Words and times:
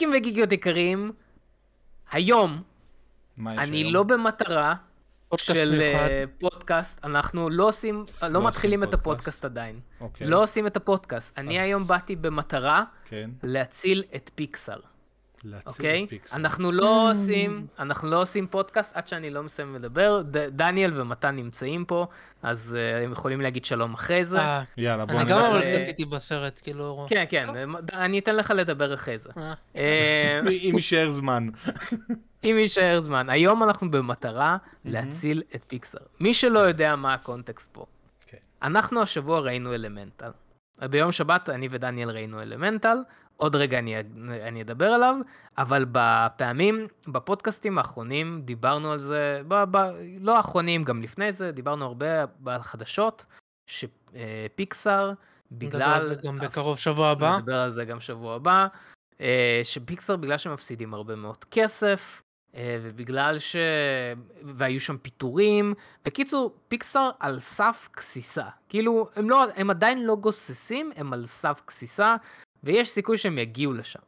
גיקים 0.00 0.14
וגיקיות 0.16 0.52
יקרים, 0.52 1.12
היום 2.12 2.62
אני 3.46 3.76
היום? 3.78 3.92
לא 3.94 4.02
במטרה 4.02 4.74
פודקאסט 5.28 5.52
של 5.54 5.70
מיוחד. 5.78 6.08
אה, 6.10 6.24
פודקאסט, 6.38 7.04
אנחנו 7.04 7.50
לא 7.50 7.68
עושים, 7.68 8.04
לא 8.22 8.26
עושים 8.28 8.42
מתחילים 8.42 8.82
את 8.82 8.88
פודקאסט. 8.88 9.00
הפודקאסט 9.02 9.44
עדיין. 9.44 9.80
אוקיי. 10.00 10.26
לא 10.26 10.42
עושים 10.42 10.66
את 10.66 10.76
הפודקאסט. 10.76 11.38
אני 11.38 11.58
אז- 11.60 11.64
היום 11.64 11.84
באתי 11.84 12.16
במטרה 12.16 12.84
כן. 13.08 13.30
להציל 13.42 14.02
את 14.16 14.30
פיקסאר, 14.34 14.74
להציל 14.74 14.90
אוקיי? 15.66 16.06
פיקסל. 16.08 16.36
אנחנו 16.36 16.72
לא 16.72 17.10
עושים, 17.10 17.66
אנחנו 17.78 18.10
לא 18.10 18.22
עושים 18.22 18.46
פודקאסט 18.46 18.96
עד 18.96 19.08
שאני 19.08 19.30
לא 19.30 19.42
מסיים 19.42 19.74
לדבר. 19.74 20.22
ד- 20.30 20.36
דניאל 20.56 21.00
ומתן 21.00 21.36
נמצאים 21.36 21.84
פה, 21.84 22.06
אז 22.42 22.76
אה, 22.78 23.04
הם 23.04 23.12
יכולים 23.12 23.40
להגיד 23.40 23.64
שלום 23.64 23.94
אחרי 23.94 24.24
זה. 24.24 24.38
אה, 24.40 24.62
יאללה, 24.76 25.04
בוא 25.04 25.20
אני 25.20 25.30
גם. 25.30 25.38
אבל 25.38 25.62
אה, 25.62 25.82
צפיתי 25.84 26.04
בסרט, 26.04 26.60
כאילו... 26.62 27.06
כן, 27.08 27.24
כן, 27.28 27.46
אני 27.92 28.18
אתן 28.18 28.36
לך 28.36 28.52
לדבר 28.56 28.94
אחרי 28.94 29.18
זה. 29.18 29.30
אה. 29.36 29.52
אה, 29.76 30.40
אם 30.50 30.72
יישאר 30.74 31.10
זמן. 31.10 31.48
אם 32.44 32.56
יישאר 32.58 33.00
זמן. 33.00 33.30
היום 33.30 33.62
אנחנו 33.62 33.90
במטרה 33.90 34.56
להציל 34.84 35.42
את 35.54 35.64
פיקסאר. 35.66 36.00
מי 36.20 36.34
שלא 36.34 36.58
יודע 36.58 36.96
מה 36.96 37.14
הקונטקסט 37.14 37.68
פה. 37.72 37.84
כן. 38.26 38.36
אנחנו 38.62 39.02
השבוע 39.02 39.40
ראינו 39.40 39.74
אלמנטל. 39.74 40.30
ביום 40.90 41.12
שבת 41.12 41.48
אני 41.48 41.68
ודניאל 41.70 42.10
ראינו 42.10 42.42
אלמנטל, 42.42 42.96
עוד 43.40 43.56
רגע 43.56 43.78
אני, 43.78 44.00
אני 44.42 44.62
אדבר 44.62 44.86
עליו, 44.86 45.16
אבל 45.58 45.86
בפעמים, 45.92 46.86
בפודקאסטים 47.08 47.78
האחרונים 47.78 48.42
דיברנו 48.44 48.92
על 48.92 48.98
זה, 48.98 49.42
ב, 49.48 49.64
ב, 49.70 49.76
לא 50.20 50.36
האחרונים, 50.36 50.84
גם 50.84 51.02
לפני 51.02 51.32
זה, 51.32 51.52
דיברנו 51.52 51.84
הרבה 51.84 52.24
בחדשות, 52.42 53.24
שפיקסאר, 53.66 55.12
נדבר 55.50 55.84
על 55.84 56.00
בגלל... 56.00 56.08
זה 56.08 56.14
גם 56.26 56.38
בקרוב 56.38 56.78
שבוע 56.78 57.08
הבא. 57.08 57.36
נדבר 57.38 57.56
על 57.56 57.70
זה 57.70 57.84
גם 57.84 58.00
שבוע 58.00 58.34
הבא. 58.34 58.66
אה, 59.20 59.60
שפיקסאר, 59.64 60.16
בגלל 60.16 60.38
שהם 60.38 60.52
מפסידים 60.52 60.94
הרבה 60.94 61.16
מאוד 61.16 61.44
כסף, 61.44 62.22
אה, 62.54 62.78
ובגלל 62.82 63.38
ש... 63.38 63.56
והיו 64.42 64.80
שם 64.80 64.96
פיטורים. 64.98 65.74
בקיצור, 66.04 66.54
פיקסאר 66.68 67.10
על 67.20 67.40
סף 67.40 67.88
גסיסה. 67.96 68.44
כאילו, 68.68 69.08
הם, 69.16 69.30
לא, 69.30 69.44
הם 69.56 69.70
עדיין 69.70 70.06
לא 70.06 70.16
גוססים, 70.16 70.90
הם 70.96 71.12
על 71.12 71.26
סף 71.26 71.60
גסיסה, 71.66 72.16
ויש 72.64 72.90
סיכוי 72.90 73.18
שהם 73.18 73.38
יגיעו 73.38 73.72
לשם. 73.72 74.00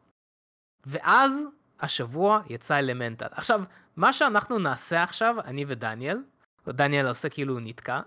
ואז, 0.86 1.33
השבוע 1.81 2.41
יצא 2.48 2.78
אלמנטל. 2.78 3.27
עכשיו, 3.31 3.62
מה 3.97 4.12
שאנחנו 4.12 4.59
נעשה 4.59 5.03
עכשיו, 5.03 5.36
אני 5.44 5.64
ודניאל, 5.69 6.19
דניאל 6.69 7.06
עושה 7.06 7.28
כאילו 7.28 7.55
הוא 7.55 7.61
נתקע, 7.64 8.00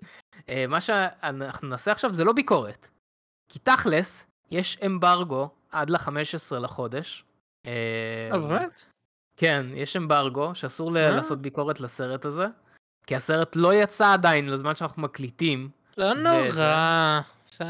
אה, 0.48 0.64
מה 0.68 0.80
שאנחנו 0.80 1.68
נעשה 1.68 1.92
עכשיו 1.92 2.14
זה 2.14 2.24
לא 2.24 2.32
ביקורת. 2.32 2.88
כי 3.48 3.58
תכלס, 3.58 4.26
יש 4.50 4.78
אמברגו 4.86 5.50
עד 5.70 5.90
ל-15 5.90 6.58
לחודש. 6.60 7.24
אה, 7.66 8.28
אה, 8.32 8.38
באמת? 8.38 8.84
כן, 9.36 9.66
יש 9.74 9.96
אמברגו 9.96 10.54
שאסור 10.54 10.98
אה? 10.98 11.10
לעשות 11.10 11.42
ביקורת 11.42 11.80
לסרט 11.80 12.24
הזה, 12.24 12.46
כי 13.06 13.16
הסרט 13.16 13.56
לא 13.56 13.74
יצא 13.74 14.12
עדיין 14.12 14.48
לזמן 14.48 14.74
שאנחנו 14.74 15.02
מקליטים. 15.02 15.70
לא 15.98 16.14
נורא. 16.14 17.20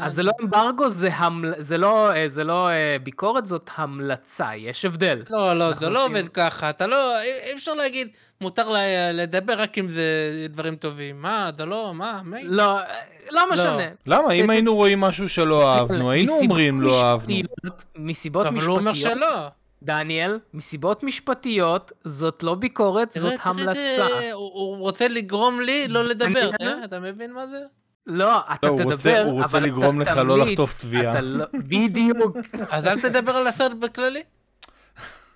אז 0.01 0.13
זה 0.13 0.23
לא 0.23 0.31
אמברגו, 0.41 0.89
זה, 0.89 1.09
המל... 1.13 1.53
זה 1.57 1.77
לא, 1.77 2.11
אה, 2.11 2.27
זה 2.27 2.43
לא 2.43 2.69
אה, 2.69 2.97
ביקורת, 3.03 3.45
זאת 3.45 3.69
המלצה, 3.75 4.55
יש 4.55 4.85
הבדל. 4.85 5.23
לא, 5.29 5.59
לא, 5.59 5.73
זה 5.79 5.89
לא 5.89 6.05
עובד 6.05 6.27
ככה. 6.27 6.69
אתה 6.69 6.87
לא... 6.87 7.21
אי 7.21 7.53
אפשר 7.53 7.73
להגיד, 7.73 8.07
מותר 8.41 8.69
ל- 8.69 8.77
לדבר 9.13 9.61
רק 9.61 9.77
אם 9.77 9.89
זה 9.89 10.03
דברים 10.49 10.75
טובים. 10.75 11.21
מה, 11.21 11.49
אתה 11.49 11.65
לא... 11.65 11.91
מה? 11.93 12.21
מי? 12.25 12.39
לא, 12.43 12.77
אה, 12.79 12.83
לא 13.31 13.41
משנה. 13.53 13.87
למה? 14.07 14.31
אם 14.31 14.47
ת- 14.47 14.49
היינו 14.49 14.75
רואים 14.75 15.01
משהו 15.01 15.29
שלא 15.29 15.73
אהבנו, 15.73 16.11
היינו 16.11 16.33
אומרים 16.37 16.81
לא 16.81 17.03
אהבנו. 17.03 17.27
משפטיות- 17.35 17.83
מסיבות 17.95 18.45
אבל 18.45 18.59
הוא 18.61 18.77
אומר 18.77 18.91
משפטיות, 18.91 19.17
שלא. 19.17 19.47
דניאל, 19.83 20.39
מסיבות 20.53 21.03
משפטיות, 21.03 21.91
זאת 22.03 22.43
לא 22.43 22.55
ביקורת, 22.55 23.11
זאת 23.11 23.33
המלצה. 23.43 24.07
הוא 24.33 24.77
רוצה 24.77 25.07
לגרום 25.07 25.61
לי 25.61 25.87
לא 25.87 26.03
לדבר, 26.03 26.49
אתה 26.83 26.99
מבין 26.99 27.33
מה 27.33 27.47
זה? 27.47 27.59
לא, 28.07 28.39
אתה 28.53 28.67
לא, 28.67 28.75
תדבר, 28.77 28.91
רוצה- 28.91 29.21
הוא 29.23 29.41
רוצה 29.43 29.57
אבל 29.57 29.67
לגרום 29.67 30.01
אתה 30.01 30.11
לך 30.11 30.17
לא 30.27 30.37
לחטוף 30.37 30.81
תביעה. 30.81 31.13
אתה 31.13 31.21
לא- 31.21 31.45
בדיוק. 31.53 32.37
אז 32.71 32.87
אל 32.87 33.01
תדבר 33.01 33.31
על 33.31 33.47
הסרט 33.47 33.71
בכללי. 33.71 34.23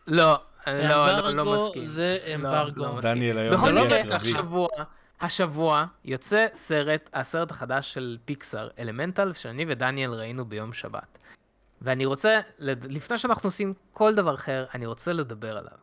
לא, 0.07 0.39
לא, 0.67 0.73
לא, 0.77 1.19
לא 1.19 1.41
אמברגו 1.41 1.67
מסכים. 1.67 1.87
זה 1.87 2.17
לא 2.27 2.35
אמברגו. 2.35 3.01
דניאל 3.01 3.37
היום 3.37 3.53
בכל 3.55 3.69
לא 3.69 3.85
מקרה. 3.85 4.15
השבוע, 4.15 4.67
השבוע 5.21 5.85
יוצא 6.05 6.45
סרט, 6.53 7.09
הסרט 7.13 7.51
החדש 7.51 7.93
של 7.93 8.17
פיקסאר, 8.25 8.69
אלמנטל, 8.79 9.33
שאני 9.33 9.65
ודניאל 9.67 10.11
ראינו 10.13 10.45
ביום 10.45 10.73
שבת. 10.73 11.17
ואני 11.81 12.05
רוצה, 12.05 12.39
לפני 12.59 13.17
שאנחנו 13.17 13.47
עושים 13.47 13.73
כל 13.91 14.15
דבר 14.15 14.35
אחר, 14.35 14.65
אני 14.75 14.85
רוצה 14.85 15.13
לדבר 15.13 15.57
עליו. 15.57 15.77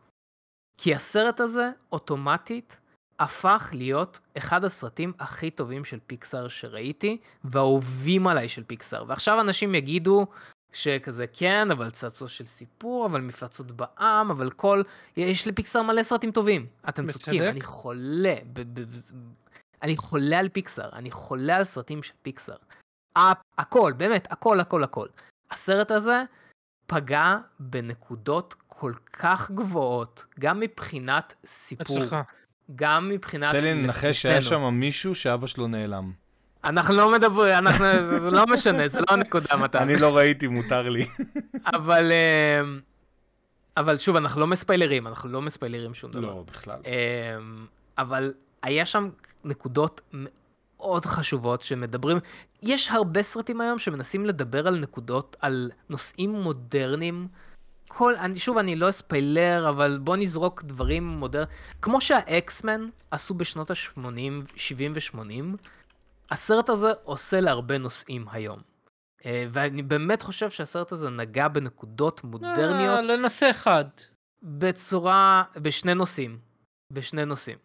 כי 0.77 0.95
הסרט 0.95 1.39
הזה, 1.39 1.69
אוטומטית, 1.91 2.77
הפך 3.19 3.69
להיות 3.73 4.19
אחד 4.37 4.63
הסרטים 4.63 5.13
הכי 5.19 5.51
טובים 5.51 5.85
של 5.85 5.99
פיקסאר 6.07 6.47
שראיתי, 6.47 7.17
והאהובים 7.43 8.27
עליי 8.27 8.49
של 8.49 8.63
פיקסאר. 8.63 9.05
ועכשיו 9.07 9.41
אנשים 9.41 9.75
יגידו 9.75 10.27
שכזה, 10.73 11.25
כן, 11.33 11.71
אבל 11.71 11.89
צעצוע 11.89 12.29
של 12.29 12.45
סיפור, 12.45 13.05
אבל 13.05 13.21
מפלצות 13.21 13.71
בעם, 13.71 14.31
אבל 14.31 14.51
כל... 14.51 14.81
יש 15.17 15.47
לפיקסאר 15.47 15.81
מלא 15.81 16.03
סרטים 16.03 16.31
טובים. 16.31 16.67
אתם 16.89 17.11
צודקים, 17.11 17.33
בצדק. 17.33 17.51
אני 17.51 17.61
חולה. 17.61 18.35
ב- 18.53 18.79
ב- 18.79 18.81
ב- 18.81 19.45
אני 19.81 19.97
חולה 19.97 20.39
על 20.39 20.49
פיקסאר, 20.49 20.89
אני 20.93 21.11
חולה 21.11 21.55
על 21.55 21.63
סרטים 21.63 22.03
של 22.03 22.13
פיקסאר. 22.21 22.55
הכל, 23.57 23.93
באמת, 23.97 24.31
הכל, 24.31 24.59
הכל, 24.59 24.83
הכל. 24.83 25.07
הסרט 25.51 25.91
הזה 25.91 26.23
פגע 26.87 27.37
בנקודות 27.59 28.55
כל 28.67 28.93
כך 29.13 29.51
גבוהות, 29.51 30.25
גם 30.39 30.59
מבחינת 30.59 31.33
סיפור, 31.45 31.97
אצלך. 31.97 32.15
גם 32.75 33.09
מבחינת... 33.09 33.51
תן 33.51 33.63
לי 33.63 33.73
לנחש 33.73 34.21
שהיה. 34.21 34.41
שם 34.41 34.73
מישהו 34.73 35.15
שאבא 35.15 35.47
שלו 35.47 35.67
נעלם. 35.67 36.11
אנחנו 36.63 36.95
לא 36.95 37.11
מדברים, 37.11 37.55
אנחנו, 37.55 37.85
זה 38.09 38.31
לא 38.31 38.45
משנה, 38.47 38.87
זה 38.87 38.99
לא 38.99 39.05
הנקודה 39.09 39.57
מתי. 39.57 39.77
אני 39.77 39.95
לא 39.95 40.17
ראיתי, 40.17 40.47
מותר 40.47 40.89
לי. 40.89 41.05
אבל, 41.75 42.11
אמ, 42.11 42.79
אבל 43.77 43.97
שוב, 43.97 44.15
אנחנו 44.15 44.41
לא 44.41 44.47
מספיילרים, 44.47 45.07
אנחנו 45.07 45.29
לא 45.29 45.41
מספיילרים 45.41 45.93
שום 45.93 46.11
דבר. 46.11 46.21
לא, 46.21 46.43
בכלל. 46.51 46.79
אמ, 46.85 47.65
אבל 47.97 48.33
היה 48.63 48.85
שם 48.85 49.09
נקודות 49.43 50.01
מאוד 50.13 51.05
חשובות 51.05 51.61
שמדברים, 51.61 52.17
יש 52.63 52.91
הרבה 52.91 53.23
סרטים 53.23 53.61
היום 53.61 53.79
שמנסים 53.79 54.25
לדבר 54.25 54.67
על 54.67 54.79
נקודות, 54.79 55.35
על 55.39 55.71
נושאים 55.89 56.31
מודרניים. 56.31 57.27
כל, 57.87 58.15
אני, 58.15 58.39
שוב, 58.39 58.57
אני 58.57 58.75
לא 58.75 58.89
אספיילר, 58.89 59.69
אבל 59.69 59.97
בוא 60.03 60.15
נזרוק 60.15 60.63
דברים 60.63 61.07
מודרניים. 61.07 61.49
כמו 61.81 62.01
שהאקסמן 62.01 62.85
עשו 63.11 63.33
בשנות 63.33 63.71
ה-80, 63.71 63.99
70 64.55 64.93
ו-80, 64.95 65.57
הסרט 66.31 66.69
הזה 66.69 66.91
עושה 67.03 67.41
להרבה 67.41 67.77
נושאים 67.77 68.25
היום. 68.31 68.59
אה, 69.25 69.45
ואני 69.51 69.83
באמת 69.83 70.21
חושב 70.21 70.49
שהסרט 70.49 70.91
הזה 70.91 71.09
נגע 71.09 71.47
בנקודות 71.47 72.23
מודרניות 72.23 72.97
אה, 72.97 73.01
לנושא 73.01 73.49
אחד. 73.49 73.85
בצורה, 74.43 75.43
בשני 75.55 75.93
נושאים. 75.93 76.39
בשני 76.93 77.25
נושאים. 77.25 77.57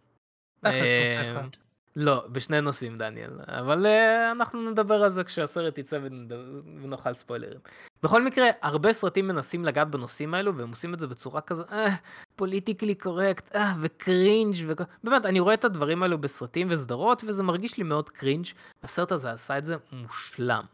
תכלס 0.61 0.75
אה, 0.75 1.23
נושא 1.25 1.33
אחד. 1.33 1.49
לא, 1.97 2.25
בשני 2.33 2.61
נושאים, 2.61 2.99
דניאל. 2.99 3.41
אבל 3.47 3.87
uh, 3.87 4.33
אנחנו 4.33 4.71
נדבר 4.71 5.03
על 5.03 5.11
זה 5.11 5.25
כשהסרט 5.25 5.79
יצא 5.79 5.99
ונאכל 6.83 7.15
ספוילרים. 7.15 7.61
בכל 8.03 8.25
מקרה, 8.25 8.47
הרבה 8.63 8.93
סרטים 8.93 9.29
מנסים 9.29 9.65
לגעת 9.65 9.91
בנושאים 9.91 10.35
האלו, 10.35 10.57
והם 10.57 10.69
עושים 10.69 10.95
את 10.95 10.99
זה 10.99 11.07
בצורה 11.07 11.41
כזו, 11.41 11.63
אה, 11.73 11.89
politically 12.37 12.95
correct, 12.95 13.57
אה, 13.57 13.75
ו 13.81 13.91
cringe 13.91 14.55
וכ... 14.69 14.83
באמת, 15.05 15.27
אני 15.27 15.41
רואה 15.41 15.55
את 15.55 15.65
הדברים 15.65 16.03
האלו 16.03 16.19
בסרטים 16.19 16.67
וסדרות, 16.71 17.25
וזה 17.27 17.43
מרגיש 17.43 17.79
לי 17.79 17.85
מאוד 17.85 18.11
cringe. 18.11 18.47
הסרט 18.83 19.13
הזה 19.13 19.33
עשה 19.33 19.59
את 19.59 19.65
זה 19.65 19.77
מושלם. 19.93 20.65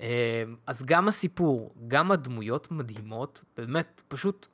אה, 0.00 0.42
אז 0.66 0.82
גם 0.82 1.08
הסיפור, 1.08 1.74
גם 1.88 2.10
הדמויות 2.10 2.70
מדהימות, 2.70 3.44
באמת, 3.56 4.02
פשוט... 4.08 4.46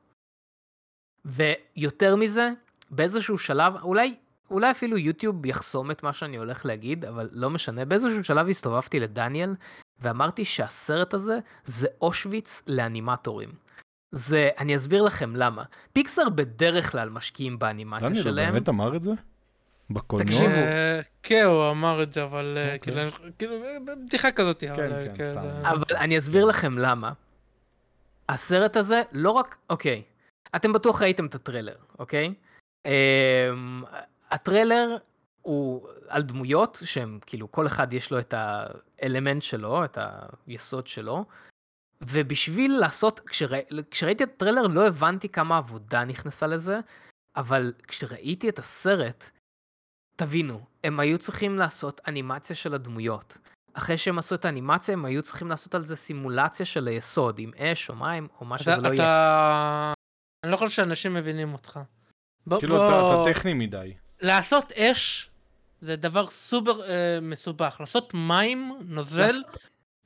ויותר 1.25 2.17
מזה, 2.17 2.51
באיזשהו 2.91 3.39
שלב, 3.39 3.73
אולי, 3.83 4.15
אולי 4.51 4.71
אפילו 4.71 4.99
יוטיוב 4.99 5.47
יחסום 5.47 5.91
את 5.91 6.03
מה 6.03 6.13
שאני 6.13 6.37
הולך 6.37 6.67
להגיד, 6.67 7.05
אבל 7.05 7.29
לא 7.33 7.51
משנה, 7.51 7.85
באיזשהו 7.85 8.25
שלב 8.25 8.49
הסתובבתי 8.49 9.01
לדניאל, 9.01 9.55
ואמרתי 10.01 10.45
שהסרט 10.45 11.15
הזה 11.15 11.39
זה 11.65 11.87
אושוויץ 12.01 12.63
לאנימטורים. 12.67 13.49
זה, 14.13 14.51
אני 14.59 14.77
אסביר 14.77 15.03
לכם 15.03 15.37
למה. 15.37 15.63
פיקסאר 15.93 16.29
בדרך 16.29 16.93
כלל 16.93 17.11
משקיעים 17.11 17.59
באנימציה 17.59 18.09
דניאל, 18.09 18.23
הוא 18.23 18.33
שלהם. 18.33 18.53
באמת 18.53 18.69
אמר 18.69 18.97
את 18.97 19.03
זה? 19.03 19.13
בקולנוע? 19.91 20.27
תקשיבו. 20.27 20.53
אה, 20.53 21.01
כן, 21.23 21.45
הוא 21.45 21.71
אמר 21.71 22.03
את 22.03 22.13
זה, 22.13 22.23
אבל 22.23 22.59
אה, 22.59 22.75
אוקיי. 22.75 22.95
כאילו, 22.95 23.11
כאילו, 23.39 23.55
אה, 23.65 23.77
בדיחה 23.87 24.31
כזאת. 24.31 24.65
אבל, 24.65 24.93
אה, 24.93 25.07
כן, 25.15 25.33
סתם. 25.33 25.41
אבל 25.65 25.97
אני 25.97 26.19
אסביר 26.19 26.45
לכם 26.45 26.79
למה. 26.79 27.13
הסרט 28.29 28.77
הזה 28.77 29.03
לא 29.13 29.31
רק, 29.31 29.57
אוקיי, 29.71 30.03
אתם 30.57 30.73
בטוח 30.73 31.03
ראיתם 31.03 31.27
את 31.27 31.35
הטריילר, 31.35 31.77
אוקיי? 31.99 32.35
הטריילר 34.31 34.97
הוא 35.43 35.89
על 36.09 36.23
דמויות 36.23 36.79
שהם 36.85 37.19
כאילו 37.27 37.53
כל 37.53 37.67
אחד 37.67 37.93
יש 37.93 38.11
לו 38.11 38.19
את 38.19 38.35
האלמנט 38.37 39.43
שלו, 39.43 39.85
את 39.85 39.99
היסוד 40.47 40.87
שלו, 40.87 41.25
ובשביל 42.01 42.77
לעשות, 42.81 43.21
כשרא, 43.21 43.61
כשראיתי 43.91 44.25
את 44.25 44.29
הטריילר 44.35 44.67
לא 44.67 44.87
הבנתי 44.87 45.29
כמה 45.29 45.59
עבודה 45.59 46.05
נכנסה 46.05 46.47
לזה, 46.47 46.81
אבל 47.37 47.73
כשראיתי 47.89 48.49
את 48.49 48.59
הסרט, 48.59 49.31
תבינו, 50.17 50.61
הם 50.85 51.01
היו 51.01 51.19
צריכים 51.19 51.57
לעשות 51.57 52.01
אנימציה 52.09 52.57
של 52.57 52.75
הדמויות. 52.75 53.39
אחרי 53.75 53.99
שהם 53.99 54.19
עשו 54.19 54.35
את 54.35 54.45
האנימציה, 54.45 54.95
הם 54.95 55.05
היו 55.05 55.23
צריכים 55.23 55.49
לעשות 55.49 55.75
על 55.75 55.81
זה 55.81 55.97
סימולציה 55.97 56.67
של 56.67 56.89
היסוד, 56.89 57.39
עם 57.39 57.51
אש 57.59 57.91
או 57.91 57.95
מים 57.95 58.29
או 58.41 58.47
מה 58.47 58.59
שזה 58.59 58.73
אתה, 58.73 58.81
לא 58.81 58.89
יהיה. 58.89 59.03
אתה... 59.03 59.93
אני 60.45 60.53
לא 60.53 60.57
חושב 60.57 60.71
שאנשים 60.71 61.15
מבינים 61.15 61.53
אותך. 61.53 61.81
בוא, 62.47 62.59
כאילו, 62.59 62.77
בוא... 62.77 62.89
אתה 62.89 63.31
אתה 63.31 63.39
טכני 63.39 63.55
מדי. 63.55 63.95
לעשות 64.21 64.73
אש 64.73 65.31
זה 65.81 65.97
דבר 65.97 66.27
סופר 66.27 66.91
אה, 66.91 67.19
מסובך. 67.23 67.77
לעשות 67.81 68.15
מים, 68.15 68.73
נוזל, 68.85 69.37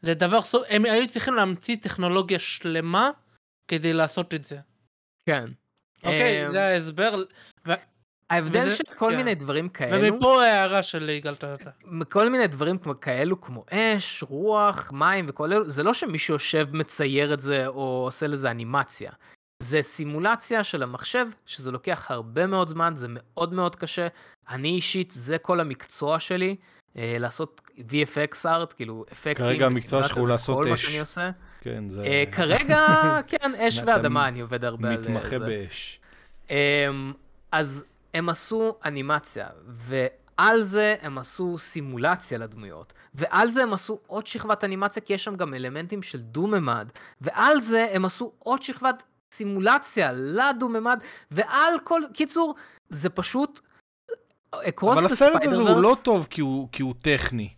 זה 0.02 0.14
דבר 0.14 0.42
סופר... 0.42 0.64
הם 0.68 0.84
היו 0.84 1.08
צריכים 1.08 1.34
להמציא 1.34 1.76
טכנולוגיה 1.82 2.38
שלמה 2.38 3.10
כדי 3.68 3.92
לעשות 3.92 4.34
את 4.34 4.44
זה. 4.44 4.58
כן. 5.26 5.44
אוקיי, 6.02 6.46
אמ, 6.46 6.52
זה 6.52 6.64
ההסבר. 6.66 7.24
ו... 7.66 7.72
ההבדל 8.30 8.66
וזה- 8.66 8.76
של 8.76 8.84
כל 8.98 9.10
כן. 9.10 9.16
מיני 9.16 9.34
דברים 9.34 9.68
כאלו, 9.68 10.14
ומפה 10.14 10.44
ההערה 10.44 10.82
של 10.82 11.08
יגאל 11.08 11.34
טויוטה. 11.34 11.70
כל 12.10 12.28
מיני 12.30 12.46
דברים 12.46 12.78
כמו 12.78 13.00
כאלו 13.00 13.40
כמו 13.40 13.64
אש, 13.70 14.22
רוח, 14.22 14.92
מים 14.92 15.26
וכל 15.28 15.52
אלו, 15.52 15.70
זה 15.70 15.82
לא 15.82 15.94
שמישהו 15.94 16.34
יושב 16.34 16.68
מצייר 16.72 17.34
את 17.34 17.40
זה 17.40 17.66
או 17.66 18.02
עושה 18.04 18.26
לזה 18.26 18.50
אנימציה. 18.50 19.12
זה 19.62 19.82
סימולציה 19.82 20.64
של 20.64 20.82
המחשב, 20.82 21.26
שזה 21.46 21.70
לוקח 21.70 22.10
הרבה 22.10 22.46
מאוד 22.46 22.68
זמן, 22.68 22.92
זה 22.96 23.06
מאוד 23.10 23.52
מאוד 23.52 23.76
קשה. 23.76 24.08
אני 24.50 24.68
אישית, 24.68 25.12
זה 25.16 25.38
כל 25.38 25.60
המקצוע 25.60 26.20
שלי, 26.20 26.56
אה, 26.96 27.16
לעשות 27.20 27.60
VFX 27.78 28.46
ארט, 28.46 28.72
כאילו 28.76 29.04
אפקטים. 29.12 29.34
כרגע 29.34 29.66
המקצוע 29.66 30.02
שלך 30.02 30.16
הוא 30.16 30.28
לעשות 30.28 30.56
זה 30.56 30.62
כל 30.62 30.68
מה 30.68 30.74
אש. 30.74 30.86
שאני 30.86 31.00
עושה. 31.00 31.30
כן, 31.60 31.88
זה... 31.88 32.02
אה, 32.02 32.24
כרגע, 32.32 32.86
כן, 33.30 33.54
אש 33.54 33.80
ואדמה, 33.86 34.28
אני 34.28 34.40
עובד 34.40 34.64
הרבה 34.64 34.88
על 34.88 34.98
מתמחה 34.98 35.38
זה. 35.38 35.46
באש. 35.46 36.00
אמ, 36.50 37.12
אז 37.52 37.84
הם 38.14 38.28
עשו 38.28 38.76
אנימציה, 38.84 39.46
ועל 39.66 40.62
זה 40.62 40.96
הם 41.02 41.18
עשו 41.18 41.58
סימולציה 41.58 42.38
לדמויות, 42.38 42.92
ועל 43.14 43.50
זה 43.50 43.62
הם 43.62 43.72
עשו 43.72 43.98
עוד 44.06 44.26
שכבת 44.26 44.64
אנימציה, 44.64 45.02
כי 45.02 45.12
יש 45.12 45.24
שם 45.24 45.34
גם 45.34 45.54
אלמנטים 45.54 46.02
של 46.02 46.20
דו-ממד, 46.20 46.90
ועל 47.20 47.60
זה 47.60 47.86
הם 47.92 48.04
עשו 48.04 48.32
עוד 48.38 48.62
שכבת 48.62 49.02
סימולציה 49.32 50.12
לדו-ממד, 50.12 50.98
ועל 51.30 51.74
כל... 51.84 52.02
קיצור, 52.14 52.54
זה 52.88 53.10
פשוט... 53.10 53.60
across 54.54 54.92
אבל 54.92 55.06
the 55.06 55.12
הסרט 55.12 55.42
הזה 55.44 55.60
הוא 55.62 55.82
לא 55.82 55.96
טוב 56.02 56.26
כי 56.30 56.40
הוא 56.40 56.68
כי 56.72 56.82
הוא 56.82 56.94
טכני. 57.02 57.48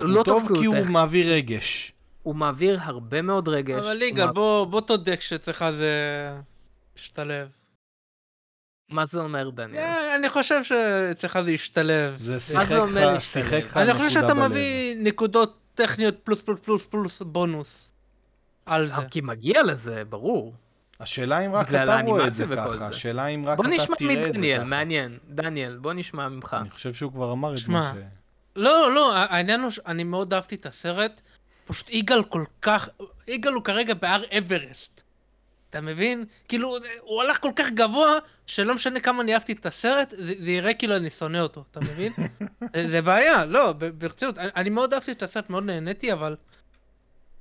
הוא 0.00 0.08
לא 0.08 0.22
טוב 0.22 0.58
כי 0.58 0.64
הוא 0.64 0.76
טכני. 0.76 0.92
מעביר 0.92 1.32
רגש. 1.32 1.92
הוא 2.22 2.34
מעביר 2.34 2.78
הרבה 2.82 3.22
מאוד 3.22 3.48
רגש. 3.48 3.78
אבל 3.84 3.96
הוא 3.96 4.04
יגאל, 4.04 4.26
מע- 4.26 4.32
בוא, 4.32 4.64
בוא 4.66 4.80
תודה 4.80 5.16
כשאצלך 5.16 5.64
זה 5.78 5.92
משתלב. 6.96 7.48
מה 8.90 9.06
זה 9.06 9.20
אומר, 9.20 9.50
דניאל? 9.50 9.82
אה, 9.82 10.16
אני 10.16 10.28
חושב 10.28 10.64
שאצלך 10.64 11.38
זה 11.44 11.52
ישתלב. 11.52 12.16
זה 12.20 12.32
מה 12.32 12.40
שיחק 12.40 12.68
זה 12.68 12.78
אומר 12.78 13.14
לך? 13.14 13.22
שיחק 13.22 13.52
לך 13.64 13.76
אני 13.76 13.92
חושב 13.92 14.04
נקודה 14.04 14.20
שאתה 14.20 14.34
בלב. 14.34 14.50
מביא 14.50 14.96
נקודות 14.98 15.58
טכניות 15.74 16.14
פלוס 16.24 16.40
פלוס 16.40 16.60
פלוס 16.62 16.82
פלוס 16.86 17.22
בונוס. 17.22 17.92
על 18.66 18.86
זה. 18.86 18.92
כי 19.10 19.20
מגיע 19.20 19.62
לזה, 19.62 20.04
ברור. 20.04 20.54
השאלה 21.00 21.46
אם 21.46 21.54
רק 21.54 21.68
אתה 21.68 22.00
רואה 22.06 22.26
את 22.26 22.34
זה 22.34 22.46
ככה. 22.56 22.86
השאלה 22.86 23.26
אם 23.26 23.44
רק 23.46 23.56
בוא 23.56 23.64
אתה 23.64 23.74
נשמע 23.74 23.96
תראה 23.96 24.14
את 24.14 24.22
זה 24.22 24.28
מדניאל, 24.28 24.58
ככה. 24.58 24.66
מעניין. 24.66 25.18
דניאל, 25.28 25.76
בוא 25.76 25.92
נשמע 25.92 26.28
ממך. 26.28 26.56
אני 26.60 26.70
חושב 26.70 26.94
שהוא 26.94 27.12
כבר 27.12 27.32
אמר 27.32 27.54
את 27.54 27.68
מה 27.68 27.92
ש... 27.94 27.98
לא, 28.56 28.94
לא, 28.94 29.16
העניין 29.16 29.60
הוא 29.60 29.70
שאני 29.70 30.04
מאוד 30.04 30.34
אהבתי 30.34 30.54
את 30.54 30.66
הסרט. 30.66 31.20
פשוט 31.66 31.90
יגאל 31.90 32.22
כל 32.24 32.44
כך, 32.62 32.88
יגאל 33.28 33.52
הוא 33.52 33.64
כרגע 33.64 33.94
בהר 33.94 34.22
אברסט. 34.38 35.02
אתה 35.70 35.80
מבין? 35.80 36.24
כאילו, 36.48 36.76
הוא 37.00 37.22
הלך 37.22 37.40
כל 37.40 37.50
כך 37.56 37.66
גבוה, 37.74 38.12
שלא 38.46 38.74
משנה 38.74 39.00
כמה 39.00 39.22
אני 39.22 39.34
אהבתי 39.34 39.52
את 39.52 39.66
הסרט, 39.66 40.14
זה, 40.16 40.34
זה 40.38 40.50
יראה 40.50 40.74
כאילו 40.74 40.96
אני 40.96 41.10
שונא 41.10 41.38
אותו, 41.38 41.64
אתה 41.70 41.80
מבין? 41.80 42.12
זה, 42.74 42.88
זה 42.92 43.02
בעיה, 43.02 43.46
לא, 43.46 43.72
ברצינות. 43.72 44.38
אני, 44.38 44.48
אני 44.56 44.70
מאוד 44.70 44.94
אהבתי 44.94 45.12
את 45.12 45.22
הסרט, 45.22 45.50
מאוד 45.50 45.64
נהניתי, 45.64 46.12
אבל... 46.12 46.36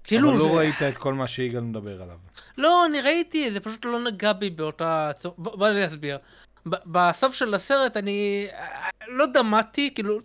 כאילו, 0.07 0.29
אבל 0.31 0.39
לא 0.39 0.45
זה- 0.45 0.51
ראית 0.51 0.81
את 0.81 0.97
כל 0.97 1.13
מה 1.13 1.27
שיגאל 1.27 1.61
מדבר 1.61 2.01
עליו. 2.01 2.17
לא, 2.57 2.85
אני 2.85 3.01
ראיתי, 3.01 3.51
זה 3.51 3.59
פשוט 3.59 3.85
לא 3.85 3.99
נגע 4.03 4.33
בי 4.33 4.49
באותה... 4.49 5.11
בוא, 5.37 5.55
בוא 5.57 5.67
אני 5.67 5.87
אסביר. 5.87 6.17
בסוף 6.65 7.33
של 7.35 7.53
הסרט 7.53 7.97
אני 7.97 8.47
לא 9.07 9.25
דמעתי, 9.25 9.91
כאילו, 9.95 10.19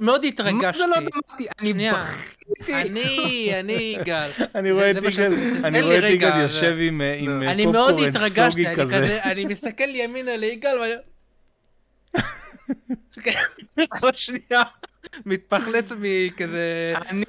מאוד 0.00 0.20
מה 0.20 0.28
התרגשתי. 0.28 0.78
זה 0.78 0.86
לא 0.86 0.96
דמעתי? 1.00 1.46
אני 1.60 1.70
שנייה. 1.70 1.94
בכיתי. 1.94 2.74
אני, 2.74 3.50
אני 3.60 3.96
יגאל. 4.00 4.30
אני 4.54 4.70
רואה 4.70 4.90
את 4.90 4.96
מה 4.96 5.08
יגאל, 5.08 5.32
אני 5.64 5.82
רואה 5.82 5.98
את 5.98 6.04
יגאל 6.04 6.40
יושב 6.40 6.76
עם, 6.80 7.00
אה, 7.00 7.06
אה, 7.06 7.50
אני 7.50 7.66
מאוד 7.66 7.90
פופקורן 7.90 8.08
התרגשתי, 8.16 8.50
סוגי 8.50 8.66
אני 8.66 8.76
כזה. 8.76 9.22
אני 9.22 9.44
מסתכל 9.44 9.88
ימינה 9.88 10.36
ליגאל, 10.36 10.78
ואני... 10.80 10.94
בשנייה, 14.02 14.62
מתפחלץ 15.26 15.84
מכזה... 16.00 16.94
אני. 17.08 17.24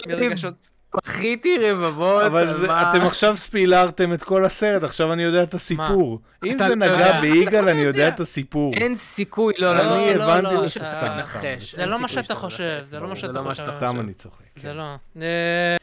בכיתי 0.95 1.57
רבבות. 1.71 2.23
אבל 2.23 2.39
על 2.47 2.53
זה- 2.53 2.67
מה- 2.67 2.91
אתם 2.95 3.01
עכשיו 3.05 3.37
ספילרתם 3.37 4.13
את 4.13 4.23
כל 4.23 4.45
הסרט, 4.45 4.83
עכשיו 4.83 5.13
אני 5.13 5.23
יודע 5.23 5.43
את 5.43 5.53
הסיפור. 5.53 6.19
אם 6.45 6.55
אתה 6.55 6.63
זה 6.63 6.69
לא 6.69 6.75
נגע. 6.75 7.21
ביגאל, 7.21 7.69
אני 7.69 7.81
יודע. 7.81 8.07
את 8.07 8.19
הסיפור. 8.19 8.73
אין 8.73 8.95
סיכוי, 8.95 9.53
לא, 9.57 9.75
לא, 9.75 9.83
לא, 9.83 9.95
אני 10.09 10.17
לא, 10.17 10.23
הבנתי 10.23 10.55
לא, 10.55 10.63
את 10.63 10.69
זה 10.69 10.79
סתם, 10.85 11.19
סתם. 11.21 11.49
זה 11.77 11.85
לא 11.85 11.99
מה 11.99 12.07
שאתה 12.07 12.35
חושב, 12.35 12.79
זה 12.81 12.99
לא 12.99 13.07
מה 13.07 13.15
שאתה 13.15 13.31
לא 13.33 13.43
מה 13.43 13.49
חושב. 13.49 13.65
סתם. 13.69 13.99
אני 13.99 14.13
צוחק. 14.13 14.35
כן. 14.55 14.61
זה 14.61 14.73
לא. 14.73 14.95
אה, 15.21 15.77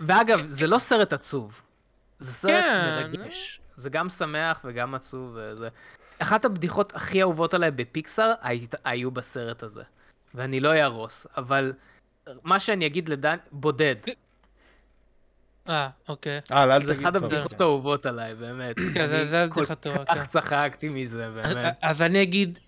ואגב, 0.00 0.40
זה 0.48 0.66
לא 0.66 0.78
סרט 0.78 1.12
עצוב. 1.12 1.62
זה 2.18 2.32
סרט 2.32 2.50
כן. 2.64 3.00
מרגש. 3.14 3.60
זה 3.76 3.90
גם 3.90 4.08
שמח 4.08 4.60
וגם 4.64 4.94
עצוב 4.94 5.30
וזה. 5.34 5.68
אחת 6.18 6.44
הבדיחות 6.44 6.96
הכי 6.96 7.22
אהובות 7.22 7.54
עליי 7.54 7.70
בפיקסאר 7.70 8.32
היו 8.84 9.10
בסרט 9.10 9.62
הזה. 9.62 9.82
ואני 10.34 10.60
לא 10.60 10.72
אהרוס, 10.74 11.26
אבל 11.36 11.72
מה 12.44 12.60
שאני 12.60 12.86
אגיד 12.86 13.08
לדן, 13.08 13.36
בודד. 13.52 13.94
אה, 15.68 15.88
אוקיי. 16.08 16.40
אה, 16.52 16.62
אל 16.76 16.86
זה 16.86 16.94
תגיד 16.94 17.06
אחת 17.06 17.16
הבדיחות 17.16 17.50
כן. 17.54 17.56
האהובות 17.60 18.06
עליי, 18.06 18.34
באמת. 18.34 18.76
כן, 18.94 19.08
זה- 19.08 19.20
אני 19.22 19.30
זה 19.30 19.46
כל 19.50 19.74
טובה, 19.74 20.04
כך 20.04 20.14
כן. 20.14 20.26
צחקתי 20.26 20.88
מזה, 20.88 21.30
באמת. 21.30 21.76
אז 21.82 22.02
אני 22.02 22.22
אגיד, 22.22 22.58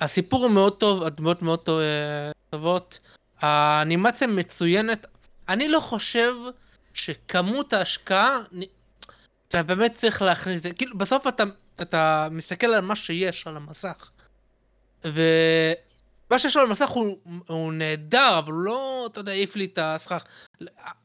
הסיפור 0.00 0.42
הוא 0.42 0.50
מאוד 0.50 0.76
טוב, 0.76 1.02
הדמויות 1.02 1.42
מאוד 1.42 1.58
טוב- 1.58 1.80
אה, 1.80 2.30
טובות, 2.50 2.98
האנימציה 3.40 4.26
מצוינת, 4.28 5.06
אני 5.48 5.68
לא 5.68 5.80
חושב 5.80 6.32
שכמות 6.94 7.72
ההשקעה, 7.72 8.38
אתה 9.48 9.62
באמת 9.62 9.94
צריך 9.96 10.22
להכניס 10.22 10.56
את 10.58 10.62
זה, 10.62 10.72
כאילו 10.72 10.98
בסוף 10.98 11.26
אתה, 11.26 11.44
אתה 11.82 12.28
מסתכל 12.30 12.66
על 12.66 12.80
מה 12.80 12.96
שיש 12.96 13.46
על 13.46 13.56
המסך, 13.56 14.10
ומה 16.30 16.38
שיש 16.38 16.56
על 16.56 16.66
המסך 16.66 16.88
הוא, 16.88 17.18
הוא 17.48 17.72
נהדר, 17.72 18.38
אבל 18.38 18.52
הוא 18.52 18.62
לא, 18.62 19.08
אתה 19.12 19.20
יודע, 19.20 19.32
העיף 19.32 19.56
לי 19.56 19.64
את 19.64 19.78
הסכך, 19.82 20.24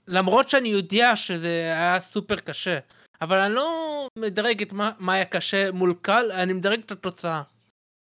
למרות 0.08 0.50
שאני 0.50 0.70
יודע 0.70 1.16
שזה 1.16 1.48
היה 1.50 2.02
סופר 2.02 2.36
קשה. 2.36 2.80
אבל 3.22 3.38
אני 3.38 3.54
לא 3.54 3.70
מדרג 4.16 4.62
את 4.62 4.72
מה, 4.72 4.92
מה 5.00 5.14
היה 5.14 5.26
קשה 5.26 5.72
מול 5.72 5.94
קל, 6.02 6.32
אני 6.32 6.54
מדרג 6.54 6.80
את 6.86 6.92
התוצאה. 6.92 7.42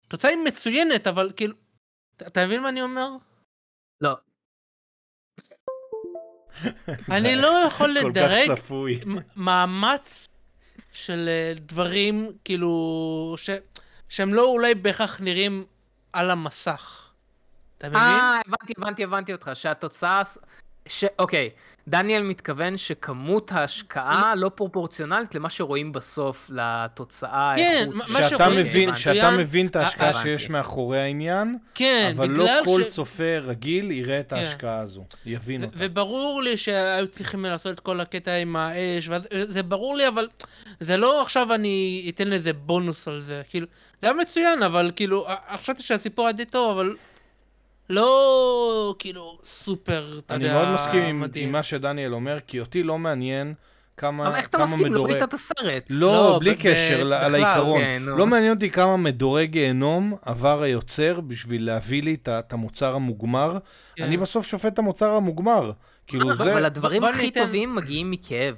התוצאה 0.07 0.31
היא 0.31 0.39
מצוינת, 0.45 1.07
אבל 1.07 1.33
כאילו... 1.37 1.55
אתה- 2.17 2.27
אתה 2.27 2.47
מבין 2.47 2.63
מה 2.63 2.69
אני 2.69 2.83
אומר? 2.83 3.09
לא. 4.01 4.17
אני 7.11 7.37
לא 7.37 7.65
יכול 7.67 7.91
לדרג 7.99 8.51
מאמץ 9.37 10.27
של 10.93 11.29
אה, 11.29 11.53
דברים, 11.57 12.33
כאילו, 12.45 12.71
ש... 13.39 13.51
שהם 14.09 14.35
לא 14.35 14.45
אולי 14.45 14.75
בהכרח 14.75 15.21
נראים 15.21 15.67
על 16.13 16.31
המסך. 16.31 17.03
אתה 17.79 17.89
מבין? 17.89 18.01
אה, 18.01 18.39
הבנתי, 18.47 18.73
הבנתי, 18.79 19.05
הבנתי 19.05 19.33
אותך, 19.33 19.51
שהתוצאה... 19.55 20.23
ש... 20.89 21.05
אוקיי, 21.19 21.51
דניאל 21.89 22.23
מתכוון 22.23 22.77
שכמות 22.77 23.53
ההשקעה 23.53 24.35
לא 24.35 24.49
פרופורציונלית 24.55 25.35
למה 25.35 25.51
שרואים 25.51 25.93
בסוף, 25.93 26.51
לתוצאה, 26.53 27.53
כן. 27.57 27.89
מה- 27.95 28.05
מה 28.09 28.23
שאתה 28.23 28.45
שרואים 28.45 28.61
מבין. 28.61 28.97
שאתה. 28.97 29.31
מבין 29.39 29.67
את 29.67 29.77
אה, 29.77 29.83
ההשקעה 29.85 30.09
הבנתי. 30.11 30.23
שיש 30.23 30.51
מאחורי 30.51 31.01
העניין, 31.01 31.59
כן, 31.75 32.13
אבל 32.17 32.31
לא 32.31 32.51
כל 32.65 32.83
ש... 32.83 32.87
צופה 32.95 33.39
רגיל 33.43 33.91
יראה 33.91 34.21
את 34.21 34.31
כן. 34.31 34.37
ההשקעה 34.37 34.79
הזו, 34.79 35.05
יבין 35.27 35.63
ו- 35.63 35.65
אותה. 35.65 35.77
וברור 35.81 36.43
לי 36.43 36.57
שהיו 36.57 37.09
צריכים 37.09 37.45
לעשות 37.45 37.75
את 37.75 37.81
כל 37.81 38.01
הקטע 38.01 38.35
עם 38.37 38.57
האש, 38.57 39.09
ואז- 39.09 39.23
זה 39.49 39.63
ברור 39.63 39.97
לי, 39.97 40.09
אבל 40.09 40.29
זה 40.81 40.97
לא 40.97 41.23
עכשיו 41.23 41.55
אני 41.55 42.07
אתן 42.15 42.29
לזה 42.29 42.53
בונוס 42.53 43.09
על 43.09 43.21
זה, 43.21 43.43
כאילו, 43.49 43.67
זה 44.03 44.07
היה 44.09 44.23
מצוין, 44.23 44.63
אבל 44.63 44.91
כאילו, 44.97 45.29
א- 45.29 45.57
חשבתי 45.57 45.83
שהסיפור 45.83 46.27
היה 46.27 46.33
די 46.33 46.45
טוב, 46.45 46.79
אבל 46.79 46.97
לא 47.91 48.95
כאילו 48.99 49.39
סופר, 49.45 50.21
אתה 50.27 50.35
אני 50.35 50.45
יודע, 50.45 50.55
מאוד 50.55 50.75
מסכים 50.75 51.03
עם- 51.03 51.21
מדהים. 51.21 51.47
עם 51.47 51.53
מה 51.53 51.63
שדניאל 51.63 52.15
אומר, 52.15 52.39
כי 52.47 52.61
אותי 52.61 52.83
לא 52.83 52.99
מעניין 52.99 53.55
כמה 53.97 54.29
אבל 54.29 54.37
איך 54.37 54.49
אתה 54.49 54.59
מסכים? 54.59 54.79
לא 54.85 54.91
מדורג... 54.91 55.11
ראית 55.11 55.23
את 55.23 55.35
הסרט. 55.35 55.87
לא, 55.91 56.13
לא, 56.13 56.39
בלי 56.41 56.55
קשר, 56.57 57.01
על 57.15 57.31
בכלל, 57.33 57.45
העיקרון. 57.45 57.81
כן. 57.81 58.03
לא 58.07 58.27
מעניין 58.27 58.53
אותי 58.55 58.71
כמה 58.71 58.97
מדורי 58.97 59.47
גיהנום 59.47 60.15
עבר 60.23 60.63
היוצר 60.63 61.21
בשביל 61.21 61.67
להביא 61.67 62.03
לי 62.03 62.17
את 62.29 62.53
המוצר 62.53 62.95
המוגמר. 62.95 63.59
כן. 63.97 64.03
אני 64.05 64.17
בסוף 64.17 64.47
שופט 64.47 64.73
את 64.73 64.79
המוצר 64.79 65.11
המוגמר. 65.11 65.73
כאילו 66.07 66.29
אבל- 66.29 66.37
זה... 66.45 66.53
אבל 66.53 66.65
הדברים 66.65 67.05
הכי 67.05 67.23
ניתן- 67.23 67.45
טובים 67.45 67.75
מגיעים 67.75 68.11
מכאב. 68.11 68.55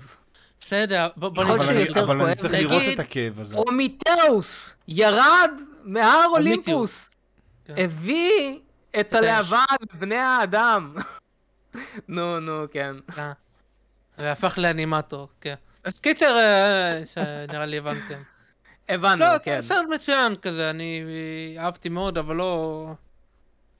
בסדר, 0.66 1.08
בוא 1.16 1.30
ככל 1.32 1.40
אבל 1.42 1.74
נגיד- 1.74 1.96
אני- 1.96 2.04
אבל 2.04 2.20
אני 2.20 2.34
צריך 2.34 2.54
נגיד- 2.54 2.66
לראות 2.70 2.82
את 2.94 2.98
הכאב 2.98 3.40
הזה. 3.40 3.54
פרומיטאוס 3.56 4.74
ירד 4.88 5.50
מהר 5.84 6.24
אולימפוס, 6.32 7.10
כן. 7.64 7.74
הביא 7.76 8.58
את 9.00 9.14
הלהבה 9.14 9.64
לבני 9.94 10.16
האדם. 10.16 10.94
נו, 12.08 12.40
נו, 12.40 12.64
כן. 12.72 12.96
אה, 13.18 13.32
והפך 14.18 14.58
לאנימטור, 14.58 15.28
כן. 15.40 15.54
קיצר, 16.02 16.36
אה, 16.36 17.02
שנראה 17.14 17.66
לי 17.66 17.78
הבנתם. 17.78 18.18
הבנו, 18.88 19.20
לא, 19.24 19.38
כן. 19.44 19.60
זה 19.62 19.68
סרט 19.68 19.86
מצוין 19.94 20.36
כזה, 20.36 20.70
אני 20.70 21.04
אהבתי 21.58 21.88
מאוד, 21.88 22.18
אבל 22.18 22.36
לא... 22.36 22.86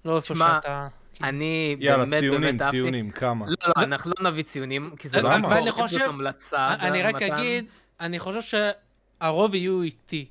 לא 0.05 0.17
איפה 0.17 0.35
שאתה... 0.35 0.89
אני 1.23 1.76
יאללה, 1.81 2.04
באמת 2.04 2.21
ציונים, 2.21 2.40
באמת 2.40 2.62
אהבתי. 2.62 2.76
ציונים, 2.76 3.11
כמה? 3.11 3.47
לא, 3.49 3.54
לא, 3.76 3.83
אנחנו 3.83 4.12
לא 4.19 4.31
נביא 4.31 4.42
ציונים, 4.42 4.97
כי 4.97 5.09
זה 5.09 5.23
לא? 5.23 5.33
המקור, 5.33 5.50
ואני 5.50 5.71
זאת 5.71 5.81
חושב- 5.81 6.00
המלצה. 6.09 6.69
אני 6.75 7.02
רק 7.02 7.14
מתן. 7.14 7.33
אגיד, 7.35 7.64
אני 8.00 8.19
חושב 8.19 8.59
שהרוב 9.21 9.54
יהיו 9.54 9.83
איתי. 9.83 10.26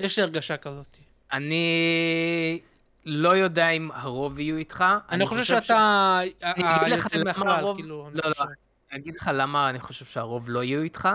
יש 0.00 0.16
לי 0.18 0.22
הרגשה 0.22 0.56
כזאת. 0.56 0.96
אני 1.32 2.60
לא 3.04 3.36
יודע 3.36 3.68
אם 3.70 3.90
הרוב 3.94 4.38
יהיו 4.38 4.56
איתך. 4.56 4.84
אני 5.10 5.26
חושב 5.26 5.44
שאתה 5.62 6.20
אני 6.42 6.52
אגיד 6.56 6.92
לך 6.92 7.06
היוצא 7.14 7.40
למה 7.40 7.58
הרוב- 7.58 7.76
כאילו. 7.76 8.10
לא, 8.12 8.20
לא, 8.28 8.34
חושב. 8.34 8.44
אני 8.92 9.00
אגיד 9.00 9.14
לך 9.16 9.30
למה 9.34 9.70
אני 9.70 9.80
חושב 9.80 10.04
שהרוב 10.04 10.44
לא 10.50 10.62
יהיו 10.64 10.82
איתך. 10.82 11.08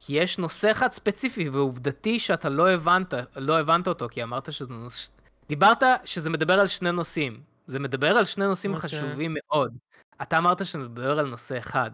כי 0.00 0.12
יש 0.12 0.38
נושא 0.38 0.70
אחד 0.70 0.88
ספציפי 0.90 1.48
ועובדתי 1.48 2.18
שאתה 2.18 2.48
לא 2.48 2.70
הבנת, 2.70 3.14
לא 3.36 3.58
הבנת 3.60 3.88
אותו, 3.88 4.08
כי 4.10 4.22
אמרת 4.22 4.52
שזה 4.52 4.72
נושא... 4.74 5.10
דיברת 5.48 5.82
שזה 6.04 6.30
מדבר 6.30 6.60
על 6.60 6.66
שני 6.66 6.92
נושאים. 6.92 7.40
זה 7.68 7.78
מדבר 7.78 8.08
על 8.18 8.24
שני 8.24 8.44
נושאים 8.44 8.74
אוקיי. 8.74 8.88
חשובים 8.90 9.36
מאוד. 9.38 9.74
אתה 10.22 10.38
אמרת 10.38 10.66
שזה 10.66 10.78
מדבר 10.78 11.18
על 11.18 11.26
נושא 11.28 11.58
אחד. 11.58 11.90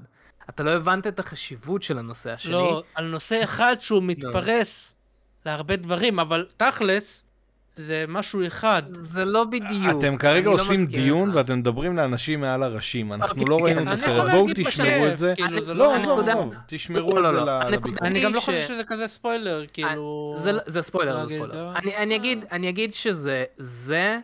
אתה 0.51 0.63
לא 0.63 0.71
הבנת 0.71 1.07
את 1.07 1.19
החשיבות 1.19 1.83
של 1.83 1.99
הנושא 1.99 2.31
השני. 2.33 2.53
לא, 2.53 2.83
על 2.95 3.05
נושא 3.07 3.41
אחד 3.45 3.77
שהוא 3.81 4.03
מתפרס 4.03 4.93
להרבה 5.47 5.77
דברים, 5.77 6.19
אבל 6.21 6.47
תכלס, 6.57 7.21
זה 7.77 8.05
משהו 8.09 8.47
אחד. 8.47 8.83
זה 8.87 9.25
לא 9.25 9.45
בדיוק. 9.45 9.99
אתם 9.99 10.17
כרגע 10.17 10.47
לא 10.47 10.55
עושים 10.55 10.83
מסכים 10.83 10.87
דיון 11.03 11.29
איתך. 11.29 11.37
ואתם 11.37 11.59
מדברים 11.59 11.97
לאנשים 11.97 12.41
מעל 12.41 12.63
הראשים. 12.63 13.13
אנחנו 13.13 13.43
אוקיי, 13.43 13.45
לא 13.51 13.57
כן, 13.59 13.65
ראינו 13.65 13.81
את 13.81 13.87
אני 13.87 13.91
אני 13.93 13.95
הסרט. 13.95 14.31
בואו 14.31 14.47
תשמרו 14.55 15.07
את 15.07 15.19
זה. 15.19 15.35
לא, 15.67 15.75
לא... 15.77 15.95
עזוב, 15.97 16.29
עזוב, 16.29 16.55
תשמרו 16.67 17.11
לא, 17.11 17.19
את 17.19 17.23
לא, 17.25 17.33
זה 17.33 17.39
לא. 17.41 17.45
ל- 17.45 17.49
הנקודה- 17.49 17.77
לביטוי. 17.77 18.09
אני 18.09 18.21
גם 18.25 18.35
לא 18.35 18.41
חושב 18.41 18.65
שזה 18.69 18.85
כזה 18.85 19.09
ספוילר, 19.09 19.65
כאילו... 19.73 20.35
זה, 20.67 20.83
ספוילר, 20.83 21.27
זה 21.27 21.35
ספוילר. 21.37 21.67
אה. 21.69 21.79
אני, 21.79 21.97
אני, 21.97 22.17
אגיד, 22.17 22.45
אני 22.53 22.69
אגיד 22.69 22.93
שזה 22.95 23.45
זה, 23.57 23.97
אה, 23.97 24.19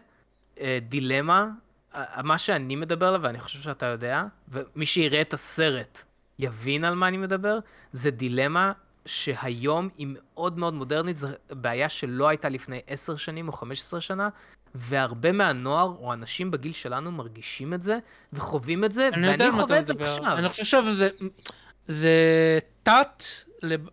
דילמה, 0.80 1.48
אה, 1.94 2.22
מה 2.22 2.38
שאני 2.38 2.76
מדבר 2.76 3.06
עליו, 3.06 3.20
ואני 3.22 3.40
חושב 3.40 3.60
שאתה 3.60 3.86
יודע, 3.86 4.24
ומי 4.48 4.86
שיראה 4.86 5.20
את 5.20 5.34
הסרט 5.34 6.02
יבין 6.38 6.84
על 6.84 6.94
מה 6.94 7.08
אני 7.08 7.16
מדבר, 7.16 7.58
זה 7.92 8.10
דילמה 8.10 8.72
שהיום 9.06 9.88
היא 9.98 10.06
מאוד 10.10 10.58
מאוד 10.58 10.74
מודרנית, 10.74 11.16
זו 11.16 11.28
בעיה 11.50 11.88
שלא 11.88 12.28
הייתה 12.28 12.48
לפני 12.48 12.80
10 12.86 13.16
שנים 13.16 13.48
או 13.48 13.52
15 13.52 14.00
שנה, 14.00 14.28
והרבה 14.74 15.32
מהנוער 15.32 15.96
או 16.00 16.12
אנשים 16.12 16.50
בגיל 16.50 16.72
שלנו 16.72 17.12
מרגישים 17.12 17.74
את 17.74 17.82
זה 17.82 17.98
וחווים 18.32 18.84
את 18.84 18.92
זה, 18.92 19.08
ואני 19.12 19.50
חווה 19.50 19.78
את 19.78 19.86
זה. 19.86 19.92
עכשיו. 20.00 20.38
אני 20.38 20.48
חושב 20.48 20.64
שזה... 20.64 21.08
זה 21.86 22.58
תת 22.82 23.22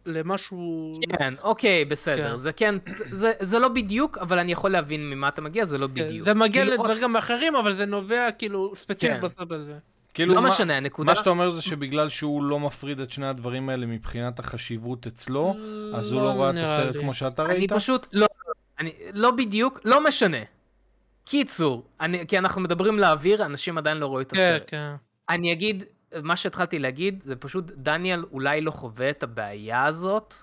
למשהו... 0.06 0.92
כן, 1.18 1.34
אוקיי, 1.44 1.86
בסדר. 1.86 2.30
כן. 2.30 2.36
זה 2.36 2.54
כן, 2.54 2.76
זה, 3.12 3.32
זה 3.40 3.60
לא 3.60 3.68
בדיוק, 3.68 4.18
אבל 4.18 4.40
אני 4.40 4.52
יכול 4.52 4.72
להבין 4.72 5.10
ממה 5.10 5.28
אתה 5.28 5.42
מגיע, 5.42 5.66
זה 5.66 5.78
לא 5.78 5.88
כן, 5.88 5.94
בדיוק. 5.94 6.26
זה 6.26 6.34
מגיע 6.34 6.62
כאילו, 6.66 6.84
לדברים 6.84 7.16
אחרים, 7.16 7.56
אבל 7.56 7.74
זה 7.74 7.86
נובע 7.86 8.32
כאילו 8.32 8.74
ספציפית 8.76 9.32
כן. 9.38 9.56
הזה. 9.56 9.78
כאילו, 10.14 10.34
לא 10.36 10.42
מה- 10.42 10.48
משנה, 10.48 10.78
הנקודה... 10.78 11.12
מה 11.12 11.16
שאתה 11.16 11.30
אומר 11.30 11.50
זה 11.50 11.62
שבגלל 11.62 12.10
שהוא 12.10 12.44
לא 12.44 12.60
מפריד 12.60 13.00
את 13.00 13.12
שני 13.12 13.26
הדברים 13.28 13.70
האלה 13.70 13.86
מבחינת 13.86 14.40
החשיבות 14.40 15.08
אצלו, 15.08 15.56
אז 15.96 16.12
הוא 16.12 16.22
לא 16.22 16.28
ראה 16.30 16.50
את 16.50 16.56
נראה 16.56 16.76
הסרט 16.78 16.96
לי. 16.96 17.02
כמו 17.02 17.14
שאתה 17.14 17.46
אני 17.46 17.54
ראית? 17.54 17.74
פשוט, 17.74 18.08
לא, 18.14 18.28
אני, 18.80 18.92
לא 19.14 19.32
בדיוק, 19.32 19.80
לא 19.86 20.04
משנה. 20.08 20.38
קיצור, 21.26 21.84
אני, 22.02 22.28
כי 22.28 22.38
אנחנו 22.38 22.62
מדברים 22.62 23.00
לאוויר, 23.00 23.46
אנשים 23.46 23.78
עדיין 23.78 23.98
לא 23.98 24.06
רואים 24.06 24.28
את 24.28 24.32
כן, 24.32 24.38
הסרט. 24.56 24.64
כן. 24.68 24.92
אני 25.30 25.52
אגיד, 25.54 25.84
מה 26.24 26.36
שהתחלתי 26.36 26.80
להגיד, 26.80 27.24
זה 27.26 27.36
פשוט, 27.36 27.72
דניאל 27.76 28.24
אולי 28.32 28.62
לא 28.62 28.72
חווה 28.72 29.10
את 29.10 29.24
הבעיה 29.24 29.86
הזאת. 29.86 30.34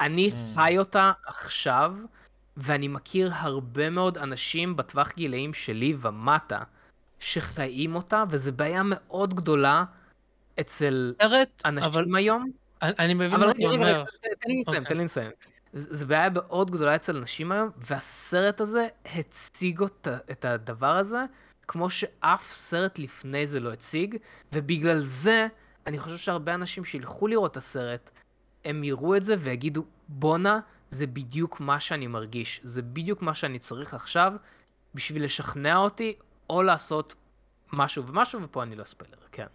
אני 0.00 0.28
Mm. 0.30 0.54
חי 0.54 0.78
אותה 0.78 1.12
עכשיו, 1.26 1.94
ואני 2.56 2.88
מכיר 2.88 3.30
הרבה 3.34 3.90
מאוד 3.90 4.18
אנשים 4.18 4.76
בטווח 4.76 5.12
גילאים 5.16 5.54
שלי 5.54 5.96
ומטה, 6.00 6.62
שחיים 7.20 7.94
אותה, 7.94 8.24
וזו 8.30 8.52
בעיה 8.52 8.82
מאוד 8.84 9.34
גדולה 9.34 9.84
אצל 10.60 11.14
סרט, 11.22 11.62
אנשים 11.64 11.88
אבל 11.92 12.16
היום. 12.16 12.50
אני- 12.82 12.94
אני 12.98 13.14
מבין 13.14 13.32
אבל 13.34 13.46
מה 13.46 13.52
אתה 13.52 13.66
אומר. 13.66 13.86
רגע, 13.86 14.04
תן 14.40 14.50
לי 14.50 14.60
לסיים, 14.60 14.82
אוקיי. 14.82 14.94
תן 14.94 14.98
לי 14.98 15.04
לסיים. 15.04 15.30
זו 15.72 16.06
בעיה 16.06 16.28
מאוד 16.30 16.70
גדולה 16.70 16.94
אצל 16.96 17.16
אנשים 17.16 17.52
היום, 17.52 17.70
והסרט 17.76 18.60
הזה 18.60 18.88
הציג 19.14 19.80
אותה, 19.80 20.16
את 20.30 20.44
הדבר 20.44 20.96
הזה 20.98 21.24
כמו 21.68 21.90
שאף 21.90 22.52
סרט 22.52 22.98
לפני 22.98 23.46
זה 23.46 23.60
לא 23.60 23.72
הציג, 23.72 24.16
ובגלל 24.52 24.98
זה 25.00 25.46
אני 25.86 25.98
חושב 25.98 26.16
שהרבה 26.18 26.54
אנשים 26.54 26.84
שילכו 26.84 27.26
לראות 27.26 27.50
את 27.50 27.56
הסרט, 27.56 28.10
הם 28.64 28.84
יראו 28.84 29.16
את 29.16 29.24
זה 29.24 29.34
ויגידו, 29.38 29.84
בואנה, 30.08 30.60
זה 30.90 31.06
בדיוק 31.06 31.60
מה 31.60 31.80
שאני 31.80 32.06
מרגיש, 32.06 32.60
זה 32.62 32.82
בדיוק 32.82 33.22
מה 33.22 33.34
שאני 33.34 33.58
צריך 33.58 33.94
עכשיו 33.94 34.32
בשביל 34.94 35.24
לשכנע 35.24 35.76
אותי, 35.76 36.14
או 36.50 36.62
לעשות 36.62 37.14
משהו 37.72 38.06
ומשהו, 38.06 38.42
ופה 38.42 38.62
אני 38.62 38.76
לא 38.76 38.84
ספיילר, 38.84 39.16
כן. 39.32 39.46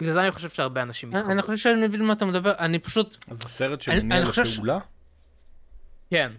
בגלל 0.00 0.12
זה 0.12 0.20
אני 0.22 0.32
חושב 0.32 0.50
שהרבה 0.50 0.82
אנשים 0.82 1.08
אני- 1.08 1.16
יתחברו. 1.18 1.32
אני 1.32 1.42
חושב 1.42 1.56
שאני 1.56 1.86
מבין 1.88 2.04
מה 2.04 2.12
אתה 2.12 2.24
מדבר, 2.24 2.52
אני 2.58 2.78
פשוט... 2.78 3.16
אז 3.28 3.38
זה 3.42 3.48
סרט 3.48 3.88
אני- 3.88 4.00
שמניע 4.00 4.18
אני 4.18 4.26
חושב 4.26 4.44
ש- 4.44 4.52
לפעולה? 4.52 4.78
כן. 6.10 6.32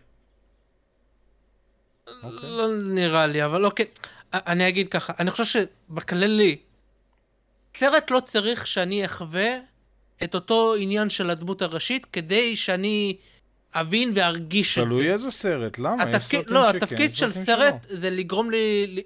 לא 2.23 2.67
נראה 2.77 3.27
לי, 3.27 3.45
אבל 3.45 3.65
אוקיי. 3.65 3.85
אני 4.47 4.67
אגיד 4.67 4.87
ככה, 4.87 5.13
אני 5.19 5.31
חושב 5.31 5.45
שבכללי, 5.89 6.57
סרט 7.77 8.11
לא 8.11 8.19
צריך 8.19 8.67
שאני 8.67 9.05
אחווה 9.05 9.57
את 10.23 10.35
אותו 10.35 10.75
עניין 10.79 11.09
של 11.09 11.29
הדמות 11.29 11.61
הראשית 11.61 12.05
כדי 12.05 12.55
שאני 12.55 13.15
אבין 13.73 14.11
וארגיש 14.15 14.77
את 14.77 14.83
זה. 14.83 14.89
תלוי 14.89 15.11
איזה 15.11 15.31
סרט, 15.31 15.77
למה? 15.77 15.95
יש 15.99 16.15
התפקיד, 16.15 16.39
סרטים 16.39 16.53
לא, 16.53 16.69
שכן, 16.69 16.77
התפקיד 16.77 17.11
יש 17.11 17.19
של 17.19 17.31
סרט 17.31 17.75
שלא. 17.87 17.97
זה 17.97 18.09
לגרום 18.09 18.51
לי, 18.51 18.87
לי 18.87 19.01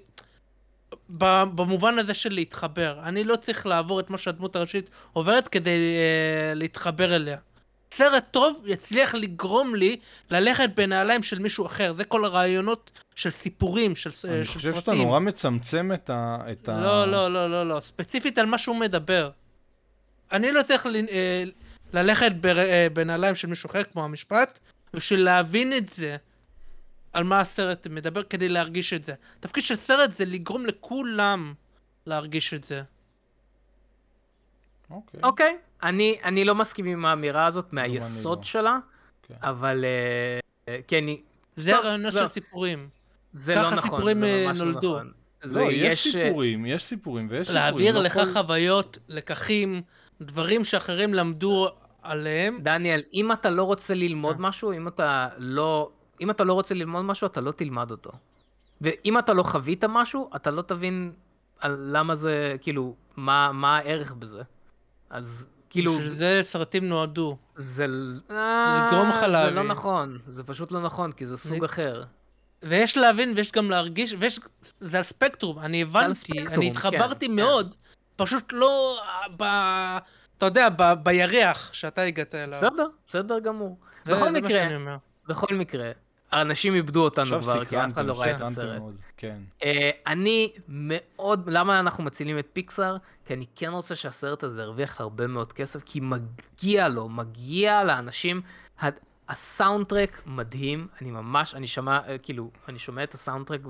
במובן 1.54 1.98
הזה 1.98 2.14
של 2.14 2.32
להתחבר. 2.32 3.00
אני 3.02 3.24
לא 3.24 3.36
צריך 3.36 3.66
לעבור 3.66 4.00
את 4.00 4.10
מה 4.10 4.18
שהדמות 4.18 4.56
הראשית 4.56 4.90
עוברת 5.12 5.48
כדי 5.48 5.96
אה, 5.96 6.54
להתחבר 6.54 7.16
אליה. 7.16 7.38
סרט 7.94 8.24
טוב 8.30 8.62
יצליח 8.66 9.14
לגרום 9.14 9.74
לי 9.74 9.96
ללכת 10.30 10.70
בנעליים 10.74 11.22
של 11.22 11.38
מישהו 11.38 11.66
אחר. 11.66 11.92
זה 11.94 12.04
כל 12.04 12.24
הרעיונות 12.24 13.00
של 13.14 13.30
סיפורים, 13.30 13.96
של, 13.96 14.10
של 14.10 14.28
אני 14.28 14.44
סרטים. 14.44 14.52
חושב 14.54 14.74
שאתה 14.74 14.94
נורא 14.94 15.20
מצמצם 15.20 15.90
את 15.94 16.10
ה... 16.10 16.36
את 16.52 16.68
ה- 16.68 16.80
לא, 16.80 17.04
לא, 17.10 17.32
לא, 17.32 17.50
לא, 17.50 17.68
לא. 17.68 17.80
ספציפית 17.80 18.38
על 18.38 18.46
מה 18.46 18.58
שהוא 18.58 18.76
מדבר. 18.76 19.30
אני 20.32 20.52
לא 20.52 20.62
צריך 20.62 20.86
ל... 20.86 20.96
אה, 21.10 21.44
ללכת 21.92 22.32
בר... 22.40 22.58
אה, 22.58 22.86
בנעליים 22.92 23.34
של 23.34 23.48
מישהו 23.48 23.70
אחר, 23.70 23.82
כמו 23.92 24.04
המשפט, 24.04 24.58
בשביל 24.94 25.20
להבין 25.24 25.72
את 25.72 25.88
זה, 25.88 26.16
על 27.12 27.24
מה 27.24 27.40
הסרט 27.40 27.86
מדבר, 27.86 28.22
כדי 28.22 28.48
להרגיש 28.48 28.92
את 28.92 29.04
זה. 29.04 29.14
התפקיד 29.38 29.64
של 29.64 29.76
סרט 29.76 30.16
זה 30.16 30.24
לגרום 30.24 30.66
לכולם 30.66 31.54
להרגיש 32.06 32.54
את 32.54 32.64
זה. 32.64 32.82
אוקיי. 34.90 35.20
אוקיי, 35.22 35.56
אני, 35.82 36.18
אני 36.24 36.44
לא 36.44 36.54
מסכים 36.54 36.84
עם 36.86 37.04
האמירה 37.04 37.46
הזאת 37.46 37.64
אני 37.72 37.80
מהיסוד 37.88 38.38
לא. 38.38 38.44
שלה, 38.44 38.78
כן. 39.22 39.34
אבל 39.42 39.84
אה, 39.84 40.38
אה, 40.74 40.80
כן, 40.88 41.06
היא- 41.06 41.22
זה 41.56 41.76
הרעיונות 41.76 42.14
לא. 42.14 42.20
של 42.20 42.28
סיפורים. 42.28 42.88
זה 43.32 43.54
ככה 43.54 43.62
לא 43.70 43.76
נכון, 43.76 43.90
סיפורים, 43.90 44.20
זה 44.20 44.26
אה, 44.46 44.52
לא 44.52 44.64
נולדו. 44.64 44.94
נכון. 44.94 45.12
זה 45.42 45.60
לא, 45.60 45.64
יש 45.72 46.06
אה, 46.06 46.12
סיפורים, 46.24 46.66
יש 46.66 46.82
סיפורים 46.84 47.26
ויש 47.30 47.46
סיפורים. 47.46 47.62
להעביר 47.64 47.94
לא 47.98 48.02
לך 48.02 48.12
כל- 48.14 48.32
חוויות, 48.32 48.98
לקחים, 49.08 49.82
דברים 50.20 50.64
שאחרים 50.64 51.14
למדו 51.14 51.68
עליהם. 52.02 52.58
דניאל, 52.62 53.02
אם 53.14 53.32
אתה 53.32 53.50
לא 53.50 53.62
רוצה 53.64 53.94
ללמוד 53.94 54.36
אה. 54.36 54.42
משהו, 54.42 54.72
אם 54.72 54.88
אתה 54.88 55.28
לא, 55.38 55.90
אם 56.20 56.30
אתה 56.30 56.44
לא 56.44 56.52
רוצה 56.52 56.74
ללמוד 56.74 57.04
משהו, 57.04 57.26
אתה 57.26 57.40
לא 57.40 57.52
תלמד 57.52 57.90
אותו. 57.90 58.10
ואם 58.80 59.18
אתה 59.18 59.32
לא 59.34 59.42
חווית 59.42 59.84
משהו, 59.84 60.30
אתה 60.36 60.50
לא 60.50 60.62
תבין 60.62 61.12
על 61.60 61.88
למה 61.92 62.14
זה, 62.14 62.56
כאילו, 62.60 62.94
מה, 63.16 63.50
מה 63.52 63.76
הערך 63.78 64.12
בזה. 64.12 64.42
אז 65.10 65.46
כאילו, 65.70 65.92
בשביל 65.92 66.08
זה 66.08 66.40
סרטים 66.44 66.88
נועדו. 66.88 67.36
זה... 67.56 67.86
לגרום 67.86 69.08
לך 69.08 69.16
אה, 69.16 69.20
זה 69.20 69.26
לא 69.26 69.32
להבין. 69.32 69.66
נכון, 69.66 70.18
זה 70.28 70.44
פשוט 70.44 70.72
לא 70.72 70.82
נכון, 70.82 71.12
כי 71.12 71.26
זה 71.26 71.36
סוג 71.36 71.64
אחר. 71.64 72.02
ויש 72.62 72.96
להבין 72.96 73.32
ויש 73.36 73.52
גם 73.52 73.70
להרגיש, 73.70 74.14
ויש... 74.18 74.40
זה 74.80 74.98
על 74.98 75.04
ספקטרום, 75.04 75.58
אני 75.58 75.82
הבנתי, 75.82 76.40
אני 76.46 76.70
התחברתי 76.70 77.26
כן, 77.26 77.36
מאוד, 77.36 77.74
פשוט 78.16 78.52
לא 78.52 79.00
ב... 79.36 79.42
אתה 80.38 80.46
יודע, 80.46 80.68
ב... 80.76 80.92
בירח 81.02 81.72
שאתה 81.72 82.02
הגעת 82.02 82.34
אליו. 82.34 82.58
בסדר, 82.58 82.86
בסדר 83.06 83.38
גמור. 83.38 83.78
בכל 84.06 84.30
מקרה. 84.30 84.68
בכל 85.28 85.54
מקרה, 85.54 85.90
אנשים 86.32 86.74
איבדו 86.74 87.04
אותנו 87.04 87.42
כבר, 87.42 87.64
כי 87.64 87.76
אף 87.76 87.92
אחד 87.92 88.06
לא 88.06 88.20
ראה 88.20 88.36
את 88.36 88.40
הסרט. 88.40 88.82
כן. 89.16 89.36
אה, 89.62 89.90
אני 90.06 90.52
מאוד, 90.68 91.48
למה 91.48 91.80
אנחנו 91.80 92.04
מצילים 92.04 92.38
את 92.38 92.46
פיקסאר? 92.52 92.96
כי 93.24 93.34
אני 93.34 93.46
כן 93.56 93.70
רוצה 93.70 93.96
שהסרט 93.96 94.42
הזה 94.42 94.62
ירוויח 94.62 95.00
הרבה 95.00 95.26
מאוד 95.26 95.52
כסף, 95.52 95.82
כי 95.84 96.00
מגיע 96.00 96.88
לו, 96.88 97.08
מגיע 97.08 97.84
לאנשים. 97.84 98.42
הסאונדטרק 99.28 100.22
מדהים, 100.26 100.88
אני 101.02 101.10
ממש, 101.10 101.54
אני 101.54 101.66
שמע, 101.66 102.00
אה, 102.08 102.18
כאילו, 102.18 102.50
אני 102.68 102.78
שומע 102.78 103.02
את 103.02 103.14
הסאונדטרק 103.14 103.60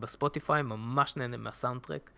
בספוטיפיי, 0.00 0.62
ממש 0.62 1.16
נהנה 1.16 1.36
מהסאונדטרק. 1.36 2.10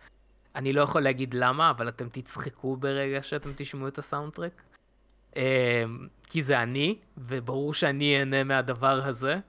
אני 0.55 0.73
לא 0.73 0.81
יכול 0.81 1.01
להגיד 1.01 1.33
למה, 1.33 1.69
אבל 1.69 1.89
אתם 1.89 2.09
תצחקו 2.09 2.77
ברגע 2.77 3.23
שאתם 3.23 3.51
תשמעו 3.55 3.87
את 3.87 3.97
הסאונדטרק. 3.97 4.61
אה, 5.37 5.83
כי 6.29 6.41
זה 6.41 6.63
אני, 6.63 6.97
וברור 7.17 7.73
שאני 7.73 8.19
אהנה 8.19 8.43
מהדבר 8.43 9.05
הזה. 9.05 9.39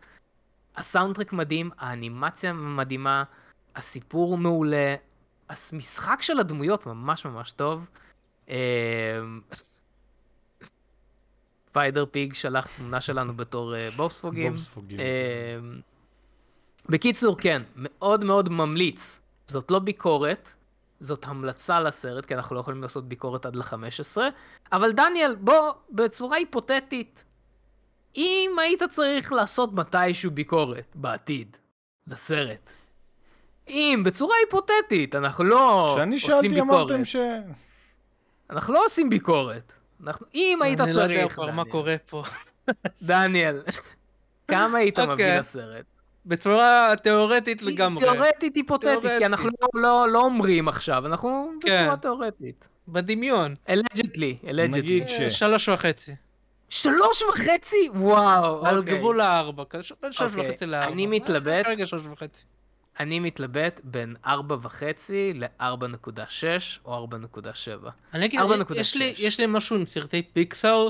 הסאונדטרק 0.76 1.32
מדהים, 1.32 1.70
האנימציה 1.78 2.52
מדהימה, 2.52 3.24
הסיפור 3.76 4.38
מעולה, 4.38 4.94
המשחק 5.48 6.18
של 6.22 6.40
הדמויות 6.40 6.86
ממש 6.86 7.24
ממש 7.24 7.52
טוב. 7.52 7.86
אה, 8.48 9.20
ספיידר 11.70 12.06
פיג 12.10 12.34
שלח 12.34 12.66
תמונה 12.76 13.00
שלנו 13.00 13.36
בתור 13.36 13.76
אה, 13.76 13.88
בובספוגים. 13.96 14.54
אה, 14.98 15.58
בקיצור, 16.88 17.36
כן, 17.40 17.62
מאוד 17.76 18.24
מאוד 18.24 18.48
ממליץ. 18.48 19.20
זאת 19.46 19.70
לא 19.70 19.78
ביקורת, 19.78 20.54
זאת 21.00 21.24
המלצה 21.26 21.80
לסרט, 21.80 22.26
כי 22.26 22.34
אנחנו 22.34 22.56
לא 22.56 22.60
יכולים 22.60 22.82
לעשות 22.82 23.08
ביקורת 23.08 23.46
עד 23.46 23.56
ל-15, 23.56 24.18
אבל 24.72 24.92
דניאל, 24.92 25.34
בוא, 25.34 25.72
בצורה 25.90 26.36
היפותטית, 26.36 27.24
אם 28.16 28.50
היית 28.60 28.82
צריך 28.82 29.32
לעשות 29.32 29.72
מתישהו 29.72 30.30
ביקורת 30.30 30.86
בעתיד 30.94 31.56
לסרט, 32.06 32.70
אם, 33.68 34.02
בצורה 34.04 34.34
היפותטית, 34.44 35.14
אנחנו 35.14 35.44
לא 35.44 35.92
כשאני 35.96 36.14
עושים 36.14 36.30
שאלתי 36.30 36.48
ביקורת. 36.48 36.70
אמרתם 36.90 37.04
ש... 37.04 37.16
אנחנו 38.50 38.74
לא 38.74 38.84
עושים 38.84 39.10
ביקורת. 39.10 39.72
אנחנו, 40.04 40.26
אם 40.34 40.58
היית 40.62 40.80
אני 40.80 40.92
לא 40.92 41.02
יודע 41.02 41.20
צריך, 41.22 41.34
כבר 41.34 41.46
מה 41.46 41.52
דניאל, 41.52 41.70
קורה 41.70 41.96
פה. 42.06 42.22
דניאל, 43.02 43.62
כמה 44.48 44.78
היית 44.78 44.98
מביא 44.98 45.12
אוקיי. 45.12 45.38
לסרט? 45.38 45.84
בצורה 46.26 46.92
תיאורטית 47.02 47.62
לגמרי. 47.62 48.04
תיאורטית 48.04 48.56
היפותטית, 48.56 49.10
כי. 49.18 49.26
אנחנו 49.26 49.48
לא, 49.62 49.82
לא, 49.82 50.08
לא 50.08 50.20
אומרים 50.20 50.68
עכשיו, 50.68 51.06
אנחנו 51.06 51.52
כן. 51.60 51.80
בצורה 51.82 51.96
תיאורטית. 51.96 52.68
בדמיון. 52.88 53.54
אלג'דלי, 53.68 54.36
אלג'דלי. 54.48 54.80
נגיד 54.80 55.08
ש- 55.08 55.20
שלוש 55.38 55.68
וחצי. 55.68 56.14
שלוש 56.70 57.22
וחצי? 57.22 57.88
וואו, 57.94 58.66
על 58.66 58.78
אוקיי. 58.78 58.98
גבול 58.98 59.20
הארבע. 59.20 59.64
בין 60.02 60.12
שלוש 60.12 60.32
אוקיי, 60.32 60.50
וחצי 60.50 60.66
לארבע. 60.66 60.92
אני 60.92 61.06
מתלבט. 61.06 61.64
כרגע 61.64 61.86
שלוש 61.86 62.02
וחצי. 62.02 62.44
אני 63.00 63.20
מתלבט 63.20 63.80
בין 63.84 64.16
ארבע 64.26 64.56
וחצי 64.62 65.32
ל-4.6 65.34 66.44
או 66.84 67.06
4.7. 67.84 67.88
אני 68.14 68.24
אגיד, 68.24 68.40
4.6. 68.40 68.44
יש 68.74 68.96
לי, 68.96 69.14
יש 69.18 69.40
לי 69.40 69.46
משהו 69.48 69.76
עם 69.76 69.86
סרטי 69.86 70.22
פיקסאר, 70.22 70.88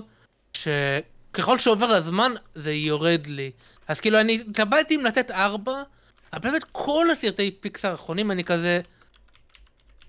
שככל 0.53 1.59
שעובר 1.59 1.87
הזמן 1.87 2.33
זה 2.55 2.73
יורד 2.73 3.27
לי. 3.27 3.51
אז 3.89 4.01
כאילו 4.01 4.21
אני 4.21 4.45
התלבטתי 4.49 4.97
אם 4.97 5.05
לתת 5.05 5.31
ארבע, 5.31 5.83
אבל 6.33 6.51
באמת 6.51 6.65
כל 6.73 7.11
הסרטי 7.11 7.51
פיקסאר 7.61 7.91
האחרונים 7.91 8.31
אני 8.31 8.45
כזה 8.45 8.81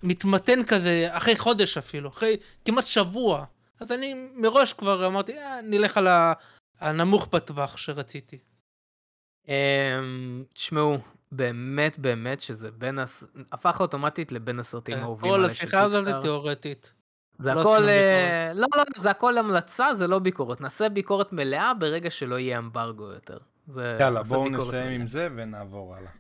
מתמתן 0.04 0.63
כזה 0.63 1.08
אחרי 1.10 1.36
חודש 1.36 1.78
אפילו, 1.78 2.10
אחרי 2.10 2.38
כמעט 2.66 2.88
שבוע. 2.88 3.46
אז 3.82 3.92
אני 3.92 4.30
מראש 4.36 4.74
כבר 4.74 5.08
אמרתי, 5.08 5.38
אה, 5.38 5.60
נלך 5.64 5.98
על 5.98 6.08
הנמוך 6.80 7.28
בטווח 7.34 7.78
שרציתי. 7.78 8.38
אמ, 9.48 10.44
תשמעו, 10.54 10.98
באמת 11.32 12.00
באמת 12.00 12.42
שזה 12.42 12.72
בין 12.72 13.00
הס... 13.00 13.24
הפך 13.52 13.82
אוטומטית 13.82 14.32
לבין 14.32 14.60
הסרטים 14.60 14.98
האהובים 14.98 15.32
כן, 15.32 15.38
כל 15.38 15.44
עליי 15.44 15.56
של 15.56 15.63
השיחה 15.63 15.82
הזאת 15.82 15.98
פיקסאר. 16.04 16.20
זה 16.22 16.28
תיאורטית. 16.28 16.94
זה 17.38 17.54
לא 17.54 17.62
הכל, 17.62 17.82
אה, 17.89 18.52
לא, 18.56 18.67
לא, 18.76 18.84
זה 18.98 19.10
הכל 19.10 19.38
המלצה, 19.38 19.94
זה 19.94 20.08
לא 20.08 20.20
ביקורת. 20.20 20.62
נעשה 20.62 20.89
ביקורת 20.89 21.34
מלאה 21.34 21.74
ברגע 21.74 22.12
שלא 22.12 22.39
יהיה 22.39 22.58
אמברגו 22.58 23.04
יותר. 23.12 23.38
זה, 23.67 23.98
יאללה, 24.00 24.24
בואו 24.24 24.50
נסיים 24.50 24.84
מלאה. 24.84 24.96
עם 24.96 25.08
זה 25.08 25.28
ונעבור 25.36 25.96
הלאה. 25.96 26.12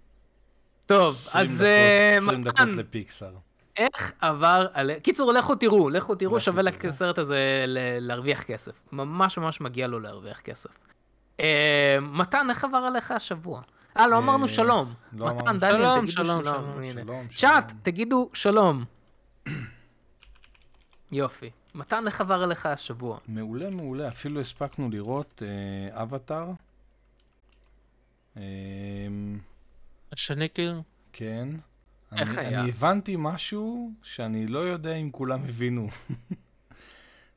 טוב, 0.85 1.15
20 1.15 1.45
אז 1.45 1.55
דקות- 1.55 1.65
אה, 1.65 2.13
20 2.17 2.43
דקות 2.43 2.59
מתן, 2.59 2.69
לפיקסר. 2.69 3.33
איך 3.77 4.13
עבר 4.21 4.67
על... 4.73 4.99
קיצור, 4.99 5.33
לכו 5.33 5.55
תראו, 5.55 5.89
לכו 5.89 6.15
תראו, 6.15 6.39
שווה. 6.39 6.63
לסרט 6.83 7.17
הזה 7.17 7.63
ל- 7.67 7.99
להרוויח 8.07 8.43
כסף. 8.43 8.71
ממש 8.91 9.37
ממש 9.37 9.61
מגיע 9.61 9.87
לו 9.87 9.99
להרוויח 9.99 10.39
כסף. 10.41 10.69
אה, 11.39 11.97
מתן, 12.01 12.47
איך 12.49 12.63
עבר 12.63 12.77
עליך 12.77 13.11
השבוע? 13.11 13.61
אה, 13.97 14.07
לא 14.07 14.15
אה, 14.15 14.19
אמרנו 14.19 14.47
שלום. 14.47 14.93
לא 15.13 15.27
מתן, 15.35 15.59
דניאל, 15.59 15.99
תגידו 15.99 16.11
שלום, 16.11 16.43
שלום. 16.43 16.81
שלום, 16.93 17.27
צ'אט. 17.27 17.73
תגידו 17.81 18.29
שלום. 18.33 18.85
יופי. 21.11 21.49
מתן, 21.75 22.03
איך 22.07 22.21
עבר 22.21 22.43
עליך 22.43 22.65
השבוע? 22.65 23.17
מעולה, 23.27 23.69
מעולה. 23.69 24.07
אפילו 24.07 24.39
הספקנו 24.41 24.89
לראות 24.89 25.41
אבטאר. 25.91 26.49
אה, 28.37 28.43
השני 30.11 30.49
כאילו, 30.53 30.83
כן. 31.13 31.47
איך 32.17 32.37
אני, 32.37 32.47
היה? 32.47 32.61
אני 32.61 32.69
הבנתי 32.69 33.15
משהו 33.17 33.91
שאני 34.03 34.47
לא 34.47 34.59
יודע 34.59 34.93
אם 34.93 35.09
כולם 35.11 35.39
הבינו. 35.49 35.87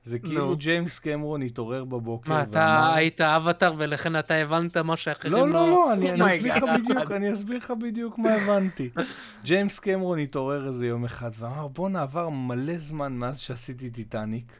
זה 0.04 0.18
כאילו 0.18 0.46
נו. 0.46 0.56
ג'יימס 0.56 0.98
קמרון 0.98 1.42
התעורר 1.42 1.84
בבוקר 1.84 2.30
מה, 2.30 2.42
אתה 2.42 2.94
היית 2.94 3.20
אבטאר 3.20 3.74
ולכן 3.78 4.18
אתה 4.18 4.34
הבנת 4.34 4.76
מה 4.76 4.96
שאחרים 4.96 5.32
לא, 5.32 5.48
לא, 5.48 5.68
לא, 5.68 5.92
אני, 5.92 6.10
אני 6.10 6.20
Oh 6.20 6.24
my 6.24 6.36
אסביר 6.36 6.56
לך. 6.56 6.64
בדיוק, 6.80 7.10
אני 7.10 7.32
אסביר 7.32 7.58
לך 7.58 7.70
בדיוק 7.70 8.18
מה 8.18 8.32
הבנתי. 8.34 8.90
ג'יימס 9.44 9.78
קמרון 9.78 10.18
התעורר 10.18 10.66
איזה 10.66 10.86
יום 10.86 11.04
אחד 11.04 11.30
ואמר, 11.38 11.68
בואנה, 11.68 12.02
עבר 12.02 12.28
מלא 12.28 12.76
זמן 12.78 13.12
מאז 13.12 13.38
שעשיתי 13.38 13.90
טיטניק, 13.90 14.52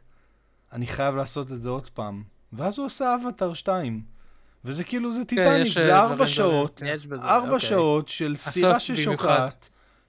אני 0.72 0.86
חייב 0.86 1.16
לעשות 1.16 1.52
את 1.52 1.62
זה 1.62 1.68
עוד 1.68 1.88
פעם. 1.88 2.22
ואז 2.52 2.78
הוא 2.78 2.86
עשה 2.86 3.14
אבטאר 3.14 3.54
2. 3.54 4.02
וזה 4.64 4.84
כאילו, 4.84 5.12
זה 5.12 5.24
טיטניק, 5.24 5.66
יש, 5.66 5.78
זה 5.78 5.94
אה, 5.94 6.00
ארבע 6.02 6.26
שעות, 6.26 6.82
ארבע 7.22 7.54
אוקיי. 7.54 7.68
שעות 7.68 8.08
של 8.08 8.36
סירה 8.36 8.80
ששוקעת. 8.80 9.68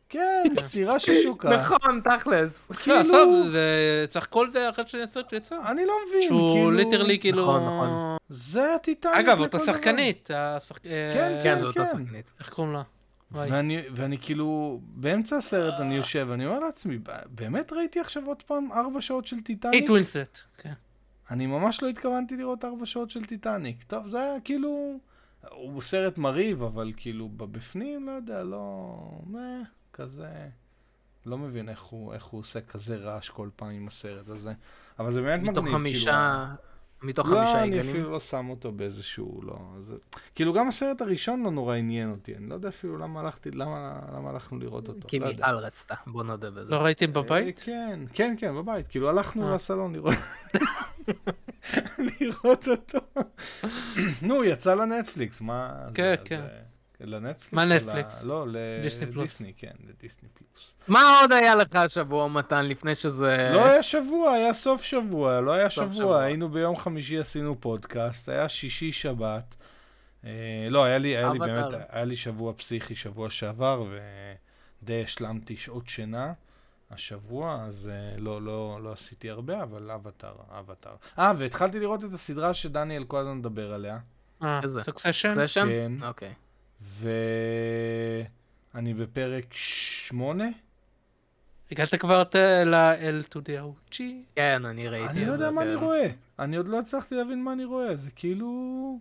כן, 0.10 0.44
סירה 0.60 1.00
ששוקעת. 1.00 1.60
נכון, 1.60 2.02
תכלס. 2.04 2.70
לא, 2.72 2.76
כאילו, 3.04 3.44
זה 3.44 4.06
צריך 4.10 4.28
כל 4.30 4.50
זה 4.52 4.70
אחרי 4.70 4.84
שהסרט 4.88 5.34
יצא. 5.34 5.56
אני 5.68 5.86
לא 5.86 5.94
מבין, 6.08 6.22
שהוא 6.22 6.54
כאילו, 6.54 6.72
literally 6.72 7.20
כאילו... 7.20 7.42
נכון, 7.44 7.64
נכון. 7.66 8.18
זה 8.30 8.76
הטיטניק 8.76 9.16
אגב, 9.16 9.40
אותה. 9.40 9.60
שחקנית. 9.66 10.32
אה, 10.32 10.58
כן, 10.84 11.40
כן, 11.44 11.60
זו 11.62 11.72
כן. 11.74 11.82
אותה 11.82 11.86
שחקנית. 11.86 12.34
איך 12.40 12.50
קוראים 12.50 12.74
לה? 12.74 12.82
ואני, 13.32 13.82
ואני 13.96 14.18
כאילו, 14.18 14.80
באמצע 14.84 15.38
הסרט 15.38 15.74
אני 15.80 15.96
יושב, 15.96 16.28
אני 16.34 16.46
אומר 16.46 16.60
לעצמי, 16.60 16.98
"ב- 16.98 17.10
באמת 17.30 17.74
ראיתי 17.74 18.00
עכשיו 18.00 18.26
עוד 18.26 18.42
פעם 18.44 18.72
ארבע 18.72 19.02
שעות 19.02 19.28
של 19.28 19.40
טיטניק? 19.42 19.74
קייט 19.74 19.90
ווינסלט. 19.90 20.38
כן. 20.58 20.74
אני 21.32 21.46
ממש 21.46 21.84
לא 21.84 21.88
התכוונתי 21.88 22.38
לראות 22.38 22.66
ארבע 22.66 22.86
שעות 22.86 23.10
של 23.10 23.26
טיטניק. 23.26 23.84
טוב, 23.84 24.08
זה 24.08 24.20
היה 24.22 24.40
כאילו, 24.44 25.00
הוא 25.52 25.82
סרט 25.82 26.18
מרהיב, 26.18 26.64
אבל 26.64 26.92
כאילו, 26.98 27.30
בבפנים, 27.30 28.06
לא 28.08 28.12
יודע, 28.12 28.44
לא... 28.44 28.96
כזה... 29.96 30.30
לא 31.26 31.38
מבין 31.38 31.70
איך 31.70 31.82
הוא, 31.82 32.14
איך 32.14 32.24
הוא 32.24 32.40
עושה 32.40 32.62
כזה 32.62 32.96
רעש 32.96 33.30
כל 33.30 33.50
פעם 33.56 33.70
עם 33.70 33.88
הסרט 33.88 34.30
הזה. 34.30 34.54
אבל 35.00 35.12
זה 35.12 35.22
באמת 35.22 35.40
מגניב. 35.40 35.52
מתוך 35.52 35.64
כאילו, 35.66 35.78
חמישה... 35.80 36.46
מתוך 37.04 37.30
לא, 37.30 37.36
חמישה 37.36 37.64
אני 37.64 37.64
עיגלים. 37.64 37.90
אפילו 37.90 38.12
לא 38.12 38.20
שם 38.20 38.50
אותו 38.50 38.72
באיזשהו, 38.72 39.42
לא. 39.44 39.60
זה... 39.80 39.96
כאילו, 40.36 40.54
גם 40.54 40.68
הסרט 40.68 41.02
הראשון 41.02 41.44
לא 41.44 41.52
נורא 41.52 41.76
עניין 41.76 42.12
אותי. 42.12 42.36
אני 42.36 42.50
לא 42.50 42.54
יודע 42.54 42.70
אפילו 42.70 42.98
למה 42.98 43.20
הלכתי, 43.20 43.52
למה, 43.52 44.00
למה 44.16 44.30
הלכנו 44.30 44.60
לראות 44.60 44.88
אותו. 44.88 45.08
כי 45.08 45.20
לא. 45.20 45.28
מיכל 45.28 45.46
רצתה, 45.46 45.96
בוא 46.08 46.24
נודה 46.24 46.52
בזה. 46.52 46.72
לא 46.72 46.78
ראיתם 46.78 47.14
בבית? 47.14 47.60
אה, 47.60 47.66
כן, 47.66 48.00
כן, 48.14 48.36
כן, 48.40 48.56
בבית. 48.56 48.88
כאילו, 48.88 49.10
הלכנו 49.10 49.50
אה. 49.50 49.56
לסלון 49.56 49.94
לראות... 49.94 50.14
לראות 52.22 52.68
אותו. 52.68 53.00
נו, 54.28 54.44
יצא 54.44 54.74
לנטפליקס, 54.74 55.42
מה... 55.42 55.74
זה- 55.88 55.96
כן, 55.96 56.16
כן. 56.26 56.46
לנטפליקס? 57.02 57.54
מה 57.54 57.66
ל- 57.66 57.74
נטפליקס? 57.76 58.24
לא. 58.24 58.46
לדיסני, 58.48 59.54
כן, 59.58 59.72
לדיסני 59.90 60.30
פלוס. 60.34 60.76
מה 60.88 61.20
עוד 61.22 61.32
היה 61.32 61.56
לך 61.56 61.76
השבוע, 61.76 62.28
מתן, 62.28 62.66
לפני 62.66 62.96
שזה... 62.96 63.50
לא 63.54 63.66
היה 63.66 63.84
שבוע, 63.84 64.32
היה 64.32 64.54
סוף 64.54 64.82
שבוע, 64.82 65.42
לא 65.42 65.52
היה 65.52 65.70
שבוע. 65.70 65.94
שבוע. 65.94 66.22
היינו 66.22 66.50
ביום 66.50 66.76
חמישי, 66.76 67.18
עשינו 67.20 67.62
פודקאסט, 67.62 68.30
היה 68.30 68.50
שישי, 68.50 68.92
שבת. 68.92 69.56
אה, 70.26 70.30
לא, 70.70 70.84
היה 70.84 70.98
לי, 70.98 71.18
היה 71.18 71.30
לי. 71.34 71.40
באמת, 71.40 71.66
היה 71.90 72.06
לי 72.06 72.16
שבוע 72.16 72.54
פסיכי 72.54 72.96
שבוע 72.96 73.30
שעבר, 73.30 73.84
ודי 74.82 75.04
השלמתי 75.04 75.56
שעות 75.58 75.90
שינה 75.90 76.34
השבוע, 76.92 77.64
אז 77.68 77.92
אה, 77.94 78.18
לא, 78.22 78.42
לא, 78.42 78.80
לא 78.84 78.92
עשיתי 78.92 79.30
הרבה, 79.30 79.64
אבל 79.64 79.92
אבטאר, 79.92 80.34
אבטאר. 80.60 80.96
אה, 81.20 81.34
והתחלתי 81.38 81.80
לראות 81.80 82.04
את 82.04 82.14
הסדרה 82.14 82.54
שדניאל 82.54 83.04
כל 83.04 83.18
הזמן 83.20 83.38
מדבר 83.38 83.74
עליה. 83.74 83.98
אה, 84.44 84.60
איזה? 84.64 84.84
סוקסשן? 84.84 85.30
זה 85.30 85.48
שם? 85.48 85.68
כן. 85.68 85.92
אוקיי. 86.08 86.34
ואני 86.82 88.24
בפרק 88.94 89.46
שמונה. 89.52 90.48
הגעת 91.72 91.96
כבר 91.96 92.24
ל-L 92.66 93.34
to 93.34 93.38
the 93.38 93.62
OG? 93.92 93.96
כן, 94.36 94.66
אני 94.66 94.88
ראיתי 94.88 95.10
אני 95.10 95.26
לא 95.26 95.32
יודע 95.32 95.52
מה 95.52 95.62
כן. 95.62 95.68
אני 95.68 95.76
רואה. 95.76 96.08
אני 96.40 96.56
עוד 96.56 96.68
לא 96.68 96.80
הצלחתי 96.80 97.16
להבין 97.16 97.44
מה 97.44 97.54
אני 97.54 97.66
רואה. 97.66 97.96
זה 97.96 98.12
כאילו... 98.12 99.00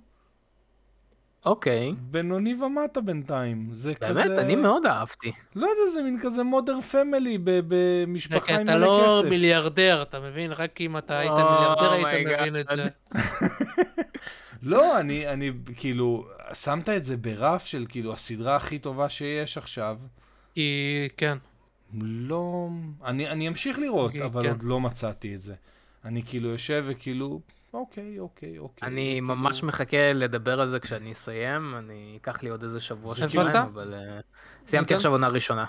אוקיי. 1.45 1.95
בינוני 2.11 2.55
ומטה 2.55 3.01
בינתיים. 3.01 3.69
זה 3.73 3.95
כזה... 3.95 4.25
באמת, 4.25 4.39
אני 4.39 4.57
מאוד 4.57 4.87
אהבתי. 4.87 5.33
לא 5.55 5.67
יודע, 5.67 5.91
זה 5.95 6.03
מין 6.03 6.19
כזה 6.23 6.43
מודר 6.43 6.81
פמילי 6.81 7.39
במשפחה 7.43 8.55
עם 8.55 8.63
אתה 8.63 8.77
מלא 8.77 8.87
לא 8.87 9.19
כסף. 9.21 9.31
מיליארדר, 9.31 10.03
אתה 10.03 10.21
מבין? 10.21 10.53
רק 10.53 10.81
אם 10.81 10.99
אתה 10.99 11.19
היית 11.19 11.33
Oh 11.33 11.35
מיליארדר 11.35 11.93
היית. 11.93 12.29
מבין 12.41 12.57
את 12.61 12.67
זה. 12.77 12.89
לא, 14.63 15.01
אני, 15.01 15.29
אני 15.29 15.51
כאילו, 15.77 16.27
שמת 16.52 16.88
את 16.88 17.04
זה 17.04 17.16
ברף 17.16 17.64
של 17.66 17.87
כאילו 17.88 18.12
הסדרה 18.12 18.57
הכי 18.57 18.78
טובה 18.78 19.09
שיש 19.09 19.59
עכשיו. 19.59 19.98
כי 20.54 21.09
כן. 21.16 21.38
לא, 22.00 22.68
אני, 23.04 23.28
אני 23.28 23.48
אמשיך 23.48 23.78
לראות, 23.78 24.12
כן. 24.12 24.22
אבל 24.22 24.48
עוד 24.48 24.62
לא 24.62 24.80
מצאתי 24.80 25.35
את 25.35 25.42
זה. 25.42 25.54
אני 26.04 26.22
כאילו 26.22 26.48
יושב 26.48 26.85
וכאילו, 26.88 27.40
אוקיי, 27.72 28.18
אוקיי, 28.18 28.59
אוקיי. 28.59 28.88
אני 28.88 29.12
כאילו- 29.14 29.26
ממש 29.26 29.62
מחכה 29.62 30.12
לדבר 30.12 30.61
על 30.61 30.68
זה 30.68 30.80
כשאני 30.80 31.12
אסיים, 31.12 31.74
אני 31.78 32.18
אקח 32.20 32.42
לי 32.42 32.48
עוד 32.48 32.62
איזה 32.62 32.80
שבוע 32.80 33.14
שבועיים, 33.14 33.57
אבל 33.57 33.94
אה, 33.94 34.20
סיימתי 34.66 34.88
כן. 34.88 34.96
עכשיו 34.96 35.12
עונה 35.12 35.28
ראשונה. 35.28 35.64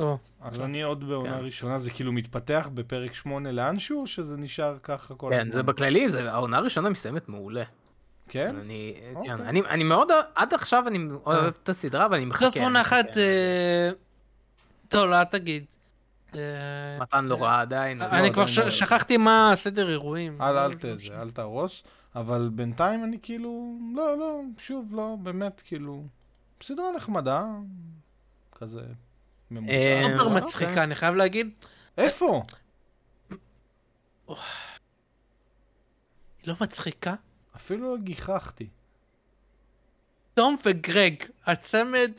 או, 0.00 0.18
אז 0.40 0.60
אני 0.60 0.82
עוד 0.82 1.08
בעונה 1.08 1.30
כן. 1.38 1.44
ראשונה, 1.44 1.78
זה 1.78 1.90
כאילו 1.90 2.12
מתפתח 2.12 2.68
בפרק 2.74 3.14
8 3.14 3.52
לאנשהו, 3.52 4.00
או 4.00 4.06
שזה 4.06 4.36
נשאר 4.36 4.76
ככה 4.82 5.14
כל 5.14 5.32
הזמן? 5.32 5.44
כן, 5.44 5.50
זה 5.50 5.62
בכללי, 5.62 6.08
זה- 6.08 6.32
העונה 6.32 6.56
הראשונה 6.56 6.90
מסתיימת 6.90 7.28
מעולה. 7.28 7.62
כן? 8.32 8.56
אני, 8.56 8.94
אוקיי. 9.14 9.30
כן, 9.30 9.40
אני, 9.40 9.60
אני 9.60 9.84
מאוד, 9.84 10.08
עד 10.34 10.54
עכשיו 10.54 10.88
אני 10.88 10.98
אוהב 11.26 11.44
את 11.62 11.68
הסדרה, 11.68 12.06
אבל 12.06 12.16
אני 12.16 12.24
מחכה. 12.24 12.44
בסוף 12.50 12.62
עונה. 12.62 12.80
אחת... 12.80 13.16
אה, 13.16 13.90
טוב, 14.88 15.10
לא, 15.10 15.24
תגיד. 15.24 15.64
אה, 16.34 16.40
מתן 17.00 17.24
לא 17.24 17.42
ראה 17.42 17.60
עדיין. 17.60 18.02
אני 18.02 18.28
לא, 18.28 18.32
כבר 18.32 18.42
אני- 18.62 18.70
שכחתי 18.70 19.16
מה 19.16 19.52
הסדר 19.52 19.90
אירועים. 19.90 20.42
אל, 20.42 20.58
אל 20.58 20.74
תזה, 20.74 21.20
אל 21.20 21.30
תהרוס. 21.30 21.82
אבל 22.14 22.50
בינתיים 22.52 23.04
אני 23.04 23.18
כאילו, 23.22 23.78
לא, 23.96 24.18
לא, 24.18 24.40
שוב, 24.58 24.94
לא, 24.94 25.16
באמת, 25.22 25.62
כאילו, 25.64 26.04
סדרה 26.62 26.92
נחמדה, 26.96 27.44
כזה 28.58 28.82
ממוסר. 29.50 29.72
אה, 29.74 30.02
סופר 30.12 30.24
אוקיי. 30.24 30.42
מצחיקה, 30.42 30.82
אני 30.82 30.94
חייב 30.94 31.14
להגיד. 31.14 31.50
איפה? 31.98 32.42
היא 34.28 34.36
לא 36.46 36.54
מצחיקה? 36.60 37.14
אפילו 37.56 37.90
לא 37.92 38.02
גיחכתי. 38.02 38.66
תום 40.34 40.56
וגרג, 40.66 41.14
הצמד 41.46 42.10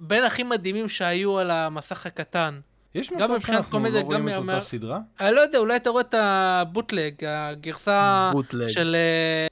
בין 0.00 0.24
הכי 0.24 0.42
מדהימים 0.42 0.88
שהיו 0.88 1.38
על 1.38 1.50
המסך 1.50 2.06
הקטן. 2.06 2.60
יש 2.94 3.10
גם 3.10 3.34
מצב 3.34 3.46
שאנחנו 3.46 3.70
קומדיה, 3.70 4.00
לא 4.00 4.04
רואים 4.06 4.20
גם 4.20 4.28
את 4.28 4.42
מה- 4.44 4.54
אותה 4.54 4.64
סדרה? 4.64 4.98
אני 5.20 5.34
לא 5.34 5.40
יודע, 5.40 5.58
אולי 5.58 5.76
אתה 5.76 5.90
רואה 5.90 6.02
את 6.02 6.14
הבוטלג, 6.18 7.14
הגרסה 7.26 8.30
בוטלג. 8.32 8.68
של 8.68 8.96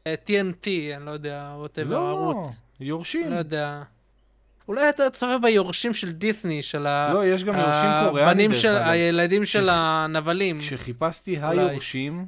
אה, 0.06 0.14
TNT, 0.26 0.66
אני 0.96 1.06
לא 1.06 1.10
יודע, 1.10 1.52
ווטאבר, 1.56 1.90
לא, 1.90 2.06
הערוץ. 2.08 2.60
יורשים. 2.80 3.30
לא 3.30 3.34
יודע. 3.36 3.82
אולי 4.68 4.88
אתה 4.88 5.10
צופה 5.10 5.38
ביורשים 5.38 5.94
של 5.94 6.12
דיסני, 6.12 6.62
של 6.62 6.86
ה- 6.86 7.12
לא, 7.14 7.26
יש 7.26 7.44
גם 7.44 7.54
יורשים 7.58 7.90
קוריאנים, 8.08 8.30
הבנים 8.30 8.54
של. 8.54 8.76
הילדים 8.76 9.44
של 9.44 9.62
כש- 9.62 9.68
הנבלים. 9.72 10.60
כשחיפשתי 10.60 11.42
אולי. 11.42 11.58
היורשים, 11.68 12.26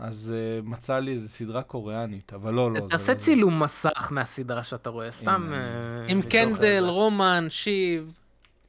אז 0.00 0.32
uh, 0.62 0.68
מצא 0.68 0.98
לי 0.98 1.12
איזה 1.12 1.28
סדרה 1.28 1.62
קוריאנית, 1.62 2.32
אבל 2.34 2.54
לא, 2.54 2.72
לא. 2.72 2.80
תעשה 2.80 3.12
לא 3.12 3.18
זה. 3.18 3.24
צילום 3.24 3.62
מסך 3.62 4.08
מהסדרה 4.10 4.64
שאתה 4.64 4.90
רואה, 4.90 5.12
סתם... 5.12 5.50
אה, 5.54 6.04
עם 6.08 6.22
קנדל. 6.22 6.84
רומן, 6.88 7.46
שיב. 7.48 8.12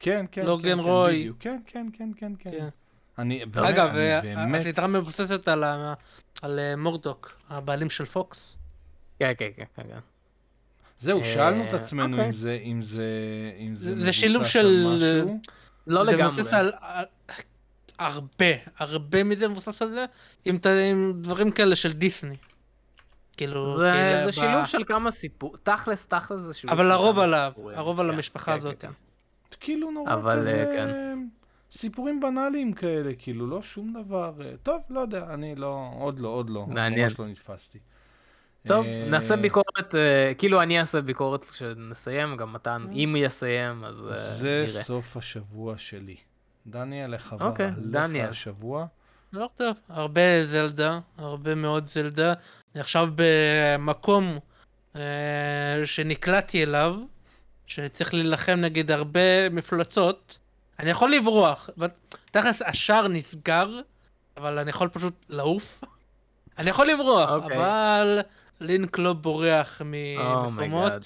כן, 0.00 0.24
כן, 0.32 0.46
לוגן 0.46 0.68
כן, 0.68 0.76
כן, 0.76 0.78
רוי. 0.88 1.18
בדיוק. 1.20 1.36
כן, 1.40 1.60
כן, 1.66 1.86
כן, 1.98 2.10
כן, 2.16 2.32
כן. 2.38 2.50
כן. 2.50 2.68
אני, 3.18 3.46
באמת, 3.46 3.68
אגב, 3.68 3.96
אה, 3.96 4.58
הסדרה 4.60 4.86
מבוססת 4.86 5.48
על 6.42 6.58
אה, 6.58 6.76
מורדוק, 6.76 7.32
הבעלים 7.50 7.90
של 7.90 8.04
פוקס. 8.04 8.56
כן, 9.18 9.32
כן, 9.38 9.48
כן, 9.56 9.64
כן. 9.76 9.82
כן. 9.88 9.98
זהו, 11.00 11.18
אה, 11.20 11.24
שאלנו 11.24 11.64
את 11.68 11.72
עצמנו 11.72 12.16
אוקיי. 12.16 12.28
אם 12.28 12.32
זה, 12.34 12.58
אם 12.64 12.80
זה, 12.80 13.04
אם 13.58 13.74
זה 13.74 14.00
זה- 14.04 14.12
שילוב 14.12 14.46
של- 14.46 14.86
משהו. 14.96 15.40
לא 15.86 16.04
לגמרי. 16.04 16.42
על... 18.06 18.12
על- 18.12 18.12
הרבה, 18.12 18.46
הרבה 18.78 19.24
מזה 19.24 19.48
מבוסס 19.48 19.82
על 19.82 19.90
זה, 19.90 20.04
עם 20.44 20.58
ת- 20.58 20.66
עם 20.90 21.12
דברים 21.20 21.50
כאלה 21.50 21.76
של 21.76 21.92
דיסני. 21.92 22.36
כאילו, 23.36 23.78
זה, 23.78 23.92
כאילו, 23.94 24.20
זה 24.20 24.26
ב- 24.26 24.30
שילוב 24.30 24.64
של 24.66 24.84
כמה 24.84 25.10
סיפור, 25.10 25.56
תכלס, 25.62 26.06
תכלס 26.06 26.40
זה 26.40 26.54
שילוב 26.54 26.74
אבל 26.80 26.90
הרוב 26.90 27.18
עליו, 27.18 27.52
סיפורים. 27.54 27.78
הרוב 27.78 28.00
על 28.00 28.08
כן, 28.08 28.14
המשפחה 28.14 28.52
כן, 28.52 28.58
הזאת. 28.58 28.80
כן, 28.80 28.88
כן. 28.88 28.92
כאילו 29.60 29.90
נורא 29.90 30.14
אבל, 30.14 30.36
כזה, 30.38 30.64
אה, 30.78 31.12
סיפורים 31.70 32.20
בנאליים 32.20 32.72
כאלה, 32.72 33.12
כאילו, 33.18 33.46
לא 33.46 33.62
שום 33.62 33.94
דבר. 34.04 34.32
אה, 34.44 34.50
טוב, 34.62 34.82
לא 34.90 35.00
יודע, 35.00 35.24
אני 35.34 35.54
לא, 35.54 35.90
עוד 35.98 36.18
לא, 36.18 36.28
עוד 36.28 36.50
לא. 36.50 36.66
מעניין. 36.66 37.08
ממש 37.08 37.18
לא 37.18 37.26
נתפסתי. 37.26 37.78
טוב, 38.68 38.84
אה, 38.86 39.06
נעשה 39.10 39.36
ביקורת, 39.36 39.94
כאילו 40.38 40.62
אני 40.62 40.80
אעשה 40.80 41.00
ביקורת 41.00 41.44
כשנסיים, 41.44 42.36
גם 42.36 42.52
מתן, 42.52 42.86
אם 42.92 43.14
יסיים, 43.18 43.84
אז 43.84 44.12
אה, 44.12 44.16
זה 44.36 44.64
נראה. 44.68 44.82
סוף 44.82 45.16
השבוע 45.16 45.74
שלי. 45.78 46.16
דניאל, 46.66 47.14
איך 47.14 47.32
עבר 47.32 47.46
אוקיי, 47.46 47.70
דניאל. 47.76 48.28
השבוע? 48.28 48.86
לא 49.32 49.48
טוב, 49.56 49.76
הרבה 49.88 50.46
זלדה, 50.46 51.00
הרבה 51.18 51.54
מאוד 51.54 51.86
זלדה. 51.86 52.34
אני 52.74 52.80
עכשיו 52.80 53.08
במקום 53.14 54.38
אה, 54.96 55.00
שנקלעתי 55.84 56.62
אליו, 56.62 56.94
שצריך 57.66 58.14
להילחם 58.14 58.52
נגד 58.52 58.90
הרבה 58.90 59.48
מפלצות. 59.50 60.38
אני 60.78 60.90
יכול 60.90 61.12
לברוח, 61.14 61.70
אבל 61.78 61.88
תכלס 62.30 62.62
השער 62.62 63.08
נסגר, 63.08 63.80
אבל 64.36 64.58
אני 64.58 64.70
יכול 64.70 64.88
פשוט 64.88 65.14
לעוף. 65.28 65.84
אני 66.58 66.70
יכול 66.70 66.88
לברוח, 66.88 67.30
אוקיי. 67.30 67.56
אבל 67.56 68.20
לינק 68.60 68.98
לא 68.98 69.12
בורח 69.12 69.80
Oh 69.80 69.84
ממקומות. 69.84 70.44
oh 70.44 70.59
my 70.59 70.73
God. 70.73 71.02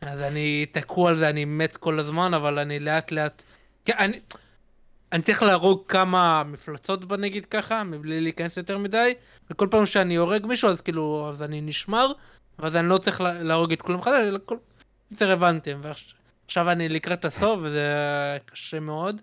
אז 0.00 0.20
אני 0.20 0.66
תקוע 0.72 1.10
על 1.10 1.16
זה, 1.16 1.28
אני 1.28 1.44
מת 1.44 1.76
כל 1.76 1.98
הזמן, 1.98 2.34
אבל 2.34 2.58
אני 2.58 2.78
לאט 2.78 3.12
לאט... 3.12 3.42
כן, 3.84 3.92
אני... 3.98 4.20
אני 5.12 5.22
צריך 5.22 5.42
להרוג 5.42 5.82
כמה 5.88 6.42
מפלצות 6.46 7.04
בה 7.04 7.16
נגיד 7.16 7.46
ככה, 7.46 7.84
מבלי 7.84 8.20
להיכנס 8.20 8.56
יותר 8.56 8.78
מדי, 8.78 9.14
וכל 9.50 9.68
פעם 9.70 9.86
שאני 9.86 10.16
הורג 10.16 10.46
מישהו 10.46 10.68
אז 10.70 10.80
כאילו, 10.80 11.30
אז 11.32 11.42
אני 11.42 11.60
נשמר, 11.60 12.12
ואז 12.58 12.76
אני 12.76 12.88
לא 12.88 12.98
צריך 12.98 13.20
לה- 13.20 13.42
להרוג 13.42 13.72
את 13.72 13.82
כולם 13.82 13.98
מחדש, 13.98 14.24
אלא 14.28 14.38
כל... 14.44 14.56
זה 15.10 15.26
רלוונטיים, 15.26 15.80
ועכשיו 15.82 16.70
אני 16.70 16.88
לקראת 16.88 17.24
הסוף, 17.24 17.60
וזה 17.62 17.88
קשה 18.46 18.80
מאוד. 18.80 19.22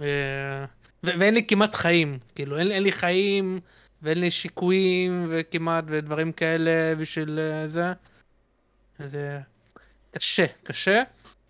אה, 0.00 0.64
ו- 1.04 1.10
ואין 1.18 1.34
לי 1.34 1.46
כמעט 1.46 1.74
חיים, 1.74 2.18
כאילו, 2.34 2.58
אין, 2.58 2.70
אין 2.70 2.82
לי 2.82 2.92
חיים, 2.92 3.60
ואין 4.02 4.18
לי 4.18 4.30
שיקויים, 4.30 5.26
וכמעט, 5.30 5.84
ודברים 5.86 6.32
כאלה 6.32 6.94
בשביל 6.98 7.38
אה, 7.38 7.68
זה. 7.68 7.92
זה 8.98 9.38
קשה, 10.10 10.46
קשה. 10.64 11.02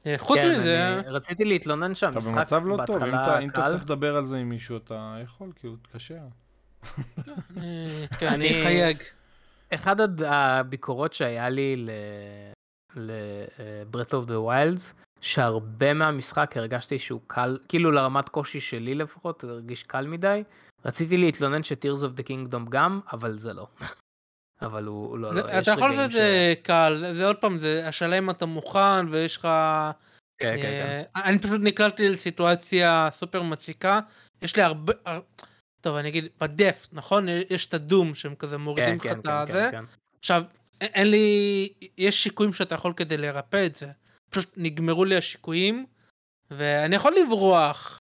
אה, 0.07 0.15
חוץ 0.19 0.39
כן, 0.39 0.61
מזה, 0.61 0.89
אני 0.99 1.09
רציתי 1.09 1.45
להתלונן 1.45 1.87
אתה 1.87 1.95
שהמשחק 1.95 2.35
במצב 2.37 2.63
לא 2.67 2.77
טוב, 2.87 2.97
אם 2.97 3.11
בהתחלה 3.11 3.23
אתה- 3.25 3.39
אם 3.39 3.49
אתה. 3.49 3.69
צריך 3.69 3.83
לדבר 3.83 4.17
על 4.17 4.27
זה 4.27 4.37
עם 4.37 4.49
מישהו, 4.49 4.77
אתה 4.77 5.17
יכול, 5.23 5.53
כאילו, 5.57 5.77
תתקשר. 5.77 6.15
אה, 7.59 8.05
כן, 8.19 8.29
אני 8.33 8.49
חייג. 8.49 9.03
אחד 9.75 9.97
הביקורות 10.27 11.13
שהיה 11.13 11.49
לי 11.49 11.77
ל- 11.77 11.91
ל-Breath 12.97 14.11
of 14.11 14.29
the 14.29 14.49
Wilds, 14.49 14.93
שהרבה 15.21 15.95
מהמשחק 15.95 16.57
הרגשתי 16.57 16.99
שהוא 16.99 17.21
קל, 17.27 17.59
כאילו 17.69 17.91
לרמת 17.91 18.29
קושי 18.29 18.61
שלי 18.61 18.95
לפחות, 18.95 19.41
זה 19.47 19.53
הרגיש 19.53 19.83
קל 19.83 20.07
מדי. 20.07 20.43
רציתי 20.85 21.17
להתלונן 21.17 21.63
ש-Tears 21.63 22.03
of 22.03 22.21
the 22.21 22.25
Kingdom 22.29 22.69
גם, 22.69 23.01
אבל 23.13 23.39
זה 23.39 23.53
לא. 23.53 23.67
אבל 24.65 24.85
הוא 24.85 25.19
לא, 25.19 25.35
לא, 25.35 25.59
אתה 25.59 25.71
יכול 25.71 25.91
לעשות 25.91 26.05
את 26.05 26.13
זה 26.13 26.55
קל, 26.63 27.05
זה- 27.17 27.27
עוד 27.27 27.37
פעם, 27.37 27.59
זה 27.59 27.89
השאלה 27.89 28.19
אם 28.19 28.31
אתה 28.31 28.47
מוכן 28.47 29.09
ויש 29.11 29.37
לך... 29.37 29.49
כן, 30.39 30.57
כן, 30.57 30.63
כן. 30.63 31.03
אה, 31.17 31.25
אני 31.25 31.39
פשוט 31.39 31.61
נקלטתי 31.65 32.09
לסיטואציה 32.09 33.09
סופר 33.13 33.43
מציקה, 33.43 34.01
יש 34.43 34.57
לי 34.57 34.63
הרבה... 34.63 34.93
הר- 35.07 35.21
טוב, 35.81 35.97
אני 35.97 36.09
אגיד, 36.09 36.25
בדף, 36.41 36.89
נכון? 36.93 37.27
יש 37.51 37.67
את 37.67 37.75
הדום 37.75 38.15
שהם 38.15 38.35
כזה 38.35 38.59
מורידים 38.59 38.97
לך 38.97 39.03
כן, 39.03 39.19
את 39.19 39.27
כן, 39.27 39.31
הזה. 39.33 39.69
כן, 39.73 39.79
כן. 39.79 39.85
עכשיו, 40.19 40.43
אין 40.81 41.11
לי... 41.11 41.69
יש 41.99 42.23
שיקויים 42.23 42.53
שאתה 42.53 42.75
יכול 42.75 42.93
כדי 42.97 43.17
לרפא 43.17 43.67
את 43.67 43.77
זה. 43.77 43.87
פשוט 44.31 44.53
נגמרו 44.57 45.05
לי 45.05 45.17
השיקויים, 45.17 45.87
ואני 46.51 46.97
יכול 46.97 47.15
לברוח, 47.27 47.99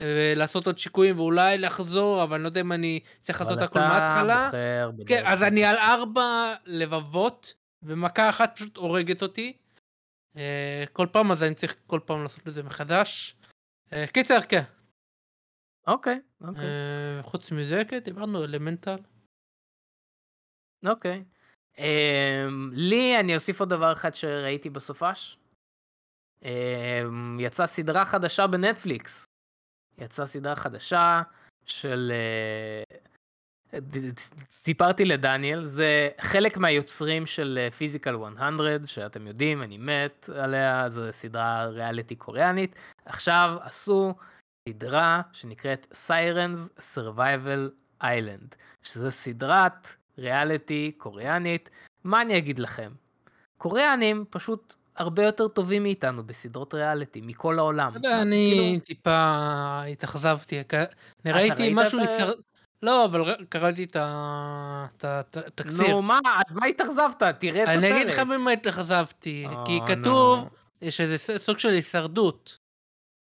ולעשות 0.00 0.66
עוד 0.66 0.78
שיקויים, 0.78 1.18
ואולי 1.18 1.58
לחזור, 1.58 2.22
אבל 2.22 2.34
אני 2.34 2.42
לא 2.42 2.48
יודע 2.48 2.60
אם 2.60 2.72
אני 2.72 3.00
צריך 3.20 3.40
לעשות 3.40 3.58
הכל 3.58 3.78
מההתחלה. 3.78 4.50
כן, 5.06 5.22
אז. 5.26 5.42
אני 5.42 5.64
על 5.64 5.76
ארבע 5.76 6.54
לבבות, 6.66 7.54
ומכה 7.82 8.30
אחת 8.30 8.52
פשוט 8.54 8.76
הורגת 8.76 9.22
אותי. 9.22 9.56
אה, 10.36 10.84
כל 10.92 11.06
פעם, 11.12 11.32
אז 11.32 11.42
אני 11.42 11.54
צריך 11.54 11.76
כל 11.86 12.00
פעם 12.06 12.22
לעשות 12.22 12.48
את 12.48 12.54
זה 12.54 12.62
מחדש. 12.62 13.36
אה, 13.92 14.06
קיצר, 14.06 14.40
כן. 14.48 14.62
אוקיי, 15.86 16.20
אוקיי. 16.40 16.64
אה, 16.64 17.22
חוץ 17.22 17.52
מזה, 17.52 17.82
כן, 17.88 17.98
דיברנו 17.98 18.44
אלמנטל. 18.44 18.98
אוקיי. 20.86 21.24
לי, 22.72 23.20
אני 23.20 23.34
אוסיף 23.34 23.60
עוד 23.60 23.70
דבר 23.70 23.92
אחד 23.92 24.14
שראיתי 24.14 24.70
בסופש. 24.70 25.38
יצאה 27.38 27.66
סדרה 27.66 28.04
חדשה 28.04 28.46
בנטפליקס. 28.46 29.27
יצאה 29.98 30.26
סדרה 30.26 30.56
חדשה 30.56 31.22
של... 31.66 32.12
אה, 32.14 32.98
סיפרתי 34.50 35.04
לדניאל, 35.04 35.64
זה 35.64 36.08
חלק 36.20 36.56
מהיוצרים 36.56 37.26
של 37.26 37.68
פיזיקל 37.76 38.16
100, 38.16 38.50
שאתם 38.84 39.26
יודעים, 39.26 39.62
אני 39.62 39.78
מת 39.78 40.28
עליה, 40.34 40.90
זו 40.90 41.02
סדרה 41.12 41.66
ריאליטי 41.66 42.16
קוריאנית. 42.16 42.74
עכשיו 43.04 43.56
עשו 43.60 44.14
סדרה 44.68 45.20
שנקראת 45.32 45.86
Sirens 46.08 46.80
Survival 46.94 47.70
Island, 48.02 48.54
שזה 48.82 49.10
סדרת 49.10 49.88
ריאליטי 50.18 50.92
קוריאנית. 50.96 51.70
מה 52.04 52.22
אני 52.22 52.38
אגיד 52.38 52.58
לכם? 52.58 52.92
קוריאנים 53.58 54.24
פשוט 54.30 54.74
הרבה 54.98 55.22
יותר 55.24 55.48
טובים 55.48 55.82
מאיתנו 55.82 56.26
בסדרות 56.26 56.74
ריאליטי, 56.74 57.20
מכל 57.20 57.58
העולם. 57.58 57.92
אני 57.96 58.50
כאילו- 58.54 58.84
טיפה 58.84 59.82
התאכזבתי, 59.92 60.56
אני 60.56 60.64
אתה 60.64 60.86
ראיתי 61.38 61.62
ראית 61.62 61.72
משהו, 61.74 61.98
לא, 62.82 63.04
אבל 63.04 63.34
קראתי 63.48 63.84
את 63.84 63.96
התקציר. 65.04 65.88
נו 65.90 66.02
מה, 66.02 66.18
אז 66.48 66.54
מה 66.54 66.66
התאכזבת? 66.66 67.22
תראה 67.38 67.62
את 67.62 67.68
הפרק. 67.68 67.78
אני 67.78 67.92
אגיד 67.92 68.06
לך 68.08 68.18
ממה 68.18 68.50
התאכזבתי, 68.50 69.46
כי 69.66 69.78
אה, 69.80 69.86
כתוב 69.86 70.48
נו. 70.82 70.90
שזה 70.90 71.38
סוג 71.38 71.58
של 71.58 71.68
הישרדות. 71.68 72.58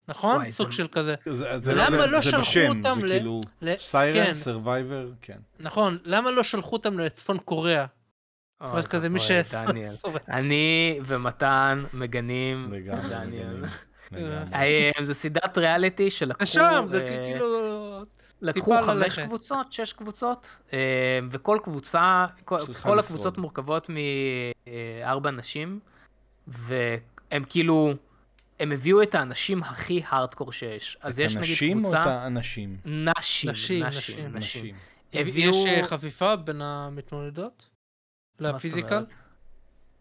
נכון? 0.07 0.35
וואי, 0.35 0.51
סוג 0.51 0.69
זה- 0.69 0.75
של 0.77 0.87
כזה. 0.91 1.15
זה, 1.31 1.57
זה 1.57 1.73
למה 1.73 2.01
זה 2.01 2.07
לא 2.07 2.21
שלחו 2.21 2.41
בשם, 2.41 2.69
אותם 2.69 2.99
זה 3.01 3.05
ל- 3.05 3.09
כאילו 3.09 3.41
ל- 3.61 3.73
Siren, 3.79 4.25
כן. 4.25 4.33
Survivor, 4.33 5.09
כן. 5.21 5.37
נכון, 5.59 5.97
למה 6.03 6.31
לא 6.31 6.43
שלחו 6.43 6.75
אותם 6.75 6.99
לצפון 6.99 7.37
קוריאה? 7.37 7.85
ואז 8.73 8.87
כזה 8.87 9.09
מי 9.09 9.19
ש... 9.19 9.31
ואבוי, 9.31 9.65
דניאל. 9.65 9.93
אני 10.29 10.99
ומתן 11.05 11.83
מגנים 11.93 12.73
דניאל. 13.09 13.63
אה, 14.53 14.91
זה 15.03 15.13
סדרת 15.13 15.57
ריאליטי 15.57 16.09
שלקחו, 16.09 16.47
שם, 16.47 16.85
זה 16.89 17.01
אה, 17.01 17.31
כאילו... 17.31 18.03
לקחו 18.41 18.73
חמש. 18.85 19.19
קבוצות, 19.19 19.71
שש 19.71 19.93
קבוצות, 19.93 20.59
אה, 20.73 21.19
וכל 21.31 21.59
קבוצה, 21.63 22.25
כל. 22.45 22.99
הקבוצות 22.99 23.37
מורכבות 23.37 23.89
מארבע 23.89 25.31
נשים, 25.31 25.79
והם 26.47 27.43
כאילו, 27.49 27.93
הם 28.59 28.71
הביאו 28.71 29.01
את 29.03 29.15
האנשים 29.15 29.63
הכי 29.63 30.03
הארדקור 30.07 30.51
שיש. 30.51 30.97
אז 31.01 31.19
יש 31.19 31.31
את 31.31 31.37
נגיד 31.37 31.49
הנשים 31.49 31.77
או 31.77 31.83
קבוצה... 31.83 32.01
את 32.01 32.05
האנשים? 32.05 32.77
נשים, 32.85 33.49
נשים, 33.49 33.85
נשים. 34.33 34.75
יש 35.13 35.65
אה, 35.65 35.83
חפיפה 35.83 36.35
בין 36.35 36.61
המתמודדות? 36.61 37.72
לפיזיקל? 38.39 39.05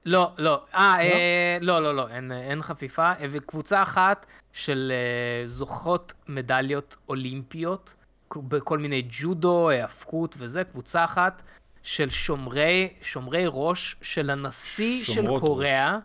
לא, 0.04 0.32
לא, 0.38 0.64
אה, 0.74 1.00
אה, 1.00 1.58
לא, 1.60 1.82
לא, 1.82 1.96
לא, 1.96 2.08
אין, 2.08 2.32
אין 2.32 2.62
חפיפה. 2.62 3.12
הביא 3.20 3.40
קבוצה 3.40 3.82
אחת 3.82 4.26
של 4.52 4.92
אה, 4.94 5.48
זוכות 5.48 6.14
מדליות 6.28 6.96
אולימפיות, 7.08 7.94
בכל 8.36 8.78
מיני 8.78 9.06
ג'ודו, 9.10 9.70
האבקות 9.70 10.34
וזה, 10.38 10.64
קבוצה 10.64 11.04
אחת 11.04 11.42
של 11.82 12.10
שומרי, 12.10 12.88
שומרי 13.02 13.44
ראש 13.46 13.96
של 14.02 14.30
הנשיא 14.30 15.04
של 15.04 15.26
קוריאה, 15.40 15.98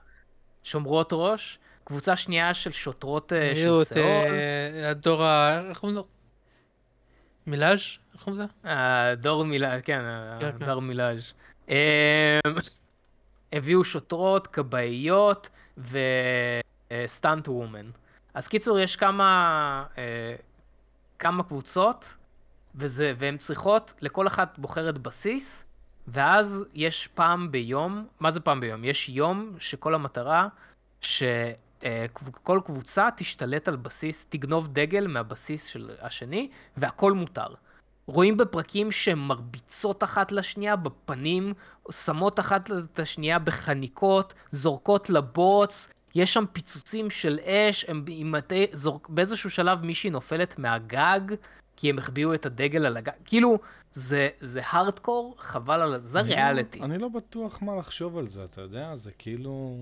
שומרות 0.63 1.09
ראש, 1.11 1.59
קבוצה 1.83 2.15
שנייה 2.15 2.53
של 2.53 2.71
שוטרות 2.71 3.33
אה, 3.33 3.53
של 3.55 3.99
אה, 3.99 4.89
הדור 4.89 5.23
ה... 5.23 5.59
איך 5.69 5.79
קוראים 5.79 5.95
לו? 5.95 6.05
מילאז'? 7.47 7.79
איך 8.13 8.23
קוראים 8.23 8.41
לזה? 8.43 8.51
הדור 8.63 9.43
מילאז', 9.43 9.81
כן, 9.81 10.01
כן, 10.39 10.51
כן. 10.59 10.63
הדור 10.63 10.81
מילאז'. 10.81 11.33
אמ, 11.69 11.75
הביאו 13.53 13.83
שוטרות, 13.83 14.47
כבאיות 14.47 15.49
וסטאנט 15.77 17.47
וומן. 17.47 17.89
אז 18.33 18.47
קיצור, 18.47 18.79
יש 18.79 18.95
כמה, 18.95 19.85
אה, 19.97 20.35
כמה 21.19 21.43
קבוצות, 21.43 22.15
וזה, 22.75 23.13
והן 23.17 23.37
צריכות, 23.37 23.93
לכל 24.01 24.27
אחת 24.27 24.59
בוחרת 24.59 24.97
בסיס, 24.97 25.65
ואז 26.07 26.65
יש 26.73 27.07
פעם 27.07 27.51
ביום, 27.51 28.07
מה 28.19 28.31
זה 28.31 28.39
פעם 28.39 28.59
ביום? 28.59 28.83
יש 28.83 29.09
יום 29.09 29.55
שכל 29.59 29.93
המטרה, 29.95 30.47
שכל 31.83 32.59
קבוצה 32.65 33.09
תשתלט 33.15 33.67
על 33.67 33.75
בסיס, 33.75 34.25
תגנוב 34.29 34.67
דגל 34.67 35.07
מהבסיס 35.07 35.65
של 35.65 35.89
השני, 36.01 36.49
והכל 36.77 37.13
מותר. 37.13 37.47
רואים 38.07 38.37
בפרקים 38.37 38.91
שהן 38.91 39.19
מרביצות 39.19 40.03
אחת 40.03 40.31
לשנייה 40.31 40.75
בפנים, 40.75 41.53
שמות 41.91 42.39
אחת 42.39 42.71
את 42.71 42.99
השנייה 42.99 43.39
בחניקות, 43.39 44.33
זורקות 44.51 45.09
לבוץ, 45.09 45.89
יש 46.15 46.33
שם 46.33 46.43
פיצוצים 46.53 47.09
של 47.09 47.39
אש, 47.39 47.85
הם 47.87 48.05
מטה, 48.31 48.55
זורק, 48.71 49.09
באיזשהו 49.09 49.49
שלב 49.51 49.81
מישהי 49.81 50.09
נופלת 50.09 50.59
מהגג, 50.59 51.19
כי 51.75 51.89
הם 51.89 51.97
החביאו 51.97 52.33
את 52.33 52.45
הדגל 52.45 52.85
על 52.85 52.97
הגג, 52.97 53.11
כאילו, 53.25 53.59
זה, 53.93 54.29
זה 54.39 54.61
הארדקור, 54.63 55.35
חבל 55.39 55.81
על 55.81 55.97
זה, 55.97 56.07
זה 56.07 56.19
אני 56.19 56.29
לא- 56.29 56.35
ריאליטי. 56.35 56.79
אני 56.81 56.97
לא 56.97 57.07
בטוח 57.07 57.61
מה 57.61 57.75
לחשוב 57.75 58.17
על 58.17 58.27
זה, 58.27 58.43
אתה 58.43 58.61
יודע? 58.61 58.95
זה 58.95 59.11
כאילו... 59.17 59.77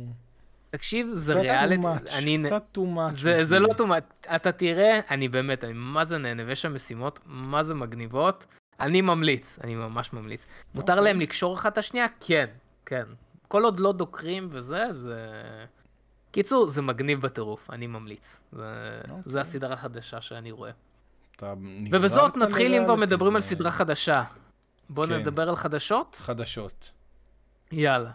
תקשיב, 0.77 1.07
זה 1.11 1.33
ריאליטי, 1.33 1.87
אני, 2.17 2.37
קצת 2.45 2.77
much. 2.77 3.11
זה, 3.11 3.45
זה 3.45 3.55
בשבילי. 3.55 3.59
לא 3.59 3.73
טומאת, 3.73 4.27
אתה 4.35 4.51
תראה, 4.51 4.99
אני 5.09 5.27
באמת, 5.27 5.63
אני 5.63 5.73
מה 5.75 6.05
זה 6.05 6.17
נהנה, 6.17 6.43
ויש 6.45 6.61
שם 6.61 6.73
משימות, 6.73 7.19
מה 7.25 7.63
זה 7.63 7.73
מגניבות, 7.73 8.45
אני 8.79 9.01
ממליץ, 9.01 9.59
אני 9.63 9.75
ממש 9.75 10.13
ממליץ. 10.13 10.45
מותר 10.73 10.93
אוקיי. 10.93 11.03
להם 11.05 11.21
לקשור 11.21 11.55
אחת 11.55 11.73
את 11.73 11.77
השנייה? 11.77 12.05
כן, 12.19 12.45
כן. 12.85 13.03
כל 13.47 13.63
עוד 13.63 13.79
לא 13.79 13.91
דוקרים 13.91 14.47
וזה, 14.51 14.93
זה... 14.93 15.19
קיצור, 16.31 16.67
זה 16.67 16.81
מגניב 16.81 17.21
בטירוף, 17.21 17.69
אני 17.69 17.87
ממליץ. 17.87 18.41
זה, 18.51 18.99
אוקיי. 19.09 19.21
זה 19.25 19.41
הסדרה 19.41 19.73
החדשה 19.73 20.21
שאני 20.21 20.51
רואה. 20.51 20.71
ובזאת 21.91 22.37
נתחיל, 22.37 22.73
אם 22.73 22.83
כבר 22.85 22.95
מדברים 22.95 23.35
על 23.35 23.41
זה 23.41 23.47
סדרה 23.47 23.71
חדשה. 23.71 24.23
בואו 24.89 25.07
כן. 25.07 25.13
נדבר 25.13 25.49
על 25.49 25.55
חדשות? 25.55 26.15
חדשות. 26.15 26.91
יאללה. 27.71 28.11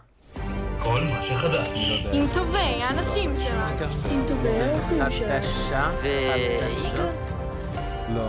כל 0.83 1.03
מה 1.03 1.23
שחדש. 1.23 1.67
לא. 1.67 2.11
עם 2.13 2.27
טובי 2.33 2.57
האנשים 2.57 3.37
שלנו. 3.37 3.85
עם 4.09 4.25
טובי 4.27 4.49
האורחים 4.49 5.09
שלנו. 5.09 5.41
חדשה, 5.41 5.91
חדשה. 5.91 7.01
לא, 8.09 8.23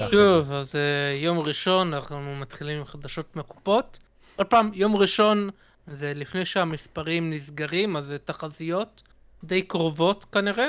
לא. 0.00 0.08
טוב, 0.10 0.52
אז 0.52 0.74
אה, 0.74 1.14
יום 1.16 1.38
ראשון 1.38 1.94
אנחנו 1.94 2.36
מתחילים 2.36 2.78
עם 2.78 2.84
חדשות 2.84 3.36
מהקופות. 3.36 3.98
עוד 4.36 4.46
פעם, 4.46 4.70
יום 4.74 4.96
ראשון 4.96 5.50
זה 5.86 6.12
לפני 6.16 6.46
שהמספרים 6.46 7.32
נסגרים, 7.32 7.96
אז 7.96 8.04
זה 8.04 8.18
תחזיות 8.18 9.02
די 9.44 9.62
קרובות 9.62 10.24
כנראה. 10.32 10.68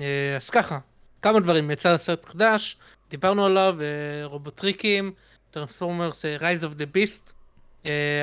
אה, 0.00 0.36
אז 0.36 0.50
ככה, 0.50 0.78
כמה 1.22 1.40
דברים, 1.40 1.70
יצא 1.70 1.98
סרט 1.98 2.24
חדש, 2.24 2.76
דיברנו 3.10 3.46
עליו, 3.46 3.76
אה, 3.80 4.24
רובוטריקים, 4.24 5.12
Transformers, 5.50 6.24
Rise 6.24 6.64
of 6.64 6.74
the 6.74 6.86
Beasts. 6.86 7.35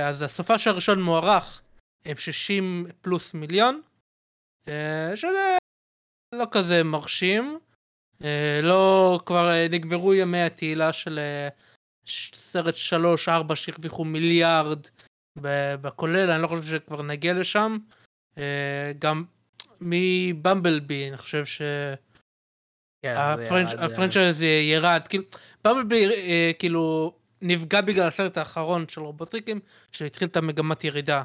אז 0.05 0.21
הסופ"ש 0.21 0.53
הראשון 0.65 1.01
מוערך 1.01 1.61
עם 2.05 2.17
60 2.17 2.87
פלוס 3.01 3.33
מיליון, 3.33 3.81
אה, 4.67 5.11
שזה 5.15 5.57
לא 6.35 6.45
כזה 6.51 6.83
מרשים. 6.83 7.59
אה, 8.23 8.59
לא, 8.63 9.19
כבר 9.25 9.49
אה, 9.51 9.67
נגמרו 9.69 10.13
ימי 10.13 10.41
התהילה 10.41 10.93
של 10.93 11.19
אה, 11.19 11.47
ש- 12.05 12.31
סרט 12.35 12.75
3-4 12.75 13.55
שהרוויחו 13.55 14.05
מיליארד 14.05 14.79
בכולל, 15.81 16.29
אני 16.29 16.41
לא 16.41 16.47
חושב 16.47 16.63
שכבר 16.63 17.01
נגיע 17.01 17.33
לשם. 17.33 17.77
אה, 18.37 18.91
גם 18.99 19.23
מבמבלבי, 19.81 21.09
אני 21.09 21.17
חושב 21.17 21.45
כן, 23.03 23.13
זה 24.33 24.45
ירד, 24.45 25.01
אה, 25.03 25.07
כאילו, 25.07 25.23
במבלבי 25.63 26.05
אה, 26.05 26.51
כאילו 26.59 27.13
נפגע 27.43 27.81
בגלל 27.81 28.07
הסרט 28.07 28.37
האחרון 28.37 28.87
של 28.87 29.01
רובוטריקים, 29.01 29.59
שהתחיל 29.91 30.27
את 30.27 30.37
המגמת 30.37 30.83
ירידה. 30.83 31.23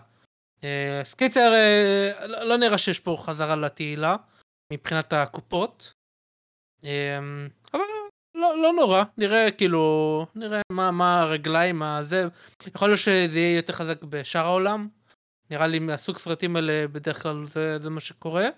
אה, 0.64 1.00
אז 1.00 1.14
קיצר, 1.14 1.52
אה, 1.54 2.26
לא 2.26 2.44
לא 2.44 2.56
נראה 2.56 2.78
שיש 2.78 3.00
פה 3.00 3.16
חזרה 3.20 3.56
לתהילה 3.56 4.16
מבחינת 4.72 5.12
הקופות. 5.12 5.92
אה, 6.84 7.18
אבל 7.74 7.80
לא, 8.34 8.62
לא 8.62 8.72
נורא, 8.72 9.02
נראה 9.18 9.50
כאילו, 9.50 10.26
נראה 10.34 10.60
מה, 10.72 10.90
מה 10.90 11.22
הרגליים, 11.22 11.78
מה 11.78 12.04
זה, 12.04 12.24
יכול 12.74 12.88
להיות 12.88 13.00
שזה 13.00 13.38
יהיה 13.38 13.56
יותר 13.56 13.72
חזק 13.72 14.02
בשאר 14.02 14.44
העולם. 14.44 14.88
נראה 15.50 15.66
לי 15.66 15.78
מהסוג 15.78 16.18
סרטים 16.18 16.56
האלה 16.56 16.88
בדרך 16.88 17.22
כלל 17.22 17.46
זה, 17.46 17.78
זה 17.78 17.90
מה 17.90 18.00
שקורה. 18.00 18.48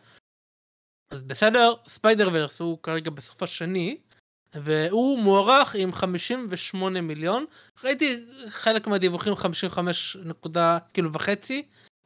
אז 1.11 1.23
בסדר, 1.23 1.75
ספיידר 1.89 2.29
ורס 2.33 2.61
הוא 2.61 2.79
כרגע 2.83 3.11
בסוף 3.11 3.43
השני, 3.43 3.97
והוא 4.55 5.19
מוערך 5.19 5.75
עם 5.75 5.93
58 5.93 7.01
מיליון. 7.01 7.45
ראיתי 7.85 8.25
חלק 8.49 8.87
מהדיווחים 8.87 9.37
55 9.37 10.17
נקודה 10.25 10.79
כאילו 10.95 11.13
וחצי 11.13 11.63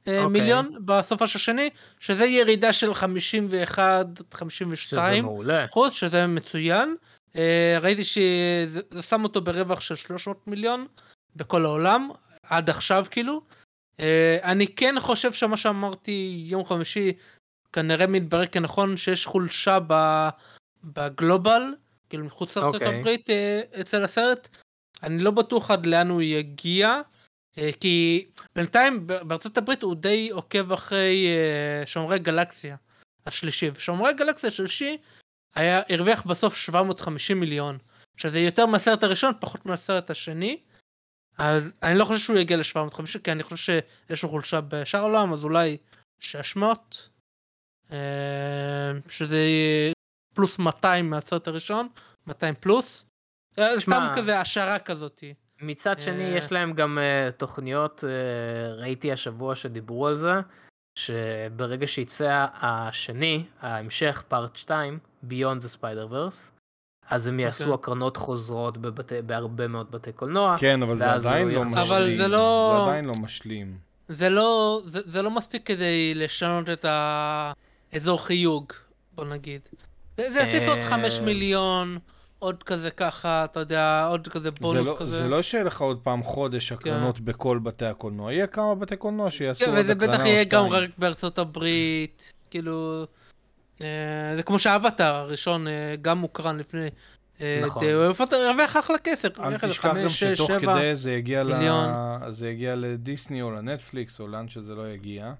אה, 0.08 0.18
אוקיי. 0.24 0.40
מיליון 0.40 0.74
בסוף 0.84 1.22
השני, 1.22 1.70
שזה 2.00 2.24
ירידה 2.24 2.72
של 2.72 2.94
51 2.94 4.06
שזה 4.14 4.24
52 4.34 5.24
מעולה. 5.24 5.64
אחוז, 5.64 5.92
שזה 5.92 6.26
מצוין. 6.26 6.96
אה, 7.36 7.78
ראיתי 7.80 8.04
שזה 8.04 8.80
זה 8.90 9.02
שם 9.02 9.24
אותו 9.24 9.40
ברווח 9.40 9.80
של 9.80 9.96
300 9.96 10.46
מיליון 10.46 10.86
בכל 11.36 11.64
העולם, 11.64 12.10
עד 12.42 12.70
עכשיו 12.70 13.06
כאילו. 13.10 13.42
אה, 14.00 14.38
אני 14.42 14.66
כן 14.66 14.94
חושב 15.00 15.32
שמה 15.32 15.56
שאמרתי 15.56 16.44
יום 16.46 16.64
חמישי 16.64 17.12
כנראה 17.72 18.06
מתברר 18.06 18.46
כנכון 18.46 18.96
שיש 18.96 19.26
חולשה 19.26 19.78
ב, 19.86 20.28
בגלובל, 20.84 21.62
כאילו 22.14 22.26
מחוץ 22.26 22.56
לארצות 22.56 22.82
אוקיי. 22.82 22.98
הברית 22.98 23.30
אה, 23.30 23.60
אצל 23.80 24.04
הסרט. 24.04 24.48
אני 25.02 25.18
לא 25.18 25.30
בטוח 25.30 25.70
עד 25.70 25.86
לאן 25.86 26.08
הוא 26.08 26.22
יגיע, 26.22 27.00
אה, 27.58 27.70
כי 27.80 28.26
בינתיים 28.56 29.06
בארצות 29.06 29.58
הברית 29.58 29.82
הוא 29.82 29.94
די 29.94 30.28
עוקב 30.32 30.72
אחרי 30.72 31.26
אה, 31.26 31.86
שומרי 31.86 32.18
גלקסיה 32.18 32.76
השלישי, 33.26 33.70
ושומרי 33.74 34.12
גלקסיה 34.12 34.48
השלישי 34.48 34.96
היה, 35.54 35.80
הרוויח 35.88 36.22
בסוף 36.26 36.56
750 36.56 37.40
מיליון, 37.40 37.78
שזה 38.16 38.40
יותר 38.40 38.66
מהסרט 38.66 39.02
הראשון, 39.02 39.32
פחות 39.40 39.66
מהסרט 39.66 40.10
השני. 40.10 40.58
אז 41.38 41.72
אני 41.82 41.98
לא 41.98 42.04
חושב 42.04 42.24
שהוא 42.24 42.38
יגיע 42.38 42.56
ל-750, 42.56 43.18
כי 43.24 43.32
אני 43.32 43.42
חושב 43.42 43.56
שיש 44.08 44.22
לו 44.22 44.28
חולשה 44.28 44.60
בשאר 44.60 45.00
העולם, 45.00 45.32
אז 45.32 45.44
אולי 45.44 45.76
600, 46.20 47.08
אה, 47.92 48.92
שזה 49.08 49.38
פלוס 50.34 50.58
200 50.58 51.10
מהסרט 51.10 51.48
הראשון, 51.48 51.88
200 52.26 52.54
פלוס. 52.60 53.04
אה, 53.58 53.80
סתם 53.80 54.12
כזה 54.16 54.40
השערה 54.40 54.78
כזאתי. 54.78 55.34
מצד 55.60 56.00
שני, 56.00 56.24
אה. 56.32 56.38
יש 56.38 56.52
להם 56.52 56.72
גם 56.72 56.98
uh, 56.98 57.32
תוכניות, 57.32 58.04
uh, 58.04 58.80
ראיתי 58.80 59.12
השבוע 59.12 59.54
שדיברו 59.54 60.06
על 60.06 60.14
זה, 60.14 60.32
שברגע 60.98 61.86
שיצא 61.86 62.46
השני, 62.54 63.44
ההמשך, 63.60 64.22
פארט 64.28 64.56
2, 64.56 64.98
Beyond 65.28 65.64
the 65.64 65.80
Spider-Verse, 65.80 66.50
אז 67.10 67.26
הם 67.26 67.40
יעשו 67.40 67.64
אוקיי. 67.64 67.74
הקרנות 67.74 68.16
חוזרות 68.16 68.78
בבתי, 68.78 69.22
בהרבה 69.22 69.68
מאוד 69.68 69.90
בתי 69.90 70.12
קולנוע. 70.12 70.56
כן, 70.58 70.82
אבל 70.82 70.98
זה 70.98 71.12
עדיין 71.12 71.48
לא. 71.48 71.60
משלים. 71.64 71.78
אבל 71.78 72.16
זה 72.16 72.28
לא- 72.28 72.76
זה 72.78 72.90
עדיין 72.90 73.04
לא 73.04 73.14
משלים. 73.14 73.78
זה 74.08 74.30
לא, 74.30 74.82
זה, 74.86 75.00
זה 75.04 75.22
לא 75.22 75.30
מספיק 75.30 75.66
כדי 75.66 76.14
לשנות 76.14 76.70
את 76.70 76.86
האזור 77.92 78.26
חיוג, 78.26 78.72
בוא 79.14 79.24
נגיד. 79.24 79.60
זה 80.16 80.40
יוסיף 80.40 80.68
עוד 80.68 80.78
אה. 80.78 80.88
5 80.88 81.20
מיליון, 81.20 81.98
עוד 82.38 82.62
כזה 82.62 82.90
ככה, 82.90 83.44
אתה 83.44 83.60
יודע, 83.60 84.06
עוד 84.06 84.28
כזה 84.28 84.44
זה 84.44 84.50
בונוס 84.50 84.86
לא, 84.86 84.96
כזה. 84.98 85.22
זה 85.22 85.28
לא 85.28 85.42
שיהיה 85.42 85.64
לך 85.64 85.80
עוד 85.80 86.00
פעם 86.02 86.22
חודש 86.22 86.72
הקרנות 86.72 87.20
בכל 87.20 87.58
בתי 87.58 87.84
הקולנוע, 87.84 88.32
יהיה 88.32 88.46
כמה 88.46 88.74
בתי 88.74 88.96
קולנוע 88.96 89.30
שיעשו 89.30 89.64
כן, 89.64 89.70
עוד 89.70 89.78
וזה 89.78 89.92
הקרנה 89.92 90.12
בטח 90.12 90.22
או 90.22 90.26
יהיה 90.26 90.44
גם 90.44 90.66
שתיים. 90.66 90.82
רק 90.82 90.90
בארצות 90.98 91.38
הברית, 91.38 92.32
כאילו... 92.50 93.04
אה, 93.80 93.86
זה 94.36 94.42
כמו 94.42 94.58
שהאבטר 94.58 95.14
הראשון 95.14 95.68
אה, 95.68 95.94
גם 96.02 96.18
מוקרן 96.18 96.56
לפני... 96.56 96.88
נכון. 97.62 97.84
הוא 97.84 98.14
הרוויח 98.32 98.76
אחלה 98.76 98.98
כסף. 98.98 99.40
אל 99.40 99.58
תשכח 99.58 99.86
גם 99.86 99.94
חמש, 99.94 100.24
שתוך. 100.24 100.50
כדי. 100.60 100.96
זה 102.30 102.48
יגיע 102.48 102.74
לדיסני 102.76 103.42
או 103.42 103.50
לנטפליקס 103.50 104.20
או 104.20 104.28
לאן 104.28 104.48
שזה 104.48 104.74
לא 104.74 104.88
יגיע, 104.88 105.32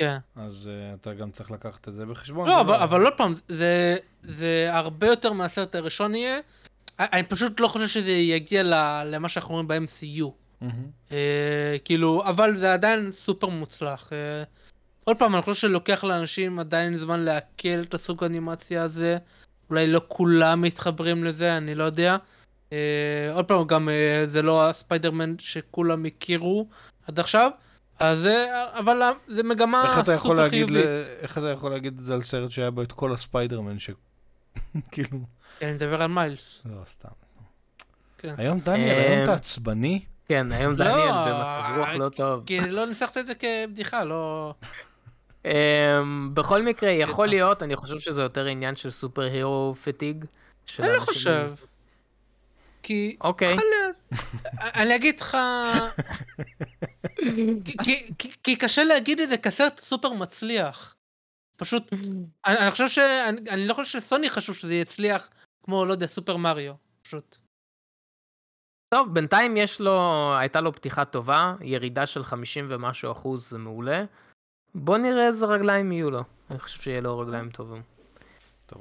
כן. 0.00 0.16
אז 0.36 0.68
uh, 0.72 1.00
אתה 1.00 1.14
גם 1.14 1.30
צריך 1.30 1.50
לקחת 1.50 1.88
את 1.88 1.94
זה 1.94 2.06
בחשבון. 2.06 2.48
לא, 2.48 2.54
זה 2.54 2.60
אבל, 2.60 2.74
אבל 2.74 3.04
עוד 3.04 3.12
פעם, 3.16 3.34
זה, 3.48 3.96
זה 4.22 4.68
הרבה 4.72 5.06
יותר 5.06 5.32
מהסרט 5.32 5.74
הראשון 5.74 6.14
יהיה. 6.14 6.38
אני 6.98 7.22
פשוט 7.22 7.60
לא 7.60 7.68
חושב 7.68 7.86
שזה 7.86 8.10
יגיע 8.10 8.62
למה 9.06 9.28
שאנחנו 9.28 9.54
רואים 9.54 9.68
ב-MCU. 9.68 10.24
מהמם. 10.60 10.86
אה, 11.12 11.76
כאילו, 11.84 12.22
אבל 12.26 12.58
זה 12.58 12.72
עדיין 12.72 13.12
סופר 13.12 13.48
מוצלח. 13.48 14.12
אה, 14.12 14.42
עוד 15.04 15.18
פעם, 15.18 15.34
אני 15.34 15.42
חושב 15.42 15.60
שלוקח 15.60 16.04
לאנשים 16.04 16.58
עדיין 16.58 16.96
זמן 16.96 17.20
לעכל 17.20 17.82
את 17.82 17.94
הסוג 17.94 18.22
האנימציה 18.22 18.82
הזה. 18.82 19.18
אולי 19.70 19.86
לא 19.86 20.00
כולם 20.08 20.60
מתחברים 20.60 21.24
לזה, 21.24 21.56
אני 21.56 21.74
לא 21.74 21.84
יודע. 21.84 22.16
אה, 22.72 23.30
עוד 23.32 23.44
פעם, 23.44 23.66
גם 23.66 23.88
אה, 23.88 24.24
זה 24.28 24.42
לא 24.42 24.68
הספיידרמן 24.68 25.34
שכולם 25.38 26.04
הכירו 26.04 26.68
עד 27.06 27.20
עכשיו. 27.20 27.50
אז 28.00 28.26
אה, 28.26 28.78
אבל 28.78 29.02
אה, 29.02 29.10
זה 29.26 29.42
מגמה 29.42 30.02
סופר. 30.06 30.48
חיובית. 30.48 30.76
איך 31.20 31.38
אתה 31.38 31.50
יכול 31.50 31.70
להגיד 31.70 31.98
את 31.98 32.04
זה 32.04 32.14
על 32.14 32.22
סרט 32.22 32.50
שהיה 32.50 32.70
בו 32.70 32.82
את 32.82 32.92
כל 32.92 33.12
הספיידרמן, 33.12 33.78
ש... 33.78 33.90
כאילו, 34.92 35.18
אני 35.62 35.72
מדבר 35.72 36.02
על 36.02 36.10
מיילס. 36.10 36.62
לא, 36.64 36.84
סתם. 36.86 37.08
כן. 38.18 38.34
היום 38.38 38.60
דניאל, 38.60 38.98
היום 38.98 39.18
אמ, 39.18 39.24
אתה 39.24 39.34
עצבני? 39.34 40.00
כן, 40.28 40.52
היום 40.52 40.76
לא, 40.76 40.84
דניאל 40.84 41.10
במצב 41.10 41.62
רוח 41.76 41.88
לא 41.88 42.08
טוב. 42.08 42.42
כי 42.46 42.60
לא 42.60 42.86
ניסחת 42.86 43.18
את 43.18 43.26
זה 43.26 43.32
כבדיחה, 43.34 44.04
לא... 44.04 44.54
Um, 45.44 45.48
בכל 46.34 46.62
מקרה, 46.62 46.90
יכול 46.90 47.26
להיות, 47.26 47.62
אני 47.62 47.76
חושב 47.76 47.98
שזה 47.98 48.22
יותר 48.22 48.46
עניין 48.46 48.76
של 48.76 48.90
סופר 48.90 49.22
הירו 49.22 49.74
פטיג. 49.84 50.24
אני 50.78 50.92
לא 50.92 51.00
חושב. 51.00 51.52
כי... 52.82 53.16
אוקיי. 53.20 53.56
אני 54.60 54.96
אגיד 54.96 55.20
לך... 55.20 55.36
כי- 58.42 58.56
קשה 58.56 58.84
להגיד 58.84 59.20
את 59.20 59.30
זה 59.30 59.36
כסרט 59.36 59.80
סופר 59.80 60.12
מצליח. 60.12 60.96
פשוט, 61.56 61.82
אני 62.46 62.70
חושב 62.70 62.88
ש... 62.88 62.98
אני 63.50 63.66
לא 63.66 63.74
חושב 63.74 64.00
שסוני 64.00 64.30
חשוב 64.30 64.56
שזה 64.56 64.74
יצליח 64.74 65.28
כמו, 65.64 65.84
לא 65.86 65.92
יודע, 65.92 66.06
סופר 66.06 66.36
מריו. 66.36 66.74
פשוט. 67.02 67.36
טוב, 68.94 69.14
בינתיים 69.14 69.56
יש 69.56 69.80
לו, 69.80 70.00
הייתה 70.38 70.60
לו 70.60 70.72
פתיחה 70.72 71.04
טובה, 71.04 71.54
ירידה 71.60 72.06
של 72.06 72.24
50 72.24 72.66
ומשהו 72.70 73.12
אחוז 73.12 73.50
זה 73.50 73.58
מעולה. 73.58 74.04
בוא 74.74 74.98
נראה 74.98 75.26
איזה 75.26 75.46
רגליים 75.46 75.92
יהיו 75.92 76.10
לו. 76.10 76.22
אני 76.50 76.58
חושב 76.58 76.82
שיהיה 76.82 77.00
לו 77.00 77.18
רגליים 77.18 77.50
טובים. 77.50 77.82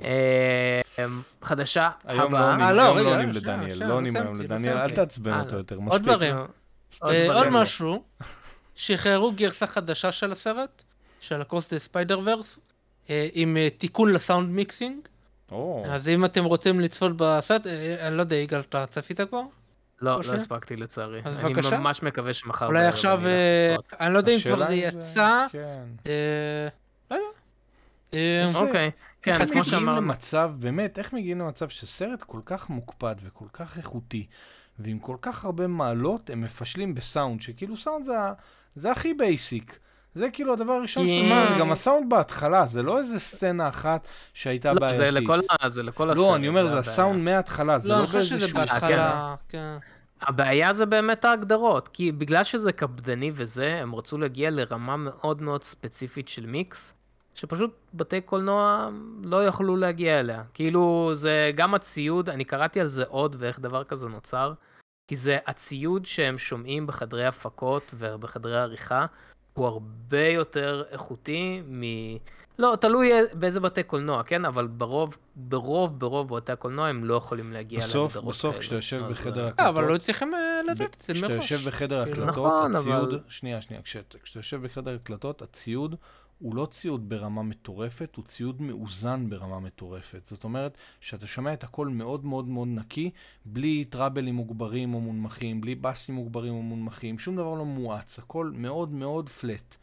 אה, 0.03 1.05
חדשה 1.41 1.89
לא 2.07 2.23
הבאה. 2.23 2.67
אה, 2.67 2.73
לא, 2.73 2.81
היום 2.81 2.97
רגע, 2.97 3.09
לא 3.09 3.15
עונים 3.15 3.33
שנייה, 3.33 3.57
לדניאל, 3.57 3.87
לא 3.89 3.93
עונים 3.93 4.15
היום 4.15 4.39
לדניאל, 4.39 4.77
אל. 4.77 4.95
תעצבן 4.95 5.33
אה, 5.33 5.39
אותו 5.39 5.55
יותר, 5.55 5.75
עוד 5.75 5.83
מספיק. 5.83 6.01
דברים. 6.01 6.35
עוד 6.35 6.47
אה, 7.13 7.27
עוד 7.27 7.35
דברים. 7.35 7.53
משהו, 7.53 8.03
שחררו 8.75 9.31
גרסה 9.31 9.67
חדשה 9.67 10.11
של 10.11 10.31
הסרט, 10.31 10.83
של 11.19 11.41
ה 11.41 11.73
Across 11.73 11.79
the 11.79 12.19
Spider-Verse, 12.25 12.59
עם 13.33 13.57
אה, 13.57 13.67
תיקון 13.77 14.13
ל 14.13 14.19
sound 14.19 14.49
mixing. 14.49 15.07
אז 15.85 16.07
אם 16.07 16.25
אתם 16.25 16.45
רוצים 16.45 16.79
לצפות 16.79 17.11
בסרט, 17.15 17.67
אה, 17.67 18.07
אני 18.07 18.17
לא 18.17 18.21
יודע, 18.21 18.35
יגאל, 18.35 18.59
אתה 18.59 18.85
צפית 18.85 19.21
כבר? 19.21 19.41
לא, 20.01 20.19
לא? 20.27 20.33
הספקתי 20.33 20.75
לצערי. 20.75 21.21
אז 21.25 21.37
אני 21.37 21.53
בבקשה. 21.53 21.79
ממש 21.79 22.03
מקווה 22.03 22.33
שמחר 22.33 22.67
אולי 22.67 22.85
עכשיו, 22.85 23.19
אני 23.19 23.27
אה. 23.27 23.75
אני 24.05 24.13
לא 24.13 24.17
יודע 24.17 24.31
אם 24.35 24.39
כבר 24.39 24.57
זה 24.57 24.73
אם 24.73 26.09
כן. 28.11 28.17
אה, 28.17 28.61
אוקיי, 28.61 28.91
כן, 29.21 29.31
איך 29.31 29.41
כמו 29.41 29.49
מגיעים 29.49 29.63
שאמרנו. 29.65 30.01
למצב, 30.01 30.51
באמת, 30.59 30.99
איך 30.99 31.13
מגיעים 31.13 31.39
למצב 31.39 31.69
שסרט 31.69 32.23
כל 32.23 32.39
כך 32.45 32.69
מוקפד 32.69 33.15
וכל 33.23 33.45
כך 33.53 33.77
איכותי, 33.77 34.25
ועם 34.79 34.99
כל 34.99 35.15
כך 35.21 35.45
הרבה 35.45 35.67
מעלות, 35.67 36.29
הם 36.29 36.41
מפשלים 36.41 36.95
בסאונד, 36.95 37.41
שכאילו 37.41 37.77
סאונד 37.77 38.05
זה, 38.05 38.13
זה 38.75 38.91
הכי 38.91 39.13
basic. 39.13 39.79
זה 40.15 40.27
כאילו 40.33 40.53
הדבר 40.53 40.73
הראשון 40.73 41.05
כי- 41.05 41.23
שאתה 41.29 41.59
גם 41.59 41.71
הסאונד 41.71 42.09
בהתחלה, 42.09 42.65
זה 42.65 42.83
לא 42.83 42.97
איזה 42.97 43.19
סצנה 43.19 43.67
אחת 43.67 44.07
שהייתה 44.33 44.73
לא, 44.73 44.79
בעייתית. 44.79 44.99
זה 44.99 45.11
לכל 45.11 45.39
זה 45.67 45.83
לכל 45.83 46.09
הסרט. 46.09 46.17
לא, 46.17 46.35
אני 46.35 46.47
אומר, 46.47 46.67
זה. 46.67 46.77
הסאונד 46.79 47.23
מההתחלה, 47.23 47.77
זה 47.79 47.89
לא, 47.89 47.95
לא 47.95 47.99
אני 47.99 48.07
חושב 48.07 48.21
שזה 48.21 48.37
באיזשהו... 48.39 48.57
בהתחלה, 48.57 49.35
כן. 49.49 49.77
הבעיה 50.21 50.73
זה 50.73 50.85
באמת 50.85 51.25
ההגדרות, 51.25 51.87
כי 51.87 52.11
בגלל 52.11 52.43
שזה 52.43 52.71
קפדני 52.71 53.31
וזה, 53.35 53.79
הם 53.81 53.95
רצו 53.95 54.17
להגיע 54.17 54.49
לרמה 54.49 54.95
מאוד 54.97 55.41
מאוד 55.41 55.63
ספציפית 55.63 56.27
של 56.27 56.45
מיקס, 56.45 56.93
שפשוט 57.39 57.71
בתי 57.93 58.21
קולנוע 58.21 58.89
לא 59.23 59.45
יכלו 59.45 59.77
להגיע 59.77 60.19
אליה. 60.19 60.43
כאילו, 60.53 61.11
זה 61.13 61.51
גם 61.55 61.73
הציוד, 61.73 62.29
אני 62.29 62.43
קראתי 62.45 62.79
על 62.79 62.87
זה 62.87 63.03
עוד 63.07 63.35
ואיך 63.39 63.59
דבר 63.59 63.83
כזה 63.83 64.07
נוצר, 64.07 64.53
כי 65.07 65.15
זה 65.15 65.37
הציוד 65.47 66.05
שהם 66.05 66.37
שומעים 66.37 66.87
בחדרי 66.87 67.25
הפקות 67.25 67.93
ובחדרי 67.97 68.59
עריכה, 68.59 69.05
הוא 69.53 69.67
הרבה 69.67 70.27
יותר 70.27 70.83
איכותי 70.91 71.61
מ... 71.69 71.83
לא, 72.59 72.75
תלוי 72.81 73.11
באיזה 73.33 73.59
בתי 73.59 73.83
קולנוע, 73.83 74.23
כן? 74.23 74.45
אבל 74.45 74.67
ברוב, 74.67 75.17
ברוב, 75.35 75.99
ברוב 75.99 76.35
בתי 76.35 76.51
הקולנוע 76.51 76.87
הם 76.87 77.05
לא 77.05 77.15
יכולים 77.15 77.53
להגיע 77.53 77.79
בסוף, 77.79 78.15
להגדרות 78.15 78.35
בסוף 78.35 78.51
כאלו. 78.51 78.61
כשאתה 78.61 78.75
יושב 78.75 79.03
בחדר 79.09 79.43
אה, 79.43 79.47
הקלטות... 79.47 79.59
אה, 79.59 79.69
אבל 79.69 79.83
לא 79.83 79.97
צריכים 79.97 80.35
אה, 80.35 80.61
לדעת 80.71 80.95
את 80.95 81.01
זה 81.07 81.13
כשאתה 81.13 81.33
מראש. 81.33 81.51
יושב 81.51 81.67
בחדר 81.69 82.05
כאילו. 82.05 82.23
הקלטות, 82.23 82.45
נכון, 82.45 82.75
הציוד, 82.75 83.09
אבל- 83.09 83.19
שנייה, 83.27 83.61
שנייה, 83.61 83.81
כשאתה 83.81 84.17
כשאתה 84.17 84.39
יושב 84.39 84.61
בחדר 84.63 84.95
הקלטות, 84.95 85.41
הציוד 85.41 85.95
הוא 86.39 86.55
לא 86.55 86.65
ציוד 86.65 87.09
ברמה 87.09 87.43
מטורפת, 87.43 88.15
הוא 88.15 88.25
ציוד 88.25 88.61
מאוזן 88.61 89.29
ברמה 89.29 89.59
מטורפת. 89.59 90.25
זאת 90.25 90.43
אומרת, 90.43 90.77
שאתה 90.99 91.27
שומע 91.27 91.53
את 91.53 91.63
הכל 91.63 91.87
מאוד 91.87 92.25
מאוד 92.25 92.47
מאוד 92.47 92.67
נקי, 92.67 93.11
בלי 93.45 93.85
טראבלים 93.85 94.35
מוגברים 94.35 94.93
או 94.93 95.01
מונמכים, 95.01 95.61
בלי 95.61 95.75
באסים 95.75 96.15
מוגברים 96.15 96.53
או 96.53 96.61
מונמכים, 96.61 97.19
שום 97.19 97.35
דבר 97.35 97.53
לא 97.53 97.65
מואץ, 97.65 98.19
הכל 98.19 98.51
מאוד 98.55 98.91
מאוד 98.91 99.29
פלט. 99.29 99.75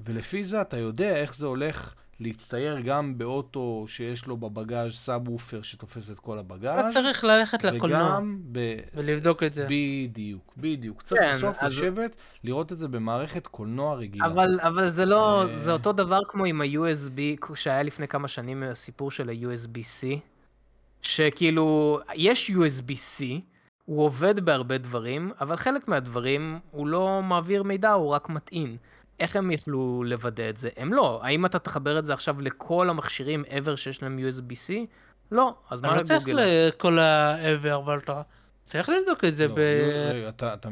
ולפי 0.00 0.44
זה 0.44 0.60
אתה 0.60 0.78
יודע 0.78 1.16
איך 1.16 1.34
זה 1.34 1.46
הולך 1.46 1.94
להצטייר 2.20 2.80
גם 2.80 3.18
באוטו 3.18 3.84
שיש 3.88 4.26
לו 4.26 4.36
בבגאז' 4.36 4.92
סאב 4.92 5.28
וופר 5.28 5.62
שתופס 5.62 6.10
את 6.10 6.18
כל 6.18 6.32
אתה 6.32 6.40
הבגאז', 6.40 6.94
צריך 6.94 7.24
ללכת 7.24 7.64
לקולנוע 7.64 8.20
ב... 8.52 8.76
ולבדוק 8.94 9.42
את 9.42 9.54
זה. 9.54 9.66
בדיוק, 9.70 10.54
בדיוק. 10.56 11.02
צריך 11.02 11.20
כן, 11.20 11.36
בסוף 11.36 11.56
אז- 11.60 11.72
לשבת, 11.78 12.16
לראות 12.44 12.72
את 12.72 12.78
זה 12.78 12.88
במערכת 12.88 13.46
קולנוע 13.46 13.94
רגילה. 13.94 14.26
אבל, 14.26 14.60
אבל 14.62 14.88
זה 14.88 15.04
לא, 15.04 15.42
אה. 15.42 15.58
זה 15.58 15.72
אותו 15.72 15.92
דבר 15.92 16.18
כמו 16.28 16.44
עם 16.44 16.60
ה-USB 16.60 17.54
שהיה 17.54 17.82
לפני 17.82 18.08
כמה 18.08 18.28
שנים 18.28 18.62
הסיפור 18.62 19.10
של 19.10 19.28
ה-USB-C, 19.28 20.06
שכאילו, 21.02 22.00
יש 22.14 22.50
USB-C, 22.50 23.24
הוא 23.84 24.04
עובד 24.04 24.40
בהרבה 24.40 24.78
דברים, 24.78 25.30
אבל 25.40 25.56
חלק 25.56 25.88
מהדברים 25.88 26.58
הוא 26.70 26.86
לא 26.86 27.20
מעביר 27.22 27.62
מידע, 27.62 27.92
הוא 27.92 28.10
רק 28.10 28.28
מטעין. 28.28 28.76
איך 29.20 29.36
הם 29.36 29.50
יכלו 29.50 30.02
לוודא 30.06 30.48
את 30.48 30.56
זה? 30.56 30.68
הם 30.76 30.92
לא. 30.92 31.20
האם 31.22 31.46
אתה 31.46 31.58
תחבר 31.58 31.98
את 31.98 32.04
זה 32.06 32.12
עכשיו 32.12 32.40
לכל 32.40 32.90
המכשירים 32.90 33.44
ever 33.48 33.76
שיש 33.76 34.02
להם 34.02 34.18
USB-C? 34.18 34.72
לא, 35.32 35.54
אז 35.70 35.78
אתה 35.78 35.88
מה 35.88 35.96
לא 35.96 36.02
צריך 36.02 36.20
לגוגל? 36.28 36.42
לכל 36.68 36.98
העבר, 36.98 37.76
אבל 37.76 37.98
אתה 37.98 38.22
צריך 38.64 38.88
לבדוק 38.88 39.24
את 39.24 39.36
זה 39.36 39.48
לא, 39.48 39.54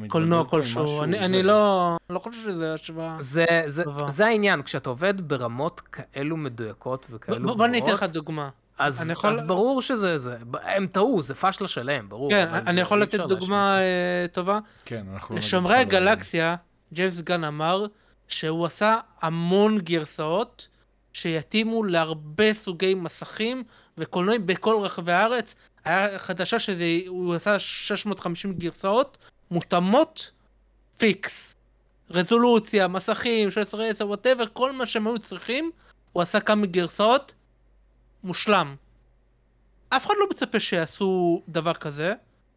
בקולנוע 0.01 0.45
כלשהו. 0.45 1.03
אני 1.03 1.19
אני 1.19 1.43
לא 1.43 1.97
לא 2.11 2.19
חושב 2.19 2.41
שזה 2.43 2.75
השוואה. 2.75 3.17
זה, 3.21 3.47
זה, 3.67 3.85
טובה. 3.85 4.11
זה 4.11 4.27
העניין, 4.27 4.63
כשאתה 4.63 4.91
עובד 4.91 5.29
ברמות 5.29 5.81
כאלו 5.81 6.37
מדויקות 6.37 7.07
וכאלו 7.11 7.39
גבוהות, 7.39 7.57
בוא 7.59 7.67
אני 7.67 7.79
אתן 7.79 7.93
לך 7.93 8.03
דוגמה. 8.03 8.49
אז, 8.79 9.03
אני 9.03 9.13
יכול- 9.13 9.33
אז 9.35 9.43
ברור 9.43 9.83
שזה, 9.83 10.19
זה, 10.19 10.37
הם 10.63 10.87
טעו, 10.87 11.23
זה 11.23 11.35
פשלה 11.35 11.69
שלהם, 11.69 12.09
ברור. 12.09 12.31
כן, 12.31 12.49
אני 12.53 12.81
יכול 12.81 13.03
לתת 13.03 13.21
דוגמה 13.21 13.79
אה, 13.81 14.27
טובה. 14.33 14.59
כן, 14.85 15.05
אנחנו 15.15 15.37
לא 15.53 15.63
לא- 15.63 15.73
הגלקסיה, 15.75 16.57
ג'יימס 16.93 17.21
גן 17.21 17.45
אמר 17.45 17.87
שהוא 18.29 18.67
עשה 18.67 18.99
המון 19.21 19.79
גרסאות 19.79 20.69
שיתאימו 21.13 21.85
להרבה 21.85 22.55
סוגי 22.55 22.95
מסכים 22.95 23.65
וקולנועים 23.99 24.47
בכל 24.47 24.81
רחבי 24.83 25.13
הארץ. 25.13 25.55
היה 25.85 26.19
חדשה 26.19 26.59
שהוא 26.59 27.35
עשה 27.35 27.59
650 27.59 28.53
גרסאות 28.53 29.19
מותאמות 29.51 30.31
פיקס. 30.99 31.57
רזולוציה, 32.11 32.89
מסכים, 32.89 33.51
16 33.51 33.87
10, 33.87 34.07
whatever, 34.07 34.45
כל 34.53 34.73
מה 34.73 34.87
שהם 34.87 35.07
היו 35.07 35.19
צריכים, 35.19 35.71
הוא 36.13 36.23
עשה 36.23 36.41
כמה 36.41 36.67
גרסאות, 36.67 37.35
מושלם. 38.25 38.77
אף 39.89 40.07
אחד 40.07 40.15
לא 40.19 40.27
מצפה 40.31 40.61
שיעשו 40.61 41.43
דבר 41.49 41.75
כזה, 41.75 42.15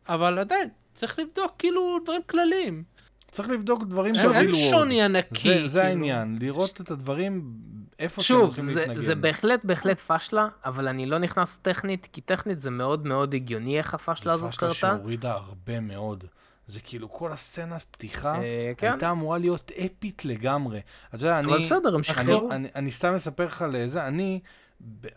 אבל 0.09 0.39
עדיין, 0.39 0.69
צריך 0.95 1.19
לבדוק 1.19 1.51
כאילו 1.59 1.99
דברים 2.03 2.21
כלליים. 2.29 2.83
צריך 3.31 3.49
לבדוק 3.49 3.83
דברים 3.83 4.15
אין 4.15 4.23
של 4.23 4.31
אין 4.31 4.49
real 4.49 4.53
world. 4.53 4.69
שוני 4.69 5.01
ענקי. 5.01 5.49
זה, 5.49 5.67
זה 5.67 5.79
כאילו. 5.79 5.87
העניין, 5.87 6.37
לראות 6.41 6.81
את 6.81 6.91
הדברים 6.91 7.53
איפה 7.99 8.21
שהם 8.21 8.37
שוב, 8.37 8.45
הולכים 8.45 8.65
זה, 8.65 8.79
להתנגן. 8.79 9.01
זה 9.01 9.15
בהחלט 9.15 9.65
בהחלט 9.65 9.99
פשלה, 9.99 10.47
אבל 10.65 10.87
אני 10.87 11.05
לא 11.05 11.17
נכנס 11.17 11.57
טכנית, 11.61 12.07
כי 12.13 12.21
טכנית 12.21 12.59
זה 12.59 12.71
מאוד 12.71 13.07
מאוד 13.07 13.33
הגיוני 13.33 13.77
איך 13.77 13.93
הפשלה 13.93 14.33
הזאת 14.33 14.51
פשלה 14.51 14.69
קרתה. 14.69 14.97
שהורידה 14.97 15.31
הרבה 15.31 15.79
מאוד. 15.79 16.23
זה 16.67 16.79
כאילו 16.79 17.09
כל 17.09 17.31
הסצנת 17.31 17.83
פתיחה 17.91 18.35
אה, 18.35 18.71
כן, 18.77 18.91
הייתה 18.91 19.11
אמורה 19.11 19.37
להיות 19.37 19.71
אפית 19.85 20.25
לגמרי. 20.25 20.81
אתה 21.09 21.25
יודע, 21.25 21.39
אני... 21.39 21.47
אבל 21.47 21.65
בסדר, 21.65 21.89
הם 21.89 21.95
אני, 21.95 22.03
שחררו. 22.03 22.51
אני, 22.51 22.67
אני 22.75 22.91
סתם 22.91 23.13
אספר 23.13 23.45
לך 23.45 23.65
לזה, 23.71 24.07
אני, 24.07 24.39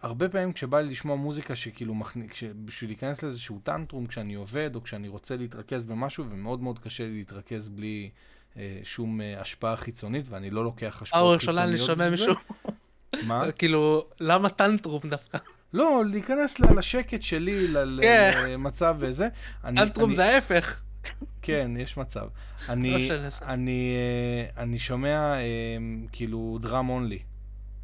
הרבה 0.02 0.28
פעמים 0.28 0.52
כשבא 0.52 0.80
לי 0.80 0.90
לשמוע 0.90 1.16
מוזיקה 1.16 1.56
שכאילו, 1.56 1.94
מכני- 1.94 2.28
כש- 2.28 2.44
בשביל 2.64 2.90
להיכנס 2.90 3.22
לאיזשהו 3.22 3.60
טנטרום 3.64 4.06
כשאני 4.06 4.34
עובד, 4.34 4.70
או 4.74 4.82
כשאני 4.82 5.08
רוצה 5.08 5.36
להתרכז 5.36 5.84
במשהו, 5.84 6.24
ומאוד 6.30 6.62
מאוד 6.62 6.78
קשה 6.78 7.04
לי 7.04 7.14
להתרכז 7.18 7.68
בלי 7.68 8.10
אה, 8.56 8.80
שום 8.84 9.20
אה, 9.20 9.40
השפעה 9.40 9.76
חיצונית, 9.76 10.26
ואני 10.28 10.50
לא 10.50 10.64
לוקח 10.64 11.02
השפעות 11.02 11.40
אני 11.40 11.76
חיצוניות 11.76 11.88
זה. 12.04 12.10
מישהו, 12.10 12.34
מה? 13.26 13.52
כאילו, 13.58 14.06
למה 14.20 14.48
טנטרום 14.48 15.02
דווקא? 15.04 15.38
לא, 15.72 16.02
להיכנס 16.06 16.60
לשקט 16.60 17.22
שלי, 17.22 17.66
כן. 18.02 18.44
למצב 18.48 18.96
וזה. 18.98 19.28
טנטרום 19.62 20.16
זה 20.16 20.24
ההפך. 20.24 20.80
כן, 21.42 21.70
יש 21.78 21.96
מצב. 21.96 22.26
לא 22.68 22.74
אני, 23.48 23.94
אה, 23.96 24.62
אני 24.62 24.78
שומע 24.78 25.34
אה, 25.34 25.40
כאילו 26.12 26.58
דראם 26.62 26.88
אונלי. 26.88 27.18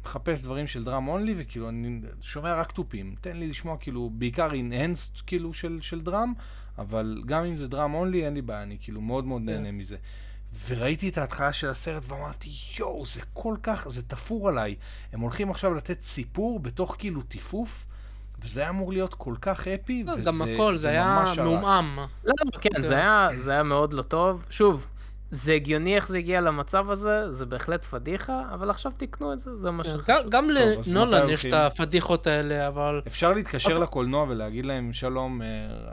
מחפש 0.05 0.43
דברים 0.43 0.67
של 0.67 0.83
דראם 0.83 1.07
אונלי, 1.07 1.35
וכאילו 1.37 1.69
אני 1.69 1.99
שומע 2.21 2.55
רק 2.55 2.71
תופים. 2.71 3.15
תן 3.21 3.37
לי 3.37 3.47
לשמוע 3.47 3.77
כאילו, 3.79 4.09
בעיקר 4.13 4.53
אינהנסט 4.53 5.21
כאילו 5.27 5.53
של, 5.53 5.79
של 5.81 6.01
דראם, 6.01 6.33
אבל 6.77 7.21
גם 7.25 7.43
אם 7.45 7.57
זה 7.57 7.67
דראם 7.67 7.93
אונלי, 7.93 8.25
אין 8.25 8.33
לי 8.33 8.41
בעיה, 8.41 8.63
אני 8.63 8.77
כאילו 8.81 9.01
מאוד 9.01 9.25
מאוד 9.25 9.41
נהנה 9.41 9.71
מזה. 9.71 9.97
וראיתי 10.67 11.09
את 11.09 11.17
ההתחלה 11.17 11.53
של 11.53 11.69
הסרט 11.69 12.03
ואמרתי, 12.07 12.49
יואו, 12.79 13.05
זה 13.05 13.21
כל 13.33 13.55
כך, 13.63 13.87
זה 13.89 14.03
תפור 14.03 14.49
עליי. 14.49 14.75
הם 15.13 15.19
הולכים 15.19 15.51
עכשיו 15.51 15.73
לתת 15.73 16.01
סיפור 16.01 16.59
בתוך 16.59 16.95
כאילו 16.99 17.21
טיפוף, 17.21 17.85
וזה 18.43 18.61
היה 18.61 18.69
אמור 18.69 18.93
להיות 18.93 19.13
כל 19.13 19.35
כך 19.41 19.67
אפי, 19.67 20.03
לא, 20.03 20.11
וזה 20.11 20.21
גם 20.21 20.41
הכל, 20.41 20.77
זה 20.77 20.89
היה 20.89 21.19
ממש 21.21 21.37
הרס. 21.37 21.47
מעומעם. 21.47 21.97
לא, 21.97 22.33
לא, 22.53 22.59
כן, 22.61 22.81
זה 22.81 22.95
היה, 22.95 23.29
זה 23.37 23.51
היה 23.51 23.63
מאוד 23.63 23.93
לא 23.93 24.01
טוב. 24.01 24.45
שוב, 24.49 24.87
זה 25.31 25.53
הגיוני 25.53 25.95
איך 25.95 26.07
זה 26.07 26.17
הגיע 26.17 26.41
למצב 26.41 26.91
הזה, 26.91 27.29
זה 27.31 27.45
בהחלט 27.45 27.85
פדיחה, 27.85 28.43
אבל 28.53 28.69
עכשיו 28.69 28.91
תיקנו 28.97 29.33
את 29.33 29.39
זה, 29.39 29.55
זה 29.55 29.71
מה 29.71 29.83
כן, 29.83 29.89
שחשוב. 29.89 30.29
גם- 30.29 30.49
לנולן 30.49 31.29
יש? 31.29 31.45
את 31.45 31.53
הפדיחות 31.53 32.27
האלה, 32.27 32.67
אבל... 32.67 33.01
אפשר 33.07 33.33
להתקשר 33.33 33.71
אבל- 33.75 33.83
לקולנוע 33.83 34.25
ולהגיד 34.29 34.65
להם, 34.65 34.93
שלום, 34.93 35.41
אה, 35.41 35.47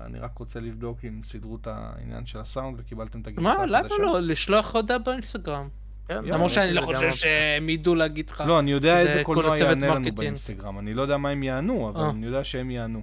אני 0.06 0.18
רק 0.18 0.38
רוצה 0.38 0.60
לבדוק 0.60 0.98
אם 1.04 1.20
סידרו 1.24 1.56
את 1.60 1.66
העניין 1.70 2.26
של 2.26 2.38
הסאונד 2.38 2.76
וקיבלתם 2.80 3.20
את 3.20 3.26
הגרסה 3.26 3.42
מה, 3.42 3.52
החדשה. 3.52 3.68
למה 3.98 4.04
לא? 4.12 4.20
לשלוח 4.20 4.74
הודעה 4.74 4.98
באינסטגרם. 4.98 5.68
כן, 6.08 6.24
למרות 6.24 6.50
שאני 6.50 6.72
לא 6.72 6.80
חושב. 6.80 7.12
שהם 7.12 7.68
ידעו 7.68 7.94
להגיד 7.94 8.30
לך. 8.30 8.44
לא, 8.46 8.58
אני 8.58 8.72
יודע 8.72 8.94
זה 8.94 9.00
איזה 9.00 9.24
קולנוע 9.24 9.58
יענה 9.58 9.94
לנו. 9.94 10.08
באינסטגרם. 10.14 10.78
אני 10.78 10.94
לא 10.94 11.02
יודע 11.02 11.16
מה 11.16 11.28
הם 11.28 11.42
יענו, 11.42 11.88
אבל 11.88 12.00
אה. 12.00 12.10
אני 12.10 12.26
יודע 12.26 12.44
שהם 12.44 12.70
יענו. 12.70 13.02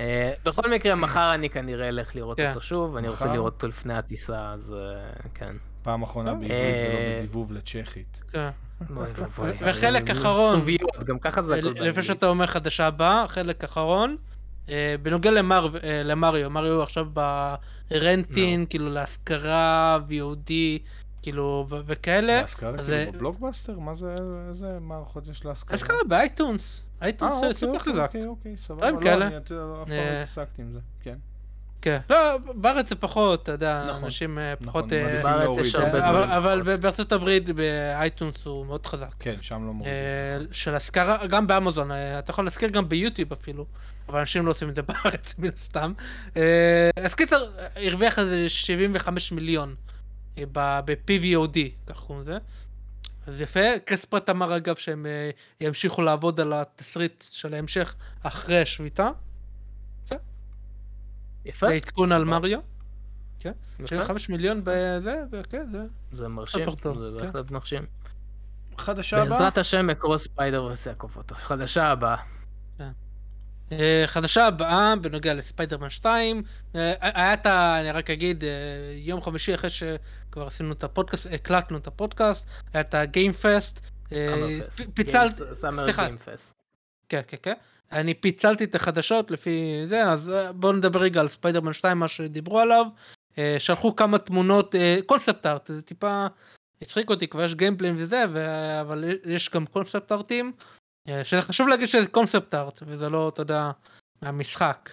אה, 0.00 0.32
בכל 0.44 0.70
מקרה, 0.70 0.94
מחר 0.94 1.34
אני 1.34 1.50
כנראה 1.50 1.88
אלך 1.88 2.16
לראות 2.16 2.36
כן. 2.36 2.48
אותו 2.48 2.60
שוב, 2.60 2.96
אני 2.96 3.08
רוצה? 3.08 3.32
לראות 3.32 3.52
אותו 3.52 3.68
לפני 3.68 3.94
הטיסה, 3.94 4.52
אז 4.52 4.74
אה, 4.78 5.10
כן. 5.34 5.56
פעם 5.82 6.02
אחרונה 6.02 6.34
בעברית 6.34 6.50
אה, 6.50 6.86
ולא 6.90 7.18
בדיבוב 7.18 7.52
לצ'כית. 7.52 8.22
כן. 8.32 8.48
וחלק 9.60 10.10
אחרון. 10.10 10.56
כתוביות, 10.56 11.04
גם 11.04 11.18
ככה 11.18 11.42
זה 11.42 11.54
הכל 11.54 11.68
לפני. 11.68 12.02
שאתה 12.02 12.26
אומר 12.26 12.46
חדשה 12.46 12.86
הבאה, 12.86 13.28
חלק 13.28 13.64
אחרון. 13.64 14.16
בנוגע 15.02 15.30
למר, 15.30 15.68
למריו, 16.04 16.50
מריו 16.50 16.82
עכשיו 16.82 17.06
ב 17.90 17.98
renting, 17.98 18.66
כאילו 18.68 18.90
להשכרה, 18.90 19.98
VOD, 20.08 20.50
כאילו, 21.22 21.66
ו- 21.70 21.76
וכאלה. 21.86 22.40
להשכרה 22.40 22.70
אז 22.70 22.74
כאילו 22.76 22.86
זה- 22.86 23.10
בבלוקבאסטר? 23.12 23.78
מה 23.78 23.94
זה, 23.94 24.14
איזה 24.48 24.68
מערכות 24.80 25.26
יש 25.28 25.44
להשכרה? 25.44 25.74
השכרה 25.76 25.96
ב 26.08 26.17
iTunes. 26.17 26.82
אה, 27.02 27.06
iTunes 27.06 27.32
אוקיי, 27.34 27.54
סופר 27.54 27.66
אוקיי, 27.74 27.92
חזק. 27.92 28.02
אוקיי, 28.02 28.26
אוקיי, 28.26 28.56
סבבה. 28.56 28.90
לא, 28.90 29.00
כאלה. 29.00 29.26
אני 29.26 29.36
אף 29.36 29.42
פעם 29.48 29.56
לא 29.58 29.84
אה, 29.90 30.22
התעסקתי 30.22 30.62
עם 30.62 30.72
זה, 30.72 30.78
כן. 31.02 31.16
כן. 31.82 31.98
לא, 32.10 32.16
בארץ 32.54 32.88
זה 32.88 32.94
פחות, 32.94 33.42
אתה 33.42 33.52
יודע, 33.52 33.84
נכון, 33.90 34.04
אנשים 34.04 34.38
אה, 34.38 34.52
נכון, 34.60 34.66
פחות... 34.66 34.84
מעדיפים 34.92 35.22
בארץ. 35.22 35.58
יש 35.58 35.74
הרבה 35.74 35.88
אבל- 36.10 36.24
דברים 36.24 36.30
אבל. 36.30 36.76
בארצות 36.76 37.12
הברית, 37.12 37.50
באייטונס 37.50 38.44
הוא 38.46 38.66
מאוד 38.66 38.86
חזק. 38.86 39.14
כן, 39.18 39.34
שם 39.40 39.54
לא 39.66 39.72
מורידים. 39.72 39.84
אה, 39.92 40.38
של 40.52 40.74
השכרה, 40.74 41.26
גם 41.26 41.46
באמזון, 41.46 41.90
אה, 41.92 42.18
אתה 42.18 42.30
יכול 42.30 42.44
להזכיר 42.44 42.68
גם 42.68 42.88
ביוטיוב 42.88 43.32
אפילו, 43.32 43.66
אבל 44.08 44.18
אנשים 44.20 44.46
לא 44.46 44.50
עושים 44.50 44.68
את 44.68 44.74
זה 44.74 44.82
בארץ 44.88 45.34
מן 45.38 45.48
הסתם. 45.56 45.92
אה, 46.36 46.90
אז 47.04 47.14
קיצר, 47.14 47.44
הרוויח 47.76 48.18
איזה 48.18 48.48
75 48.48 49.32
מיליון 49.32 49.74
ב-PVOD, 50.52 51.58
כך 51.86 52.00
קוראים 52.00 52.22
לזה. 52.22 52.38
אז 53.26 53.40
יפה, 53.40 53.78
קריס 53.84 54.04
פרט 54.04 54.30
אמר 54.30 54.56
אגב 54.56 54.76
שהם 54.76 55.06
אה, 55.06 55.30
ימשיכו 55.60 56.02
לעבוד 56.02 56.40
על 56.40 56.52
התסריט 56.52 57.24
של 57.30 57.54
ההמשך 57.54 57.94
אחרי 58.22 58.60
השביתה, 58.62 59.08
יפה, 61.44 61.66
זה 61.66 61.74
עדכון 61.74 62.12
על 62.12 62.24
מריו. 62.24 62.60
כן, 63.38 63.52
יפה. 63.74 63.86
75 63.86 64.28
מיליון 64.28 64.60
בזה, 64.64 65.22
וכן, 65.32 65.66
זה... 65.72 65.82
זה 66.12 66.28
מרשים, 66.28 66.64
זה 66.64 67.20
כן. 67.20 67.26
בהחלט 67.26 67.50
מרשים. 67.50 67.86
חדשה 68.78 69.16
הבאה? 69.16 69.28
בעזרת 69.28 69.58
השם 69.58 69.86
מקרוס 69.86 70.24
ספיידר 70.24 70.70
ויעקוף 70.86 71.16
אותו. 71.16 71.34
חדשה 71.34 71.86
הבאה. 71.86 72.16
אה, 73.72 74.02
חדשה 74.06 74.46
הבאה 74.46 74.96
בנוגע 74.96 75.34
לספיידרמן 75.34 75.90
2, 75.90 76.42
אה, 76.76 76.92
היה 77.00 77.34
את 77.34 77.46
ה... 77.46 77.80
אני 77.80 77.90
רק 77.90 78.10
אגיד, 78.10 78.44
אה, 78.44 78.50
יום 78.96 79.22
חמישי 79.22 79.54
אחרי 79.54 79.70
שכבר 79.70 80.46
עשינו 80.46 80.72
את 80.72 80.84
הפודקאסט, 80.84 81.26
הקלטנו 81.32 81.76
את 81.76 81.86
הפודקאסט, 81.86 82.44
היה 82.74 82.80
את 82.80 82.94
הגיימפסט. 82.94 83.80
פיצלת... 84.94 85.32
סאמר 85.54 85.84
סליחה. 85.84 86.06
כן, 87.08 87.20
כן, 87.28 87.36
כן. 87.42 87.52
אני 87.92 88.14
פיצלתי 88.14 88.64
את 88.64 88.74
החדשות 88.74 89.30
לפי 89.30 89.82
זה, 89.88 90.04
אז 90.04 90.32
בואו 90.54 90.72
נדבר 90.72 91.00
רגע 91.00 91.20
על 91.20 91.28
ספיידרמן 91.28 91.72
2, 91.72 91.98
מה 91.98 92.08
שדיברו 92.08 92.60
עליו. 92.60 92.86
שלחו 93.58 93.96
כמה 93.96 94.18
תמונות, 94.18 94.74
concept 95.06 95.46
art, 95.46 95.66
זה 95.66 95.82
טיפה 95.82 96.26
הצחיק 96.82 97.10
אותי, 97.10 97.28
כבר 97.28 97.44
יש 97.44 97.54
gameplay 97.54 97.86
ים 97.86 97.94
וזה, 97.98 98.24
אבל 98.80 99.04
יש 99.24 99.50
גם 99.50 99.66
concept 99.66 100.12
art 100.12 100.32
ים. 100.32 100.52
אה, 101.08 101.24
שחשוב 101.24 101.68
להגיד 101.68 101.88
שזה 101.88 102.06
concept 102.06 102.54
art, 102.54 102.82
וזה 102.86 103.08
לא, 103.08 103.28
אתה 103.28 103.42
יודע, 103.42 103.70
מהמשחק. 104.22 104.90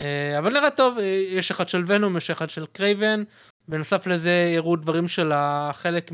אה, 0.00 0.38
אבל 0.38 0.52
נראה 0.52 0.70
טוב, 0.70 0.98
אה, 0.98 1.04
יש 1.28 1.50
אחד 1.50 1.68
של 1.68 1.84
ונום, 1.86 2.16
יש 2.16 2.30
אחד 2.30 2.50
של 2.50 2.66
קרייבן. 2.66 3.24
בנוסף 3.68 4.06
לזה 4.06 4.54
הראו 4.56 4.76
דברים 4.76 5.08
של 5.08 5.32
חלק 5.72 6.10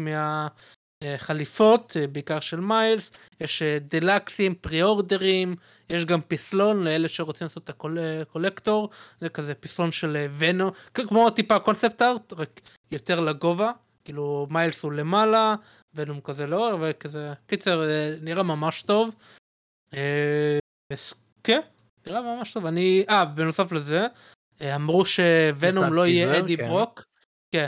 מהחליפות, 1.03 1.97
בעיקר 2.13 2.41
של 2.41 2.61
מיילס. 2.61 3.11
יש 3.41 3.63
דלקסים, 3.63 4.55
פרי 4.55 4.83
אורדרים, 4.83 5.57
יש 5.91 6.05
גם 6.05 6.21
פסלון 6.29 6.85
לאלה 6.85 7.09
שרוצים 7.09 7.47
לעשות 7.47 7.65
את 7.65 7.71
הקולקטור, 7.71 8.91
זה 9.21 9.29
כזה 9.29 9.55
פסלון 9.55 9.93
של 9.93 10.27
ונו, 10.39 10.73
כ- 10.95 11.01
כמו 11.09 11.31
טיפה 11.31 11.59
קונספט 11.59 12.03
ארט, 12.03 12.33
רק 12.33 12.61
יותר 12.93 13.21
לגובה, 13.21 13.71
כאילו 14.05 14.47
מיילס 14.51 14.83
הוא 14.83 14.93
למעלה, 14.93 15.55
ונום 15.95 16.21
כזה 16.21 16.47
לאור, 16.47 16.79
וכזה, 16.81 17.33
קיצר, 17.47 17.91
אה, 17.91 18.15
נראה 18.23 18.43
ממש 18.43 18.83
טוב. 18.83 19.15
אה, 19.95 20.59
כן, 21.45 21.61
נראה 22.07 22.23
ממש 22.23 22.53
טוב. 22.53 22.67
אני, 22.67 23.05
אה, 23.11 23.25
בנוסף 23.25 23.73
לזה, 23.73 24.07
אה, 24.61 24.77
אמרו 24.77 25.07
שוונום 25.07 25.93
לא 25.93 26.07
יהיה 26.07 26.39
אדי 26.39 26.57
כן. 26.57 26.69
ברוק. 26.69 27.05
כן. 27.55 27.67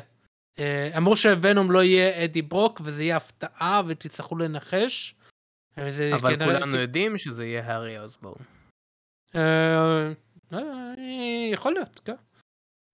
אמרו 0.96 1.16
שוונום 1.16 1.70
לא 1.70 1.82
יהיה 1.82 2.24
אדי 2.24 2.42
ברוק, 2.42 2.80
וזה 2.84 3.02
יהיה 3.02 3.16
הפתעה 3.16 3.82
ותצטרכו 3.86 4.36
לנחש. 4.36 5.14
אבל 5.76 6.44
כולנו 6.44 6.76
יודעים 6.76 7.18
שזה 7.18 7.46
יהיה 7.46 7.64
הארי 7.64 7.98
אוסבורן. 7.98 8.42
יכול 11.52 11.72
להיות, 11.72 12.00
כן. 12.04 12.14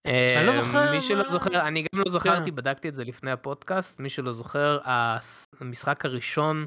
אני 0.05 0.47
לא 0.47 0.53
אה, 0.53 0.63
זוכר 0.63 0.93
מי 0.93 1.01
שלא 1.01 1.31
זוכר, 1.31 1.69
אני 1.69 1.83
גם 1.83 2.01
לא 2.01 2.13
זכרתי, 2.13 2.51
כן. 2.51 2.57
בדקתי 2.57 2.89
את 2.89 2.95
זה 2.95 3.05
לפני 3.05 3.31
הפודקאסט, 3.31 4.01
מי 4.01 4.09
שלא 4.09 4.33
זוכר, 4.33 4.79
המשחק 5.61 6.05
הראשון 6.05 6.67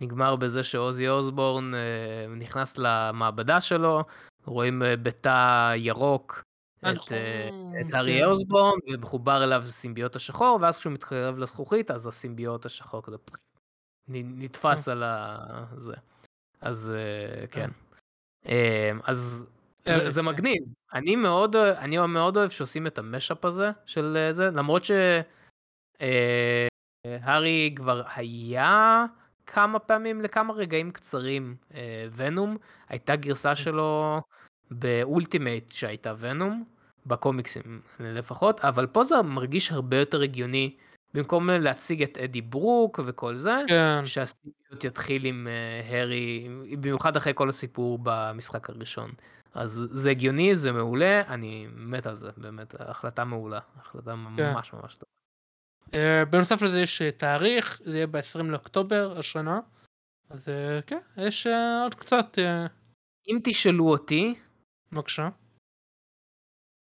נגמר 0.00 0.36
בזה 0.36 0.64
שעוזי 0.64 1.08
אוסבורן 1.08 1.74
אה, 1.74 2.26
נכנס 2.36 2.78
למעבדה 2.78 3.60
שלו, 3.60 4.04
רואים 4.44 4.82
אה, 4.82 4.96
בתא 4.96 5.72
ירוק 5.76 6.42
את, 6.78 6.84
נכון, 6.84 7.16
אה, 7.16 7.48
את 7.80 7.86
כן. 7.90 7.94
הארי 7.94 8.24
אוסבורן, 8.24 8.78
ומחובר 8.92 9.44
אליו 9.44 9.62
סימביוט 9.66 10.16
השחור, 10.16 10.58
ואז 10.60 10.78
כשהוא 10.78 10.92
מתקרב 10.92 11.38
לזכוכית, 11.38 11.90
אז 11.90 12.06
הסימביוט 12.06 12.66
השחור 12.66 13.02
כזה 13.02 13.16
נתפס 14.08 14.88
על 14.88 15.02
ה... 15.02 15.38
זה. 15.76 15.94
אז 16.60 16.92
כן. 17.50 17.70
אה, 18.48 18.90
אז 19.04 19.48
זה, 19.84 20.20
כן. 20.20 20.26
מגניב. 20.26 20.62
אני 20.94 21.16
מאוד, 21.16 21.56
אני 21.56 21.98
מאוד 22.08 22.36
אוהב 22.36 22.50
שעושים 22.50 22.86
את 22.86 22.98
המשאפ 22.98 23.44
הזה 23.44 23.70
של 23.86 24.16
אה, 24.16 24.32
זה, 24.32 24.50
למרות 24.50 24.84
ש... 24.84 24.90
אה, 26.00 26.66
כבר 27.76 28.02
היה 28.16 29.04
כמה 29.46 29.78
פעמים 29.78 30.20
לכמה 30.20 30.52
רגעים 30.52 30.90
קצרים 30.90 31.56
אה, 31.74 32.06
ונום, 32.16 32.56
הייתה 32.88 33.16
גרסה 33.16 33.56
שלו 33.56 34.20
ב 34.70 34.81
Ultimate 34.81 35.70
שהייתה 35.72 36.14
ונום, 36.18 36.64
בקומיקסים 37.06 37.80
לפחות, 38.00 38.60
אבל 38.60 38.86
פה 38.86 39.04
זה 39.04 39.22
מרגיש 39.22 39.72
הרבה 39.72 39.96
יותר 39.96 40.22
הגיוני, 40.22 40.76
במקום 41.14 41.50
להציג 41.50 42.02
את 42.02 42.18
אדי 42.18 42.40
ברוק 42.40 43.00
וכל 43.06 43.36
זה, 43.36 43.54
כן. 43.68 44.04
שהסימביוט 44.04 44.84
יתחיל 44.84 45.24
עם 45.24 45.48
הארי, 45.82 46.48
במיוחד 46.80 47.16
אחרי 47.16 47.32
כל 47.34 47.48
הסיפור 47.48 47.98
במשחק 48.02 48.70
הראשון. 48.70 49.10
אז 49.54 49.82
זה 49.90 50.10
הגיוני, 50.10 50.56
זה 50.56 50.72
מעולה, 50.72 51.22
אני 51.28 51.66
מת 51.76 52.06
על 52.06 52.16
זה, 52.16 52.30
באמת, 52.36 52.80
החלטה 52.80 53.24
מעולה, 53.24 53.60
החלטה 53.76 54.14
ממש 54.14 54.72
ממש 54.72 54.96
טובה. 54.96 55.12
אה, 55.94 56.24
בנוסף 56.24 56.62
לזה 56.62 56.80
יש 56.80 57.02
אה, 57.02 57.10
תאריך, 57.10 57.80
זה 57.84 57.96
יהיה 57.96 58.06
ב-20 58.06 58.42
לאוקטובר 58.42 59.18
השנה. 59.18 59.60
אז 60.30 60.48
אה, 60.48 60.82
כן, 60.86 60.98
יש 61.16 61.46
אה, 61.46 61.82
עוד 61.82 61.94
קצת, 61.94 62.38
אם 63.28 63.38
תשאלו 63.44 63.88
אותי, 63.88 64.34
בבקשה. 64.92 65.28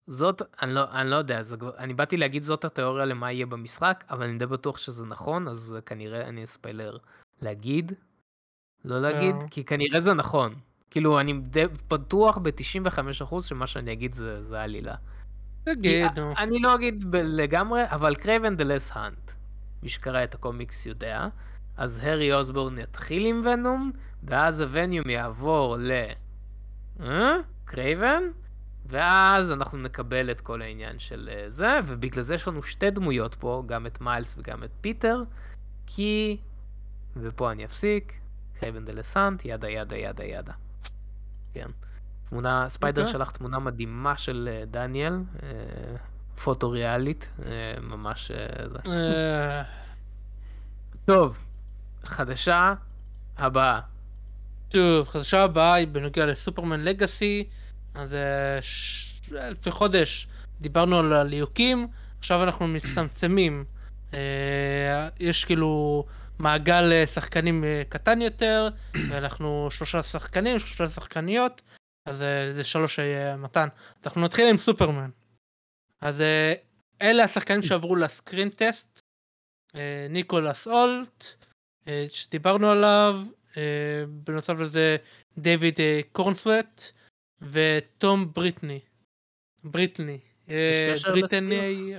זאת, 0.08 0.42
אני 0.62 0.74
לא, 0.74 0.92
אני 0.92 1.10
לא 1.10 1.16
יודע, 1.16 1.42
זה, 1.42 1.56
אני 1.78 1.94
באתי 1.94 2.18
להגיד 2.18 2.44
זאת 2.44 2.66
התיאוריה 2.66 3.06
למה 3.06 3.32
יהיה 3.32 3.46
במשחק, 3.46 4.04
אבל 4.10 4.24
אני 4.24 4.38
די 4.38 4.46
בטוח 4.46 4.78
שזה 4.78 5.06
נכון, 5.06 5.48
אז 5.48 5.76
כנראה 5.86 6.28
אני 6.28 6.44
אספיילר 6.44 6.98
להגיד, 7.42 7.92
לא 8.86 9.02
להגיד, 9.02 9.36
אה. 9.36 9.48
כי 9.52 9.64
כנראה 9.64 10.00
זה 10.00 10.14
נכון. 10.14 10.56
כאילו, 10.96 11.20
אני 11.20 11.34
די 11.34 11.66
בטוח 11.90 12.38
ב-95% 12.38 13.42
שמה 13.42 13.68
שאני 13.68 13.92
אגיד 13.92 14.14
זה, 14.14 14.44
זה 14.44 14.62
עלילה. 14.62 14.96
תגיד, 15.64 16.20
נו. 16.20 16.34
אני 16.38 16.60
לא 16.60 16.76
אגיד 16.76 17.06
לגמרי, 17.14 17.82
אבל 17.86 18.16
Kraven 18.16 18.56
the 18.56 18.64
Last 18.64 18.92
Hunt, 18.94 19.32
מי 19.84 19.90
שקרא 19.90 20.24
את 20.24 20.34
הקומיקס 20.36 20.86
יודע, 20.86 21.28
אז 21.78 22.00
הארי 22.04 22.34
אוסבורן 22.34 22.78
יתחיל 22.78 23.26
עם 23.26 23.42
ונום, 23.44 23.92
ואז 24.24 24.62
הוונום 24.62 25.10
יעבור 25.10 25.78
ל... 25.80 25.92
אה? 27.00 27.36
קרייבן, 27.66 28.24
ואז 28.86 29.52
אנחנו 29.52 29.78
נקבל 29.78 30.32
את 30.32 30.42
כל 30.42 30.62
העניין 30.62 31.00
של 31.00 31.30
אה, 31.32 31.50
זה, 31.50 31.80
ובגלל 31.86 32.24
זה 32.24 32.36
יש 32.36 32.48
לנו 32.48 32.64
שתי 32.64 32.92
דמויות 32.92 33.36
פה, 33.36 33.64
גם 33.66 33.86
את 33.86 34.02
מיילס 34.02 34.36
וגם 34.38 34.64
את 34.64 34.72
פיטר, 34.82 35.24
כי... 35.88 36.38
ופה 37.18 37.52
אני 37.52 37.66
אפסיק, 37.66 38.14
Kraven 38.60 38.86
the 38.86 38.94
Last 38.94 39.17
Hunt, 39.17 39.46
yada 39.46 39.70
yada 39.70 39.96
yada 39.96 40.24
yada. 40.24 40.54
כן. 41.56 41.68
תמונה, 42.30 42.70
ספיידר 42.70 43.02
אוקיי. 43.02 43.14
שלח 43.14 43.32
תמונה 43.32 43.60
מדהימה 43.60 44.18
של 44.18 44.50
אה, 44.52 44.66
דניאל, 44.66 45.14
אה, 45.44 45.50
פוטו-ריאלית, 46.44 47.28
אה, 47.46 47.52
ממש 47.82 48.32
זה. 48.72 48.80
טוב, 51.06 51.40
חדשה 52.04 52.74
הבאה. 53.38 53.80
טוב, 54.70 55.08
חדשה 55.08 55.44
הבאה 55.44 55.74
היא 55.74 55.88
בנוגע 55.88 56.26
לסופרמן 56.26 56.82
לגאסי, 56.82 57.48
אז 57.96 58.16
ש- 58.62 59.22
לפני 59.32 59.72
חודש 59.72 60.28
דיברנו 60.62 60.98
על 60.98 61.14
הליהוקים, 61.14 61.88
עכשיו 62.20 62.44
אנחנו 62.44 62.68
מצטמצמים. 62.68 63.66
יש 65.20 65.46
כאילו 65.46 66.06
מעגל 66.40 66.92
אה, 66.92 67.08
שחקנים 67.08 67.64
אה, 67.64 67.84
קטן 67.90 68.22
יותר, 68.22 68.70
ואנחנו 69.10 69.68
שלושה 69.72 70.04
שחקנים, 70.04 70.60
שלושה 70.60 70.90
שחקניות, 70.90 71.62
אז 72.08 72.22
אה, 72.22 72.54
זה 72.54 72.64
שלוש 72.64 73.00
מתן. 73.38 73.68
אנחנו 74.06 74.22
נתחיל 74.22 74.48
עם 74.50 74.58
סופרמן. 74.58 75.10
אז 76.02 76.24
אלה 77.02 77.24
השחקנים 77.24 77.62
שעברו 77.62 77.96
לסקרין 77.96 78.50
טסט, 78.50 79.00
ניקולס 80.10 80.68
אולט, 80.68 81.26
שדיברנו 82.10 82.70
עליו, 82.72 83.16
בנוסף 84.10 84.54
לזה 84.54 84.98
דייוויד 85.38 85.80
אה, 85.80 86.00
קורנסווט 86.12 86.84
וטום 87.42 88.34
בריטני. 88.34 88.80
בריטני. 89.64 90.20
בריטני... 91.22 91.96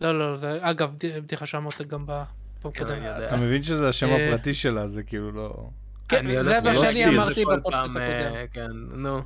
לא, 0.00 0.18
לא, 0.18 0.36
זה 0.36 0.70
אגב 0.70 0.90
בד- 0.94 1.18
בדיחה 1.22 1.46
שאמרת 1.46 1.80
גם 1.88 2.06
בפעם 2.06 2.45
כן. 2.74 2.84
אתה 3.26 3.36
מבין 3.36 3.62
שזה 3.62 3.88
השם 3.88 4.06
אה, 4.06 4.28
הפרטי 4.28 4.54
שלה, 4.54 4.88
זה 4.88 5.02
כאילו 5.02 5.32
לא... 5.32 5.68
כן, 6.08 6.26
זה 6.26 6.42
מה 6.42 6.50
להזכיר 6.50 6.74
שאני 6.74 7.08
אמרתי 7.08 7.44
בפודקאסט 7.44 7.96
אה, 7.96 8.42
הקודם. 8.42 8.46
כן, 8.52 8.70
נו. 8.96 9.20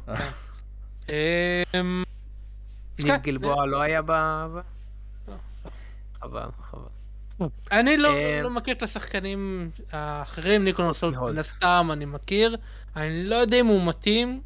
אמ, 1.08 2.04
ניב 2.98 3.08
כן, 3.08 3.16
גלבוע 3.22 3.66
לא 3.66 3.80
היה 3.80 4.02
בזה? 4.04 4.60
לא, 5.28 5.34
חבל, 6.20 6.48
חבל. 6.62 6.80
אני 7.72 7.96
לא, 7.96 8.08
אה, 8.08 8.40
לא 8.42 8.50
מכיר 8.50 8.74
את 8.74 8.82
השחקנים 8.82 9.70
האחרים, 9.92 10.64
מהולט. 10.64 11.32
מן 11.32 11.38
הסתם 11.38 11.88
אני 11.92 12.04
מכיר, 12.04 12.56
אני 12.96 13.24
לא 13.24 13.36
יודע 13.36 13.60
אם 13.60 13.66
הוא 13.66 13.86
מתאים, 13.86 14.40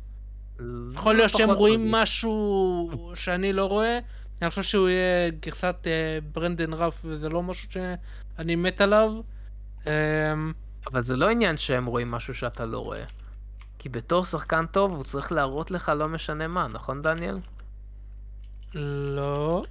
יכול 0.94 1.14
להיות 1.14 1.30
שהם 1.30 1.46
פחות 1.46 1.58
רואים. 1.58 1.90
משהו 1.90 2.90
שאני 3.14 3.52
לא 3.52 3.64
רואה, 3.64 3.98
אני 4.42 4.50
חושב 4.50 4.62
שהוא 4.62 4.88
יהיה 4.88 5.30
גרסת 5.30 5.76
אה, 5.86 6.18
ברנדן 6.32 6.72
רף 6.72 7.00
וזה 7.04 7.28
לא 7.28 7.42
משהו 7.42 7.68
שאני 8.36 8.56
מת 8.56 8.80
עליו. 8.80 9.10
אמ, 9.86 10.52
אבל 10.86 11.02
זה 11.02 11.16
לא 11.16 11.28
עניין 11.28 11.56
שהם 11.56 11.86
רואים 11.86 12.10
משהו 12.10 12.34
שאתה 12.34 12.66
לא 12.66 12.78
רואה. 12.78 13.04
כי 13.78 13.88
בתור 13.88 14.24
שחקן 14.24 14.66
טוב 14.66 14.92
הוא 14.92 15.04
צריך 15.04 15.32
להראות 15.32 15.70
לך 15.70 15.92
לא 15.96 16.08
משנה 16.08 16.48
מה, 16.48 16.68
נכון 16.68 17.02
דניאל? 17.02 17.36
לא. 18.74 19.62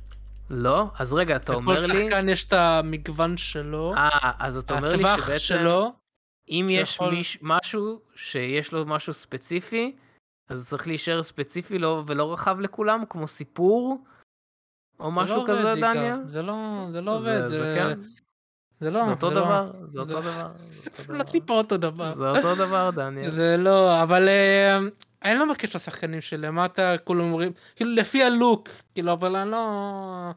לא? 0.50 0.88
אז 1.00 1.14
רגע, 1.14 1.36
אתה 1.36 1.54
אומר 1.54 1.74
לכל 1.86 1.94
לי... 1.94 2.08
שחקן 2.10 2.30
יש 2.30 2.44
את 2.44 2.54
המגוון 2.54 3.38
שלו, 3.38 3.94
אה, 3.98 4.32
אז 4.40 4.58
אתה 4.58 4.78
אומר 4.78 4.96
לי 4.96 5.04
שבעצם 5.04 5.38
שלו, 5.40 5.94
אם 6.50 6.66
יש 6.70 6.92
שיכול- 6.92 7.14
מיש... 7.14 7.38
משהו 7.42 8.02
שיש 8.16 8.72
לו 8.72 8.86
משהו 8.86 9.14
ספציפי, 9.14 9.96
אז 10.50 10.68
צריך 10.70 10.88
להישאר 10.88 11.24
ספציפי 11.24 11.80
לא... 11.80 12.04
ולא 12.08 12.34
רחב 12.34 12.60
לכולם, 12.60 13.04
כמו 13.10 13.28
סיפור, 13.28 14.04
או 15.00 15.06
לא 15.06 15.12
משהו 15.12 15.36
עובד, 15.36 15.50
כזה, 15.54 15.62
יגאל. 15.78 15.94
דניאל? 15.94 16.18
זה 16.28 16.42
לא, 16.42 16.88
זה 16.92 17.02
לא 17.02 17.22
זה- 17.22 17.38
עובד, 17.42 17.50
זה 17.50 17.58
זה 17.60 17.76
כן. 17.78 18.00
זה 18.84 18.92
לא, 18.92 19.06
זה 19.06 19.12
אותו 19.12 19.30
זה 19.30 19.36
לא- 19.36 19.42
דבר, 19.42 19.72
זה 19.86 20.00
אותו 20.00 20.12
זה- 20.14 20.22
דבר. 20.22 20.52
לא. 21.10 21.24
טיפה 21.32 21.54
אותו 21.54 21.78
דבר. 21.78 22.16
זה 22.16 22.30
אותו 22.30 22.56
דבר, 22.56 22.90
דניאל. 22.96 23.32
זה 23.32 23.56
לא, 23.58 24.04
אבל 24.04 24.30
אני 25.24 25.40
לא 25.40 25.52
מכיר 25.52 25.70
את 25.70 25.76
השחקנים 25.76 26.22
שלמטה, 26.22 26.96
כולם 27.04 27.20
אומרים, 27.22 27.52
כאילו 27.76 27.92
לפי 27.96 28.24
הלוק, 28.24 28.70
כאילו, 28.96 29.14
אבל 29.14 29.36
אני 29.36 29.52
לא... 29.52 30.32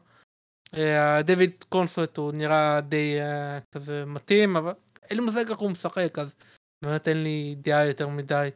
אה, 0.77 1.21
דויד 1.21 1.63
קונסוט 1.69 2.17
הוא 2.17 2.31
נראה 2.31 2.81
די 2.81 3.21
אה, 3.21 3.59
כזה 3.75 4.03
מתאים, 4.05 4.55
אבל 4.55 4.73
אין 5.03 5.17
לי 5.17 5.25
מושג 5.25 5.49
איך 5.49 5.59
הוא 5.59 5.71
משחק, 5.71 6.19
אז 6.19 6.35
באמת 6.81 7.07
אין 7.07 7.23
לי 7.23 7.55
דעה 7.57 7.85
יותר 7.85 8.07
מדי. 8.07 8.49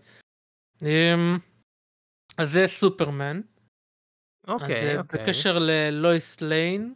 אמ, 0.82 1.38
אז 2.38 2.52
זה 2.52 2.68
סופרמן. 2.68 3.42
אוקיי, 4.48 4.98
אוקיי. 4.98 5.24
בקשר 5.24 5.60
ללואיס 5.60 6.42
ליין, 6.42 6.94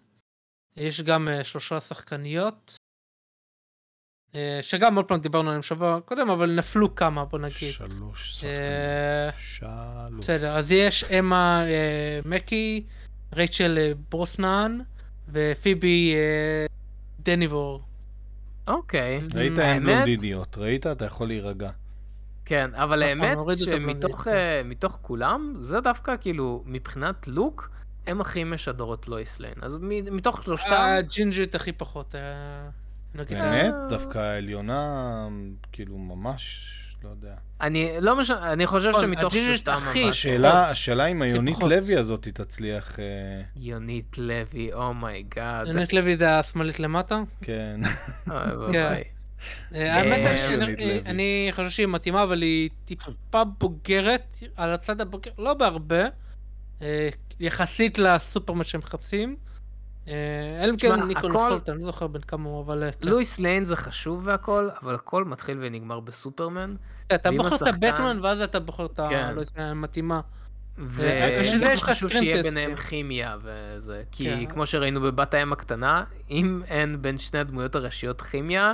יש 0.78 1.02
גם 1.02 1.28
אה, 1.28 1.44
שלושה 1.44 1.82
שחקניות. 1.82 2.76
אה, 4.36 4.60
שגם 4.62 4.96
עוד 4.96 5.06
פעם 5.06 5.20
דיברנו 5.20 5.50
עליהם 5.50 5.64
שבוע 5.64 6.00
קודם, 6.06 6.30
אבל 6.30 6.52
נפלו 6.52 6.96
כמה, 6.96 7.26
בוא 7.26 7.40
נגיד. 7.40 7.72
שלוש 7.72 8.44
אה, 8.44 9.30
שחקנים. 9.32 10.10
שלוש. 10.10 10.24
בסדר, 10.24 10.58
אז 10.58 10.72
יש 10.72 11.04
אמה 11.04 11.66
אה, 11.68 12.20
מקי, 12.26 12.84
רייצ'ל 13.36 13.94
ברוסנן 14.12 14.80
ופיבי 15.30 16.16
דניבור. 17.20 17.82
אוקיי. 18.68 19.22
ראית 19.34 19.60
אין 19.60 19.84
בלונדיניות, 19.84 20.58
ראית? 20.58 20.88
אתה 20.88 21.06
יכול 21.06 21.28
להירגע. 21.28 21.70
כן, 22.46 22.70
אבל 22.74 23.14
נכון, 23.16 23.24
האמת 23.24 23.58
שמתוך 23.58 24.28
מתוך 24.66 25.00
כולם, 25.02 25.56
זה 25.62 25.80
דווקא 25.80 26.16
כאילו, 26.22 26.64
מבחינת 26.66 27.28
לוק, 27.28 27.70
הם 28.08 28.22
הכי 28.22 28.44
משדרות 28.44 29.08
לואיס 29.08 29.40
ליין. 29.40 29.56
אז 29.62 29.78
מתוך 30.12 30.44
שלושתם, 30.44 30.72
הג'ינג'ית 30.72 31.56
הכי 31.56 31.72
פחות. 31.72 32.16
נגיד. 33.16 33.38
באמת? 33.38 33.74
אה. 33.74 33.88
דווקא 33.90 34.18
העליונה, 34.18 35.28
כאילו, 35.72 35.98
ממש 35.98 36.72
לא 37.04 37.10
יודע. 37.10 37.34
אני 37.62 37.92
לא 38.00 38.16
משנה, 38.16 38.54
אני 38.54 38.68
חושב 38.68 38.90
נכון, 38.90 39.02
שמתוך 39.02 39.34
שלושתם... 39.34 39.72
אבל- 39.72 40.10
השאלה, 40.10 40.70
השאלה 40.70 41.06
אם 41.06 41.22
היונית. 41.22 41.64
לוי 41.64 41.98
הזאת 41.98 42.28
תצליח, 42.28 43.00
אה, 43.00 43.06
יונית 43.56 44.18
לוי, 44.18 44.74
oh 44.74 44.76
my 44.76 45.06
god. 45.06 45.68
יונית 45.68 45.94
לוי 45.94 46.18
זה 46.18 46.40
השמאלית 46.40 46.80
למטה. 46.80 47.22
כן. 47.42 47.80
אוי 48.32 48.72
כן. 48.72 48.94
אה, 49.76 49.96
האמת 49.96 50.38
שאני-. 50.38 51.00
אני 51.06 51.50
חושב 51.56 51.70
שהיא 51.70 51.88
מתאימה, 51.88 52.24
אבל 52.24 52.42
היא 52.42 52.70
טיפה 52.86 53.44
בוגרת, 53.44 54.38
על 54.58 54.74
הצד 54.74 55.02
הבוגר, 55.02 55.32
לא 55.38 55.54
בהרבה, 55.54 56.06
יחסית 57.40 57.98
לסופרמן 57.98 58.64
שהם 58.64 58.82
מחפשים. 58.82 59.36
אה, 60.08 60.14
אלא 60.64 60.72
אם 60.72 60.78
כן 60.78 61.04
ניקולס 61.04 61.40
הולט, 61.50 61.72
אני 61.72 61.82
לא 61.82 61.86
זוכר 61.86 62.08
בן 62.08 62.22
כמה 62.22 62.50
הוא, 62.50 62.62
אבל... 62.62 62.84
אה, 62.84 62.92
כן. 62.92 63.08
לואיס 63.08 63.40
ליין 63.40 63.66
זה 63.66 63.76
חשוב 63.76 64.22
והכל, 64.28 64.70
אבל 64.84 64.96
הכל 64.96 65.24
מתחיל 65.26 65.58
ונגמר 65.62 66.00
בסופרמן. 66.00 66.76
אתה 67.16 67.30
ואם 67.30 67.38
בוחר 67.38 67.56
את 67.56 67.62
הבטמן, 67.62 68.20
ואז 68.22 68.42
אתה 68.42 68.60
בוחר 68.60 68.86
את 68.86 69.00
כן. 69.10 69.16
הלואיס 69.16 69.58
ליין 69.58 69.70
המתאימה. 69.70 70.22
ו- 70.78 71.10
בשביל 71.40 71.60
זה 71.60 71.66
יש 71.66 71.84
חשוב 71.84 72.10
שיהיה 72.10 72.44
ביניהם. 72.44 72.76
כימיה 72.76 73.38
וזה. 73.44 74.04
כי 74.12 74.26
כן. 74.26 74.46
כמו 74.46 74.66
שראינו 74.66 75.02
בבת 75.02 75.34
הים 75.34 75.54
הקטנה, 75.54 76.04
אם 76.30 76.62
אין 76.68 77.02
בין 77.02 77.18
שני 77.18 77.40
הדמויות 77.40 77.76
הראשיות 77.76 78.22
כימיה, 78.22 78.74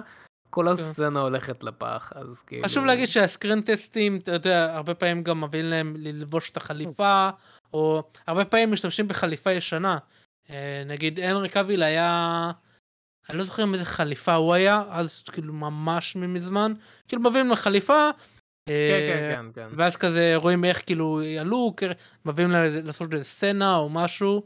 כל 0.49 0.67
הסצנה 0.67 1.19
הולכת 1.19 1.63
לפח, 1.63 2.13
אז 2.15 2.41
כאילו... 2.47 2.65
חשוב 2.65 2.85
להגיד 2.85 3.07
שהסקרין 3.07 3.61
טסטים, 3.61 4.17
אתה 4.17 4.31
יודע, 4.31 4.75
הרבה 4.75 4.93
פעמים 4.93 5.23
גם 5.23 5.41
מביאים 5.41 5.65
להם 5.65 5.95
ללבוש 5.97 6.49
את 6.49 6.57
החליפה, 6.57 7.29
או 7.73 8.03
הרבה 8.27 8.45
פעמים 8.45 8.71
משתמשים 8.71 9.07
בחליפה 9.07 9.51
ישנה. 9.51 9.97
אה, 10.51 10.83
נגיד 10.85 11.19
הנרי 11.19 11.49
קוויל 11.49 11.83
היה, 11.83 12.51
אני 13.29 13.37
לא 13.37 13.43
זוכר 13.43 13.63
עם 13.63 13.73
איזה 13.73 13.85
חליפה 13.85 14.33
הוא 14.33 14.53
היה, 14.53 14.83
אז 14.89 15.23
כאילו 15.31 15.53
ממש 15.53 16.15
מזמן, 16.15 16.73
כאילו 17.07 17.21
מביאים 17.21 17.47
לו 17.47 17.55
חליפה, 17.55 18.09
אה, 18.69 19.09
כן, 19.09 19.17
כן, 19.19 19.51
כן, 19.55 19.69
כן. 19.69 19.75
ואז 19.77 19.95
כזה 19.95 20.33
רואים 20.35 20.65
איך 20.65 20.81
כאילו 20.85 21.21
עלו, 21.39 21.73
כ- 21.77 21.83
מביאים 22.25 22.51
לה 22.51 22.67
לעשות 22.83 23.13
איזה 23.13 23.23
סצנה 23.23 23.75
או 23.75 23.89
משהו. 23.89 24.43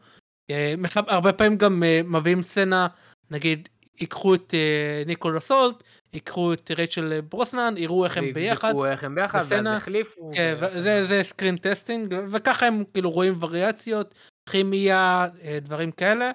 אה, 0.49 0.73
הרבה 1.07 1.33
פעמים 1.33 1.57
גם 1.57 1.83
מביאים 2.05 2.43
סצנה, 2.43 2.87
נגיד 3.31 3.69
ייקחו 3.99 4.35
את 4.35 4.53
אה, 4.53 5.03
ניקולס 5.05 5.39
הולט, 5.41 5.83
ייקחו 6.13 6.53
את 6.53 6.71
רייצ'ל 6.77 7.21
ברוסנן, 7.21 7.73
יראו 7.77 8.05
איך 8.05 8.17
הם 8.17 8.33
ביחד. 8.33 8.67
ויבדקו 8.67 8.85
איך 8.85 9.03
הם 9.03 9.15
ביחד, 9.15 9.39
ואז 9.39 9.45
בסצנה. 9.47 9.75
יחליפו. 9.77 10.31
כן, 10.33 10.55
זה 10.83 11.21
screen 11.23 11.57
testing, 11.57 12.15
וככה 12.31 12.65
הם 12.67 12.83
כאילו 12.93 13.11
רואים 13.11 13.37
וריאציות, 13.39 14.15
כימיה, 14.49 15.27
אה, 15.41 15.59
דברים 15.61 15.91
כאלה. 15.91 16.31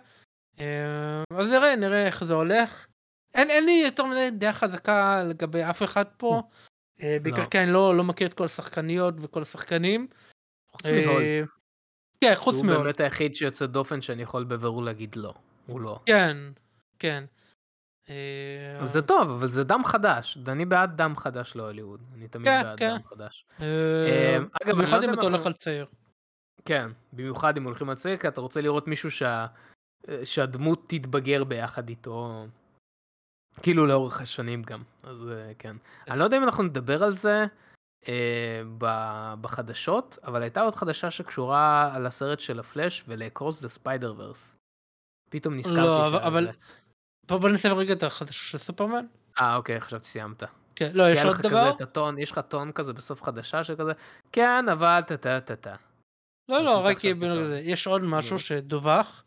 אה, 0.61 1.23
אז 1.37 1.49
נראה, 1.51 1.77
נראה 1.77 2.07
איך 2.07 2.25
זה 2.25 2.35
הולך. 2.35 2.87
אין, 3.35 3.51
אין 3.51 3.65
לי 3.65 3.83
יותר 3.85 4.05
מדי 4.05 4.29
דעה 4.33 4.53
חזקה 4.53 5.23
לגבי 5.23 5.65
אף 5.71 5.83
אחד 5.83 6.05
פה, 6.17 6.43
אה, 7.03 7.17
בעיקר. 7.23 7.47
כי 7.47 7.59
אני 7.59 7.73
לא, 7.73 7.97
לא 7.97 8.05
מכיר 8.05 8.27
את 8.27 8.35
כל 8.35 8.45
השחקניות 8.45 9.15
וכל 9.19 9.43
השחקנים. 9.43 10.07
חוץ 10.73 10.87
מהולד. 10.87 11.23
אה, 11.23 11.43
כן, 12.21 12.35
חוץ 12.35 12.55
שהוא 12.55 12.67
מהולד. 12.67 12.83
באמת 12.83 13.01
היחיד 13.01 13.37
שיוצא 13.37 13.67
דופן 13.67 14.01
שאני 14.01 14.23
יכול 14.23 14.45
בבירור 14.45 14.83
להגיד 14.83 15.17
לא. 15.17 15.35
הוא 15.67 15.81
לא. 15.81 16.01
כן, 16.07 16.37
כן. 16.99 17.25
אה, 18.11 18.87
זה 18.87 19.03
טוב, 19.03 19.31
אבל 19.31 19.49
זה 19.49 19.65
דם 19.65 19.83
חדש. 19.85 20.39
אני 20.49 20.65
בעד 20.65 20.97
דם 20.97 21.17
חדש 21.17 21.57
להוליווד. 21.57 22.01
אני 22.15 22.29
תמיד 22.29 22.47
כן, 22.47 22.63
בעד 22.63 22.79
כן. 22.79 22.95
דם 22.97 23.03
חדש. 23.05 23.45
אה, 23.61 24.37
אגב, 24.37 24.49
אני 24.63 24.69
לא 24.69 24.75
במיוחד 24.75 24.97
יודע 24.97 25.09
אם 25.09 25.15
אתה 25.15 25.23
הולך 25.23 25.47
על 25.47 25.53
צעיר. 25.53 25.87
כן, 26.65 26.91
במיוחד 27.13 27.57
אם 27.57 27.65
הולכים 27.65 27.91
על 27.91 27.97
כי 28.21 28.29
אתה 28.29 28.41
רוצה 28.41 28.61
לראות 28.61 28.89
מישהו 28.89 29.11
שה... 29.11 29.47
שהדמות 30.25 30.85
תתבגר 30.87 31.45
ביחד 31.45 31.89
איתו, 31.89 32.47
כאילו 33.63 33.87
לאורך 33.87 34.21
השנים 34.21 34.63
גם, 34.63 34.83
אז 35.03 35.29
אה, 35.29 35.53
כן. 35.59 35.77
אני 36.09 36.19
לא 36.19 36.25
יודע 36.25 36.37
אם 36.37 36.45
אנחנו 36.45 36.63
נדבר 36.63 37.03
על 37.05 37.13
זה 37.13 37.45
אה, 38.09 38.63
ב- 38.79 39.35
בחדשות, 39.41 40.19
אבל 40.25 40.43
הייתה 40.43 40.61
עוד 40.61 40.75
חדשה 40.75 41.11
שקשורה 41.11 41.95
על 41.95 42.07
הסרט 42.07 42.41
של 42.41 42.61
הפלאש 42.61 43.05
ול 43.09 43.63
Across 43.63 43.69
the 43.69 44.15
Spider-Verse. 44.17 44.57
פתאום 45.31 45.57
נזכרתי 45.57 45.77
לא, 45.81 46.07
אבל- 46.07 46.19
שזה- 46.19 46.27
אבל... 46.27 46.49
בוא 47.27 47.39
בוא 47.39 47.49
נסיים 47.49 47.77
רגע 47.77 47.93
את 47.93 48.03
החדשה 48.03 48.45
של 48.45 48.59
סופרמן. 48.59 49.07
אה, 49.41 49.57
אוקיי, 49.57 49.81
חשבתי 49.81 50.05
שסיימת. 50.05 50.43
כן, 50.75 50.91
לא, 50.95 51.11
יש 51.11 51.25
עוד 51.25 51.37
דבר? 51.37 51.73
כזה 51.75 51.85
יש 52.19 52.33
לך 52.33 52.39
טון 52.39 52.73
כזה 52.73 52.93
בסוף 52.93 53.23
חדשה 53.23 53.65
שכזה, 53.65 53.93
כן, 54.33 54.65
אבל 54.73 55.01
טה-טה-טה-טה. 55.07 55.75
לא, 56.51 56.63
לא, 56.63 56.81
רק. 56.85 56.99
יש 57.63 57.87
עוד 57.87 58.03
משהו 58.03 58.33
נו. 58.33 58.39
שדווח 58.39 59.25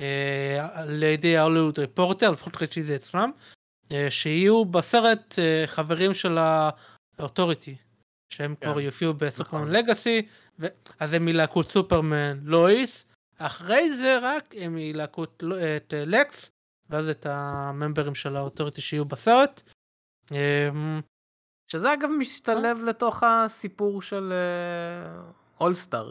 אה, 0.00 0.68
על 0.72 1.02
ידי 1.02 1.36
ה 1.36 1.40
Hollywood 1.40 1.78
Reporter, 1.78 2.30
לפחות 2.30 2.56
ראיתי 2.56 2.80
את 2.80 2.86
זה 2.86 2.96
אצלם, 2.96 3.30
אה, 3.92 4.10
שיהיו 4.10 4.64
בסרט 4.64 5.38
אה, 5.38 5.62
חברים 5.66 6.14
של 6.14 6.38
ה 7.18 7.23
Authority, 7.23 7.76
שהם 8.30 8.54
כן. 8.54 8.70
כבר 8.70 8.80
יופיעו 8.80 9.14
בסופרמן 9.14 9.62
נכון. 9.62 9.76
Legacy, 9.76 10.26
אז 11.00 11.12
הם 11.12 11.28
ילהקו 11.28 11.62
סופרמן 11.62 12.38
לואיס, 12.42 13.06
אחרי 13.38 13.96
זה 13.96 14.18
רק 14.22 14.54
הם 14.58 14.78
ילהקו 14.78 15.24
את 15.24 15.42
אה, 15.92 16.04
לקס, 16.06 16.50
ואז 16.90 17.08
את 17.08 17.26
ה 17.26 17.36
member 17.36 17.94
ים 17.94 18.14
של 18.14 18.36
ה 18.36 18.40
Authority 18.40 18.80
שיהיו 18.80 19.04
בסרט. 19.04 19.62
אה, 20.32 20.68
שזה 21.66 21.92
אגב 21.92 22.08
משתלב 22.18 22.82
לתוך 22.84 23.22
הסיפור 23.22 24.02
של 24.02 24.32
אולסטאר. 25.60 26.10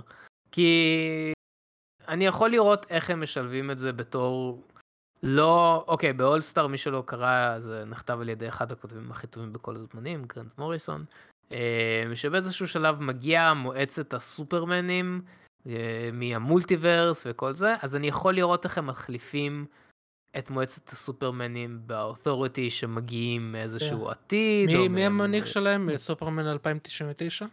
כי 0.52 1.34
אני 2.08 2.26
יכול 2.26 2.50
לראות 2.50 2.86
איך 2.90 3.10
הם 3.10 3.22
משלבים 3.22 3.72
את 3.72 3.80
זה 3.80 3.94
בתור 3.94 4.64
לא, 5.24 5.86
אוקיי, 5.88 6.14
באולסטאר 6.14 6.68
מי 6.68 6.78
שלא 6.78 7.04
קרא 7.06 7.60
זה 7.60 7.86
נכתב 7.86 8.18
על 8.22 8.30
ידי 8.30 8.48
אחד 8.50 8.72
הכותבים 8.72 9.12
הכי 9.12 9.28
טובים 9.28 9.54
בכל 9.54 9.76
הזמנים, 9.76 10.26
גרנט 10.26 10.58
מוריסון, 10.58 11.06
אה, 11.52 12.04
שבאיזשהו 12.16 12.68
שלב 12.68 13.02
מגיע 13.02 13.54
מועצת 13.54 14.14
הסופרמנים 14.14 15.22
אה, 15.68 16.10
מהמולטיברס 16.14 17.28
וכל 17.30 17.54
זה, 17.54 17.76
אז 17.82 17.96
אני 17.96 18.08
יכול 18.08 18.34
לראות 18.34 18.66
איך 18.66 18.78
הם 18.78 18.88
מחליפים 18.88 19.66
את 20.38 20.50
מועצת 20.50 20.90
הסופרמנים 20.90 21.82
באותוריטי 21.86 22.70
שמגיעים 22.70 23.52
מאיזשהו 23.52 24.10
עתיד. 24.10 24.70
מי 24.70 24.76
או 24.76 24.90
מי 24.90 25.08
מ- 25.08 25.12
המנהיג 25.12 25.46
שלהם? 25.46 25.98
סופרמן 25.98 26.46
2099? 26.48 27.46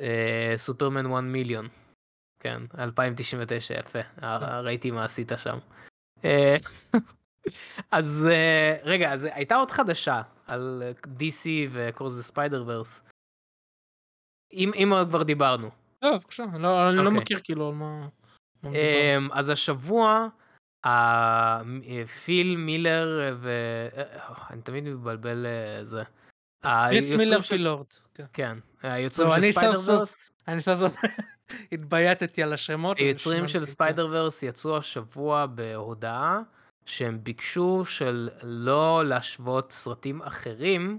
אה, 0.00 0.52
סופרמן 0.56 1.06
1 1.12 1.22
מיליון. 1.22 1.68
כן, 2.40 2.62
2099, 2.78 3.74
יפה. 3.78 3.98
אה, 4.22 4.60
ראיתי 4.60 4.90
מה 4.90 5.04
עשית 5.04 5.32
שם. 5.36 5.58
אה, 6.24 6.56
אז 7.90 8.28
אה, 8.30 8.76
רגע, 8.82 9.12
אז 9.12 9.28
הייתה 9.32 9.56
עוד 9.56 9.70
חדשה 9.70 10.22
על 10.46 10.82
DC 11.18 11.46
ו 11.70 12.14
Across 12.14 12.22
the 12.22 12.64
Spider-Verse. 12.66 13.02
אם 14.52 14.70
אם 14.74 14.92
כבר 15.08 15.22
דיברנו. 15.22 15.70
לא, 16.02 16.16
בבקשה, 16.16 16.44
לא, 16.58 16.88
אני 16.88 16.96
לא 16.96 17.02
אוקיי. 17.02 17.20
מכיר 17.20 17.40
כאילו 17.44 17.68
על 17.68 17.74
מה... 17.74 18.08
אמ, 18.64 19.28
אז 19.32 19.48
השבוע, 19.48 20.28
פיל 22.24 22.56
מילר 22.56 23.36
ו... 23.40 23.50
אני 24.50 24.62
תמיד 24.62 24.84
מתבלבל 24.84 25.46
אה, 25.46 25.84
זה. 25.84 26.02
היוצרים 26.62 27.18
מילר 27.18 27.42
פיל 27.42 27.58
לורד. 27.58 27.86
כן. 28.14 28.24
כן, 28.32 28.58
היוצרים 28.82 29.28
לא, 29.28 29.36
של 29.36 29.52
Spider-Verse. 29.52 30.30
אני 30.48 30.62
סוף 30.62 30.80
סוף 30.80 30.94
התבייתתי 31.72 32.42
על 32.42 32.52
השמות. 32.52 32.98
היוצרים 32.98 33.48
של 33.48 33.58
השמנתי, 33.58 33.70
Spider-Verse 33.70 34.42
יצאו 34.42 34.76
השבוע 34.76 35.46
בהודעה 35.46 36.40
שהם 36.86 37.18
ביקשו 37.22 37.84
של 37.84 38.28
לא 38.42 39.04
להשוות 39.04 39.72
סרטים 39.72 40.22
אחרים 40.22 40.98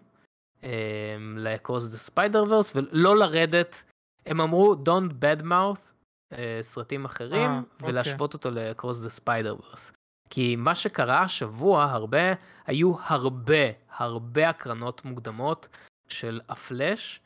ל 1.37 1.85
Across 1.91 1.97
the 1.97 2.43
Spider-Verse 2.43 2.71
ולא 2.75 3.17
לרדת, 3.17 3.83
הם 4.25 4.41
אמרו 4.41 4.75
Don't 4.85 5.11
bad 5.23 5.43
mouth 5.43 5.89
אה, 6.33 6.59
סרטים 6.61 7.05
אחרים 7.05 7.51
אה, 7.51 7.59
אוקיי. 7.73 7.89
ולהשוות 7.89 8.33
אותו 8.33 8.51
ל 8.51 9.01
Across 9.01 9.09
the 9.09 9.55
Spider-Verse. 9.55 9.91
כי 10.29 10.55
מה 10.55 10.75
שקרה 10.75 11.21
השבוע 11.21 11.83
הרבה, 11.83 12.33
היו 12.67 12.93
הרבה 12.99 13.71
הרבה 13.97 14.49
הקרנות 14.49 15.05
מוקדמות 15.05 15.67
של 16.07 16.41
הפלאש. 16.49 17.21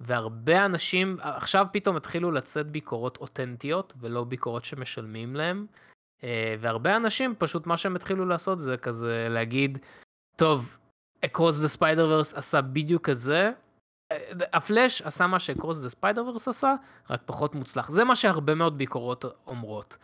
והרבה 0.00 0.64
אנשים 0.64 1.16
עכשיו 1.20 1.66
פתאום 1.72 1.96
התחילו 1.96 2.30
לצאת 2.30 2.66
ביקורות 2.66 3.16
אותנטיות 3.16 3.94
ולא 4.00 4.24
ביקורות 4.24 4.64
שמשלמים 4.64 5.36
להם. 5.36 5.66
אה, 6.24 6.54
והרבה 6.60 6.96
אנשים 6.96 7.34
פשוט 7.38 7.66
מה 7.66 7.76
שהם 7.76 7.96
התחילו 7.96 8.26
לעשות 8.26 8.60
זה 8.60 8.76
כזה 8.76 9.26
להגיד 9.30 9.78
טוב 10.36 10.76
Across 11.24 11.60
the 11.60 11.68
Spider-Verse 11.68 12.34
עשה 12.34 12.60
בדיוק 12.60 13.08
את 13.08 13.16
זה. 13.16 13.52
אה, 14.12 14.30
הפלאש 14.52 15.02
עשה 15.02 15.26
מה 15.26 15.38
ש 15.38 15.78
Across 15.78 15.88
the 15.88 16.26
Spider-Verse 16.26 16.48
עשה 16.48 16.74
רק 17.10 17.20
פחות 17.26 17.54
מוצלח 17.54 17.90
זה 17.90 18.04
מה 18.04 18.16
שהרבה 18.16 18.54
מאוד 18.54 18.78
ביקורות 18.78 19.24
אומרות. 19.46 19.96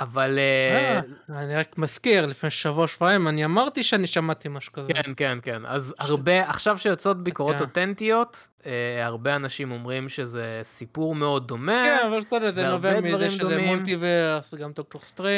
אבל 0.00 0.38
אה, 0.38 1.00
אה, 1.30 1.42
אני 1.42 1.56
רק 1.56 1.78
מזכיר, 1.78 2.26
לפני 2.26 2.50
שבוע 2.50 2.88
שבועיים 2.88 3.28
אני 3.28 3.44
אמרתי 3.44 3.82
שאני 3.84 4.06
שמעתי 4.06 4.48
משהו 4.48 4.72
כזה. 4.72 4.92
כן 4.92 5.12
כן 5.16 5.38
כן 5.42 5.66
אז 5.66 5.94
הרבה 5.98 6.48
עכשיו 6.48 6.78
שיוצאות 6.78 7.24
ביקורות 7.24 7.56
כן. 7.56 7.60
אותנטיות 7.62 8.48
אה, 8.66 9.06
הרבה 9.06 9.36
אנשים 9.36 9.72
אומרים 9.72 10.08
שזה 10.08 10.60
סיפור 10.62 11.14
מאוד 11.14 11.48
דומה. 11.48 11.84
כן, 11.86 12.06
אבל 12.08 12.20
אתה 12.20 12.36
יודע, 12.36 12.50
זה 12.62 12.68
נובע 12.68 13.00
מזה 13.00 13.30
שזה. 13.30 13.58
multiverse, 13.66 14.54
גם 14.54 14.72
דוקטור 14.72 15.00
סטרנג'. 15.00 15.28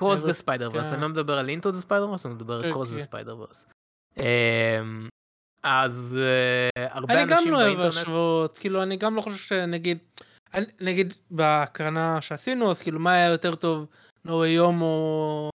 אבל- 0.00 0.26
the 0.26 0.32
Spider-Verse. 0.32 0.92
אני 0.92 1.02
לא 1.02 1.08
מדבר 1.08 1.38
על 1.38 1.48
Into 1.48 1.70
the 1.70 1.78
Spider-Verse, 1.78 2.26
אני 2.26 2.34
מדבר 2.34 2.54
על 2.54 2.70
Across 2.70 2.90
the. 2.90 3.02
Spider-Verse. 3.02 3.66
אז 5.62 6.18
אה, 6.76 6.86
הרבה 6.90 7.14
אני 7.14 7.22
אנשים 7.22 7.36
גם 7.46 7.52
לא 7.52 7.56
אוהב 7.56 7.76
באינטרנט... 7.76 7.92
השוואות, 8.02 8.58
כאילו 8.58 8.82
אני 8.82 8.96
גם 8.96 9.16
לא 9.16 9.20
חושב 9.20 9.36
שנגיד, 9.38 9.98
אני- 10.20 10.26
נגיד 10.80 11.14
בהקרנה 11.30 12.20
שעשינו, 12.20 12.70
אז 12.70 12.82
כאילו 12.82 13.00
מה 13.00 13.12
היה 13.12 13.26
יותר 13.28 13.54
טוב, 13.54 13.86
way 14.26 14.58
home 14.60 14.80
או 14.80 15.50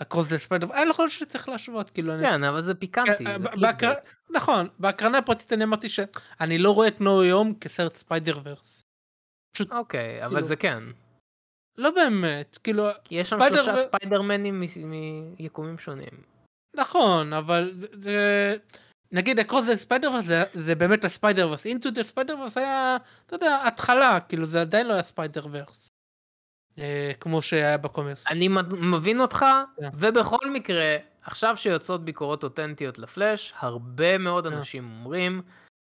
Across 0.00 0.26
the 0.30 0.48
Spider, 0.48 0.74
אני 0.74 0.88
לא 0.88 0.92
חושב 0.92 1.18
שצריך 1.18 1.48
להשוות, 1.48 1.90
כאילו 1.90 2.14
אני... 2.14 2.22
כן, 2.22 2.44
אבל 2.44 2.60
זה 2.60 2.74
פיקנטי, 2.74 3.26
אה, 3.26 3.36
נכון, 4.30 4.68
בהקרנה 4.78 5.18
הפרטית 5.18 5.52
אני 5.52 5.64
אמרתי 5.64 5.88
שאני 5.88 6.58
לא 6.58 6.74
רואה 6.74 6.88
את 6.88 6.98
way 6.98 7.32
home 7.32 7.58
כסרט 7.60 7.94
Spider-Verse. 7.94 8.82
אוקיי, 9.70 10.24
אבל 10.24 10.34
כאילו- 10.34 10.46
זה 10.46 10.56
כן. 10.56 10.82
לא 11.78 11.90
באמת, 11.90 12.58
כאילו, 12.64 12.88
כי 13.04 13.14
יש 13.14 13.28
שם 13.28 13.36
ספיידר 13.36 13.64
שלושה 13.64 13.82
ספיידרמנים 13.82 14.62
מיקומים 15.38 15.78
שונים. 15.78 16.22
נכון, 16.76 17.32
אבל 17.32 17.70
זה... 17.92 18.56
נגיד 19.12 19.40
Across 19.40 19.52
the 19.52 19.88
Spider 19.88 20.22
זה, 20.22 20.44
זה 20.54 20.74
באמת 20.74 21.04
ה 21.04 21.48
Spider-Verse, 21.48 21.66
Into 21.66 21.88
the 21.94 22.14
Spider-Verse 22.14 22.56
היה, 22.56 22.96
אתה 23.26 23.34
יודע, 23.34 23.58
התחלה, 23.66 24.18
כאילו 24.28 24.46
זה 24.46 24.60
עדיין 24.60 24.86
לא 24.86 24.92
היה 24.92 25.02
Spider-Verse. 25.02 25.92
אה, 26.78 27.12
כמו 27.20 27.42
שהיה 27.42 27.76
בקומיקס. 27.76 28.24
אני 28.26 28.48
מבין 28.70 29.20
אותך, 29.20 29.44
כן. 29.76 29.88
ובכל 29.94 30.50
מקרה, 30.52 30.96
עכשיו 31.22 31.56
שיוצאות 31.56 32.04
ביקורות 32.04 32.44
אותנטיות 32.44 32.98
לפלאש, 32.98 33.52
הרבה 33.58 34.18
מאוד 34.18 34.46
כן. 34.46 34.52
אנשים 34.52 34.84
אומרים 34.84 35.42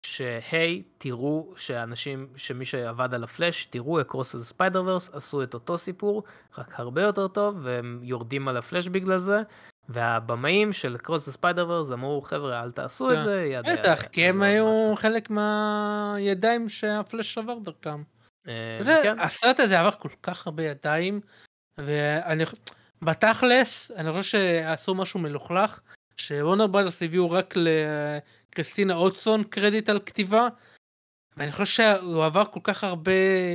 שהי, 0.06 0.84
תראו 0.98 1.54
שאנשים, 1.56 2.28
שמי 2.36 2.66
שעבד 2.66 3.14
על 3.14 3.24
הפלאש, 3.24 3.66
תראו 3.66 4.02
Across 4.02 4.36
the 4.36 4.42
Spider-Verse, 4.42 5.10
עשו 5.14 5.44
את 5.44 5.54
אותו 5.54 5.78
סיפור, 5.78 6.24
רק 6.58 6.80
הרבה 6.80 7.02
יותר 7.02 7.28
טוב, 7.28 7.58
והם 7.62 8.00
יורדים 8.04 8.48
על 8.48 8.58
הפלאש 8.58 8.88
בגלל 8.88 9.20
זה. 9.20 9.42
והבמאים 9.90 10.74
של 10.74 10.96
Across 10.96 11.30
Spider-Verse 11.30 11.92
אמרו, 11.92 12.22
חבר'ה, 12.22 12.64
אל 12.64 12.72
תעשו 12.72 13.12
את 13.12 13.18
כן. 13.18 13.24
זה, 13.24 13.46
yada 13.46 13.72
yada. 13.72 13.82
בטח, 13.82 14.06
כי 14.12 14.26
הם 14.26 14.42
היו. 14.42 14.94
חלק 14.96 15.30
מהידיים 15.30 16.70
שהפלאש 16.70 17.38
עבר 17.38 17.58
דרכם. 17.60 18.04
אה, 18.48 18.54
אתה 18.76 18.82
יודע, 18.82 19.04
כן. 19.04 19.20
הסרט 19.20 19.60
הזה 19.60 19.80
עבר 19.80 19.92
כל 19.92 20.10
כך 20.24 20.48
הרבה 20.48 20.64
ידיים, 20.64 21.22
ואני 21.78 22.44
בתכלס, 23.02 23.92
אני 23.96 24.12
חושב 24.12 24.24
שעשו 24.24 24.96
משהו 24.96 25.20
מלוכלך, 25.20 25.80
שוורנר 26.18 26.68
ברדרס 26.68 27.04
הביאו 27.04 27.32
רק 27.32 27.54
לכריסטינה 27.58 28.96
הודסון 28.96 29.44
קרדיט 29.44 29.90
על 29.90 30.00
כתיבה, 30.06 30.48
ואני 31.38 31.52
חושב 31.52 31.66
שהוא 32.02 32.26
עבר 32.26 32.44
כל 32.46 32.60
כך 32.64 32.84
הרבה 32.84 33.12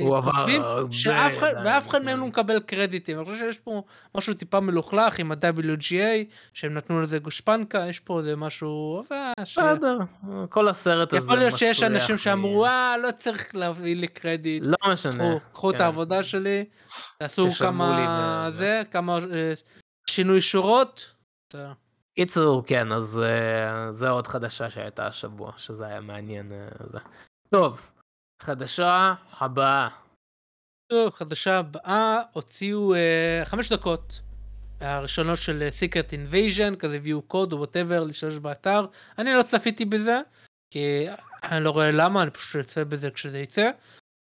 כותבים, 0.07 0.61
שאף 0.91 1.37
אחד, 1.37 1.53
ואף 1.65 1.87
אחד 1.87 1.99
כן. 1.99 2.05
מהם 2.05 2.19
לא 2.19 2.27
מקבל 2.27 2.59
קרדיטים. 2.59 3.17
אני 3.17 3.25
חושב 3.25 3.37
שיש 3.37 3.57
פה 3.57 3.83
משהו 4.15 4.33
טיפה 4.33 4.59
מלוכלך 4.59 5.19
עם 5.19 5.31
ה-WGA, 5.31 6.33
שהם 6.53 6.73
נתנו 6.73 7.01
לזה 7.01 7.19
גושפנקה, 7.19 7.85
יש 7.89 7.99
פה 7.99 8.19
איזה 8.19 8.35
משהו... 8.35 9.03
אה, 9.11 9.33
בסדר, 9.41 9.97
כל 10.49 10.67
הסרט 10.67 11.13
הזה 11.13 11.25
יכול 11.25 11.37
להיות 11.37 11.57
שיש 11.57 11.83
אנשים 11.83 12.17
שאמרו, 12.17 12.65
אה, 12.65 12.95
לא 13.03 13.09
צריך 13.19 13.55
להביא 13.55 13.95
לי 13.95 14.07
קרדיט. 14.07 14.63
לא 14.65 14.77
משנה. 14.91 15.39
קחו, 15.53 15.69
את 15.71 15.75
כן. 15.75 15.81
העבודה 15.81 16.23
שלי, 16.23 16.65
תעשו 17.19 17.51
כמה 17.59 18.49
ו- 18.53 18.57
זה, 18.57 18.81
כמה 18.91 19.17
אה, 19.17 19.53
שינוי 20.07 20.41
שורות. 20.41 21.13
קיצור, 22.15 22.63
כן, 22.65 22.91
אז 22.91 23.21
uh, 23.23 23.91
זה 23.91 24.09
עוד 24.09 24.27
חדשה 24.27 24.69
שהייתה 24.69 25.07
השבוע, 25.07 25.51
שזה 25.57 25.85
היה 25.85 26.01
מעניין. 26.01 26.51
Uh, 26.51 26.83
זה. 26.89 26.97
טוב, 27.55 27.89
חדשה 28.41 29.13
הבאה. 29.39 29.89
טוב, 30.91 31.13
חדשה 31.13 31.59
הבאה, 31.59 32.21
הוציאו 32.31 32.95
אה, 32.95 33.41
חמש 33.45 33.71
דקות. 33.71 34.21
הראשונות 34.81 35.37
של 35.37 35.61
אה, 35.61 35.69
Secret 35.69 36.09
Invasion, 36.09 36.75
כזה 36.75 36.95
הביאו 36.95 37.21
קוד 37.21 37.53
או 37.53 37.57
whatever 37.57 38.03
להשתמש 38.03 38.35
באתר. 38.35 38.85
אני 39.17 39.33
לא 39.33 39.43
צפיתי 39.43 39.85
בזה, 39.85 40.19
כי 40.71 41.05
אני 41.43 41.63
לא 41.63 41.69
רואה 41.69 41.91
למה, 41.91 42.21
אני 42.21 42.31
פשוט 42.31 42.65
אצפה 42.65 42.83
בזה 42.83 43.11
כשזה 43.11 43.39
יצא. 43.39 43.71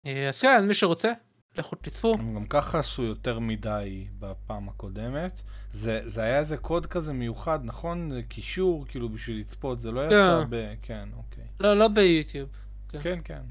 אה, 0.05 0.29
אז 0.29 0.41
כן, 0.41 0.67
מי 0.67 0.73
שרוצה, 0.73 1.11
לכו 1.57 1.75
תצפו. 1.75 2.13
הם 2.13 2.35
גם 2.35 2.45
ככה 2.47 2.79
עשו 2.79 3.03
יותר 3.03 3.39
מדי 3.39 4.07
בפעם 4.19 4.69
הקודמת. 4.69 5.41
זה, 5.71 6.01
זה 6.05 6.21
היה 6.21 6.39
איזה 6.39 6.57
קוד 6.57 6.85
כזה 6.85 7.13
מיוחד, 7.13 7.59
נכון? 7.63 8.21
קישור, 8.21 8.85
כאילו 8.87 9.09
בשביל 9.09 9.39
לצפות, 9.39 9.79
זה 9.79 9.91
לא 9.91 10.05
יצא 10.05 10.41
כן. 10.43 10.49
ב... 10.49 10.73
כן, 10.81 11.09
אוקיי. 11.17 11.45
לא, 11.59 11.73
לא 11.73 11.87
ביוטיוב. 11.87 12.49
כן. 12.89 12.99
כן, 13.03 13.19
כן. 13.23 13.41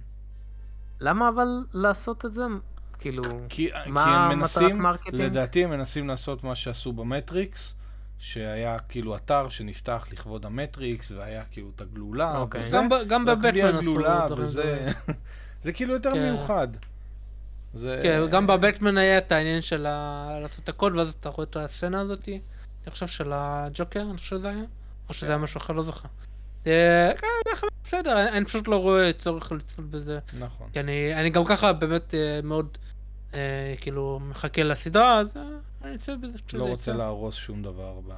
למה 1.01 1.29
אבל 1.29 1.65
לעשות 1.73 2.25
את 2.25 2.33
זה? 2.33 2.43
כאילו, 2.99 3.23
כי, 3.49 3.71
מה 3.87 4.05
כי 4.05 4.11
הם 4.11 4.29
מטרת 4.29 4.39
מנסים, 4.39 4.79
marketing? 4.79 5.21
לדעתי 5.21 5.65
הם 5.65 5.71
מנסים 5.71 6.09
לעשות 6.09 6.45
מה 6.45 6.55
שעשו 6.55 6.93
במטריקס, 6.93 7.75
שהיה 8.19 8.79
כאילו 8.79 9.17
אתר 9.17 9.49
שנפתח 9.49 10.07
לכבוד 10.13 10.47
המטריקס, 10.47 11.11
והיה 11.11 11.43
כאילו 11.51 11.71
את 11.77 11.81
הגלולה, 11.81 12.39
אוקיי. 12.39 12.61
וזה, 12.61 12.77
גם, 12.77 12.89
גם 13.09 13.25
בבטמן 13.25 13.65
עשו 13.65 13.79
הגלולה, 13.79 14.27
דברים 14.27 14.45
וזה... 14.45 14.91
זה 15.63 15.73
כאילו 15.73 15.95
יותר 15.95 16.15
כן. 16.15 16.31
מיוחד. 16.31 16.69
זה... 17.75 18.01
כן, 18.03 18.21
גם 18.31 18.47
בבטמן 18.47 18.99
היה 18.99 19.19
את 19.19 19.33
העניין 19.33 19.61
של 19.61 19.87
ה- 19.87 20.39
לעשות 20.43 20.65
את 20.65 20.69
הקוד, 20.69 20.97
ואז 20.97 21.09
אתה 21.21 21.29
רואה 21.29 21.47
את 21.51 21.57
הסצנה 21.57 22.01
הזאתי, 22.01 22.41
אני 22.85 22.91
חושב 22.91 23.07
של 23.07 23.33
הג'וקר, 23.35 24.01
אני 24.01 24.17
חושב 24.17 24.37
שזה 24.37 24.49
היה, 24.49 24.63
או 25.09 25.15
שזה 25.15 25.29
היה 25.29 25.39
משהו 25.39 25.59
אחר, 25.59 25.73
לא 25.73 25.83
זוכר. 25.83 26.09
אה, 26.69 27.13
כן, 27.21 27.51
בסדר, 27.85 28.29
אני- 28.29 28.45
פשוט 28.45 28.69
לא 28.69 28.77
רואה 28.77 29.11
צורך 29.13 29.53
לצפות 29.53 29.85
בזה, 29.91 30.19
נכון. 30.39 30.69
כי 30.73 30.81
אני 31.15 31.31
גם 31.31 31.45
ככה 31.45 31.73
באמת 31.73 32.15
אה, 32.15 32.41
מאוד, 32.43 32.79
אה, 33.35 33.75
כאילו, 33.81 34.21
מחכה 34.23 34.63
לסדרה, 34.63 35.19
אז 35.21 35.27
אני 35.85 35.95
אצא 35.95 36.15
בזה 36.15 36.39
לא 36.53 36.65
רוצה. 36.65 36.93
להרוס 36.93 37.35
שום 37.35 37.63
דבר 37.63 38.01
ב... 38.09 38.13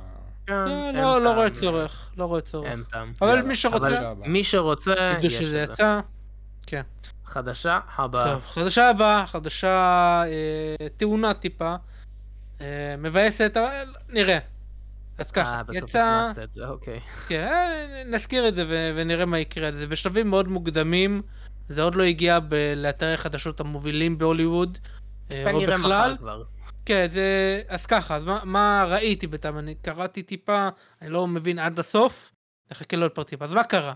כן, 0.46 0.54
לא, 0.94 1.20
לא 1.22 1.32
רואה 1.34 1.50
צורך, 1.50 2.10
לא 2.16 2.24
רואה 2.24 2.40
צורך. 2.40 2.66
אין 2.70 2.82
טעם. 2.82 3.12
אבל 3.22 3.42
מי 3.42 3.54
שרוצה. 3.54 4.12
מי 4.26 4.44
שרוצה, 4.44 4.94
תדעו 4.94 5.26
יש 5.26 5.34
שזה 5.38 5.62
את 5.62 5.66
זה. 5.66 5.72
יצא. 5.72 6.00
חדשה 7.24 7.78
הבאה. 7.96 8.32
טוב, 8.32 8.42
חדשה 8.46 8.88
הבאה, 8.90 9.26
חדשה 9.26 10.22
טעונה 10.96 11.34
טיפה, 11.34 11.74
מבאסת, 12.98 13.56
אבל 13.56 13.94
נראה. 14.08 14.38
אז 15.20 15.30
ככה, 15.30 15.56
אה, 15.56 15.62
בסוף 15.62 15.90
יצא, 15.90 16.22
הכנסת 16.22 16.42
את 16.42 16.52
זה, 16.52 16.68
אוקיי. 16.68 17.00
כן, 17.28 17.46
אה, 17.46 18.02
נזכיר 18.06 18.48
את 18.48 18.54
זה 18.54 18.64
ו- 18.68 18.92
ונראה 18.96 19.24
מה 19.24 19.38
יקרה. 19.38 19.72
זה 19.72 19.86
בשלבים 19.86 20.30
מאוד 20.30 20.48
מוקדמים, 20.48 21.22
זה 21.68 21.82
עוד 21.82 21.94
לא 21.94 22.02
הגיע 22.02 22.38
ב- 22.40 22.74
לאתרי 22.76 23.14
החדשות 23.14 23.60
המובילים 23.60 24.18
בהוליווד, 24.18 24.78
אה, 25.30 25.44
כנראה. 25.44 25.78
מחר 25.78 26.16
כבר. 26.16 26.42
כן, 26.86 27.06
זה... 27.10 27.62
אז 27.68 27.86
ככה, 27.86 28.16
אז 28.16 28.24
מה, 28.24 28.40
מה 28.44 28.86
ראיתי 28.88 29.26
בינתיים? 29.26 29.58
אני 29.58 29.74
קראתי 29.74 30.22
טיפה, 30.22 30.68
אני 31.02 31.10
לא 31.10 31.26
מבין 31.26 31.58
עד 31.58 31.78
הסוף, 31.78 32.32
נחכה 32.70 32.96
לעוד 32.96 33.10
פרטים. 33.10 33.38
אז 33.40 33.52
מה 33.52 33.64
קרה? 33.64 33.94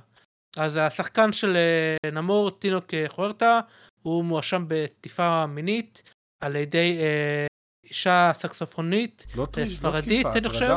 אז 0.57 0.77
השחקן 0.77 1.33
של 1.33 1.57
אה, 1.57 2.11
נמור, 2.11 2.51
טינוק 2.51 2.95
אה, 2.95 3.05
חוארטה, 3.09 3.61
הוא 4.03 4.25
מואשם 4.25 4.65
בתקיפה 4.69 5.47
מינית 5.47 6.03
על 6.41 6.57
ידי 6.57 6.99
אה, 7.01 7.47
אישה 7.85 8.33
סקסופונית, 8.39 9.27
לא 9.37 9.47
טריז, 9.51 9.73
לא 9.73 9.77
ספרדית, 9.77 10.27
תקיפה, 10.27 10.39
אני 10.39 10.49
חושב? 10.49 10.77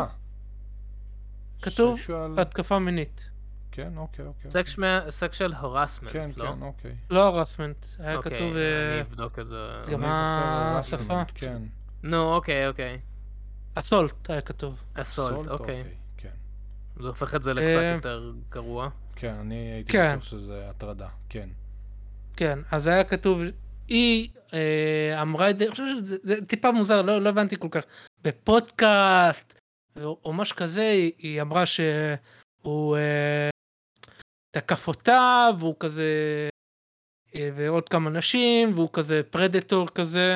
כתוב 1.62 2.00
סקשואל- 2.00 2.40
התקפה 2.40 2.80
מינית. 2.80 3.30
כן, 3.72 3.94
אוקיי, 3.98 4.26
אוקיי. 4.26 4.52
סקשל 5.10 5.54
הרסמנט, 5.54 6.14
כן, 6.14 6.30
לא? 6.38 6.46
כן, 6.46 6.62
אוקיי. 6.62 6.96
לא 7.10 7.28
הרסמנט, 7.28 7.86
היה 8.00 8.16
אוקיי, 8.16 8.32
כתוב... 8.38 8.52
אני 8.52 8.60
אה, 8.62 9.02
אבדוק 9.02 9.40
את 9.40 9.48
זה. 9.48 9.58
גם 9.92 10.00
זוכר 10.00 10.78
השפה? 10.78 11.24
כן. 11.36 11.62
נו, 12.04 12.34
אוקיי, 12.34 12.68
אוקיי. 12.68 13.00
אסולט 13.76 14.30
היה 14.30 14.42
כתוב. 14.42 14.76
אסולט, 14.94 15.36
סולט, 15.36 15.48
אוקיי. 15.52 15.84
כן. 16.18 16.30
זה 17.02 17.08
הופך 17.08 17.36
את 17.36 17.44
זה 17.44 17.54
לקצת 17.54 17.78
אה, 17.78 17.92
יותר 17.92 18.34
גרוע. 18.50 18.90
כן, 19.16 19.34
אני 19.34 19.56
הייתי 19.56 19.92
כן. 19.94 20.12
בטוח 20.16 20.24
שזה 20.24 20.66
הטרדה, 20.70 21.08
כן. 21.30 21.50
כן, 22.36 22.60
אז 22.72 22.88
היה 22.88 23.04
כתוב, 23.04 23.42
היא 23.88 24.30
אה, 24.54 25.22
אמרה 25.22 25.50
את 25.50 25.60
זה, 25.60 25.66
אני 25.66 25.72
חושב 25.72 25.84
שזה 25.98 26.16
זה 26.24 26.46
טיפה 26.46 26.72
מוזר, 26.72 27.02
לא, 27.02 27.22
לא 27.22 27.30
הבנתי 27.30 27.56
כל 27.60 27.68
כך. 27.72 27.82
בפודקאסט, 28.24 29.57
או, 30.04 30.34
משהו 30.34 30.56
כזה, 30.56 30.90
היא, 30.90 31.12
היא 31.18 31.42
אמרה 31.42 31.66
שהוא 31.66 32.98
אה, 32.98 33.50
תקף 34.52 34.88
אותה, 34.88 35.48
והוא 35.60 35.76
כזה, 35.80 36.12
אה, 37.36 37.50
ועוד 37.56 37.90
כמה 37.90 38.10
נשים, 38.10 38.74
והוא 38.76 38.90
כזה 38.94 39.22
פרדטור 39.30 39.88
כזה. 39.88 40.36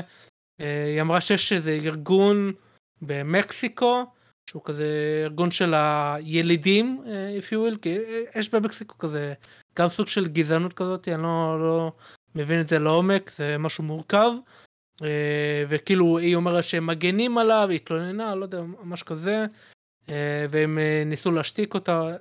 אה, 0.61 0.85
היא 0.85 1.01
אמרה 1.01 1.21
שיש 1.21 1.53
איזה 1.53 1.71
ארגון 1.71 2.53
במקסיקו, 3.01 4.05
שהוא 4.49 4.63
כזה 4.65 5.21
ארגון 5.23 5.51
של 5.51 5.73
הילידים, 5.73 7.03
אה, 7.07 7.37
if 7.39 7.43
you 7.43 7.73
will, 7.73 7.77
כי 7.81 7.97
אה, 7.97 8.21
יש 8.35 8.49
במקסיקו 8.49 8.97
כזה 8.97 9.33
גם 9.79 9.89
סוג 9.89 10.07
של 10.07 10.27
גזענות 10.27 10.73
כזאת, 10.73 11.07
אני 11.07 11.23
לא, 11.23 11.57
לא 11.59 11.91
מבין 12.35 12.61
את 12.61 12.67
זה 12.67 12.79
לעומק, 12.79 13.31
זה 13.37 13.57
משהו 13.57 13.83
מורכב. 13.83 14.31
אה, 15.03 15.63
וכאילו 15.69 16.17
היא 16.17 16.35
אומרת 16.35 16.63
שהם 16.63 16.87
מגנים 16.87 17.37
עליו, 17.37 17.67
היא 17.69 17.75
התלוננה, 17.75 18.35
לא 18.35 18.45
יודע, 18.45 18.61
משהו 18.83 19.05
כזה, 19.05 19.45
אה, 20.09 20.45
והם 20.49 20.77
אה, 20.79 21.03
ניסו 21.05 21.31
להשתיק 21.31 21.73
אותה. 21.73 22.15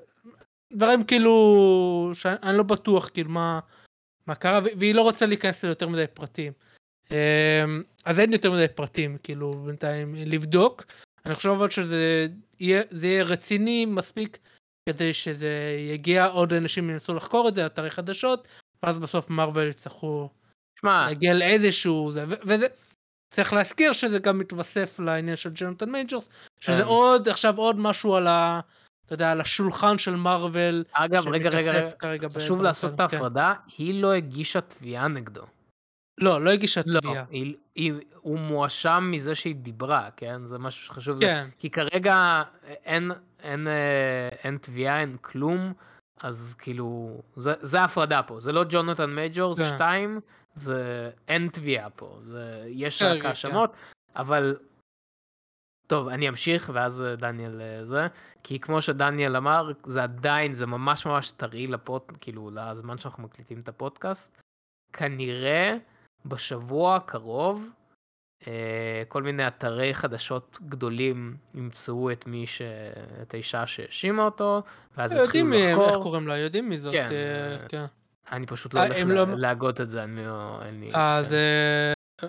דברים 0.73 1.05
כאילו, 1.05 2.11
שאני 2.15 2.57
לא 2.57 2.63
בטוח 2.63 3.09
כאילו 3.09 3.31
מה, 3.31 3.61
מה 4.27 4.35
קרה, 4.35 4.61
והיא 4.79 4.95
לא 4.95 5.03
רוצה 5.03 5.27
להיכנס 5.27 5.65
ליותר 5.65 5.89
מדי 5.89 6.05
פרטים. 6.15 6.53
אז 8.05 8.19
אין 8.21 8.33
יותר 8.33 8.53
מדי 8.53 8.67
פרטים, 8.75 9.17
כאילו, 9.23 9.53
בינתיים 9.53 10.15
לבדוק. 10.19 10.85
אני 11.27 11.35
חושב 11.35 11.49
אבל 11.49 11.71
שזה 11.71 12.27
יהיה, 12.61 12.83
יהיה 13.03 13.23
רציני 13.23 13.85
מספיק 13.85 14.39
כדי 14.89 15.15
שזה 15.15 15.77
יגיע, 15.79 16.27
עוד 16.27 16.53
אנשים 16.53 16.91
ינסו 16.91 17.15
לחקור 17.15 17.49
את 17.49 17.55
זה, 17.55 17.67
אתרי 17.67 17.91
חדשות, 17.91 18.49
ואז 18.83 18.99
בסוף 18.99 19.31
מארוול 19.31 19.69
יצטרכו 19.69 20.31
שמע, 20.81 21.07
להגיע 21.07 21.35
לאיזשהו, 21.35 22.13
זה, 22.13 22.25
וזה, 22.45 22.67
צריך 23.35 23.53
להזכיר 23.53 23.93
שזה 23.93 24.19
גם 24.19 24.39
מתווסף 24.39 25.01
לעניין 25.01 25.37
של 25.37 25.51
ג'ונתן 25.55 25.91
מייג'ורס, 25.91 26.29
שזה 26.61 26.83
כן. 26.83 26.89
עוד, 26.89 27.29
עכשיו 27.29 27.57
עוד 27.59 27.79
משהו 27.79 28.15
על 28.17 28.27
ה... 28.27 28.61
אתה 29.07 29.15
יודע, 29.15 29.33
על 29.33 29.41
השולחן 29.41 29.99
של 29.99 30.17
מארוול. 30.17 30.85
אגב, 30.93 31.29
רגע, 31.29 31.51
רגע, 31.51 31.73
רגע, 32.03 32.29
חשוב 32.37 32.63
לעשות 32.63 32.91
את 32.93 32.97
כן. 32.97 33.03
ההפרדה, 33.03 33.53
היא 33.79 34.03
לא 34.03 34.13
הגישה 34.13 34.61
תביעה 34.61 35.09
נגדו. 35.09 35.43
לא, 36.21 36.45
לא 36.45 36.51
הגישה 36.51 36.81
לא, 36.87 37.01
תביעה. 37.01 37.25
היא- 37.31 37.55
היא- 37.75 37.93
הוא 38.21 38.39
מואשם 38.39 39.09
מזה 39.13 39.35
שהיא 39.35 39.55
דיברה, 39.55 40.09
כן? 40.17 40.47
זה 40.47 40.59
משהו 40.59 40.87
שחשוב. 40.87 41.19
זה- 41.19 41.25
כן. 41.25 41.49
כי 41.59 41.71
כרגע 41.71 42.43
אין, 42.85 43.11
אין, 43.43 43.69
אה, 43.69 44.29
אין 44.45 44.59
תביעה, 44.61 45.01
אין 45.01 45.17
כלום, 45.21 45.73
אז 46.21 46.55
כאילו, 46.59 47.21
זה, 47.37 47.53
זה 47.61 47.81
ההפרדה 47.81 48.23
פה. 48.23 48.41
זה 48.41 48.53
לא 48.53 48.65
ג'ונתן 48.69 49.11
מייג'ורס 49.11 49.59
כן. 49.59 49.69
2, 50.61 50.75
זה 50.75 51.11
אין 51.29 51.49
תביעה 51.53 51.91
פה. 51.91 52.19
זה, 52.25 52.65
יש 52.67 53.03
כן, 53.03 53.09
רק 53.09 53.23
כן, 53.23 53.29
האשמות, 53.29 53.73
אבל... 54.17 54.57
טוב, 55.87 56.09
אני 56.09 56.29
אמשיך, 56.29 56.71
ואז 56.75 57.03
אה, 57.03 57.17
דניאל 57.17 57.61
אה, 57.61 57.85
זה, 57.85 58.07
כי 58.43 58.59
כמו 58.59 58.83
שדניאל 58.83 59.37
אמר, 59.37 59.73
זה 59.85 60.03
עדיין, 60.03 60.53
זה 60.53 60.67
ממש 60.67 61.07
ממש 61.07 61.31
טרי 61.31 61.67
לפוד, 61.67 62.03
כאילו, 62.21 62.51
לזמן 62.51 62.99
שאנחנו 62.99 63.23
מקליטים 63.23 63.61
את 63.61 63.69
הפודקאסט. 63.69 64.37
כנראה 64.93 65.77
בשבוע 66.27 66.97
הקרוב, 66.97 67.69
אה, 68.47 69.03
כל 69.09 69.23
מיני 69.23 69.47
אתרי 69.47 69.95
חדשות 69.95 70.59
גדולים 70.69 71.37
ימצאו 71.55 72.11
את 72.13 72.27
מי 72.27 72.47
ש... 72.47 72.63
את 73.23 73.35
האישה 73.35 73.67
שהאשימה 73.67 74.25
אותו, 74.25 74.63
ואז 74.97 75.13
יתחילו 75.13 75.27
יודעים 75.27 75.51
מי- 75.51 75.69
איך 75.69 75.79
לחקור. 75.79 76.03
קוראים 76.03 76.29
לה, 76.29 76.37
יודעים 76.37 76.69
מי 76.69 76.79
זאת. 76.79 76.93
כן, 76.93 77.09
כן. 77.69 77.85
אני 78.33 78.47
פשוט 78.47 78.75
לא 78.75 78.81
אה, 78.81 78.87
הולך 78.87 78.99
לא- 79.07 79.27
להגות 79.37 79.81
את 79.81 79.91
זה, 79.91 80.05
אני 80.05 80.27
לא... 80.27 80.61
אה, 80.95 81.23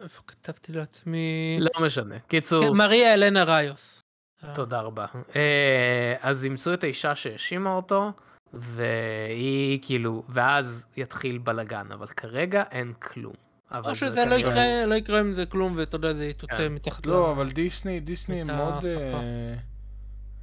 איפה 0.03 0.21
כתבתי 0.27 0.71
לעצמי? 0.73 1.57
לא 1.59 1.85
משנה. 1.85 2.19
קיצור, 2.19 2.63
כן, 2.65 2.73
מריה 2.73 3.13
אלנה 3.13 3.43
ראיוס. 3.43 3.99
אה, 4.43 4.55
תודה 4.55 4.81
רבה. 4.81 5.05
אה, 5.35 6.15
אז 6.21 6.45
ימצאו 6.45 6.73
את 6.73 6.83
האישה 6.83 7.15
שהאשימה 7.15 7.73
אותו, 7.73 8.11
והיא 8.53 9.79
כאילו, 9.81 10.23
ואז 10.29 10.87
יתחיל 10.97 11.37
בלאגן, 11.37 11.87
אבל 11.93 12.07
כרגע 12.07 12.63
אין 12.71 12.93
כלום. 12.99 13.33
או 13.75 13.89
זה 13.89 13.95
שזה 13.95 14.09
לא 14.25 14.35
כנראה- 14.35 14.37
יקרה, 14.39 14.85
לא 14.85 14.95
יקרה 14.95 15.19
עם 15.19 15.33
זה 15.33 15.45
כלום, 15.45 15.73
ואתה 15.77 15.95
יודע, 15.95 16.13
זה 16.13 16.25
יטוטה 16.25 16.57
כן. 16.57 16.73
מתחת 16.73 17.05
לא, 17.05 17.31
אבל 17.31 17.51
דיסני, 17.51 17.99
דיסני 17.99 18.41
הם 18.41 18.47
מאוד... 18.47 18.85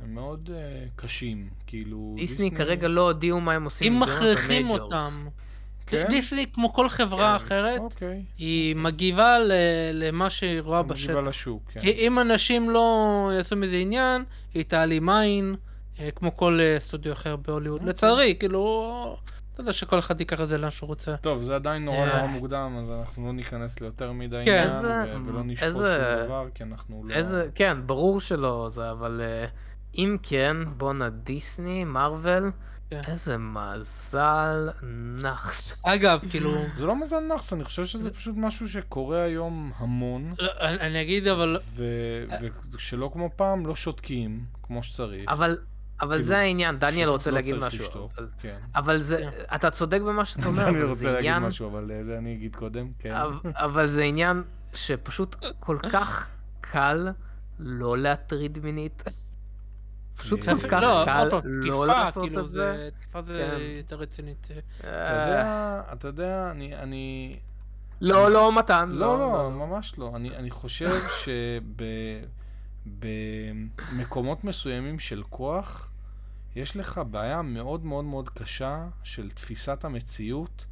הם 0.02 0.14
מאוד 0.14 0.50
אה, 0.54 0.84
קשים, 0.96 1.48
כאילו... 1.66 2.14
דיסני 2.16 2.50
כרגע 2.50 2.88
לא 2.88 3.00
הודיעו 3.00 3.40
מה 3.40 3.52
הם 3.52 3.64
עושים 3.64 3.94
אם 3.94 4.00
מכריחים. 4.00 4.70
אותם. 4.70 5.28
כן? 5.86 6.06
דיסני, 6.10 6.46
כמו 6.52 6.72
כל 6.72 6.88
חברה 6.88 7.38
כן. 7.38 7.44
אחרת, 7.44 7.80
אוקיי. 7.80 8.22
היא 8.38 8.76
מגיבה 8.76 9.38
ל- 9.38 9.52
למה 9.92 10.30
שהיא 10.30 10.60
רואה 10.60 10.82
בשטח. 10.82 11.10
מגיבה 11.10 11.28
לשוק, 11.28 11.62
כן. 11.72 11.80
אם 11.80 12.18
אנשים 12.18 12.70
לא 12.70 13.30
יעשו 13.36 13.56
מזה 13.56 13.76
עניין, 13.76 14.24
היא 14.54 14.64
תעלים 14.64 15.08
עין, 15.08 15.56
אה, 16.00 16.10
כמו 16.10 16.36
כל 16.36 16.58
אה, 16.60 16.76
סטודיו 16.80 17.12
אחר 17.12 17.36
בהוליווד. 17.36 17.80
אוקיי. 17.80 17.90
לצערי, 17.90 18.34
כאילו, 18.38 19.16
אתה 19.52 19.60
יודע 19.60 19.72
שכל 19.72 19.98
אחד 19.98 20.20
ייקח 20.20 20.40
את 20.40 20.48
זה 20.48 20.58
לאן 20.58 20.70
שהוא 20.70 20.86
רוצה. 20.86 21.16
טוב, 21.16 21.42
זה 21.42 21.54
עדיין 21.54 21.84
נורא. 21.84 22.06
נורא 22.06 22.26
מוקדם, 22.26 22.78
אז 22.82 23.00
אנחנו 23.00 23.26
לא 23.26 23.32
ניכנס 23.32 23.80
ליותר 23.80 24.12
מדי 24.12 24.42
כן. 24.44 24.68
עניין, 24.70 25.22
ולא 25.26 25.42
נשפוט 25.44 25.70
שום 25.72 25.82
דבר, 26.24 26.46
כי 26.54 26.62
אנחנו 26.62 27.04
לא... 27.04 27.14
כן, 27.54 27.76
ברור 27.86 28.20
שלא 28.20 28.66
זה, 28.70 28.90
אבל 28.90 29.20
אם 29.94 30.16
כן, 30.22 30.56
בואנה 30.76 31.08
דיסני, 31.08 31.84
מארוול, 31.84 32.50
כן. 32.90 33.00
איזה 33.08 33.36
מזל 33.38 34.68
נאחס. 35.22 35.80
אגב, 35.82 36.20
כאילו, 36.30 36.54
זה 36.76 36.86
לא 36.86 36.96
מזל 37.02 37.18
נאחס, 37.20 37.52
אני 37.52 37.64
חושב 37.64 37.86
שזה 37.86 38.14
פשוט 38.14 38.34
משהו 38.36 38.68
שקורה 38.68 39.22
היום 39.22 39.72
המון, 39.76 40.34
לא, 40.38 40.50
אני 40.60 40.80
אני 40.80 41.02
אגיד, 41.02 41.26
אבל 41.28 41.58
ו- 41.76 42.24
ושלא 42.72 43.10
כמו 43.12 43.30
פעם, 43.36 43.66
לא 43.66 43.76
שותקים 43.76 44.44
כמו 44.62 44.82
שצריך. 44.82 45.24
אבל, 45.28 45.58
אבל 46.00 46.10
כאילו, 46.10 46.22
זה 46.22 46.38
העניין, 46.38 46.78
דניאל 46.78 47.08
רוצה 47.08 47.30
לא 47.30 47.34
להגיד 47.34 47.54
משהו. 47.54 47.84
לשתוק, 47.84 48.12
אבל- 48.18 48.28
כן. 48.40 48.56
אבל 48.74 48.98
זה, 49.00 49.28
אתה 49.54 49.70
צודק 49.70 50.00
במה 50.00 50.24
שאתה 50.24 50.46
אומר, 50.48 50.68
אני 50.68 50.78
אבל 50.78 50.82
רוצה 50.88 50.94
זה 50.94 51.12
להגיד 51.12 51.30
עניין, 51.30 51.42
משהו, 51.48 51.68
אבל 51.70 51.90
אה, 51.92 52.04
זה 52.04 52.18
אני 52.18 52.34
אגיד 52.34 52.56
קודם, 52.56 52.88
כן. 52.98 53.14
אבל- 53.14 53.38
אבל 53.54 53.86
זה 53.86 54.02
עניין 54.02 54.42
שפשוט 54.74 55.36
כל 55.60 55.78
כך 55.92 56.28
קל 56.60 57.08
לא 57.58 57.98
להטריד 57.98 58.58
מינית. 58.62 59.04
פשוט 60.18 60.44
כל 60.44 60.68
כך 60.68 60.82
לא, 60.82 61.02
קל 61.04 61.28
לא 61.62 61.86
לעשות 61.86 62.24
כאילו, 62.24 62.40
את 62.40 62.48
זה. 62.48 62.88
תקיפה 62.98 63.22
זה 63.22 63.48
כן. 63.50 63.62
יותר 63.78 63.96
רצינית. 63.96 64.48
אתה 64.80 64.88
אה, 64.88 65.26
יודע, 65.26 65.82
אתה 65.92 66.08
יודע, 66.08 66.48
אני... 66.50 66.76
אני... 66.76 67.36
לא, 68.00 68.30
לא, 68.30 68.58
מתן. 68.58 68.88
לא, 68.88 69.18
לא, 69.18 69.50
ממש 69.50 69.98
לא. 69.98 70.12
אני, 70.16 70.36
אני 70.36 70.50
חושב 70.50 70.90
שבמקומות 72.86 74.44
מסוימים 74.44 74.98
של 74.98 75.22
כוח, 75.30 75.90
יש 76.56 76.76
לך 76.76 77.00
בעיה 77.10 77.42
מאוד 77.42 77.84
מאוד 77.84 78.04
מאוד 78.04 78.28
קשה 78.28 78.86
של 79.02 79.30
תפיסת 79.30 79.84
המציאות, 79.84 80.66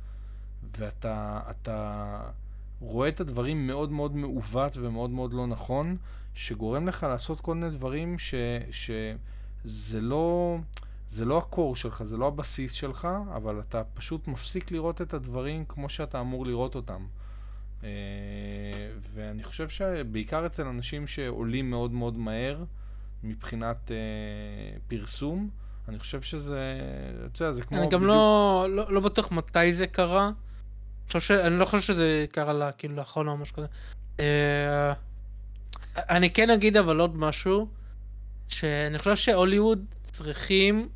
ואתה 0.78 1.40
אתה 1.50 2.20
רואה 2.80 3.08
את 3.08 3.20
הדברים 3.20 3.66
מאוד 3.66 3.92
מאוד 3.92 4.16
מעוות 4.16 4.76
ומאוד 4.76 5.10
מאוד 5.10 5.32
לא 5.32 5.46
נכון, 5.46 5.96
שגורם 6.34 6.88
לך 6.88 7.02
לעשות 7.02 7.40
כל 7.40 7.54
מיני 7.54 7.70
דברים 7.70 8.18
ש, 8.18 8.34
שזה 9.66 10.00
לא... 10.00 10.56
זה 11.08 11.24
לא 11.24 11.38
הקור 11.38 11.76
שלך, 11.76 12.02
זה 12.02 12.16
לא 12.16 12.26
הבסיס 12.28 12.72
שלך, 12.72 13.08
אבל 13.36 13.60
אתה 13.68 13.82
פשוט 13.94 14.28
מפסיק 14.28 14.70
לראות 14.70 15.02
את 15.02 15.14
הדברים 15.14 15.64
כמו 15.68 15.88
שאתה 15.88 16.20
אמור 16.20 16.46
לראות 16.46 16.74
אותם. 16.74 17.06
אה, 17.84 17.88
ואני 19.14 19.42
חושב 19.44 19.68
שבעיקר 19.68 20.46
אצל 20.46 20.66
אנשים 20.66 21.06
שעולים 21.06 21.70
מאוד 21.70 21.92
מאוד 21.92 22.18
מהר 22.18 22.64
מבחינת 23.24 23.90
אה, 23.90 23.96
פרסום, 24.88 25.48
אני 25.88 25.98
חושב 25.98 26.22
שזה, 26.22 26.60
אתה 27.26 27.42
יודע, 27.42 27.52
זה 27.52 27.62
כמו... 27.62 27.78
אני 27.78 27.86
גם 27.86 28.00
בדיוק- 28.00 28.08
לא, 28.08 28.66
לא, 28.70 28.92
לא 28.92 29.00
בטוח 29.00 29.32
מתי 29.32 29.72
זה 29.74 29.86
קרה. 29.86 30.30
ש- 31.18 31.30
אני 31.30 31.58
לא 31.58 31.64
חושב 31.64 31.80
שזה 31.80 32.26
קרה 32.32 32.52
לה, 32.52 32.72
כאילו 32.72 32.96
לאחרונה 32.96 33.30
או 33.30 33.36
משהו 33.36 33.56
כזה. 33.56 33.66
אה, 34.20 34.92
אני 35.96 36.30
כן 36.30 36.50
אגיד 36.50 36.76
אבל 36.76 37.00
עוד 37.00 37.16
משהו, 37.16 37.68
שאני 38.48 38.98
חושב 38.98 39.16
שהוליווד 39.16 39.84
צריכים, 40.04 40.88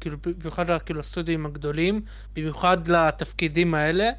כאילו 0.00 0.16
במיוחד 0.38 0.78
כאילו 0.84 1.00
הסטודיו 1.00 1.46
הגדולים, 1.46 2.00
במיוחד 2.34 2.88
לתפקידים 2.88 3.74
האלה, 3.74 4.10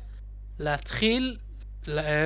להתחיל 0.59 1.37
ל- 1.87 2.25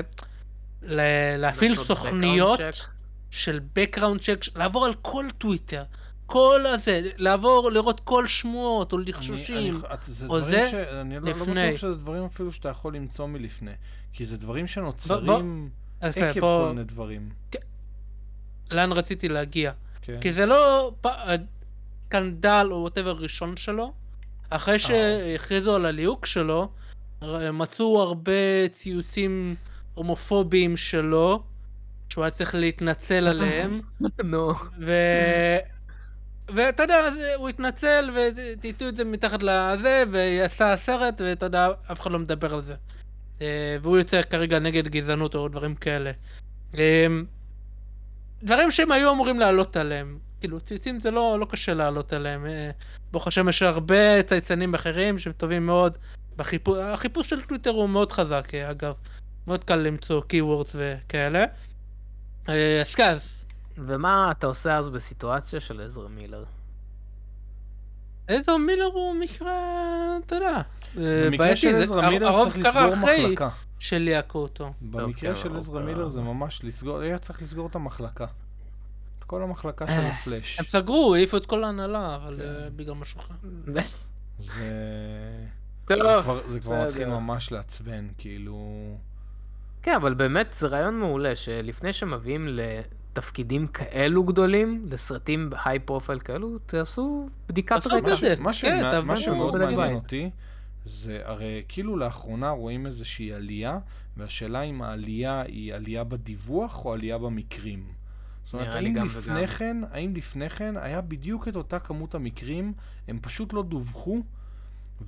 ל- 0.81 1.37
להפעיל 1.37 1.75
סוכניות 1.75 2.59
background 2.59 2.73
check. 2.73 2.89
של 3.29 3.59
background 3.75 4.19
check, 4.19 4.51
לעבור 4.55 4.85
על 4.85 4.93
כל 5.01 5.25
טוויטר, 5.37 5.83
כל 6.25 6.61
הזה, 6.65 7.01
לעבור 7.17 7.71
לראות 7.71 7.99
כל 7.99 8.27
שמועות 8.27 8.93
או 8.93 8.97
אני- 8.97 9.05
לחשושים. 9.11 9.81
אני- 9.85 10.27
או 10.29 10.41
זה 10.41 10.69
ש... 10.71 10.73
אני 10.73 11.15
לא, 11.15 11.21
לא 11.21 11.29
לפני. 11.31 11.67
בטוח 11.67 11.79
שזה 11.81 11.95
דברים 11.95 12.23
אפילו 12.23 12.51
שאתה 12.53 12.69
יכול 12.69 12.95
למצוא 12.95 13.27
מלפני. 13.27 13.71
כי 14.13 14.25
זה 14.25 14.37
דברים 14.37 14.67
שנוצרים 14.67 15.69
יפה, 16.03 16.29
עקב 16.29 16.39
בוא- 16.39 16.63
כל 16.67 16.73
מיני 16.73 16.83
דברים. 16.83 17.29
לאן 18.71 18.91
רציתי 18.91 19.29
להגיע. 19.29 19.71
כן? 20.07 20.19
כי 20.21 20.33
זה 20.33 20.45
לא 20.45 20.91
פ- 21.01 21.07
סקנדל 22.05 22.67
או 22.71 22.75
ווטאבר 22.75 23.11
ראשון 23.11 23.57
שלו. 23.57 23.93
אחרי 24.49 24.79
שהכריזו 24.79 25.75
על 25.75 25.85
הליהוק 25.85 26.25
שלו, 26.25 26.69
ר- 27.21 27.51
מצאו 27.51 28.01
הרבה 28.01 28.67
ציוצים 28.73 29.55
הומופוביים 29.93 30.77
שלו, 30.77 31.43
שהוא 32.09 32.23
היה 32.23 32.31
צריך 32.31 32.55
להתנצל 32.55 33.27
עליהם, 33.27 33.71
נו. 34.23 34.53
ו... 34.79 34.91
ואתה 36.49 36.83
יודע, 36.83 37.11
זה- 37.11 37.35
הוא 37.35 37.49
התנצל 37.49 38.09
וטייטו 38.15 38.87
את 38.87 38.95
זה 38.95 39.05
מתחת 39.05 39.43
לזה, 39.43 40.03
ועשה 40.11 40.75
סרט, 40.77 41.21
ואתה 41.21 41.45
יודע, 41.45 41.67
אף 41.91 41.99
אחד 42.01 42.11
לא 42.11 42.19
מדבר 42.19 42.53
על 42.53 42.61
זה. 42.63 42.75
אה, 43.41 43.77
והוא 43.81 43.97
יוצא 43.97 44.21
כרגע 44.21 44.59
נגד 44.59 44.87
גזענות 44.87 45.35
או 45.35 45.47
דברים 45.47 45.75
כאלה. 45.75 46.11
דברים 48.43 48.71
שהם 48.71 48.91
היו 48.91 49.11
אמורים 49.13 49.39
לעלות 49.39 49.77
עליהם. 49.77 50.17
כאילו, 50.39 50.59
ציוצים 50.59 50.99
זה 50.99 51.11
לא, 51.11 51.39
לא 51.39 51.45
קשה 51.45 51.73
לעלות 51.73 52.13
עליהם. 52.13 52.45
אה, 52.45 52.69
ברוך 53.11 53.27
השם 53.27 53.49
יש 53.49 53.61
הרבה 53.61 54.23
צייצנים 54.23 54.73
אחרים 54.73 55.17
שהם 55.17 55.33
טובים 55.33 55.65
מאוד. 55.65 55.97
בחיפוש, 56.37 56.77
החיפוש 56.77 57.29
של 57.29 57.41
טוויטר 57.41 57.69
הוא 57.69 57.89
מאוד 57.89 58.11
חזק, 58.11 58.47
אה, 58.53 58.71
אגב. 58.71 58.93
מאוד 59.47 59.63
קל 59.63 59.75
למצוא 59.75 60.21
keywords 60.21 60.75
וכאלה. 60.75 61.45
אה, 62.49 62.81
אז 62.81 62.95
כן, 62.95 63.17
ומה 63.77 64.31
אתה 64.31 64.47
עושה 64.47 64.77
אז 64.77 64.89
בסיטואציה 64.89 65.59
של 65.59 65.81
עזרא 65.81 66.07
מילר? 66.07 66.43
עזר 68.27 68.57
מילר 68.57 68.85
הוא 68.85 69.15
מקרה, 69.15 69.53
אתה 70.25 70.35
יודע, 70.35 70.61
במקרה 70.95 71.37
בעייתי, 71.37 72.25
הרוב 72.25 72.51
צריך 72.51 72.67
קרה 72.67 72.87
לסגור 72.87 73.03
אחרי 73.03 73.25
מחלקה. 73.25 73.49
שליהקו 73.79 74.39
אותו. 74.39 74.73
במקרה 74.81 75.35
כן, 75.35 75.41
של 75.41 75.57
עזרא 75.57 75.81
מילר 75.81 76.07
זה 76.07 76.21
ממש 76.21 76.63
לסגור, 76.63 76.99
היה 76.99 77.17
צריך 77.17 77.41
לסגור 77.41 77.67
את 77.67 77.75
המחלקה. 77.75 78.25
את 79.19 79.23
כל 79.23 79.43
המחלקה 79.43 79.87
של 79.87 79.93
אה, 79.93 80.11
הפלאש. 80.13 80.59
הם 80.59 80.65
סגרו, 80.65 81.15
העיפו 81.15 81.37
את 81.37 81.45
כל 81.45 81.63
ההנהלה, 81.63 82.15
אבל 82.15 82.41
אה, 82.41 82.69
בגלל 82.69 82.95
משהו 82.95 83.19
אחר. 83.19 83.33
זה... 83.65 83.81
כבר-. 86.59 86.87
מתחיל 86.87 87.07
ממש 87.07 87.51
לעצבן, 87.51 88.07
כאילו... 88.17 88.73
כן, 89.81 89.95
אבל 89.95 90.13
באמת 90.13 90.53
זה 90.53 90.67
רעיון 90.67 90.99
מעולה, 90.99 91.35
שלפני 91.35 91.93
שמביאים 91.93 92.47
לתפקידים 92.47 93.67
כאלו 93.67 94.23
גדולים, 94.23 94.85
לסרטים 94.89 95.49
היי 95.65 95.79
פרופיל 95.79 96.19
כאלו, 96.19 96.57
תעשו 96.65 97.29
בדיקת 97.49 97.75
תעשו 97.75 97.89
רקע. 97.89 98.35
מה, 98.39 98.53
כן, 98.53 99.17
שמאוד 99.17 99.57
מעניין. 99.57 99.95
אותי, 99.95 100.29
זה 100.87 101.21
הרי 101.23 101.63
כאילו 101.67 101.97
לאחרונה 101.97 102.49
רואים 102.49 102.85
איזושהי 102.85 103.33
עלייה, 103.33 103.79
והשאלה 104.17 104.61
אם 104.61 104.81
העלייה 104.81 105.41
היא 105.41 105.73
עלייה 105.73 106.03
בדיווח 106.03 106.85
או 106.85 106.93
עלייה 106.93 107.17
במקרים. 107.17 107.83
זאת 108.45 108.53
אומרת, 108.53 108.67
האם 108.67 108.95
לפני 108.95 109.33
וגם. 109.41 109.47
כן, 109.47 109.77
האם 109.91 110.15
לפני 110.15 110.49
כן 110.49 110.77
היה 110.77 111.01
בדיוק 111.01 111.47
את 111.47 111.55
אותה 111.55 111.79
כמות 111.79 112.15
המקרים, 112.15 112.73
הם 113.07 113.19
פשוט 113.21 113.53
לא 113.53 113.63
דווחו, 113.63 114.21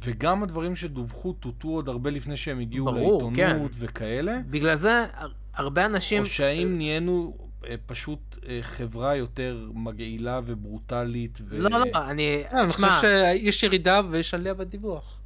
וגם 0.04 0.44
הדברים 0.44 0.76
שדווחו 0.76 1.34
טוטו 1.34 1.68
עוד 1.68 1.90
הרבה 1.90 2.10
לפני 2.10 2.38
שהם 2.38 2.60
הגיעו 2.60 2.86
ברור, 2.86 3.22
לעיתונות 3.32 3.72
כן. 3.72 3.78
וכאלה, 3.80 4.40
בגלל 4.50 4.76
זה 4.76 5.06
הר- 5.14 5.32
הרבה 5.54 5.86
אנשים... 5.86 6.22
או 6.22 6.28
שהאם 6.28 6.78
נהיינו 6.78 7.38
אה, 7.68 7.76
פשוט 7.86 8.38
אה, 8.48 8.60
חברה 8.62 9.16
יותר 9.16 9.70
מגעילה 9.74 10.42
וברוטלית, 10.46 11.40
ו... 11.48 11.58
לא, 11.58 11.70
לא, 11.70 11.86
אני... 11.96 12.44
אה, 12.54 12.62
אני 12.62 12.70
חושב 12.70 12.88
שיש 13.02 13.64
ירידה 13.64 14.02
ויש 14.10 14.34
עלייה 14.34 14.54
בדיווח. 14.54 15.19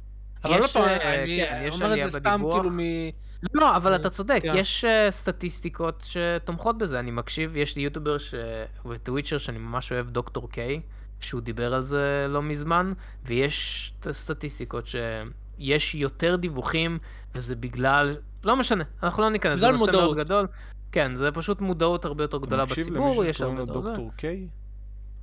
אבל 0.44 0.58
לא 0.58 0.64
יש, 0.64 0.72
פעם, 0.72 0.84
אה, 0.84 1.22
אני 1.22 1.46
כן, 1.48 1.62
יש 1.64 1.74
אומר 1.74 2.06
את 2.06 2.12
זה 2.12 2.18
סתם. 2.18 2.42
כאילו 2.54 2.70
מ... 2.70 2.78
לא, 3.54 3.76
אבל 3.76 3.96
אתה 3.96 4.10
צודק, 4.10 4.40
כן. 4.42 4.52
יש 4.56 4.84
אה, 4.84 5.10
סטטיסטיקות 5.10 6.06
שתומכות 6.06 6.78
בזה. 6.78 6.98
אני 6.98 7.10
מקשיב, 7.10 7.56
יש 7.56 7.76
לי 7.76 7.82
יוטיובר 7.82 8.18
ש... 8.18 8.34
בטוויצ'ר 8.84 9.38
שאני 9.38 9.58
ממש 9.58 9.92
אוהב, 9.92 10.10
דוקטור 10.10 10.48
קיי, 10.50 10.80
שהוא 11.20 11.40
דיבר 11.40 11.74
על 11.74 11.82
זה 11.82 12.26
לא 12.28 12.42
מזמן, 12.42 12.92
ויש 13.24 13.92
את 14.00 14.06
הסטטיסטיקות 14.06 14.86
שיש 14.86 15.94
יותר 15.94 16.36
דיווחים, 16.36 16.98
וזה 17.34 17.56
בגלל... 17.56 18.16
לא 18.44 18.56
משנה, 18.56 18.84
אנחנו 19.02 19.22
לא 19.22 19.28
ניכנס, 19.30 19.58
זה 19.58 19.70
נושא. 19.70 19.90
מאוד 19.90 20.16
גדול. 20.16 20.46
כן, 20.92 21.14
זה 21.14 21.32
פשוט 21.32 21.60
מודעות 21.60 22.04
הרבה 22.04 22.24
יותר 22.24 22.38
גדולה 22.38 22.62
אתה 22.62 22.70
מקשיב 22.70 22.84
בציבור, 22.86 23.06
למישהו 23.06 23.24
יש 23.24 23.36
שקוראים 23.36 23.58
הרבה 23.58 23.72
לו 23.72 23.78
יותר 23.78 23.80
זה. 23.80 23.90
דוקטור 23.90 24.12
קיי? 24.16 24.46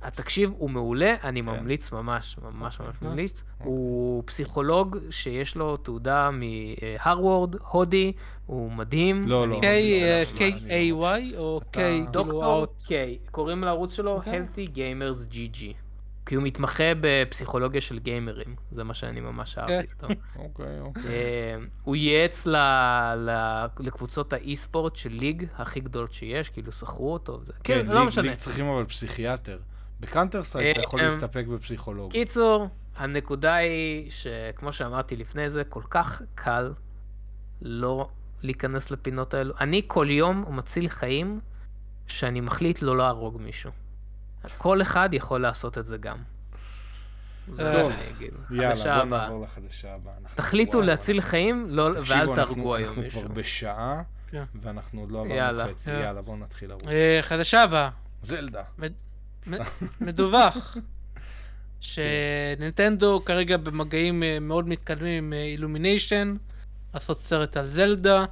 התקשיב 0.02 0.50
הוא 0.58 0.70
מעולה, 0.70 1.14
אני 1.24 1.40
כן. 1.40 1.46
ממליץ 1.46 1.92
ממש, 1.92 2.36
ממש 2.42 2.52
ממש 2.80 2.94
אוקיי. 2.94 3.08
ממליץ. 3.08 3.44
הוא 3.58 4.22
פסיכולוג 4.26 4.96
שיש 5.10 5.56
לו 5.56 5.76
תעודה 5.76 6.30
מהרווארד, 6.30 7.56
הודי, 7.68 8.12
הוא 8.46 8.72
מדהים. 8.72 9.22
לא, 9.28 9.48
לא. 9.48 9.60
K. 9.60 9.66
אני 9.66 10.92
לא 10.92 11.06
K-A-Y 11.30 11.36
או 11.38 11.60
K, 11.62 11.64
אתה- 11.70 11.80
כאילו 11.80 12.06
דוקטור? 12.10 12.66
קיי, 12.86 13.18
קוראים 13.30 13.64
לערוץ 13.64 13.92
שלו 13.92 14.10
אוקיי. 14.12 14.40
Healthy 14.56 14.68
Gamers 14.74 15.32
GG. 15.34 15.62
כי 16.26 16.34
הוא 16.34 16.44
מתמחה 16.44 16.84
בפסיכולוגיה 17.00 17.80
של 17.80 17.98
גיימרים, 17.98 18.56
זה 18.70 18.84
מה 18.84 18.94
שאני 18.94 19.20
ממש 19.20 19.58
אהבתי 19.58 19.86
כן. 19.88 19.94
אותו. 20.06 20.14
אוקיי, 20.44 20.80
אוקיי. 20.80 21.02
אה, 21.06 21.56
הוא 21.82 21.96
ייעץ 21.96 22.46
ל- 22.46 22.56
ל- 23.16 23.66
לקבוצות 23.80 24.32
האי-ספורט 24.32 24.96
של 24.96 25.08
ליג 25.12 25.46
הכי 25.56 25.80
גדולות 25.80 26.12
שיש, 26.12 26.48
כאילו 26.50 26.72
שכרו 26.72 27.12
אותו, 27.12 27.38
וזה. 27.42 27.52
כן, 27.64 27.74
כאילו, 27.80 27.94
לא 27.94 28.04
משנה. 28.04 28.22
League 28.28 28.34
צריכים 28.34 28.66
אבל 28.66 28.84
פסיכיאטר. 28.84 29.58
ב 30.02 30.42
Counter-Strike 30.42 30.76
אתה 30.76 30.84
יכול 30.84 31.00
אה, 31.00 31.04
להסתפק 31.08 31.44
בפסיכולוג. 31.46 32.12
קיצור, 32.12 32.68
הנקודה 32.96 33.54
היא 33.54 34.10
שכמו 34.10 34.72
שאמרתי 34.72 35.16
לפני 35.16 35.50
זה, 35.50 35.64
כל 35.64 35.82
כך 35.90 36.22
קל 36.34 36.72
לא 37.62 38.08
להיכנס 38.42 38.90
לפינות 38.90 39.34
האלו. 39.34 39.54
אני 39.60 39.82
כל 39.86 40.06
יום 40.10 40.44
מציל 40.56 40.88
חיים 40.88 41.40
שאני 42.06 42.40
מחליט 42.40 42.82
לא 42.82 42.96
להרוג 42.96 43.40
מישהו. 43.40 43.70
כל 44.58 44.82
אחד 44.82 45.08
יכול 45.12 45.40
לעשות 45.40 45.78
את 45.78 45.86
זה 45.86 45.96
גם. 45.98 46.16
טוב. 47.56 47.92
יאללה, 48.50 49.04
בוא. 49.04 49.18
נעבור 49.18 49.42
לחדשה 49.44 49.94
הבאה. 49.94 50.12
אנחנו- 50.22 50.36
תחליטו 50.36 50.80
להציל 50.80 51.20
חיים 51.20 51.66
לא- 51.70 51.82
ואל 51.82 52.18
אנחנו- 52.20 52.34
תהרגו 52.34 52.74
היום 52.74 52.88
אנחנו 52.88 53.02
מישהו. 53.02 53.20
כבר 53.20 53.28
בשעה, 53.32 54.02
כן. 54.30 54.44
ואנחנו 54.62 55.00
עוד 55.00 55.10
לא 55.10 55.24
עברנו. 55.24 55.70
חצי. 55.70 55.90
יאללה, 55.90 56.22
בואו 56.22 56.36
נתחיל 56.36 56.68
לרוץ. 56.68 56.82
אה, 56.88 57.18
חדשה 57.22 57.62
הבאה. 57.62 57.90
זלדה. 58.22 58.62
מדווח 60.00 60.76
שנינטנדו 61.80 63.22
כרגע 63.24 63.56
במגעים 63.56 64.22
אה, 64.22 64.38
מאוד 64.40 64.68
מתקדמים 64.68 65.24
עם 65.24 65.32
אילומיניישן, 65.32 66.36
לעשות 66.94 67.20
סרט 67.20 67.56
על 67.56 67.66
זלדה. 67.66 68.24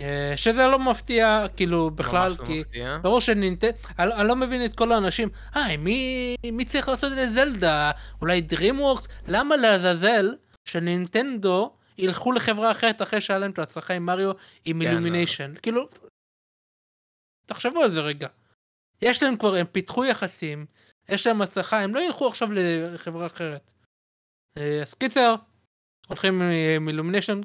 אה, 0.00 0.32
שזה 0.36 0.66
לא 0.66 0.78
מפתיע, 0.78 1.44
כאילו, 1.56 1.90
בכלל, 1.90 2.28
ממש 2.28 2.40
לא 2.40 2.44
כי... 2.46 2.60
מפתיע. 2.60 2.98
ברור 3.02 3.20
שנינטנדו, 3.20 3.76
אני, 3.98 4.14
אני 4.14 4.28
לא 4.28 4.36
מבין 4.36 4.64
את 4.64 4.74
כל 4.76 4.92
האנשים, 4.92 5.28
היי, 5.54 5.76
מי, 5.76 6.34
מי 6.52 6.64
צריך 6.64 6.88
לעשות 6.88 7.12
את 7.12 7.32
זלדה? 7.32 7.90
אולי 8.20 8.42
DreamWorks? 8.50 9.08
למה 9.28 9.56
לעזאזל 9.56 10.34
שנינטנדו 10.64 11.72
ילכו 11.98 12.32
לחברה 12.32 12.70
אחרת 12.70 13.02
אחרי 13.02 13.20
שהיה 13.20 13.38
להם 13.38 13.50
את 13.50 13.58
ההצלחה 13.58 13.94
עם 13.94 14.06
מריו 14.06 14.32
עם 14.64 14.82
כן, 14.82 14.88
אילומיניישן? 14.88 15.54
כאילו, 15.62 15.88
תחשבו 17.46 17.82
על 17.82 17.90
זה 17.90 18.00
רגע. 18.00 18.28
יש 19.04 19.22
להם 19.22 19.36
כבר, 19.36 19.54
הם 19.54 19.66
פיתחו 19.66 20.04
יחסים, 20.04 20.66
יש 21.08 21.26
להם 21.26 21.42
הצלחה, 21.42 21.80
הם 21.80 21.94
לא 21.94 22.00
ילכו 22.00 22.28
עכשיו 22.28 22.48
לחברה 22.52 23.26
אחרת. 23.26 23.72
אה, 24.58 24.82
אז 24.82 24.94
קיצר, 24.94 25.34
הולכים 26.08 26.42
עם 26.76 26.88
אילומיניישן, 26.88 27.40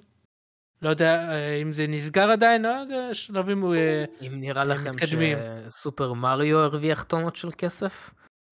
לא 0.82 0.90
יודע 0.90 1.30
אה, 1.32 1.56
אם 1.56 1.74
זה 1.74 1.88
נסגר 1.88 2.32
עדיין, 2.32 2.62
לא 2.62 2.68
יודע, 2.68 3.14
שלבים... 3.16 3.74
אה, 3.74 4.06
אם 4.22 4.40
נראה 4.40 4.66
לכם 4.66 4.96
מתקדמים. 4.96 5.38
שסופר 5.70 6.14
מריו 6.14 6.60
הרוויח 6.60 7.04
טונות 7.04 7.36
של 7.36 7.50
כסף, 7.58 8.10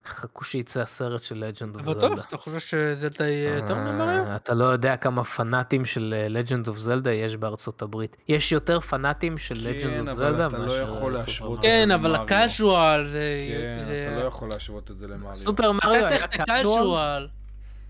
חכו 0.07 0.43
שיצא 0.43 0.79
הסרט 0.81 1.23
של 1.23 1.35
Legend 1.47 1.75
of 1.75 1.85
Zelda. 1.85 2.09
בטוח, 2.09 2.27
אתה 2.27 2.37
חושב 2.37 2.59
שזלדה 2.59 3.27
יהיה 3.27 3.55
יותר 3.55 3.75
ממריו? 3.75 4.23
אה, 4.27 4.35
אתה 4.35 4.53
לא 4.53 4.65
יודע 4.65 4.97
כמה 4.97 5.23
פנאטים 5.23 5.85
של 5.85 6.13
Legend 6.29 6.67
of 6.67 6.77
Zelda 6.77 7.11
יש 7.13 7.35
בארצות 7.35 7.81
הברית. 7.81 8.17
יש 8.27 8.51
יותר 8.51 8.79
פנאטים 8.79 9.37
של 9.37 9.55
כן, 9.55 9.87
Legend 9.89 10.09
of 10.09 10.17
אבל 10.19 10.31
זלדה 10.31 10.47
אתה 10.47 10.57
לא 10.57 10.65
מאשר 10.65 10.83
יכול 10.83 11.13
להשוות. 11.13 11.59
כן, 11.61 11.85
זה 11.89 11.95
אבל 11.95 12.09
למריו. 12.09 12.23
ה 12.23 12.35
casual 12.35 13.07
זה... 13.07 13.19
כן, 13.49 13.85
אתה 14.13 14.23
לא 14.23 14.27
יכול 14.27 14.49
להשוות 14.49 14.91
את 14.91 14.97
זה 14.97 15.07
למריו. 15.07 15.35
סופר 15.35 15.71
מריו 15.71 15.99
אתה 15.99 16.07
היה 16.07 16.25
את 16.25 16.35
casual. 16.35 17.27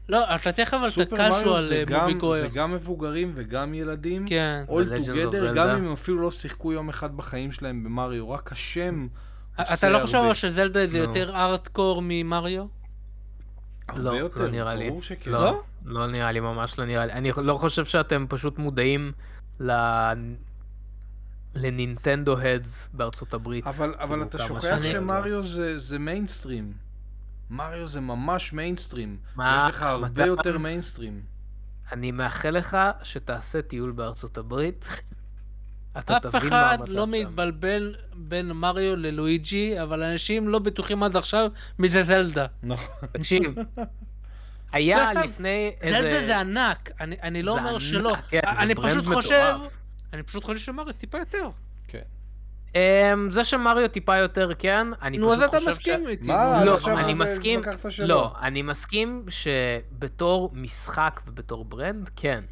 לא, 0.10 0.36
אתה 0.36 0.52
צריך 0.52 0.74
אבל 0.74 0.90
את 1.02 1.14
ה 1.14 1.21
casual 1.21 1.66
זה 1.68 1.80
movie 1.88 1.94
גם- 1.94 2.08
זה 2.12 2.14
goers. 2.14 2.54
גם 2.54 2.72
מבוגרים 2.72 3.32
וגם 3.36 3.74
ילדים. 3.74 4.26
כן. 4.28 4.64
All 4.70 4.72
together. 4.74 5.54
גם 5.56 5.70
אם 5.70 5.86
הם 5.86 5.92
אפילו 5.94 6.22
לא 6.22 6.32
שיחקו 6.32 6.74
יום 6.74 6.90
אחד 6.90 7.18
בחיים 7.18 7.52
שלהם 7.52 7.84
במריו, 7.84 8.30
רק 8.30 8.52
השם 8.52 9.08
אתה 9.62 9.90
לא 9.90 10.00
חושב 10.00 10.34
שזלדה 10.34 10.88
זה 10.88 10.98
לא. 10.98 11.04
יותר 11.04 11.36
ארטקור 11.36 12.02
ממריו? 12.04 12.66
לא, 13.96 14.14
לא 14.36 14.48
נראה 14.48 14.76
לי. 14.76 14.92
לא, 15.26 15.64
לא? 15.86 16.08
נראה 16.08 16.32
לי, 16.32 16.40
ממש 16.40 16.80
לא 16.80 16.86
נראה 16.86 17.06
לי. 17.06 17.14
אני 17.14 17.32
לא 17.38 17.58
חושב 17.58 17.86
שאתם 17.86 18.26
פשוט 18.30 18.58
מודעים 18.58 19.12
ל... 19.60 19.72
ל 21.56 21.65
Nintendo 21.65 22.38
heads 22.38 22.90
בארצות 22.94 23.34
הברית. 23.34 23.68
אבל, 23.68 23.96
אבל 24.00 24.10
כאילו, 24.10 24.24
אתה 24.24 24.40
שוכח. 24.40 24.78
שמריו 24.84 25.44
זה, 25.44 25.80
זה 25.80 26.00
מיינסטרים. 26.00 26.74
מריו 27.50 27.88
זה 27.88 28.02
ממש 28.02 28.54
מיינסטרים. 28.54 29.18
מה, 29.36 29.68
יש 29.70 29.76
לך 29.76 29.82
הרבה? 29.82 30.26
יותר 30.26 30.58
מיינסטרים. 30.58 31.22
אני 31.92 32.12
מאחל 32.12 32.50
לך 32.50 32.78
שתעשה 33.04 33.62
טיול 33.62 33.92
בארצות 33.92 34.38
הברית. 34.38 35.02
אתה 36.00 36.18
אף 36.18 36.36
אחד 36.36 36.78
לא 36.88 37.06
שם. 37.06 37.12
מתבלבל 37.12 37.96
בין 38.14 38.52
מריו 38.52 38.96
ללואיג'י, 38.96 39.82
אבל 39.82 40.04
אנשים 40.04 40.50
לא 40.50 40.60
בטוחים 40.60 41.04
עד 41.04 41.18
עכשיו 41.18 41.52
מי 41.80 41.90
זה 41.90 42.04
זלדה. 42.04 42.46
נכון. 42.64 42.96
תקשיב, 43.12 43.42
היה 44.72 45.14
לפני 45.14 45.72
זלדה 45.84 45.98
איזה... 45.98 46.26
זה 46.26 46.40
ענק, 46.40 46.92
אני 47.02 47.16
אני 47.24 47.44
לא 47.44 47.52
אומר 47.52 47.70
ענק, 47.70 47.80
שלא. 47.80 48.16
כן, 48.30 48.40
אני 48.46 48.76
פשוט 48.76 49.06
מטורף. 49.06 49.16
חושב... 49.16 49.56
אני 50.14 50.24
פשוט 50.24 50.44
חושב 50.44 50.60
שמריו 50.60 50.94
טיפה 50.94 51.18
יותר. 51.18 51.50
אמ, 52.76 53.32
זה 53.32 53.44
שמריו 53.44 53.88
טיפה 53.88 54.18
יותר 54.18 54.52
כן, 54.60 54.88
אני 55.02 55.18
נו, 55.18 55.34
אז 55.34 55.40
פשוט 55.40 55.50
אתה 55.50 55.60
חושב 55.60 55.76
ש... 55.76 55.78
מסכים 55.78 56.08
איתי. 56.08 56.24
מה? 56.28 56.60
נו. 56.60 56.66
לא, 56.66 56.74
עכשיו 56.74 56.98
אני 56.98 57.14
מסכים, 57.14 57.60
לקחת 57.60 57.92
שלא. 57.92 58.08
לא, 58.08 58.34
אני 58.42 58.62
מסכים 58.62 59.26
שבתור 59.30 60.52
משחק 60.54 61.22
ובתור 61.28 61.66
ברנד, 61.66 62.10
כן. 62.16 62.44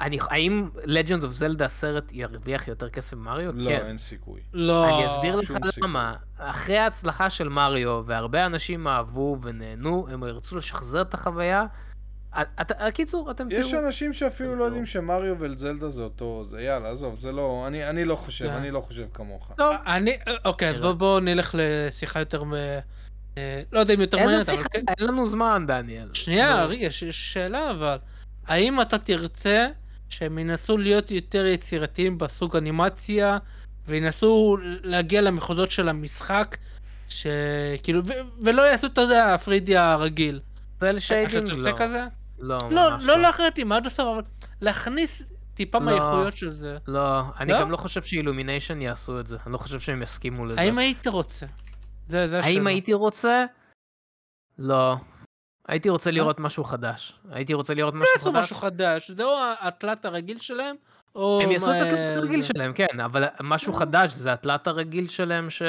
אני, 0.00 0.18
האם 0.30 0.68
Legend 0.84 1.22
of 1.22 1.40
Zelda 1.40 1.64
הסרט 1.64 2.12
ירוויח 2.12 2.68
יותר 2.68 2.88
כסף 2.88 3.16
ממריו? 3.16 3.52
לא, 3.52 3.64
כן. 3.70 3.86
אין 3.86 3.98
סיכוי. 3.98 4.40
לא. 4.52 4.88
אני 4.98 5.06
אסביר 5.12 5.36
לך 5.36 5.46
סיכוי. 5.46 5.70
למה. 5.82 6.14
אחרי 6.38 6.78
ההצלחה 6.78 7.30
של 7.30 7.48
מריו, 7.48 8.02
והרבה 8.06 8.46
אנשים 8.46 8.88
אהבו 8.88 9.38
ונהנו, 9.42 10.06
הם 10.10 10.22
ירצו 10.22 10.56
לשחזר 10.56 11.02
את 11.02 11.14
החוויה. 11.14 11.64
את- 12.40 12.72
קיצור, 12.94 13.30
אתם 13.30 13.46
יש 13.50 13.70
תראו. 13.70 13.86
אנשים 13.86 14.12
שאפילו 14.12 14.56
לא. 14.56 14.64
יודעים 14.64 14.86
שמריו 14.86 15.34
וזלדה 15.38 15.90
זה 15.90 16.02
אותו, 16.02 16.44
זה 16.50 16.60
יאללה, 16.62 16.90
עזוב, 16.90 17.14
זה 17.14 17.32
לא, 17.32 17.64
אני, 17.66 17.88
אני 17.90 18.04
לא 18.04 18.16
חושב, 18.16 18.46
כן. 18.46 18.52
אני 18.54 18.70
לא 18.70 18.80
חושב 18.80 19.04
כמוך. 19.14 19.52
טוב, 19.56 19.74
אני, 19.86 20.16
אוקיי, 20.44 20.68
אז 20.68 20.74
נראה. 20.76 20.86
בוא- 20.88 20.98
בואו 20.98 21.20
נלך 21.20 21.54
לשיחה 21.58 22.18
יותר, 22.18 22.44
מ- 22.44 22.54
אה, 23.38 23.62
לא 23.72 23.80
יודע 23.80 23.94
אם 23.94 24.00
יותר 24.00 24.18
איזה 24.18 24.26
מעניינת, 24.26 24.48
אבל 24.48 24.56
שיחה? 24.56 24.68
כן. 24.68 24.84
אין 24.98 25.06
לנו 25.08 25.28
זמן, 25.28 25.64
דניאל. 25.66 26.08
שנייה, 26.14 26.56
נו. 26.62 26.68
רגע, 26.68 26.86
יש 26.86 27.02
יש 27.02 27.32
שאלה 27.32 27.70
אבל. 27.70 27.96
האם 28.46 28.80
אתה 28.80 28.98
תרצה 28.98 29.66
שהם 30.10 30.38
ינסו 30.38 30.76
להיות 30.76 31.10
יותר 31.10 31.46
יצירתיים 31.46 32.18
בסוג 32.18 32.56
אנימציה, 32.56 33.38
וינסו 33.86 34.56
להגיע 34.82 35.20
למחוזות 35.20 35.70
של 35.70 35.88
המשחק, 35.88 36.56
שכאילו, 37.08 38.06
ו- 38.06 38.44
ולא 38.44 38.62
יעשו, 38.62 38.86
אתה 38.86 39.00
יודע, 39.00 39.34
ה 39.34 39.48
3D 39.48 39.76
הרגיל. 39.76 40.40
cel 40.80 40.98
shading? 40.98 41.50
אתה 41.50 41.56
לא. 41.56 41.76
כזה? 41.76 42.04
לא, 42.38 42.58
לא, 42.70 42.90
ממש 42.90 43.04
לא 43.04 43.18
ללכת 43.18 43.58
עם 43.58 43.72
עד 43.72 43.86
הסוף, 43.86 44.06
אבל 44.14 44.22
להכניס 44.60 45.22
טיפה 45.54 45.78
לא. 45.78 45.84
מהאיכויות 45.84 46.36
של 46.36 46.50
זה. 46.52 46.78
לא, 46.88 47.22
אני 47.40 47.52
לא? 47.52 47.60
גם 47.60 47.70
לא 47.70 47.76
חושב 47.76 48.02
שאילומיניישן 48.02 48.82
יעשו 48.82 49.20
את 49.20 49.26
זה. 49.26 49.36
אני 49.46 49.52
לא 49.52 49.58
חושב 49.58 49.80
שהם 49.80 50.02
יסכימו 50.02 50.46
לזה. 50.46 50.60
האם 50.60 50.78
היית 50.78 51.06
רוצה? 51.06 51.46
זה, 52.08 52.28
זה 52.28 52.38
השאלה. 52.38 52.54
האם 52.54 52.66
הייתי 52.66 52.92
רוצה? 52.92 53.44
לא. 54.58 54.96
הייתי 55.70 55.88
רוצה 55.88 56.10
לא? 56.10 56.16
לראות 56.16 56.40
משהו 56.40 56.64
חדש. 56.64 57.12
הייתי 57.30 57.54
רוצה 57.54 57.74
לראות 57.74 57.94
לא 57.94 58.00
משהו 58.00 58.12
יעשו 58.16 58.30
חדש. 58.30 58.42
משהו 58.42 58.56
חדש, 58.56 59.10
זה 59.10 59.24
או 59.24 59.38
התלת 59.60 60.04
הרגיל 60.04 60.40
שלהם, 60.40 60.76
או... 61.14 61.40
הם 61.42 61.50
יעשו 61.50 61.70
את 61.70 61.76
התלת 61.80 62.16
הרגיל 62.16 62.42
זה. 62.42 62.48
שלהם, 62.48 62.72
כן, 62.72 63.00
אבל 63.04 63.24
משהו 63.40 63.72
אה. 63.72 63.78
חדש 63.78 64.12
זה 64.12 64.32
התלת 64.32 64.66
הרגיל 64.66 65.08
שלהם 65.08 65.50
ש... 65.50 65.62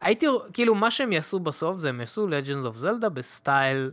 הייתי, 0.00 0.26
כאילו, 0.52 0.74
מה 0.74 0.90
שהם 0.90 1.12
יעשו 1.12 1.40
בסוף 1.40 1.80
זה 1.80 1.88
הם 1.88 2.00
יעשו 2.00 2.28
Legends 2.28 2.66
of 2.76 2.82
Zelda 2.82 3.08
בסטייל 3.08 3.90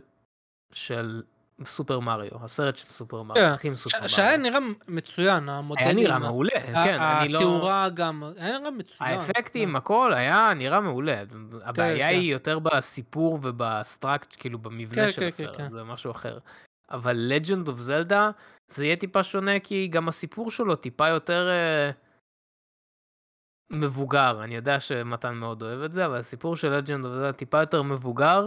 של 0.72 1.22
סופר 1.64 2.00
מריו, 2.00 2.44
הסרט 2.44 2.76
של 2.76 2.86
סופר 2.86 3.22
מריו, 3.22 3.44
כן. 3.44 3.50
הכי 3.52 3.68
עם 3.68 3.74
סופר 3.74 3.90
ש- 3.90 3.94
מריו. 3.94 4.08
שהיה 4.08 4.36
נראה 4.36 4.58
מצוין, 4.88 5.48
המודלים. 5.48 5.86
היה 5.86 5.94
נראה 5.94 6.18
מעולה, 6.18 6.60
כן, 6.84 6.98
אני 7.00 7.28
לא... 7.28 7.38
התאורה 7.38 7.88
גם, 7.88 8.22
היה 8.36 8.58
נראה 8.58 8.70
מצוין. 8.70 9.10
האפקטים, 9.18 9.76
הכל 9.76 10.12
היה 10.14 10.52
נראה 10.56 10.80
מעולה. 10.80 11.22
הבעיה 11.62 12.08
כן. 12.10 12.14
היא 12.18 12.32
יותר 12.32 12.58
בסיפור 12.58 13.38
וב 13.42 13.58
structure, 13.58 14.36
כאילו 14.38 14.58
במבנה 14.58 15.04
כן, 15.04 15.12
של 15.12 15.20
כן, 15.20 15.28
הסרט, 15.28 15.56
כן. 15.56 15.70
זה 15.70 15.84
משהו 15.84 16.10
אחר. 16.10 16.38
אבל 16.90 17.32
Legend 17.32 17.68
of 17.68 17.78
Zelda 17.88 18.32
זה 18.68 18.84
יהיה 18.84 18.96
טיפה 18.96 19.22
שונה 19.22 19.60
כי 19.60 19.88
גם 19.88 20.08
הסיפור 20.08 20.50
שלו 20.50 20.76
טיפה 20.76 21.08
יותר 21.08 21.48
אה, 21.48 21.90
מבוגר. 23.70 24.44
אני 24.44 24.54
יודע 24.56 24.80
שמתן 24.80 25.34
מאוד 25.34 25.62
אוהב 25.62 25.80
את 25.82 25.92
זה, 25.92 26.06
אבל 26.06 26.16
הסיפור 26.16 26.56
של 26.56 26.78
Legend 26.80 27.02
of 27.04 27.06
Zelda 27.06 27.32
טיפה 27.36 27.60
יותר 27.60 27.82
מבוגר, 27.82 28.44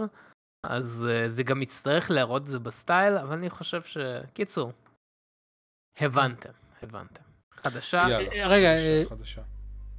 אז 0.62 1.06
אה, 1.10 1.28
זה 1.28 1.42
גם 1.42 1.62
יצטרך 1.62 2.10
להראות 2.10 2.42
את 2.42 2.46
זה 2.46 2.58
בסטייל, 2.58 3.18
אבל 3.18 3.32
אני 3.32 3.50
חושב 3.50 3.82
ש... 3.82 3.96
קיצור, 4.34 4.72
הבנתם, 6.00 6.50
הבנתם. 6.82 7.22
חדשה, 7.54 8.06
יאללה, 8.10 8.32
אה, 8.32 8.46
רגע, 8.46 8.68
חדשה, 9.08 9.40
אה. 9.40 9.46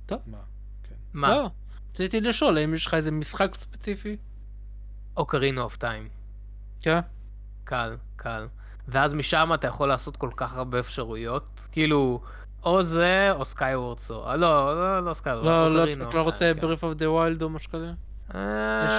טוב. 0.06 0.22
מה? 0.26 0.38
כן. 0.84 0.96
מה? 1.14 1.30
לא, 1.30 1.50
רציתי 1.94 2.22
לשאול, 2.22 2.58
האם 2.58 2.74
יש 2.74 2.86
לך 2.86 2.94
איזה 2.94 3.12
משחק 3.12 3.56
ספציפי? 3.56 4.18
Ocarina 5.18 5.62
of 5.62 5.78
Time. 5.78 6.10
כן. 6.82 7.00
קל, 7.64 7.96
קל. 8.16 8.48
ואז 8.88 9.14
משם 9.14 9.52
אתה 9.54 9.68
יכול 9.68 9.88
לעשות 9.88 10.18
כל 10.18 10.30
כך 10.36 10.56
הרבה 10.56 10.80
אפשרויות, 10.80 11.68
כאילו, 11.72 12.22
או 12.64 12.84
זה 12.84 13.32
או 13.32 13.46
Skyward 13.46 14.00
Sword. 14.00 14.26
לא, 14.36 14.38
לא, 14.38 15.00
לא 15.00 15.14
Skyward. 15.14 15.46
לא, 15.46 15.74
לא, 15.74 15.80
Ocarina 15.80 16.10
אתה 16.10 16.18
לא 16.18 16.22
רוצה. 16.22 16.54
Breath 16.54 16.84
of 16.84 16.94
the 16.94 17.12
Wild 17.12 17.42
או 17.42 17.50
משהו 17.50 17.72
כזה? 17.72 17.92
יש 18.86 18.92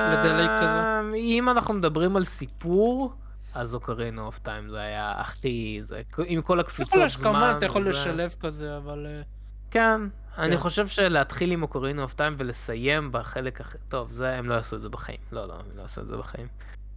כזה? 0.63 1.01
אם 1.15 1.49
אנחנו 1.49 1.75
מדברים 1.75 2.17
על 2.17 2.25
סיפור, 2.25 3.13
אז 3.55 3.75
Ocarina 3.75 4.27
of 4.27 4.39
Time 4.39 4.69
זה 4.69 4.81
היה 4.81 5.13
הכי, 5.17 5.79
זה, 5.81 6.03
עם 6.27 6.43
כל 6.43 6.61
אתה 6.61 6.69
הקפיצות 6.69 6.95
יכול, 6.95 7.09
זמן. 7.09 7.31
כמובן 7.31 7.55
אתה 7.57 7.67
יכול 7.67 7.83
וזה. 7.83 7.91
לשלב 7.91 8.35
כזה, 8.41 8.77
אבל... 8.77 9.07
אה, 9.07 9.23
כן, 9.71 10.01
אני 10.39 10.53
כן. 10.53 10.59
חושב 10.59 10.89
שלהתחיל 10.89 11.53
עם 11.53 11.63
Ocarina 11.63 12.03
of 12.03 12.15
Time 12.15 12.35
ולסיים 12.39 13.13
בחלק 13.13 13.61
אחר, 13.61 13.79
טוב, 13.89 14.13
זה, 14.13 14.35
הם 14.35 14.49
לא 14.49 14.55
יעשו 14.55 14.77
את 14.77 14.83
זה 14.83 14.89
בחיים. 14.89 15.19
לא, 15.33 15.49
לא, 15.49 15.55
הם 15.55 15.77
לא 15.77 15.83
יעשו 15.83 16.01
את 16.01 16.07
זה 16.07 16.17
בחיים. 16.17 16.47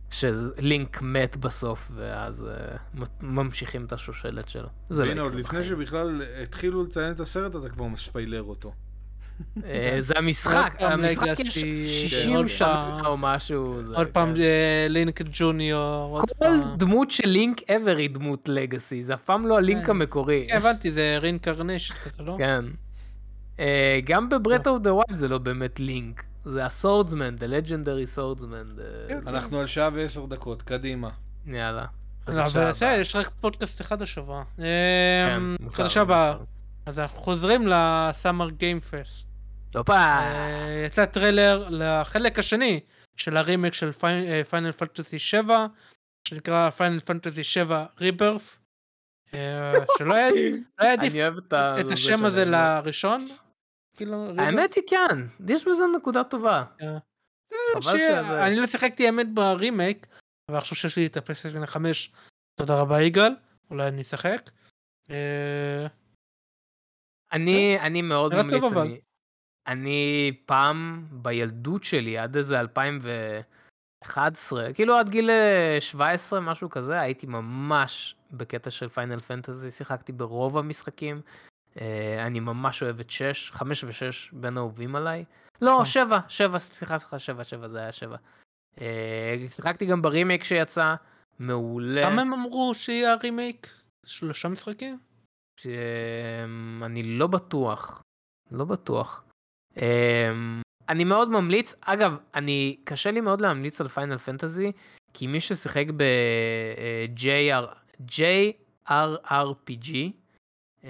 שלינק 0.10 1.02
מת 1.02 1.38
בסוף, 1.38 1.92
ואז 1.96 2.48
אה, 2.96 3.02
ממשיכים 3.22 3.86
את 3.86 3.94
השושלת 3.94 4.50
שלו. 4.50 4.68
זה 4.90 5.06
לא 5.06 5.10
והנה, 5.10 5.22
עוד 5.22 5.32
יקרה 5.32 5.42
לפני 5.42 5.60
בחיים. 5.60 5.86
שבכלל 5.86 6.22
התחילו 6.44 6.84
לציין 6.84 7.14
את 7.14 7.20
הסרט, 7.20 7.56
אתה 7.56 7.70
כבר 7.70 7.86
מספיילר 7.86 8.44
אותו. 8.44 8.74
אה, 9.66 9.98
זה 10.00 10.14
המשחק, 10.18 10.74
המשחק 10.80 11.40
יש 11.40 11.58
כן, 11.58 11.88
60 11.88 12.36
עוד 12.36 12.48
שנה. 12.48 13.00
או 13.06 13.18
משהו. 13.18 13.82
עוד 13.94 14.08
פעם 14.08 14.36
כן. 14.36 14.42
אה, 14.42 14.86
לינק 14.90 15.22
ג'וניור, 15.32 16.22
כל. 16.40 16.48
דמות 16.78 17.12
של 17.12 17.30
לינק 17.30 17.60
ever 17.62 17.98
היא 17.98 18.10
דמות 18.10 18.50
legacy, 18.50 19.04
זה 19.04 19.14
אף 19.14 19.22
פעם 19.22 19.48
לא 19.48 19.58
הלינק 19.58 19.86
כן. 19.86 19.92
המקורי. 19.92 20.46
כן, 20.50 20.58
הבנתי, 20.58 20.92
זה 20.92 21.18
reincarnation 21.22 21.94
כזה, 21.94 22.24
לא? 22.24 22.36
כן. 22.38 22.66
אה, 23.60 24.00
גם 24.04 24.30
ב 24.30 24.35
Breath 24.35 24.68
of 24.68 24.82
the 24.82 24.94
Wild 24.94 25.18
זה 25.18 25.28
לא 25.28 25.38
באמת 25.38 25.80
לינק, 25.80 26.24
זה 26.46 26.66
ה 26.66 26.72
swordsman, 26.72 27.36
the 27.36 27.68
legendary 27.68 28.18
swordsman. 28.18 28.82
אנחנו 29.28 29.60
על 29.60 29.68
שעה 29.68 29.90
ועשר 29.94 30.26
דקות, 30.26 30.62
קדימה. 30.62 31.10
יאללה. 31.48 31.86
לא, 32.28 32.46
אבל. 32.46 32.72
יש 32.82 33.16
רק 33.16 33.30
פודקאסט 33.42 33.82
אחד 33.82 34.02
השבוע. 34.02 34.44
כן, 34.58 34.64
אמ, 35.38 35.56
חדשה 35.72 36.02
הבאה. 36.02 36.36
אז 36.86 37.00
אנחנו 37.00 37.18
חוזרים 37.18 37.68
ל 37.68 37.79
Summer 37.79 38.50
Game 38.50 38.80
Fest. 38.80 39.28
הופה. 39.76 39.94
אה, 39.94 40.84
יצא 40.86 41.06
טריילר 41.06 41.68
לחלק 41.70 42.40
השני 42.40 42.80
של 43.18 43.38
הרימייק 43.38 43.74
של 43.74 43.92
Final 44.50 44.72
Fantasy 44.72 45.20
7, 45.20 45.68
שנקרא 46.28 46.70
Final 46.70 47.00
Fantasy 47.00 47.44
7 47.44 47.86
Rebirth. 48.00 48.60
שלא 49.98 50.14
היה 50.14 50.30
לא 50.80 50.92
עדיף 50.92 51.14
את 51.52 51.92
השם 51.92 52.26
הזה 52.26 52.46
שלהם. 52.46 52.84
לראשון. 52.84 53.28
כאילו. 53.98 54.32
האמת 54.38 54.74
היא 54.74 54.84
כן, 54.88 55.48
יש 55.48 55.68
בזה 55.68 55.84
נקודה 55.98 56.24
טובה. 56.24 56.64
אה, 56.82 56.98
אני 58.46 58.56
לא 58.56 58.68
שיחקתי 58.68 59.06
האמת 59.06 59.34
ברימייק, 59.34 60.08
אבל 60.52 60.58
עכשיו 60.58 60.78
שיש 60.78 60.96
לי 60.96 61.06
את 61.06 61.18
הפלייסטיישן 61.18 61.66
5, 61.66 62.12
תודה 62.60 62.82
רבה 62.82 63.02
יגאל, 63.02 63.32
אולי 63.72 63.88
אני 63.88 64.02
אשחק. 64.02 64.50
אה, 67.34 67.38
אני, 67.38 67.80
אני 67.80 68.02
מאוד 68.02 68.36
ממליץ, 68.36 68.62
טוב. 68.62 68.78
אני, 68.78 69.00
אני 69.68 70.32
פעם 70.46 71.06
בילדות 71.12 71.84
שלי, 71.84 72.18
עד 72.18 72.38
איזה 72.38 72.60
2011, 72.60 74.74
כאילו 74.74 74.98
עד 74.98 75.10
גיל 75.10 75.30
אה, 75.30 75.78
17, 75.80 76.40
משהו 76.40 76.70
כזה, 76.70 77.00
הייתי 77.00 77.28
ממש 77.28 78.16
בקטע 78.32 78.72
של 78.72 78.90
Final 78.90 79.20
Fantasy, 79.20 79.72
שיחקתי 79.72 80.12
ברוב 80.12 80.58
המשחקים. 80.58 81.22
אה, 81.82 82.26
אני 82.26 82.40
ממש 82.40 82.84
אוהב 82.84 83.00
את 83.00 83.10
6, 83.10 83.52
5 83.52 83.84
ו-6 83.84 83.90
בין 84.34 84.58
אהובים 84.58 84.96
עליי. 84.96 85.24
לא, 85.62 85.80
אה. 85.80 85.86
7, 85.86 86.20
7, 86.28 86.60
סליחה, 86.60 86.98
סליחה, 86.98 87.20
7, 87.20 87.44
7, 87.44 87.68
זה 87.68 87.80
היה 87.80 87.92
7. 87.92 88.18
אה, 88.82 89.36
שיחקתי 89.50 89.86
גם 89.86 90.02
ברימייק 90.02 90.44
שיצא, 90.44 90.96
מעולה. 91.40 92.04
כמה 92.04 92.22
הם 92.22 92.34
אמרו 92.34 92.76
שיהיה 92.76 93.14
הרימייק? 93.14 93.70
שלושה 94.06 94.48
משחקים? 94.48 95.00
אני 96.84 97.04
לא 97.04 97.28
בטוח, 97.28 98.02
לא 98.52 98.66
בטוח. 98.66 99.24
אמ, 99.78 100.62
אני 100.90 101.04
מאוד 101.04 101.30
ממליץ, 101.30 101.74
אגב, 101.82 102.18
אני, 102.34 102.78
קשה 102.84 103.12
לי 103.12 103.22
מאוד 103.22 103.42
להמליץ 103.42 103.82
על 103.82 103.88
Final 103.88 104.18
Fantasy, 104.18 104.72
כי 105.14 105.28
מי 105.28 105.42
ששיחק 105.42 105.86
ב-JRPG, 105.98 108.22
אמ, 110.84 110.90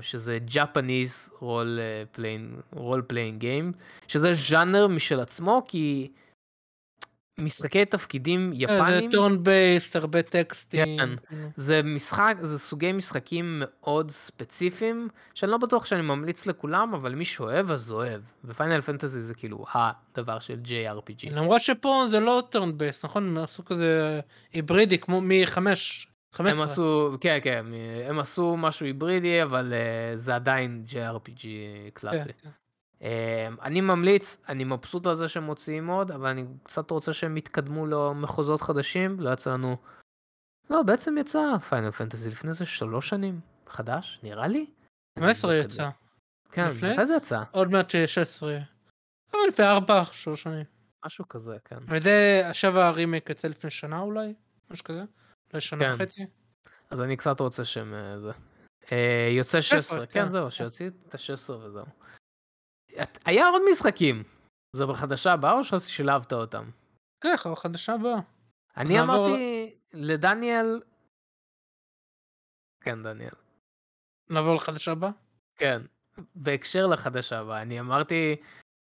שזה 0.00 0.38
Japanese 0.48 1.30
Role 1.40 1.78
Playing, 2.16 2.76
Role 2.76 3.02
Playing 3.12 3.42
Game, 3.42 3.72
שזה 4.08 4.34
ז'אנר 4.34 4.88
משל 4.88 5.20
עצמו, 5.20 5.62
כי 5.68 6.10
משחקי 7.38 7.84
תפקידים 7.84 8.52
זה 8.52 8.64
יפנים, 8.64 9.10
turn 9.12 9.44
based, 9.44 9.96
הרבה 9.96 10.22
טקסטים. 10.22 10.98
כן. 10.98 11.10
זה 11.56 11.80
משחק, 11.84 12.36
זה 12.40 12.58
סוגי 12.58 12.92
משחקים 12.92 13.62
מאוד 13.64 14.10
ספציפיים, 14.10 15.08
שאני 15.34 15.50
לא 15.50 15.58
בטוח 15.58 15.86
שאני 15.86 16.02
ממליץ 16.02 16.46
לכולם, 16.46 16.94
אבל 16.94 17.14
מי 17.14 17.24
שאוהב 17.24 17.70
אז 17.70 17.92
אוהב. 17.92 18.20
ו 18.44 18.50
Final 18.50 18.80
Fantasy 18.80 19.20
זה 19.20 19.34
כאילו 19.34 19.64
הדבר 19.74 20.38
של 20.38 20.58
JRPG. 20.64 21.30
למרות 21.30 21.62
שפה 21.62 22.04
זה 22.10 22.20
לא 22.20 22.42
turn 22.50 22.78
based, 22.78 23.04
נכון? 23.04 23.28
הם 23.28 23.44
עשו 23.44 23.64
כזה 23.64 24.20
היברידי 24.52 24.98
כמו 24.98 25.20
מ-5, 25.20 25.54
15. 26.32 26.50
הם 26.50 26.60
עשו, 26.60 27.16
כן, 27.20 27.38
כן, 27.42 27.66
הם 28.08 28.18
עשו 28.18 28.56
משהו 28.56 28.86
היברידי, 28.86 29.42
אבל 29.42 29.72
אה, 29.72 30.16
זה 30.16 30.34
עדיין 30.34 30.84
JRPG 30.88 31.46
קלאסי. 31.92 32.24
כן, 32.24 32.32
כן. 32.42 32.50
אמ, 33.00 33.04
אני 33.62 33.80
ממליץ, 33.80 34.38
אני 34.48 34.64
מבסוט 34.64 35.06
על 35.06 35.16
זה 35.16 35.28
שהם 35.28 35.42
מוציאים 35.44 35.86
עוד, 35.86 36.10
אבל 36.10 36.28
אני 36.28 36.44
קצת 36.62 36.90
רוצה 36.90 37.12
שהם 37.12 37.36
יתקדמו 37.36 37.86
למחוזות 37.86 38.60
חדשים, 38.60 39.20
לא 39.20 39.32
יצא 39.32 39.52
לנו... 39.52 39.76
לא, 40.70 40.82
בעצם 40.82 41.18
יצא 41.18 41.58
פיינל 41.68 41.90
פנטזי 41.90 42.30
לפני 42.30 42.52
זה 42.52 42.66
שלוש 42.66 43.08
שנים, 43.08 43.40
חדש, 43.66 44.20
נראה 44.22 44.46
לי. 44.46 44.66
15 45.18 45.50
אני 45.50 45.58
לא 45.58 45.64
יצא. 45.64 45.88
כן? 46.52 46.70
מתי 46.70 47.06
זה 47.06 47.14
יצא? 47.14 47.42
עוד 47.50 47.70
מעט 47.70 47.90
16. 48.06 48.58
אבל 49.32 49.40
לפני 49.48 49.66
4, 49.66 50.04
3 50.04 50.42
שנים. 50.42 50.64
משהו 51.06 51.28
כזה, 51.28 51.56
כן. 51.64 51.76
וזה 51.88 52.42
עכשיו 52.44 52.80
הרימייק 52.80 53.30
יצא 53.30 53.48
לפני 53.48 53.70
שנה 53.70 54.00
אולי? 54.00 54.34
משהו 54.70 54.84
כזה? 54.84 55.02
אולי 55.52 55.60
שנה 55.60 55.84
כן. 55.84 55.94
וחצי? 55.94 56.26
אז 56.90 57.00
אני 57.00 57.16
קצת 57.16 57.40
רוצה 57.40 57.64
שהם... 57.64 57.94
אה, 57.94 58.20
זה. 58.20 58.30
אה, 58.92 59.28
יוצא 59.32 59.60
16, 59.60 60.06
כן. 60.06 60.24
כן, 60.24 60.30
זהו, 60.30 60.50
שיוציא 60.50 60.90
את 61.08 61.14
ה-16 61.14 61.52
וזהו. 61.52 61.84
היה 63.24 63.48
עוד 63.48 63.62
משחקים. 63.72 64.22
זה 64.76 64.86
בחדשה 64.86 65.32
הבאה 65.32 65.52
או 65.52 65.64
ששילבת 65.64 66.32
אותם? 66.32 66.70
כן, 67.20 67.36
חדשה 67.36 67.94
הבאה. 67.94 68.20
אני 68.76 69.00
אמרתי 69.00 69.74
לדניאל... 69.92 70.80
כן, 72.80 73.02
דניאל. 73.02 73.34
נעבור 74.30 74.54
לחדשה 74.54 74.92
הבאה? 74.92 75.10
כן. 75.56 75.82
בהקשר 76.34 76.86
לחדשה 76.86 77.38
הבאה, 77.38 77.62
אני 77.62 77.80
אמרתי 77.80 78.36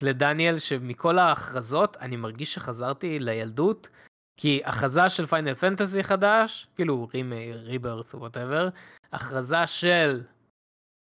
לדניאל 0.03 0.59
שמכל 0.59 1.19
ההכרזות 1.19 1.97
אני 1.97 2.15
מרגיש 2.15 2.53
שחזרתי 2.53 3.19
לילדות, 3.19 3.89
כי 4.37 4.61
הכרזה 4.65 5.09
של 5.09 5.25
Final 5.25 5.55
Fantasy 5.55 6.03
חדש, 6.03 6.67
כאילו 6.75 7.07
Rebirth 7.53 8.13
או 8.13 8.19
whatever, 8.19 8.69
הכרזה 9.11 9.67
של 9.67 10.23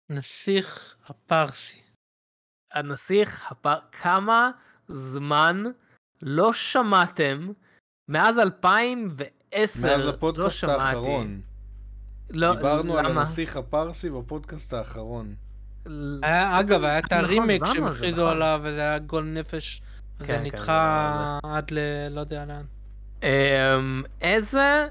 נסיך 0.09 0.95
הפרסי. 1.05 1.86
הנסיך, 2.73 3.51
הפ... 3.51 3.67
כמה 4.01 4.51
זמן 4.87 5.63
לא 6.21 6.53
שמעתם 6.53 7.47
מאז 8.09 8.39
2010, 8.39 9.87
מאז 9.87 10.05
לא 10.05 10.09
הפודקאסט 10.09 10.57
שמעתי. 10.57 10.83
האחרון. 10.83 11.41
לא, 12.29 12.55
דיברנו 12.55 12.97
על 12.97 13.05
למה? 13.05 13.19
הנסיך 13.19 13.57
הפרסי 13.57 14.09
בפודקאסט 14.09 14.73
האחרון. 14.73 15.35
היה, 16.23 16.59
אגב, 16.59 16.83
היה 16.83 16.99
את 16.99 17.13
נכון, 17.13 17.47
דיברנו 17.47 17.73
שהם 17.73 17.83
על 17.83 17.93
זה, 17.93 17.97
הכריזו. 17.97 18.29
עליו, 18.29 18.59
וזה 18.63 18.79
היה 18.79 18.99
גול 18.99 19.23
נפש. 19.23 19.81
כן, 20.19 20.23
וזה 20.23 20.27
כן, 20.27 20.43
נדחה 20.43 21.39
עד 21.43 21.71
ל... 21.71 21.79
לא 22.09 22.19
יודע 22.19 22.45
לאן. 22.45 22.63
אמ, 23.23 24.03
איזה, 24.21 24.87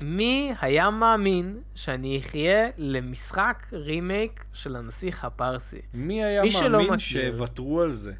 מי 0.00 0.52
היה 0.60 0.90
מאמין 0.90 1.60
שאני 1.74 2.20
אחיה 2.20 2.68
למשחק 2.76 3.66
רימייק 3.72 4.44
של 4.52 4.76
הנסיך 4.76 5.24
הפרסי? 5.24 5.80
מי 5.94 6.24
היה 6.24 6.42
מי 6.42 6.68
מאמין. 6.68 6.98
שיוותרו 6.98 7.80
על 7.80 7.92
זה? 7.92 8.12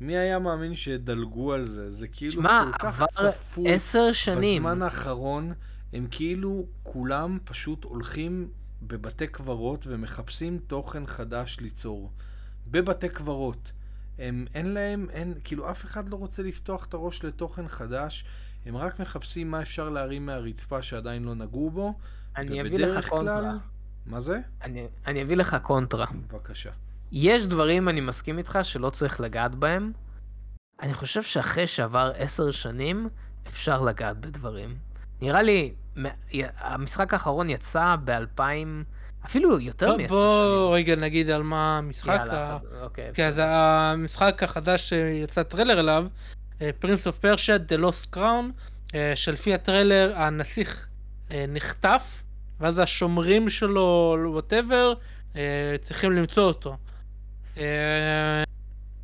מי 0.00 0.16
היה 0.16 0.38
מאמין 0.38 0.74
שידלגו 0.74 1.52
על 1.52 1.64
זה? 1.64 1.90
זה 1.90 2.08
כאילו 2.08 2.32
שמע, 2.32 2.64
כל 2.72 2.78
כך 2.78 3.04
צפוי. 3.10 3.72
עשר 3.72 4.12
שנים. 4.12 4.62
בזמן 4.62 4.82
האחרון 4.82 5.52
הם 5.92 6.06
כאילו 6.10 6.66
כולם 6.82 7.38
פשוט 7.44 7.84
הולכים 7.84 8.48
בבתי 8.82 9.26
קברות 9.26 9.86
ומחפשים 9.86 10.58
תוכן 10.66 11.06
חדש 11.06 11.60
ליצור. 11.60 12.10
בבתי 12.66 13.08
קברות. 13.08 13.72
הם, 14.18 14.46
אין 14.54 14.66
להם, 14.66 15.06
אין, 15.10 15.34
כאילו 15.44 15.70
אף 15.70 15.84
אחד 15.84 16.08
לא 16.08 16.16
רוצה 16.16 16.42
לפתוח 16.42 16.84
את 16.84 16.94
הראש 16.94 17.24
לתוכן 17.24 17.68
חדש, 17.68 18.24
הם 18.66 18.76
רק 18.76 19.00
מחפשים 19.00 19.50
מה 19.50 19.62
אפשר 19.62 19.88
להרים 19.88 20.26
מהרצפה 20.26 20.82
שעדיין 20.82 21.24
לא 21.24 21.34
נגעו 21.34 21.70
בו. 21.70 21.94
אני 22.36 22.60
אביא 22.60 22.78
לך 22.78 23.08
קונטרה. 23.08 23.40
כלל- 23.40 23.58
מה 24.06 24.20
זה? 24.20 24.38
אני, 24.62 24.86
אני 25.06 25.22
אביא 25.22 25.36
לך 25.36 25.56
קונטרה. 25.62 26.06
בבקשה. 26.30 26.70
יש 27.12 27.46
דברים, 27.46 27.88
אני 27.88 28.00
מסכים 28.00 28.38
איתך, 28.38 28.58
שלא 28.62 28.90
צריך 28.90 29.20
לגעת 29.20 29.54
בהם. 29.54 29.92
אני 30.82 30.94
חושב 30.94 31.22
שאחרי 31.22 31.66
שעבר 31.66 32.12
עשר 32.16 32.50
שנים, 32.50 33.08
אפשר 33.48 33.82
לגעת 33.82 34.18
בדברים. 34.18 34.76
נראה 35.20 35.42
לי, 35.42 35.74
המשחק 36.58 37.12
האחרון 37.12 37.50
יצא 37.50 37.96
ב-2000, 38.04 38.40
אפילו 39.26 39.60
יותר 39.60 39.86
בוא- 39.86 39.96
מעשר 39.96 40.08
בוא 40.14 40.76
רגע 40.76 40.96
נגיד 40.96 41.30
על 41.30 41.42
מה 41.42 41.78
המשחק. 41.78 42.06
שנים. 42.16 42.18
יאללה, 42.20 42.52
ה- 42.52 42.82
אוקיי. 42.82 43.10
כן, 43.14 43.28
אז 43.28 43.40
המשחק 43.44 44.42
החדש 44.42 44.88
שיצא 44.88 45.42
טריילר 45.42 45.80
אליו, 45.80 46.06
Prince 46.78 47.06
of 47.06 47.18
Persia, 47.18 47.56
The 47.56 47.80
Lost 47.80 48.16
Crown, 48.16 48.52
אה, 48.94 49.12
שלפי 49.16 49.54
הטריילר 49.54 50.12
הנסיך 50.16 50.88
אה, 51.30 51.44
נחטף, 51.48 52.22
ואז 52.60 52.78
השומרים 52.78 53.50
שלו, 53.50 54.16
whatever, 54.32 54.94
צריכים 55.82 56.12
למצוא 56.12 56.42
אותו. 56.42 56.76
אה, 57.58 58.44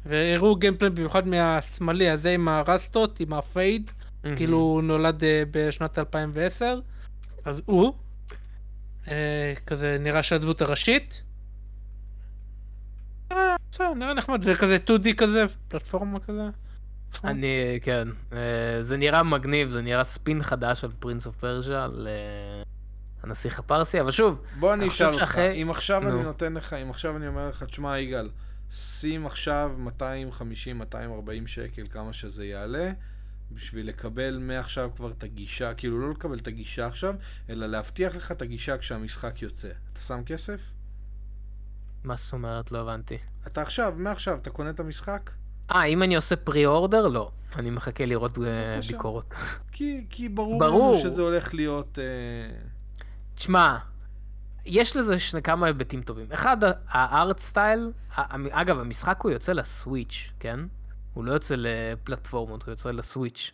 והראו 0.07 0.57
gameplay 0.57 0.90
במיוחד 0.91 1.27
מהשמאלי 1.27 2.11
הזה 2.11 2.31
עם 2.31 2.49
הרסטות, 2.49 3.20
עם 3.20 3.32
ה 3.32 3.42
fade, 3.42 3.90
מהמם. 4.24 4.37
כאילו 4.37 4.57
הוא 4.57 4.82
נולד 4.82 5.24
אה, 5.24 5.43
בשנת 5.51 5.99
2010, 5.99 6.81
אז 7.45 7.62
הוא, 7.65 7.93
אה, 9.09 9.53
כזה 9.66 9.97
נראה 10.01 10.23
שהדמות 10.23 10.62
הראשית. 10.62 11.23
בסדר, 13.70 13.95
נראה 13.95 14.15
נחמד, 14.15 14.45
זה 14.45 14.57
כזה 14.57 14.78
2D 14.87 15.15
כזה, 15.16 15.45
פלטפורמה 15.69 16.20
כזה. 16.20 16.43
אני, 17.24 17.78
כן. 17.82 18.09
אה, 18.32 18.39
זה 18.82 18.97
נראה 18.97 19.23
מגניב, 19.23 19.69
זה 19.69 19.82
נראה 19.82 20.05
ספין 20.05 20.43
חדש 20.43 20.85
על 20.85 20.91
פרינס 20.99 21.27
אוף 21.27 21.37
פרז'ה, 21.37 21.85
על 21.85 22.09
אה, 22.11 22.62
הנסיך 23.23 23.59
הפרסי, 23.59 24.01
אבל 24.01 24.11
שוב, 24.11 24.43
בוא 24.59 24.74
אני 24.74 24.89
אשאל 24.89 25.07
אותך, 25.07 25.19
שאחרי- 25.20 25.62
אם 25.62 25.70
עכשיו 25.70 26.03
אני 26.03 26.11
נו. 26.11 26.23
נותן 26.23 26.55
לך, 26.55 26.73
אם 26.73 26.91
עכשיו 26.91 27.16
אני 27.16 27.28
אומר 27.28 27.49
לך, 27.49 27.62
תשמע 27.62 27.99
יגאל, 27.99 28.31
שים 28.70 29.27
עכשיו 29.27 29.70
250-240 29.87 29.93
שקל, 31.47 31.87
כמה 31.91 32.12
שזה 32.12 32.45
יעלה, 32.47 32.93
בשביל 33.53 33.89
לקבל 33.89 34.39
מעכשיו 34.39 34.91
כבר 34.97 35.11
את 35.11 35.23
הגישה, 35.23 35.74
כאילו 35.74 35.99
לא 36.01 36.11
לקבל 36.11 36.39
את 36.39 36.47
הגישה 36.47 36.87
עכשיו, 36.87 37.15
אלא 37.51 37.66
להבטיח 37.66 38.15
לך 38.16 38.32
את 38.32 38.43
הגישה 38.43 38.78
כשהמשחק 38.78 39.43
יוצא. 39.43 39.69
אתה 39.93 40.01
שם 40.01 40.23
כסף? 40.27 40.61
מה 42.05 42.16
זאת 42.16 42.32
אומרת? 42.32 42.73
לא 42.73 42.78
הבנתי. 42.81 43.19
אתה 43.47 43.62
עכשיו, 43.62 43.93
מעכשיו, 43.97 44.39
אתה 44.43 44.51
קונה 44.51 44.70
את 44.70 44.81
המשחק? 44.81 45.31
אה, 45.74 45.84
אם 45.84 46.02
אני 46.02 46.16
עושה 46.16 46.36
פרי 46.36 46.66
אורדר? 46.66 47.09
לא. 47.09 47.30
אני 47.56 47.70
מחכה 47.70 48.06
לראות 48.06 48.38
אה, 48.38 48.42
בבקשה. 48.44 48.92
ביקורות. 48.92 49.34
כי, 49.72 50.05
כי 50.10 50.28
ברור, 50.28 50.59
ברור. 50.59 50.92
לנו 50.92 51.02
שזה 51.02 51.22
הולך 51.22 51.55
להיות... 51.55 51.98
אה... 51.98 52.56
תשמע, 53.34 53.76
יש 54.64 54.97
לזה 54.97 55.18
שני 55.18 55.42
כמה 55.42 55.66
היבטים 55.66 56.02
טובים. 56.02 56.26
אחד, 56.32 56.56
הארט 56.88 57.38
סטייל, 57.38 57.92
אגב, 58.51 58.78
המשחק 58.78 59.20
הוא 59.22 59.30
יוצא 59.30 59.52
לסוויץ', 59.52 60.30
כן? 60.40 60.60
הוא 61.14 61.24
לא 61.24 61.32
יוצא 61.32 61.55
לפלטפורמות, 61.59 62.62
הוא 62.62 62.70
יוצא 62.70 62.90
לסוויץ'. 62.90 63.51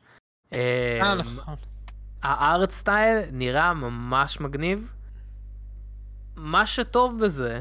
אה, 0.52 1.14
נכון. 1.18 1.54
הארט 2.22 2.70
סטייל 2.70 3.18
נראה 3.32 3.74
ממש 3.74 4.40
מגניב. 4.40 4.92
מה 6.36 6.66
שטוב 6.66 7.24
בזה, 7.24 7.60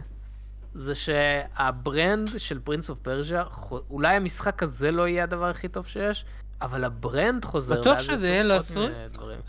זה 0.75 0.95
שה 0.95 1.45
brand 1.45 2.29
של 2.37 2.59
פרינס 2.59 2.89
אוף 2.89 2.99
פרז'ה, 2.99 3.43
אולי 3.89 4.15
המשחק 4.15 4.63
הזה 4.63 4.91
לא 4.91 5.07
יהיה 5.07 5.23
הדבר 5.23 5.45
הכי 5.45 5.67
טוב 5.67 5.87
שיש, 5.87 6.25
אבל 6.61 6.83
ה 6.83 6.93
brand 6.93 7.45
חוזר. 7.45 7.81
בטוח 7.81 7.99
שזה 7.99 8.27
יהיה 8.27 8.43
לעשות? 8.43 8.91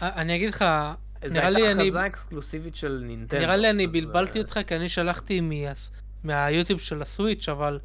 אה, 0.02 0.20
אני 0.20 0.36
אגיד 0.36 0.48
לך, 0.48 0.64
נראה 1.30 1.50
לי 1.50 1.60
הייתה 1.62 1.72
אני... 1.72 1.82
הכרזה 1.88 2.06
אקסקלוסיבית 2.06 2.76
של 2.76 3.02
נינטנדו. 3.06 3.42
נראה 3.42 3.56
לי 3.56 3.70
אני 3.70 3.86
בלבלתי 3.86 4.38
אה, 4.38 4.44
אותך 4.44 4.60
כי 4.66 4.76
אני 4.76 4.88
שלחתי 4.88 5.40
מה- 5.40 5.54
מהיוטיוב 6.24 6.80
של 6.80 7.02
הסוויץ', 7.02 7.48
אבל 7.48 7.78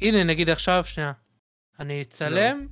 הנה 0.00 0.24
נגיד 0.24 0.50
עכשיו 0.50 0.84
שנייה. 0.86 1.12
אני 1.80 2.02
אצלם, 2.02 2.66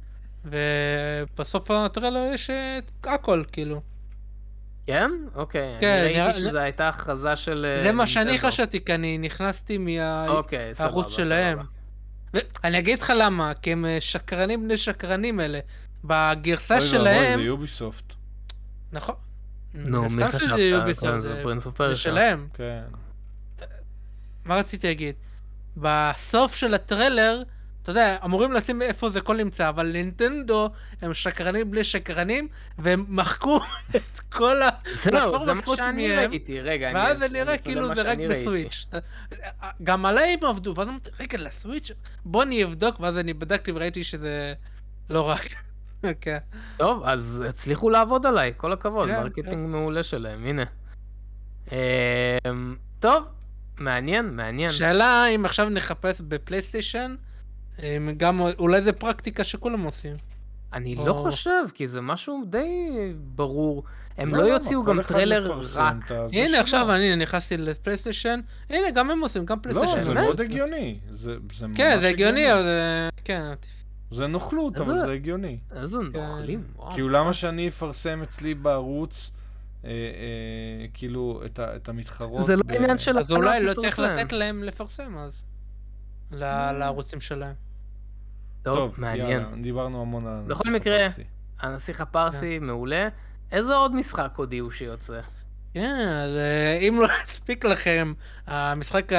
ובסוף 0.44 1.70
הטריילר 1.70 2.30
יש 2.34 2.50
את 2.50 3.06
הכל 3.06 3.44
כאילו. 3.52 3.80
כן? 4.86 5.10
אוקיי. 5.34 5.76
כן, 5.80 5.98
אני 6.04 6.12
נראה- 6.12 6.24
ראיתי 6.26 6.38
שזו 6.40 6.58
הייתה 6.58 6.88
הכרזה 6.88 7.36
של 7.36 7.66
אה, 7.78 7.82
זה 7.82 7.92
מה 7.92 8.06
שאני. 8.06 8.38
חשבתי, 8.38 8.84
כי 8.84 8.94
אני 8.94 9.18
נכנסתי 9.18 9.78
מהערוץ 9.78 10.36
אוקיי. 10.36 10.74
שלהם. 11.08 11.58
ואני 12.34 12.78
אגיד 12.78 13.02
לך 13.02 13.12
למה, 13.16 13.52
כי 13.62 13.72
הם 13.72 13.84
אה, 13.86 13.96
שקרנים 14.00 14.64
בני 14.64 14.78
שקרנים 14.78 15.40
אלה. 15.40 15.58
בגרסה 16.04 16.74
אוי 16.74 16.82
ואבוי, 16.84 16.98
שלהם, 16.98 17.38
זה 17.38 17.44
יוביסופט. 17.44 18.04
נכון. 18.92 19.14
נו, 19.74 20.10
מי 20.10 20.28
חשבת? 20.28 20.50
כן, 21.00 21.20
זה- 21.20 21.40
פרינס 21.42 21.66
אוף 21.66 21.78
זה. 21.86 21.96
שלהם. 21.96 22.48
כן. 22.54 22.82
מה 24.44 24.56
רציתי 24.56 24.86
להגיד? 24.86 25.14
בסוף 25.76 26.54
של 26.54 26.74
הטריילר, 26.74 27.42
אתה 27.84 27.90
יודע, 27.90 28.16
אמורים 28.24 28.52
לשים 28.52 28.82
איפה 28.82 29.10
זה 29.10 29.20
כל 29.20 29.36
נמצא, 29.36 29.68
אבל 29.68 29.92
נינטנדו 29.92 30.70
הם 31.02 31.14
שקרנים 31.14 31.70
בני 31.70 31.84
שקרנים, 31.84 32.48
והם 32.78 33.04
מחקו 33.08 33.60
את 33.96 34.20
כל 34.32 34.62
ה... 34.62 34.68
זהו, 34.92 35.44
זה 35.44 35.54
מה 35.54 35.62
חוץ 35.62 35.76
שאני 35.76 36.08
מהם, 36.08 36.28
ראיתי. 36.30 36.60
רגע. 36.60 36.90
ואז 36.94 37.18
זה 37.18 37.28
נראה 37.28 37.56
כאילו 37.56 37.94
זה 37.94 38.02
רק 38.02 38.18
שאני. 38.18 38.28
בסוויץ'. 38.28 38.86
גם 39.82 40.06
עליי 40.06 40.36
הם 40.40 40.48
עבדו, 40.48 40.74
ואז 40.76 40.88
אמרתי, 40.88 41.10
רגע, 41.20 41.38
לסוויץ'? 41.38 41.90
בוא 42.24 42.42
אני 42.42 42.64
אבדוק, 42.64 43.00
ואז 43.00 43.18
אני 43.18 43.32
בדקתי 43.32 43.72
וראיתי 43.72 44.04
שזה 44.04 44.54
לא 45.10 45.20
רק. 45.28 45.44
כן. 46.20 46.38
טוב, 46.76 47.02
אז 47.04 47.44
הצליחו 47.48 47.90
לעבוד 47.90 48.26
עליי, 48.26 48.52
כל 48.56 48.72
הכבוד, 48.72 49.08
כן, 49.08 49.22
marketing 49.22 49.68
מעולה 49.68 50.02
שלהם, 50.02 50.46
הנה. 50.46 50.64
אמ, 51.72 52.76
טוב, 53.00 53.24
מעניין, 53.78 54.36
מעניין. 54.36 54.70
שאלה 54.70 55.26
אם 55.26 55.44
עכשיו 55.44 55.68
נחפש 55.68 56.20
בפלייסטיישן, 56.20 57.14
גם 58.16 58.40
אולי 58.58 58.82
זה 58.82 58.92
פרקטיקה 58.92 59.44
שכולם 59.44 59.82
עושים. 59.82 60.14
אני 60.72 60.96
או- 60.98 61.06
לא 61.06 61.12
חושב, 61.12 61.50
כי 61.74 61.86
זה 61.86 62.00
משהו 62.00 62.42
די 62.50 62.88
ברור. 63.34 63.84
הם 64.18 64.34
לא 64.34 64.38
למה? 64.42 64.48
יוציאו 64.48 64.84
כל 64.84 64.90
גם 64.96 65.02
טריילר 65.02 65.60
רק. 65.74 65.96
הנה. 66.32 66.60
עכשיו 66.60 66.92
אני 66.94 67.16
נכנסתי 67.16 67.56
לפלייסטיישן, 67.56 68.40
הנה 68.70 68.90
גם 68.90 69.10
הם 69.10 69.20
עושים, 69.20 69.44
גם 69.44 69.56
לא, 69.58 69.62
פלייסטיישן. 69.62 70.02
זה 70.04 70.12
באמת? 70.14 70.24
מאוד 70.26 70.40
הגיוני. 70.40 70.98
זה 71.10 71.34
זה 71.54 71.66
ממש 71.66 71.76
כן, 71.76 71.98
זה 72.00 72.08
הגיוני, 72.08 72.52
אבל 72.52 72.62
זה... 72.62 73.08
כן. 73.24 73.52
זה 74.10 74.26
נוכלות, 74.26 74.76
איזה- 74.76 74.92
אבל 74.92 75.06
זה 75.06 75.12
הגיוני. 75.12 75.58
איזה 75.76 75.98
נוכלים, 75.98 76.62
וואו. 76.76 76.92
כאילו, 76.94 77.08
למה 77.08 77.32
שאני 77.32 77.68
אפרסם 77.68 78.22
אצלי 78.22 78.54
בערוץ, 78.54 79.30
אה, 79.84 79.90
אה, 79.90 79.94
כאילו, 80.94 81.42
את 81.44 81.58
ה- 81.58 81.76
את 81.76 81.88
המתחרות? 81.88 82.46
זה 82.46 82.56
לא 82.56 82.62
ב- 82.66 82.72
עניין 82.72 82.98
של 82.98 83.18
אז 83.18 83.30
אולי 83.32 83.62
לא 83.62 83.74
צריך. 83.74 83.98
לתת 83.98 84.32
להם 84.32 84.64
לפרסם 84.64 85.16
אז. 85.18 85.42
ל- 86.32 86.72
לערוצים 86.72 87.20
שלהם. 87.20 87.54
טוב, 88.62 88.76
טוב, 88.76 88.94
מעניין. 88.98 89.30
יאללה, 89.30 89.62
דיברנו 89.62 90.00
המון 90.02 90.26
על... 90.26 90.42
בכל 90.46 90.68
הנסיך 90.68 90.82
מקרה, 90.82 90.96
הפרסי. 91.04 91.24
הנסיך 91.60 92.00
הפרסי, 92.00 92.58
מעולה. 92.58 93.08
איזה 93.52 93.74
עוד 93.74 93.94
משחק 93.94 94.32
הודיעו 94.36 94.70
שיוצא? 94.70 95.20
כן, 95.74 96.08
אז 96.24 96.36
אה, 96.36 96.78
אם 96.88 96.98
לא 97.00 97.08
הספיק 97.24 97.64
לכם, 97.64 98.12
המשחק 98.46 99.12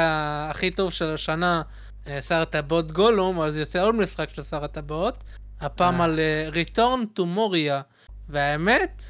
הכי 0.49 0.71
טוב 0.71 0.91
של 0.91 1.13
השנה, 1.13 1.61
אה, 2.07 2.21
שר 2.21 2.41
הטבעות 2.41 2.91
גולום, 2.91 3.41
אז 3.41 3.57
יוצא 3.57 3.83
עוד 3.83 3.95
משחק 3.95 4.29
של 4.29 4.43
שר 4.43 4.63
הטבעות, 4.63 5.23
הפעם 5.61 5.99
אה. 6.01 6.05
על 6.05 6.19
אה, 6.19 6.49
Return 6.63 7.19
to 7.19 7.21
Moria, 7.21 7.83
והאמת, 8.29 9.09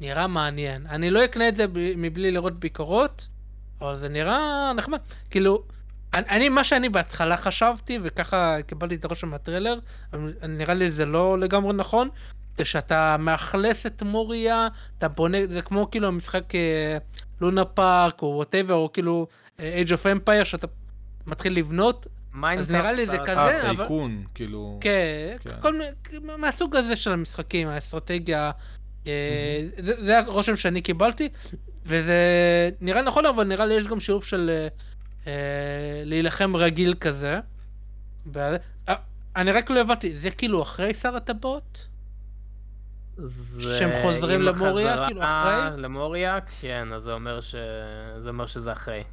נראה 0.00 0.26
מעניין. 0.26 0.86
אני 0.86 1.10
לא 1.10 1.24
אקנה 1.24 1.48
את 1.48 1.56
זה 1.56 1.64
מבלי 1.96 2.30
לראות 2.30 2.60
ביקורות, 2.60 3.28
אבל 3.80 3.98
זה 3.98 4.08
נראה 4.08 4.72
נחמד. 4.76 4.98
כאילו, 5.30 5.62
אני, 6.16 6.26
אני 6.28 6.48
מה 6.48 6.64
שאני 6.64 6.88
בהתחלה 6.88 7.36
חשבתי, 7.36 7.98
וככה 8.02 8.56
קיבלתי 8.66 8.94
את 8.94 9.04
הרושם 9.04 9.28
מהטריילר, 9.28 9.78
נראה 10.48 10.74
לי 10.74 10.90
זה 10.90 11.06
לא 11.06 11.38
לגמרי 11.38 11.72
נכון, 11.72 12.08
זה 12.58 12.64
שאתה 12.64 13.16
מאכלס 13.18 13.86
את 13.86 14.02
מוריה, 14.02 14.68
אתה 14.98 15.08
בונה, 15.08 15.38
זה 15.46 15.62
כמו 15.62 15.90
כאילו 15.90 16.08
המשחק 16.08 16.54
אה, 16.54 16.98
לונה 17.40 17.64
פארק 17.64 18.22
או 18.22 18.26
whatever, 18.26 18.74
או 18.74 18.92
כאילו 18.92 19.26
אה, 19.60 19.82
Age 19.84 19.90
of 19.90 20.26
Empire, 20.26 20.44
שאתה 20.44 20.66
מתחיל 21.26 21.56
לבנות, 21.58 22.06
מיינקראפט, 22.34 22.70
נראה 22.70 22.92
לי 22.92 23.06
זה 23.06 23.18
כזה. 23.18 23.40
אה, 23.40 23.70
אבל- 23.70 23.76
tycoon, 23.76 24.24
כאילו... 24.34 24.78
כן, 24.80 25.36
כן. 25.40 25.50
כל 25.62 25.72
מיני, 25.72 25.90
מהסוג 26.38 26.76
הזה 26.76 26.96
של 26.96 27.12
המשחקים, 27.12 27.68
האסטרטגיה, 27.68 28.50
זה, 29.04 30.04
זה 30.04 30.18
הרושם 30.18 30.56
שאני 30.56 30.80
קיבלתי, 30.80 31.28
וזה 31.86 32.14
נראה 32.80 33.02
נכון, 33.02 33.26
אבל 33.26 33.44
נראה 33.44 33.66
לי 33.66 33.74
יש 33.74 33.86
גם 33.88 34.00
שילוב 34.00 34.24
של 34.24 34.66
להילחם 36.04 36.56
רגיל 36.56 36.94
כזה. 37.00 37.40
אה, 38.36 38.94
אני 39.36 39.52
רק 39.52 39.70
לא 39.70 39.80
הבנתי, 39.80 40.18
זה 40.18 40.30
כאילו 40.30 40.62
אחרי 40.62 40.94
שר 40.94 41.16
הטבעות? 41.16 41.86
זה 43.16 43.76
שהם 43.78 43.90
חוזרים 44.02 44.42
למוריה, 44.42 44.90
החזרה 44.92 45.06
כאילו, 45.06 45.22
אחרי? 45.24 45.82
למוריה, 45.82 46.38
כן, 46.60 46.88
אז 46.94 47.02
זה 47.02 47.12
אומר 47.12 47.40
ש... 47.40 47.54
זה 48.18 48.28
אומר 48.28 48.46
שזה 48.46 48.72
אחרי. 48.72 49.04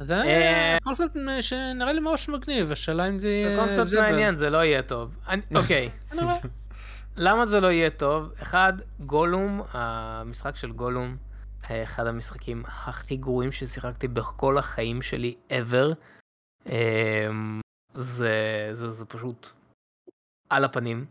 זה 0.00 0.22
אה, 0.22 0.78
קונספט 0.82 1.16
שנראה 1.40 1.92
לי 1.92 2.00
ממש 2.00 2.28
מגניב, 2.28 2.72
השאלה 2.72 3.08
אם 3.08 3.18
זה 3.18 3.20
זה 3.20 3.28
יהיה 3.28 3.60
קונספט 3.60 3.86
זבל. 3.86 4.00
מעניין, 4.00 4.36
זה 4.36 4.50
לא 4.50 4.64
יהיה 4.64 4.82
טוב. 4.82 5.16
אוקיי, 5.54 5.90
כנראה. 6.10 6.34
למה 7.16 7.46
זה 7.46 7.60
לא 7.60 7.66
יהיה 7.66 7.90
טוב? 7.90 8.32
אחד, 8.42 8.72
גולום, 9.00 9.62
המשחק 9.72 10.56
של 10.56 10.72
גולום, 10.72 11.16
אחד 11.64 12.06
המשחקים 12.06 12.62
הכי 12.66 13.16
גרועים 13.16 13.52
ששיחקתי 13.52 14.08
בכל 14.08 14.58
החיים 14.58 15.02
שלי 15.02 15.36
ever. 15.48 15.94
אמ, 16.66 17.60
זה, 17.94 18.68
זה, 18.72 18.90
זה 18.90 19.06
פשוט 19.06 19.48
על 20.50 20.64
הפנים. 20.64 21.06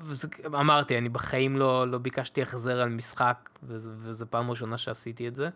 וזה, 0.00 0.28
אמרתי, 0.46 0.98
אני 0.98 1.08
בחיים 1.08 1.56
לא, 1.56 1.88
לא 1.88 1.98
ביקשתי 1.98 2.42
החזר 2.42 2.80
על 2.80 2.88
משחק, 2.88 3.50
וזה 3.62 4.26
פעם 4.26 4.50
ראשונה 4.50 4.78
שעשיתי 4.78 5.28
את 5.28 5.36
זה. 5.36 5.48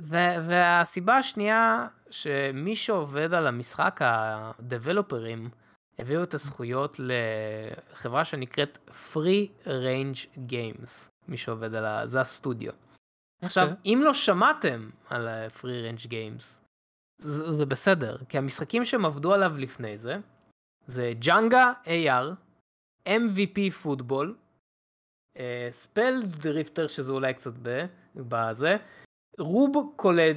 ו, 0.00 0.16
והסיבה 0.46 1.16
השנייה, 1.16 1.88
שמי 2.10 2.76
שעובד 2.76 3.34
על 3.34 3.46
המשחק, 3.46 4.00
הדבלופרים, 4.02 5.48
הביאו 5.98 6.22
את 6.22 6.34
הזכויות 6.34 6.96
לחברה 6.98 8.24
שנקראת 8.24 8.78
Free 8.88 9.66
Range 9.66 10.38
Games, 10.50 11.09
מי 11.30 11.36
שעובד 11.36 11.74
על 11.74 11.86
ה... 11.86 12.06
זה 12.06 12.20
הסטודיו. 12.20 12.72
עכשיו, 13.42 13.68
אוקיי. 13.70 13.92
אם 13.92 14.00
לא 14.04 14.14
שמעתם 14.14 14.90
על 15.08 15.28
ה-Free 15.28 15.62
Range 15.62 16.06
Games, 16.06 16.44
זה, 17.18 17.66
בסדר, 17.66 18.16
כי 18.28 18.38
המשחקים 18.38 18.84
שהם 18.84 19.04
עבדו 19.04 19.34
עליו 19.34 19.52
לפני 19.58 19.98
זה, 19.98 20.16
זה 20.86 21.12
ג'אנגה 21.18 21.72
AR, 21.84 22.34
MVP 23.08 23.72
Football, 23.82 24.36
Spell 25.70 26.22
Drifter 26.22 26.86
שזה 26.86 27.12
אולי 27.12 27.34
קצת 27.34 27.52
ב- 27.62 27.86
בזה, 28.16 28.76
רוב 29.38 29.92
קולד, 29.96 30.36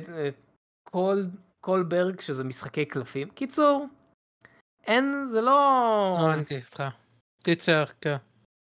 קול, 0.83 1.29
קולברג 1.61 2.19
שזה 2.19 2.43
משחקי 2.43 2.85
קלפים. 2.85 3.29
קיצור, 3.29 3.87
אין, 4.87 5.25
זה 5.31 5.41
לא, 5.41 6.17
הבנתי 6.19 6.55
אותך. 6.57 6.83
קיצר, 7.43 7.83
כן. 8.01 8.17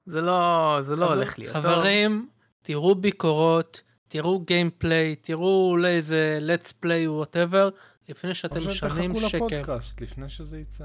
זה 0.09 0.21
לא, 0.21 0.77
זה 0.81 0.95
לא 0.95 1.05
חבר- 1.05 1.15
הולך 1.15 1.39
להיות 1.39 1.53
טוב. 1.53 1.61
חברים, 1.61 2.29
תראו 2.61 2.95
ביקורות, 2.95 3.81
תראו 4.07 4.39
gameplay, 4.39 5.15
תראו 5.15 5.67
אולי 5.71 5.87
איזה 5.97 6.39
let's 6.47 6.85
play 6.85 7.07
או 7.07 7.23
whatever, 7.23 7.71
לפני 8.09 8.35
שאתם 8.35 8.55
או 8.61 8.67
משלמים 8.67 9.15
שתחכו 9.15 9.29
שקל. 9.29 9.37
לפודקאסט 9.37 10.01
לפני 10.01 10.29
שזה 10.29 10.59
יצא. 10.59 10.83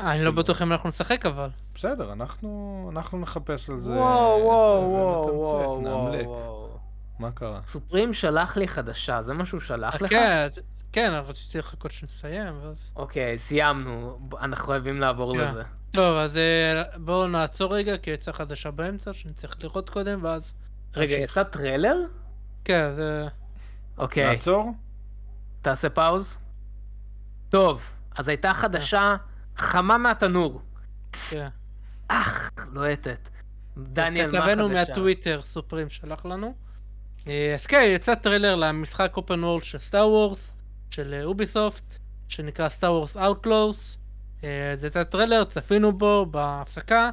אה, 0.00 0.12
אני 0.14 0.24
לא 0.24 0.30
בטוח 0.30 0.62
אם 0.62 0.72
אנחנו 0.72 0.88
נשחק 0.88 1.26
אבל. 1.26 1.48
בסדר, 1.74 2.12
אנחנו 2.12 2.88
אנחנו 2.92 3.18
נחפש 3.18 3.70
על 3.70 3.80
זה... 3.80 3.92
וואו, 3.92 4.40
וואו, 4.44 4.90
וואו, 4.90 5.82
וואו, 5.82 6.26
וואו. 6.26 6.78
מה 7.18 7.30
קרה? 7.30 7.60
סופרים 7.66 8.12
שלח 8.12 8.56
לי 8.56 8.68
חדשה, 8.68 9.22
זה 9.22 9.34
מה 9.34 9.46
שהוא 9.46 9.60
שלח 9.60 10.02
לך? 10.02 10.10
כן, 10.10 10.46
כן, 10.96 11.12
אבל 11.12 11.30
רציתי 11.30 11.58
לחכות 11.58 11.90
שנסיים. 11.90 12.54
ואז- 12.62 12.92
אוקיי, 12.96 13.38
סיימנו, 13.38 14.18
אנחנו 14.40 14.66
חייבים 14.66 15.00
לעבור 15.00 15.36
כן. 15.36 15.40
לזה. 15.44 15.62
טוב, 15.90 16.16
אז 16.16 16.36
אה, 16.36 16.82
בואו 16.98 17.26
נעצור 17.26 17.76
רגע, 17.76 17.98
כי 17.98 18.10
יצאה 18.10 18.34
חדשה 18.34 18.70
באמצע, 18.70 19.12
שנצטרך 19.12 19.56
לראות 19.60 19.90
קודם, 19.90 20.24
ואז... 20.24 20.42
רגע, 20.96 21.14
נמשיך. 21.16 21.30
יצא 21.30 21.42
טריילר? 21.42 21.96
כן, 22.64 22.92
זה... 22.96 23.28
אוקיי, 23.98 24.26
נעצור? 24.30 24.72
תעשה 25.62 25.88
פאוז. 25.90 26.38
טוב, 27.48 27.82
אז 28.16 28.28
הייתה 28.28 28.54
חדשה 28.54 29.16
חמה 29.56 29.98
מהתנור. 29.98 30.62
כן. 31.30 31.48
אך, 32.08 32.50
לוהטת. 32.72 33.28
דניאל, 33.76 34.26
מה 34.30 34.32
כתבנו 34.32 34.64
החדשה? 34.66 34.78
מהטוויטר 34.88 35.40
סופרים 35.42 35.88
שלח 35.88 36.24
לנו. 36.26 36.54
אה, 37.28 37.54
אז 37.54 37.66
כן, 37.66 37.84
יצא 37.88 38.14
טריילר 38.14 38.54
למשחק 38.56 39.12
open 39.16 39.44
world 39.44 39.64
של 39.64 39.78
סטאר 39.78 40.08
וורס, 40.08 40.52
של 40.96 41.14
יוביסופט, 41.24 41.96
שנקרא 42.28 42.68
סטאר 42.68 42.92
וורס 42.92 43.16
אאוטלוז. 43.16 43.98
זה 44.80 44.86
יצא 44.86 45.04
טריילר, 45.04 45.44
צפינו 45.44 45.92
בו 45.92 46.26
בהפסקה. 46.26 47.10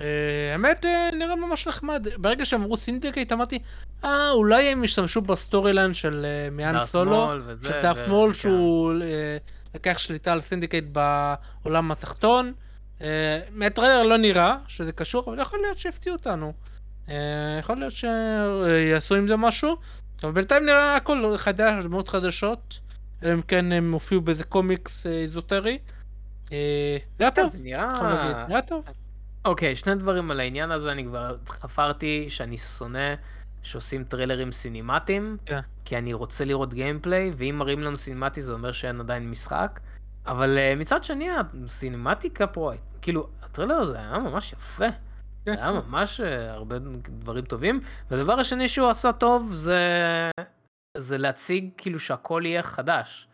אה, 0.00 0.52
האמת, 0.52 0.84
אה, 0.84 1.08
נראה 1.18 1.36
ממש 1.36 1.68
נחמד. 1.68 2.06
ברגע 2.16 2.44
שהם 2.44 2.62
אמרו 2.62 2.76
syndicate, 2.76 3.32
אמרתי, 3.32 3.58
אה, 4.04 4.30
אולי 4.30 4.62
הם 4.72 4.84
ישתמשו 4.84 5.20
ב 5.20 5.29
story 5.29 5.72
line 5.72 5.94
של 5.94 6.26
אה, 6.28 6.50
מהאן 6.50 6.84
סולו. 6.84 7.26
מול 7.26 7.42
וזה, 7.46 7.80
של 7.82 8.10
מול 8.10 8.32
כן. 8.32 8.38
שהוא 8.38 8.92
אה, 9.02 9.36
לקח 9.74 9.98
שליטה 9.98 10.32
על 10.32 10.42
syndicate 10.42 10.84
בעולם 10.92 11.92
התחתון. 11.92 12.52
אה, 13.00 13.40
מהטריילר 13.50 14.02
לא 14.02 14.16
נראה 14.16 14.56
שזה 14.68 14.92
קשור, 14.92 15.24
אבל 15.26 15.40
יכול 15.40 15.58
להיות 15.62 15.78
שיפתיעו 15.78 16.16
אותנו. 16.16 16.52
אה, 17.08 17.14
יכול 17.60 17.76
להיות 17.76 17.92
שיעשו 17.92 19.14
עם 19.14 19.28
זה 19.28 19.36
משהו. 19.36 19.76
אבל 20.22 20.32
בינתיים 20.32 20.66
נראה 20.66 20.96
הכל 20.96 21.34
חדש, 21.36 21.84
דמויות 21.84 22.08
חדשות. 22.08 22.85
אלא 23.22 23.32
אם 23.34 23.42
כן 23.42 23.72
הם 23.72 23.92
הופיעו 23.92 24.20
באיזה 24.20 24.44
קומיקס 24.44 25.06
אה, 25.06 25.12
אזוטרי. 25.12 25.78
אה, 26.52 26.96
נראה 27.20 27.30
טוב, 27.30 27.50
זה 27.50 27.58
נראה... 27.58 28.62
טוב. 28.62 28.84
אוקיי, 29.44 29.76
שני 29.76 29.94
דברים 29.94 30.30
על 30.30 30.40
העניין 30.40 30.70
הזה, 30.70 30.92
אני 30.92 31.04
כבר 31.04 31.36
חפרתי 31.48 32.26
שאני 32.28 32.56
שונא 32.56 33.14
שעושים 33.62 34.04
טריילרים 34.04 34.52
סינימטיים, 34.52 35.36
כן. 35.46 35.60
כי 35.84 35.98
אני 35.98 36.12
רוצה 36.12 36.44
לראות 36.44 36.74
gameplay, 36.74 37.32
ואם 37.36 37.54
מראים 37.58 37.80
לנו 37.80 37.96
cinematic 37.96 38.42
זה 38.42 38.52
אומר 38.52 38.72
שאין 38.72 39.00
עדיין 39.00 39.30
משחק. 39.30 39.80
אבל 40.26 40.58
uh, 40.58 40.78
מצד 40.80 41.04
שני, 41.04 41.28
הסינימטיקה 41.64 42.46
פה, 42.46 42.72
כאילו, 43.02 43.28
הטריילר 43.42 43.74
הזה 43.74 43.98
היה 43.98 44.18
ממש 44.18 44.52
יפה. 44.52 44.86
כן, 45.44 45.54
היה 45.58 45.72
ממש 45.72 46.20
אה, 46.20 46.52
הרבה 46.52 46.76
דברים 47.08 47.44
טובים. 47.44 47.80
והדבר 48.10 48.32
השני 48.32 48.68
שהוא 48.68 48.88
עשה 48.88 49.12
טוב 49.12 49.54
זה, 49.54 49.80
זה 50.98 51.18
להציג 51.18 51.70
כאילו 51.76 52.00
שהכל 52.00 52.42
יהיה 52.44 52.62
חדש. 52.62 53.28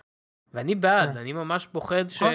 ואני 0.55 0.75
בעד, 0.75 1.13
כן. 1.13 1.19
אני 1.19 1.33
ממש 1.33 1.67
פוחד 1.67 2.05
נכון. 2.17 2.33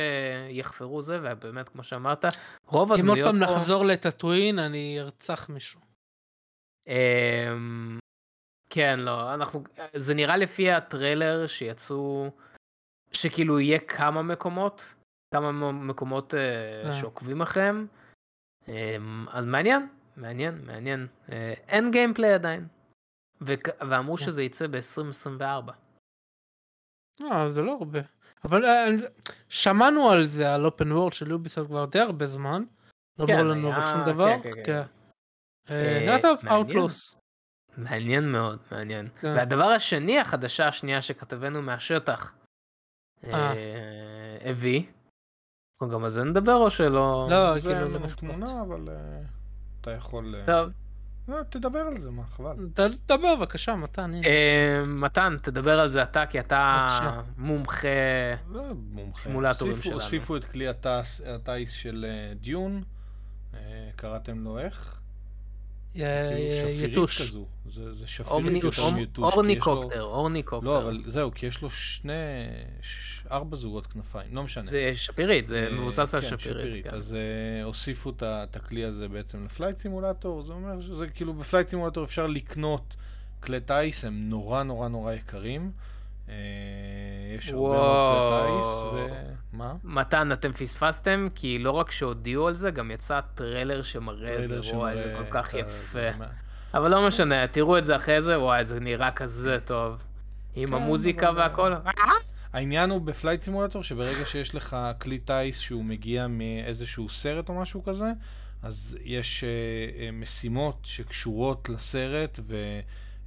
שיחפרו 0.49 1.01
זה, 1.01 1.19
ובאמת, 1.23 1.69
כמו 1.69 1.83
שאמרת, 1.83 2.25
רוב 2.65 2.91
אם 2.91 2.97
עוד 2.97 2.99
הדמויות 2.99 3.27
פעם 3.31 3.45
פה... 3.45 3.59
נחזור 3.59 3.85
לטאטואין, 3.85 4.59
אני 4.59 4.97
ארצח 5.01 5.49
מישהו. 5.49 5.79
אמ, 6.87 7.99
כן, 8.69 8.99
לא, 8.99 9.33
אנחנו, 9.33 9.63
זה 9.93 10.13
נראה 10.13 10.37
לפי 10.37 10.71
הטריילר 10.71 11.47
שיצאו, 11.47 12.31
שכאילו 13.11 13.59
יהיה 13.59 13.79
כמה 13.79 14.21
מקומות, 14.21 14.93
כמה 15.33 15.71
מקומות 15.71 16.33
אה, 16.33 16.39
אה. 16.89 16.93
שעוקבים 16.93 17.41
אחריהם. 17.41 17.87
אמ, 18.67 19.25
אז 19.31 19.45
מעניין, 19.45 19.87
מעניין, 20.17 20.65
מעניין. 20.65 21.07
אה, 21.31 21.53
אין 21.67 21.91
גיימפליי 21.91 22.33
עדיין. 22.33 22.67
וכ- 23.41 23.77
ואמרו 23.89 24.17
כן. 24.17 24.25
שזה 24.25 24.43
יצא 24.43 24.67
ב-2024. 24.67 25.71
אה, 27.21 27.49
זה 27.49 27.61
לא 27.61 27.77
הרבה. 27.79 27.99
אבל 28.45 28.65
אה, 28.65 28.85
שמענו 29.49 30.09
על 30.11 30.25
זה, 30.25 30.53
על 30.55 30.65
אופן 30.65 30.91
וורד 30.91 31.13
של 31.13 31.29
יוביסופט 31.31 31.67
כבר 31.69 31.85
די 31.85 31.99
הרבה 31.99 32.27
זמן. 32.27 32.63
לא 33.19 33.25
כן, 33.27 33.33
אמרו 33.39 33.43
לנו 33.53 33.67
היה- 33.67 33.77
אבל 33.77 33.87
שום 34.05 34.13
דבר. 34.13 34.27
כן, 34.29 34.41
כן, 34.43 34.51
כן. 34.53 34.63
כן. 34.65 34.83
אה, 35.73 35.95
אה, 35.97 35.99
נראה 36.05 36.21
טוב, 36.21 36.37
מעניין. 36.43 36.55
אאוטלוס. 36.55 37.15
מעניין 37.77 38.31
מאוד, 38.31 38.59
מעניין. 38.71 39.09
כן. 39.21 39.27
והדבר 39.37 39.63
השני, 39.65 40.19
החדשה 40.19 40.67
השנייה 40.67 41.01
שכתבנו 41.01 41.61
מהשטח, 41.61 42.33
אה. 43.23 43.33
אה, 43.53 44.37
הביא, 44.49 44.83
אנחנו 45.73 45.95
גם 45.95 46.03
על 46.03 46.11
זה 46.11 46.23
נדבר 46.23 46.53
או 46.55 46.71
שלא? 46.71 47.27
לא, 47.31 47.59
זה 47.59 47.69
כאילו, 47.69 47.87
לא 47.89 47.95
לנו. 47.99 48.07
תמונה, 48.15 48.61
אבל 48.61 48.89
אה, 48.89 49.21
אתה 49.81 49.91
יכול... 49.91 50.35
אה, 50.35 50.45
טוב. 50.45 50.73
לא, 51.27 51.37
תדבר 51.49 51.79
על 51.79 51.97
זה, 51.97 52.11
מה, 52.11 52.23
חבל. 52.27 52.55
ת- 52.73 52.79
דבר 53.11 53.35
בבקשה, 53.35 53.75
מתן. 53.75 54.11
אה, 54.25 54.81
מתן, 54.85 55.35
תדבר 55.41 55.79
על 55.79 55.89
זה 55.89 56.03
אתה, 56.03 56.25
כי 56.25 56.39
אתה. 56.39 56.87
מומחה. 57.37 57.87
לא. 58.51 58.61
סימולטורים 59.15 59.73
הוסיפו- 59.73 59.83
שלנו. 59.83 59.95
הוסיפו 60.01 60.37
את 60.37 60.45
כלי 60.45 60.67
הטיס 60.67 61.71
של 61.71 62.05
אה, 62.09 62.33
דיון, 62.35 62.83
אה, 63.53 63.59
קראתם 63.95 64.39
לו 64.39 64.59
איך? 64.59 64.93
י- 64.93 64.93
כאילו 64.93 64.95
י- 64.95 64.95
שפירית 64.95 65.86
יתוש. 66.79 67.21
כזו. 67.21 67.45
זה 67.65 67.93
זה 67.93 68.07
שפירית 68.07 68.31
אורני- 68.31 68.59
יותר 68.63 68.81
אורני- 68.81 68.99
מיתוש. 68.99 69.23
כי 69.23 69.29
יש 69.29 69.35
לו- 69.35 69.41
אורניקופטר, 69.41 70.01
אורניקופטר. 70.03 70.67
לא, 70.69 70.77
אבל 70.77 71.03
זהו, 71.05 71.31
כי 71.35 71.45
יש 71.45 71.61
לו 71.61 71.69
שני... 71.69 72.13
ש- 72.81 73.17
ארבע 73.31 73.57
זוגות 73.57 73.87
כנפיים, 73.87 74.35
לא 74.35 74.43
משנה. 74.43 74.65
זה 74.65 74.91
שפירית, 74.95 75.47
זה 75.47 75.67
אה, 75.67 75.71
מבוסס 75.73 76.13
על 76.15 76.21
כן, 76.21 76.27
שפירית. 76.37 76.83
כן. 76.83 76.89
אז 76.95 77.13
אה, 77.15 77.63
הוסיפו 77.63 78.09
את 78.23 78.55
הכלי 78.55 78.83
הזה 78.83 79.07
בעצם 79.07 79.45
לפלייט 79.45 79.77
סימולטור, 79.77 80.41
זה 80.41 80.53
אומר 80.53 80.81
שזה 80.81 81.07
כאילו 81.07 81.33
בפלייט 81.33 81.67
סימולטור 81.67 82.03
אפשר 82.03 82.27
לקנות 82.27 82.95
כלי 83.39 83.59
טיס, 83.59 84.05
הם 84.05 84.29
נורא 84.29 84.63
נורא 84.63 84.87
נורא 84.87 85.13
יקרים. 85.13 85.71
אה, 86.29 86.35
יש 87.37 87.49
הרבה 87.49 87.67
מאוד. 87.67 88.45
כלי 88.45 88.57
טיס, 88.57 88.83
ומה? 89.53 89.73
מתן, 89.83 90.31
אתם 90.31 90.53
פספסתם, 90.53 91.27
כי 91.35 91.59
לא 91.59 91.71
רק 91.71 91.91
שהודיעו 91.91 92.47
על 92.47 92.53
זה, 92.53 92.71
גם 92.71 92.91
יצא 92.91 93.19
טריילר 93.35 93.81
שמראה 93.81 94.29
איזה 94.29 94.59
וואי, 94.73 94.95
זה 94.95 95.13
כל 95.17 95.31
כך 95.31 95.53
יפה. 95.53 96.25
אבל 96.73 96.91
לא 96.91 97.07
משנה, 97.07 97.47
תראו 97.47 97.77
את 97.77 97.85
זה 97.85 97.95
אחרי 97.95 98.21
זה, 98.21 98.39
וואי, 98.39 98.65
זה 98.65 98.79
נראה 98.79 99.11
כזה 99.11 99.57
טוב. 99.65 100.03
עם 100.55 100.69
כן, 100.69 100.75
המוזיקה 100.75 101.31
והכל. 101.35 101.73
העניין 102.53 102.89
הוא 102.89 103.01
בפלייט 103.01 103.41
סימולטור 103.41 103.83
שברגע 103.83 104.25
שיש 104.25 104.55
לך 104.55 104.77
כלי 105.01 105.19
טיס 105.19 105.59
שהוא 105.59 105.85
מגיע 105.85 106.27
מאיזשהו 106.27 107.09
סרט 107.09 107.49
או 107.49 107.61
משהו 107.61 107.83
כזה, 107.83 108.11
אז 108.63 108.97
יש 109.03 109.43
אה, 109.43 109.49
אה, 109.99 110.11
משימות 110.11 110.79
שקשורות 110.83 111.69
לסרט 111.69 112.39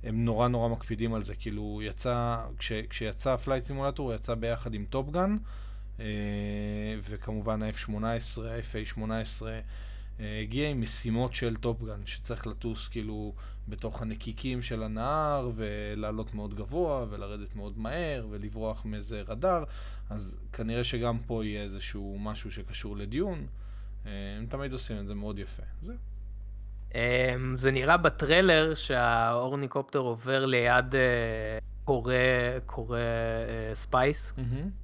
והם 0.05 0.25
נורא 0.25 0.49
נורא 0.49 0.69
מקפידים 0.69 1.15
על 1.15 1.25
זה. 1.25 1.35
כאילו, 1.35 1.63
הוא 1.63 1.83
יצא, 1.83 2.45
כש, 2.59 2.73
כשיצא 2.73 3.37
פלייט 3.37 3.65
סימולטור 3.65 4.09
הוא 4.09 4.15
יצא 4.15 4.35
ביחד 4.35 4.75
עם 4.75 4.85
טופגן, 4.91 5.37
אה, 6.01 6.05
וכמובן 7.03 7.63
ה-F-18, 7.63 8.41
ה-FA-18 8.41 9.43
אה, 10.21 10.41
הגיע 10.41 10.69
עם 10.69 10.81
משימות 10.81 11.35
של 11.35 11.57
Top 11.57 11.75
Gun, 11.75 12.01
שצריך 12.07 12.47
לטוס 12.47 12.89
כאילו 12.89 13.35
בתוך 13.69 14.03
הנקיקים 14.03 14.63
של 14.63 14.83
הנהר, 14.83 15.51
ולעלות 15.55 16.35
מאוד 16.35 16.55
גבוה, 16.55 17.07
ולרדת 17.11 17.57
מאוד 17.57 17.79
מהר, 17.79 18.27
ולברוח 18.31 18.85
מאיזה 18.85 19.23
רדאר, 19.29 19.65
אז 20.11 20.41
כנראה 20.53 20.85
שגם 20.85 21.19
פה 21.19 21.45
יהיה 21.45 21.63
איזשהו 21.63 22.17
משהו 22.21 22.53
שקשור 22.53 22.97
ל 22.97 23.05
Dune. 23.05 23.47
אה, 24.07 24.11
הם 24.39 24.47
תמיד 24.47 24.73
עושים 24.73 24.99
את 24.99 25.07
זה 25.07 25.15
מאוד 25.15 25.39
יפה. 25.39 25.63
זהו. 25.83 26.10
אמ, 26.95 27.01
זה 27.59 27.71
נראה 27.71 27.97
בטריילר 27.97 28.75
שהאורניקופטר 28.75 29.99
עובר 29.99 30.47
ליד 30.47 30.95
אה, 30.95 31.01
קורא, 31.85 32.15
קורא 32.67 32.99
אה, 32.99 33.75
spice, 33.75 34.33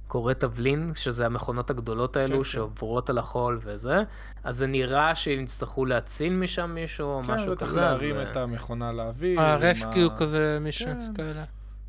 קורא 0.07 0.33
תבלין, 0.33 0.91
שזה 0.95 1.25
המכונות 1.25 1.69
הגדולות 1.69 2.13
כן, 2.13 2.19
האלו 2.19 2.37
כן. 2.37 2.43
שעוברות 2.43 3.09
על 3.09 3.17
החול 3.17 3.59
וזה, 3.63 4.03
אז 4.43 4.55
זה 4.57 4.67
נראה 4.67 5.15
שהם 5.15 5.39
יצטרכו 5.43 5.85
להציל 5.85 6.33
משם 6.33 6.71
מישהו 6.73 7.07
או 7.07 7.21
כן, 7.23 7.31
משהו 7.31 7.51
בטח 7.51 7.65
כזה. 7.65 7.75
להרים 7.75 8.15
אז, 8.15 8.27
את 8.27 8.37
אה, 8.37 8.43
המכונה 8.43 8.91
לאוויר. 8.91 9.41
ה 9.41 9.50
rescue 9.50 10.05
עם 10.05 10.11
ה- 10.13 10.17
כזה, 10.17 10.57
מישהו 10.61 10.87
כן. 10.87 11.13
כאלה. 11.15 11.43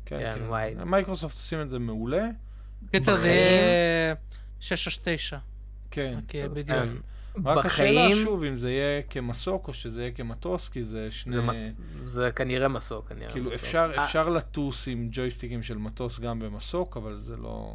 כן, 0.05 0.17
כן, 0.19 0.33
כן. 0.39 0.43
וואי. 0.47 0.75
מייקרוסופט 0.85 1.35
עושים 1.35 1.61
את 1.61 1.69
זה 1.69 1.79
מעולה. 1.79 2.25
קיצר 2.91 3.11
זה 3.15 3.19
בחיים- 3.19 3.33
יהיה 3.33 4.15
669. 4.59 5.37
כן. 5.91 6.13
אוקיי, 6.23 6.47
בדיוק. 7.35 7.45
כן. 7.53 7.59
רק 7.59 7.65
השאלה, 7.65 8.01
בחיים, 8.07 8.25
שוב, 8.25 8.43
אם 8.43 8.55
זה 8.55 8.71
יהיה 8.71 9.01
כמסוק 9.09 9.67
או 9.67 9.73
שזה 9.73 10.01
יהיה 10.01 10.11
כמטוס, 10.11 10.69
כי 10.69 10.83
זה 10.83 11.11
שני... 11.11 11.35
זה, 11.35 11.71
זה 12.01 12.31
כנראה 12.31 12.67
מסוק. 12.67 13.09
כנראה 13.09 13.31
כאילו, 13.31 13.49
מסוק. 13.51 13.63
אפשר, 13.63 13.91
אה, 13.97 14.05
אפשר 14.05 14.29
לטוס 14.29 14.87
עם 14.87 15.09
ג'ויסטיקים 15.11 15.63
של 15.63 15.77
מטוס 15.77 16.19
גם 16.19 16.39
במסוק, 16.39 16.97
אבל 16.97 17.15
זה 17.15 17.37
לא... 17.37 17.73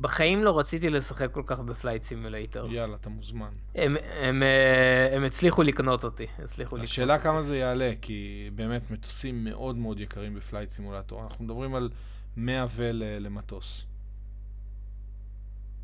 בחיים 0.00 0.44
לא 0.44 0.58
רציתי 0.58 0.90
לשחק 0.90 1.32
כל 1.32 1.42
כך 1.46 1.60
ב 1.60 1.66
Flight 1.66 2.02
Simulator. 2.02 2.72
יאללה, 2.72 2.96
אתה 2.96 3.08
מוזמן. 3.08 3.50
הם, 3.74 3.96
הם, 4.20 4.42
אה, 4.42 5.16
הם 5.16 5.24
הצליחו 5.24 5.62
לקנות 5.62 6.04
אותי. 6.04 6.26
הצליחו 6.42 6.76
לקנות 6.76 6.88
השאלה 6.90 7.14
אותי. 7.14 7.24
כמה 7.24 7.42
זה 7.42 7.56
יעלה, 7.58 7.92
כי 8.02 8.50
באמת 8.54 8.90
מטוסים 8.90 9.44
מאוד 9.44 9.76
מאוד 9.76 10.00
יקרים 10.00 10.34
ב 10.34 10.39
Flight 10.39 10.70
Simulator. 10.70 11.22
אנחנו 11.24 11.44
מדברים 11.44 11.74
על 11.74 11.90
100 12.36 12.66
ו 12.70 12.90
ל- 12.92 13.18
למטוס. 13.26 13.84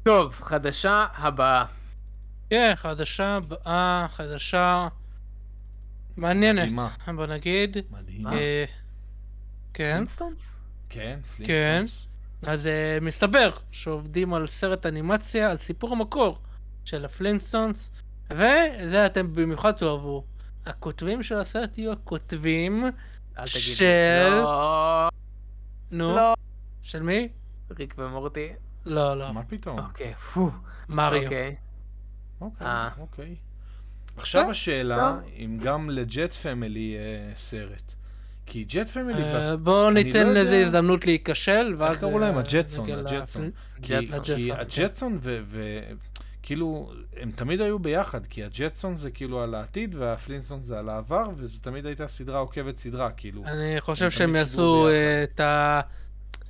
טוב, 0.02 0.32
חדשה 0.32 1.06
הבאה. 1.14 1.64
כן, 2.52 2.72
חדשה 2.76 3.38
הבאה, 3.48 4.06
חדשה 4.10 4.88
מעניינת. 6.16 6.62
מדהימה. 6.62 6.88
בוא 7.16 7.26
נגיד. 7.26 7.76
מדהימה. 7.90 8.32
אה, 8.32 8.64
כן. 9.74 9.94
Flintstones? 9.94 10.56
כן, 10.88 11.18
כן. 11.36 11.44
Flintstones. 11.44 12.09
אז 12.42 12.66
אה, 12.66 12.98
מסתבר 13.00 13.50
שעובדים 13.70 14.34
על 14.34 14.46
סרט 14.46 14.86
אנימציה 14.86 15.50
על 15.50 15.56
סיפור 15.56 15.92
המקור 15.92 16.38
של 16.84 17.04
ה 17.04 17.11
Flintstones, 17.11 17.90
וזה 18.30 19.06
אתם 19.06 19.34
במיוחד 19.34 19.72
תאהבו. 19.72 20.24
הכותבים 20.66 21.22
של 21.22 21.36
הסרט 21.38 21.78
יהיו 21.78 21.92
הכותבים, 21.92 22.84
אל 22.84 22.90
תגיד 23.46 23.54
לי. 23.54 23.74
של- 23.76 24.28
לא, 24.30 25.08
נו, 25.90 26.16
לא. 26.16 26.34
של 26.82 27.02
מי? 27.02 27.28
ריק 27.78 27.94
ומורטי? 27.98 28.48
לא, 28.84 29.18
לא, 29.18 29.32
מה 29.32 29.42
פתאום? 29.42 29.78
אוקיי, 29.78 30.14
פו. 30.14 30.50
מריו. 30.88 31.22
אוקיי. 31.24 31.56
אוקיי, 32.44 32.66
אה. 32.66 32.89
אוקיי. 32.98 33.35
עכשיו 34.16 34.51
השאלה. 34.51 35.19
אם 35.36 35.59
גם 35.62 35.90
ל 35.90 36.01
Jet 36.01 36.32
Family 36.32 36.80
יהיה 36.81 37.35
סרט. 37.35 37.94
כי 38.47 38.64
Jet 38.68 38.88
Family, 38.88 39.22
אה, 39.23 39.56
בואו 39.56 39.90
ניתן 39.90 40.27
לא 40.27 40.32
לזה 40.32 40.66
הזדמנות 40.66 41.06
להיכשל, 41.06 41.74
ואז... 41.78 41.90
איך 41.93 42.01
קראו 42.01 42.19
להם? 42.19 42.35
אה, 42.35 42.40
הג'טסון, 42.40 42.90
הג'טסון. 42.90 43.51
כי, 43.82 44.06
כן. 44.06 44.55
הג'טסון 44.59 45.19
ו... 45.23 45.40
ו... 45.47 45.81
כאילו, 46.43 46.93
הם 47.16 47.31
תמיד 47.31 47.60
היו 47.60 47.78
ביחד, 47.78 48.27
כי 48.27 48.44
הג'טסון 48.44 48.97
זה 48.97 49.10
כאילו 49.10 49.43
על 49.43 49.55
העתיד 49.55 49.94
והפלינסטון 49.94 50.62
זה 50.62 50.78
על 50.78 50.89
העבר, 50.89 51.31
וזה 51.36 51.60
תמיד 51.60 51.86
הייתה 51.86 52.09
סדרה 52.09 52.39
עוקבת 52.39 52.77
סדרה, 52.77 53.10
כאילו. 53.10 53.44
אני 53.47 53.81
חושב 53.81 54.05
הם 54.05 54.10
שהם 54.10 54.36
יעשו 54.36 54.89
אה, 54.89 55.23
את 55.23 55.40
ה... 55.40 55.81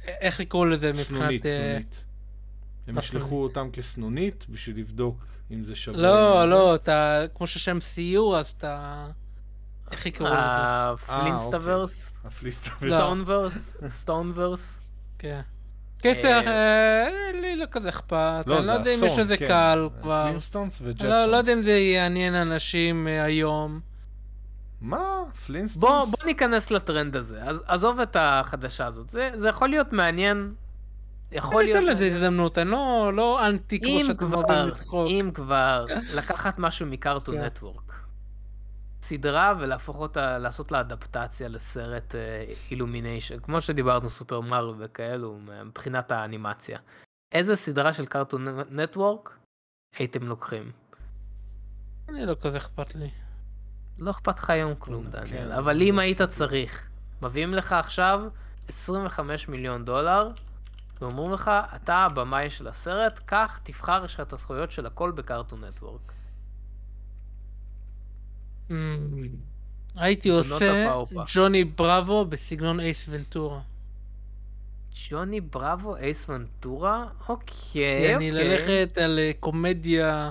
איך 0.07 0.41
יקראו 0.41 0.65
לזה 0.65 0.89
מבחינת... 0.89 1.19
סנונית, 1.19 1.47
אה, 1.47 1.69
סנונית. 1.71 2.05
הם 2.87 2.99
ישלחו? 2.99 3.43
אותם 3.43 3.69
כסנונית 3.73 4.47
בשביל 4.49 4.79
לבדוק 4.79 5.25
אם 5.51 5.63
זה 5.63 5.77
שווה. 5.77 5.99
לא. 5.99 6.51
לא, 6.51 6.75
אתה... 6.75 7.25
כמו 7.35 7.47
ששם 7.47 7.81
סייעו, 7.81 8.37
אז 8.37 8.47
אתה... 8.59 9.07
איך 9.93 10.07
יקראו 10.07 10.29
לזה? 10.29 10.39
הפלינסטאברס? 10.39 12.13
הפליסטה 12.25 12.71
לא. 12.83 13.01
סטונברס? 13.01 13.77
סטונברס? 13.89 14.83
כן. 15.19 15.41
קיצר, 16.03 16.41
אה, 16.47 17.07
אה, 17.07 17.33
לי 17.41 17.57
לא 17.57 17.65
כזה 17.71 17.89
אכפת, 17.89 18.45
לא, 18.47 18.59
אני 18.59 18.67
לא 18.67 18.73
זה 18.73 18.91
יודע 18.91 18.95
אם 18.95 19.13
יש 19.13 19.19
לזה 19.19 19.37
כן. 19.37 19.49
קל 19.49 19.89
כבר. 20.03 20.25
פלינסטונס 20.25 20.79
וג'טסונס. 20.83 21.13
לא 21.13 21.27
לא 21.27 21.37
יודע 21.37 21.53
אם 21.53 21.63
זה 21.63 21.73
יעניין 21.73 22.35
אנשים 22.35 23.09
אה, 23.09 23.25
היום. 23.25 23.81
מה? 24.81 25.23
פלינסטונס? 25.47 25.77
בוא 25.77 26.05
בוא 26.05 26.27
ניכנס 26.27 26.71
לטרנד 26.71 27.17
הזה. 27.17 27.43
אז 27.43 27.63
עזוב 27.67 28.01
את 28.01 28.17
החדשה 28.21 28.87
הזאת. 28.87 29.11
זה 29.11 29.31
זה 29.37 29.49
יכול 29.49 29.69
להיות 29.69 29.93
מעניין. 29.93 30.55
יכול 31.33 31.65
להיות... 31.65 31.81
ניתן 31.81 31.93
לזה 31.93 32.07
הזדמנות, 32.07 32.59
אני 32.59 32.71
לא 32.71 33.11
לא 33.15 33.47
אנטי 33.47 33.81
כמו 33.81 33.89
אם 33.89 34.05
שאתם 34.07 34.35
אוהבים 34.35 34.57
לצחוק. 34.67 35.09
אם 35.11 35.31
כבר, 35.35 35.87
לקחת 36.19 36.59
משהו 36.59 36.87
מקארטון 36.87 37.35
כן. 37.35 37.45
נטוורק. 37.45 37.93
סדרה 39.03 39.55
ולהפוך 39.59 39.97
אותה, 39.97 40.39
לעשות 40.39 40.73
לה 40.73 40.81
אדפטציה 40.81 41.49
לסרט 41.49 42.15
אילומיניישן, 42.71 43.39
כמו 43.39 43.61
שדיברנו 43.61 44.11
סופר 44.11 44.41
מריו 44.41 44.75
וכאלו, 44.79 45.39
מבחינת 45.65 46.13
האנימציה. 46.13 46.79
איזה 47.33 47.57
סדרה 47.57 47.93
של 47.93 48.07
קארטון 48.07 48.49
נטוורק 48.71 49.37
הייתם 49.99 50.23
לוקחים? 50.23 50.73
אני 52.09 52.27
לא 52.27 52.35
כזה 52.41 52.57
אכפת 52.57 52.95
לי. 52.95 53.11
לא 53.99 54.11
אכפת 54.11 54.39
לך 54.39 54.51
היום 54.51 54.75
כלום, 54.79 55.05
כן, 55.05 55.11
דניאל, 55.11 55.49
לא 55.49 55.59
אבל 55.59 55.83
אם 55.83 55.99
היית 55.99 56.23
צריך, 56.23 56.89
מביאים 57.23 57.55
לך 57.55 57.73
עכשיו 57.73 58.21
25 58.69 59.49
מיליון 59.49 59.85
דולר, 59.85 60.29
ואומרים 61.03 61.33
לך, 61.33 61.51
אתה 61.77 61.95
הבמאי 61.95 62.51
של 62.51 62.69
הסרט, 62.69 63.21
קח, 63.27 63.61
תבחר, 63.63 64.03
יש 64.05 64.15
לך 64.15 64.21
את 64.21 64.33
הזכויות 64.33 64.71
של 64.71 64.87
הכל 64.87 65.11
בקארטון 65.11 65.65
נטוורק. 65.65 66.13
Mm, 68.69 68.73
הייתי 69.97 70.31
בנות 70.31 70.47
עושה. 70.53 71.25
ג'וני 71.35 71.65
בראבו 71.65 72.25
בסגנון 72.25 72.81
אייס 72.81 73.07
ונטורה. 73.09 73.61
ג'וני 75.11 75.41
בראבו, 75.41 75.97
אייס 75.97 76.29
ונטורה? 76.29 77.05
אוקיי, 77.29 78.17
אני 78.17 78.31
אוקיי. 78.31 78.49
ללכת 78.49 78.99
על 78.99 79.19
אה, 79.19 79.31
קומדיה 79.41 80.31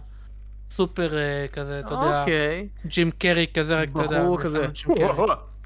סופר 0.69 1.17
אה, 1.17 1.45
כזה, 1.53 1.79
אתה 1.79 1.93
יודע, 1.93 2.21
אוקיי. 2.21 2.67
ג'ים 2.85 3.11
קרי 3.11 3.47
כזה, 3.53 3.81
רק 3.81 3.89
אתה 3.89 4.01
יודע, 4.01 4.21
בחור 4.23 4.43
כזה. 4.43 4.67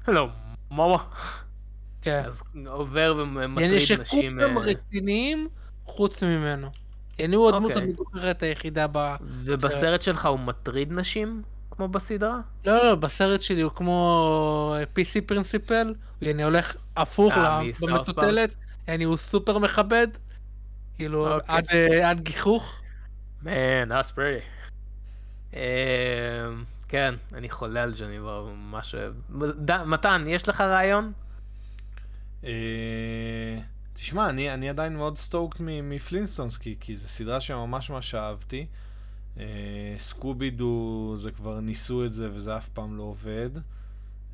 הלו, 0.06 0.28
מאמה. 0.70 0.96
כן. 2.06 2.22
אז 2.26 2.42
עובר 2.68 3.14
ומטריד 3.18 3.72
נשים. 3.72 4.04
שכולם 4.04 4.58
אה, 4.58 4.62
רציניים 4.62 5.48
חוץ 5.84 6.22
ממנו. 6.22 6.68
יעני 7.18 7.36
הוא 7.36 7.48
הדמות 7.48 7.70
אוקיי. 7.70 7.82
המגוחרת 7.82 8.42
היחידה 8.42 8.86
ב... 8.92 9.14
ובסרט 9.44 10.02
שלך 10.02 10.26
הוא 10.26 10.38
מטריד 10.38 10.92
נשים? 10.92 11.42
כמו 11.70 11.88
בסדרה? 11.88 12.40
לא, 12.64 12.84
לא, 12.84 12.94
בסרט 12.94 13.42
שלי 13.42 13.60
הוא 13.60 13.72
כמו 13.72 14.76
PC 14.96 15.20
פרינסיפל, 15.26 15.94
אני 16.22 16.44
הולך 16.44 16.76
הפוך 16.96 17.32
אה, 17.32 17.60
במטוטלת, 17.82 18.50
אני 18.88 19.04
הוא 19.04 19.16
סופר 19.16 19.58
מכבד, 19.58 20.08
כאילו 20.96 21.34
אוקיי. 21.34 21.56
עד, 21.56 21.66
אה, 21.72 22.10
עד 22.10 22.20
גיחוך. 22.20 22.80
Man, 23.44 23.48
that's 23.90 24.12
pretty. 24.16 24.44
אמ, 25.54 25.58
כן, 26.88 27.14
אני 27.34 27.50
חולה 27.50 27.82
על 27.82 27.94
ג'וני 27.98 28.18
ממש 28.18 28.94
אוהב. 28.94 29.12
מתן, 29.86 30.24
יש 30.26 30.48
לך 30.48 30.60
רעיון? 30.60 31.12
אה, 32.44 33.58
תשמע, 33.94 34.28
אני, 34.28 34.54
אני 34.54 34.68
עדיין 34.68 34.96
מאוד 34.96 35.16
סטוקט 35.16 35.56
מפלינסטונס, 35.60 36.58
כי, 36.58 36.76
כי 36.80 36.94
זו 36.94 37.08
סדרה 37.08 37.40
שממש 37.40 37.90
ממש 37.90 38.14
אהבתי. 38.14 38.66
אה, 39.38 39.94
סקובי 39.98 40.50
דו, 40.50 41.14
זה 41.16 41.30
כבר 41.30 41.60
ניסו 41.60 42.04
את 42.04 42.12
זה 42.12 42.28
וזה 42.32 42.56
אף 42.56 42.68
פעם 42.68 42.96
לא 42.96 43.02
עובד. 43.02 43.50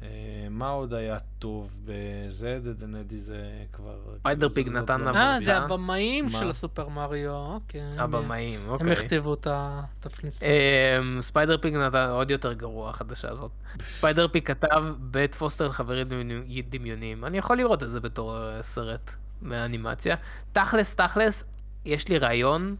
אה, 0.03 0.09
מה 0.51 0.69
עוד 0.69 0.95
היה 0.95 1.16
טוב 1.39 1.70
בזה? 1.85 2.59
דד 2.65 2.83
אנדי 2.83 3.20
זה 3.20 3.43
כבר... 3.73 3.97
ספיידר 4.19 4.49
כאילו, 4.51 4.73
נתן 4.73 5.01
לא- 5.01 5.05
עבודה. 5.09 5.20
אה, 5.35 5.39
זה 5.45 5.57
הבמאים? 5.57 6.29
של 6.29 6.51
הסופר 6.51 6.89
מריו, 6.89 7.35
אוקיי. 7.35 7.81
הבמאים, 7.99 8.61
הם 8.61 8.69
אוקיי. 8.69 8.93
הכתבו 8.93 9.35
את 9.35 9.47
התפניץ. 9.51 10.41
אמ, 10.43 11.23
ספיידר 11.23 11.59
פיג 11.59 11.74
נתן 11.77 12.09
עוד 12.11 12.31
יותר 12.31 12.53
גרוע 12.53 12.91
החדשה 12.91 13.31
הזאת. 13.31 13.51
ספיידר 13.91 14.29
פיג 14.29 14.47
כתב 14.47 14.85
בית 14.99 15.35
פוסטר 15.35 15.69
לחברים 15.69 16.09
דמיוני- 16.09 16.62
דמיוניים. 16.69 17.24
אני 17.24 17.39
יכול 17.39 17.57
לראות 17.57 17.83
את 17.83 17.91
זה 17.91 18.01
בתור 18.01 18.37
אה, 18.39 18.62
סרט 18.62 19.11
מאנימציה. 19.43 20.16
תכלס, 20.53 20.95
תכלס, 20.97 21.45
יש 21.85 22.09
לי 22.09 22.19
רעיון, 22.19 22.77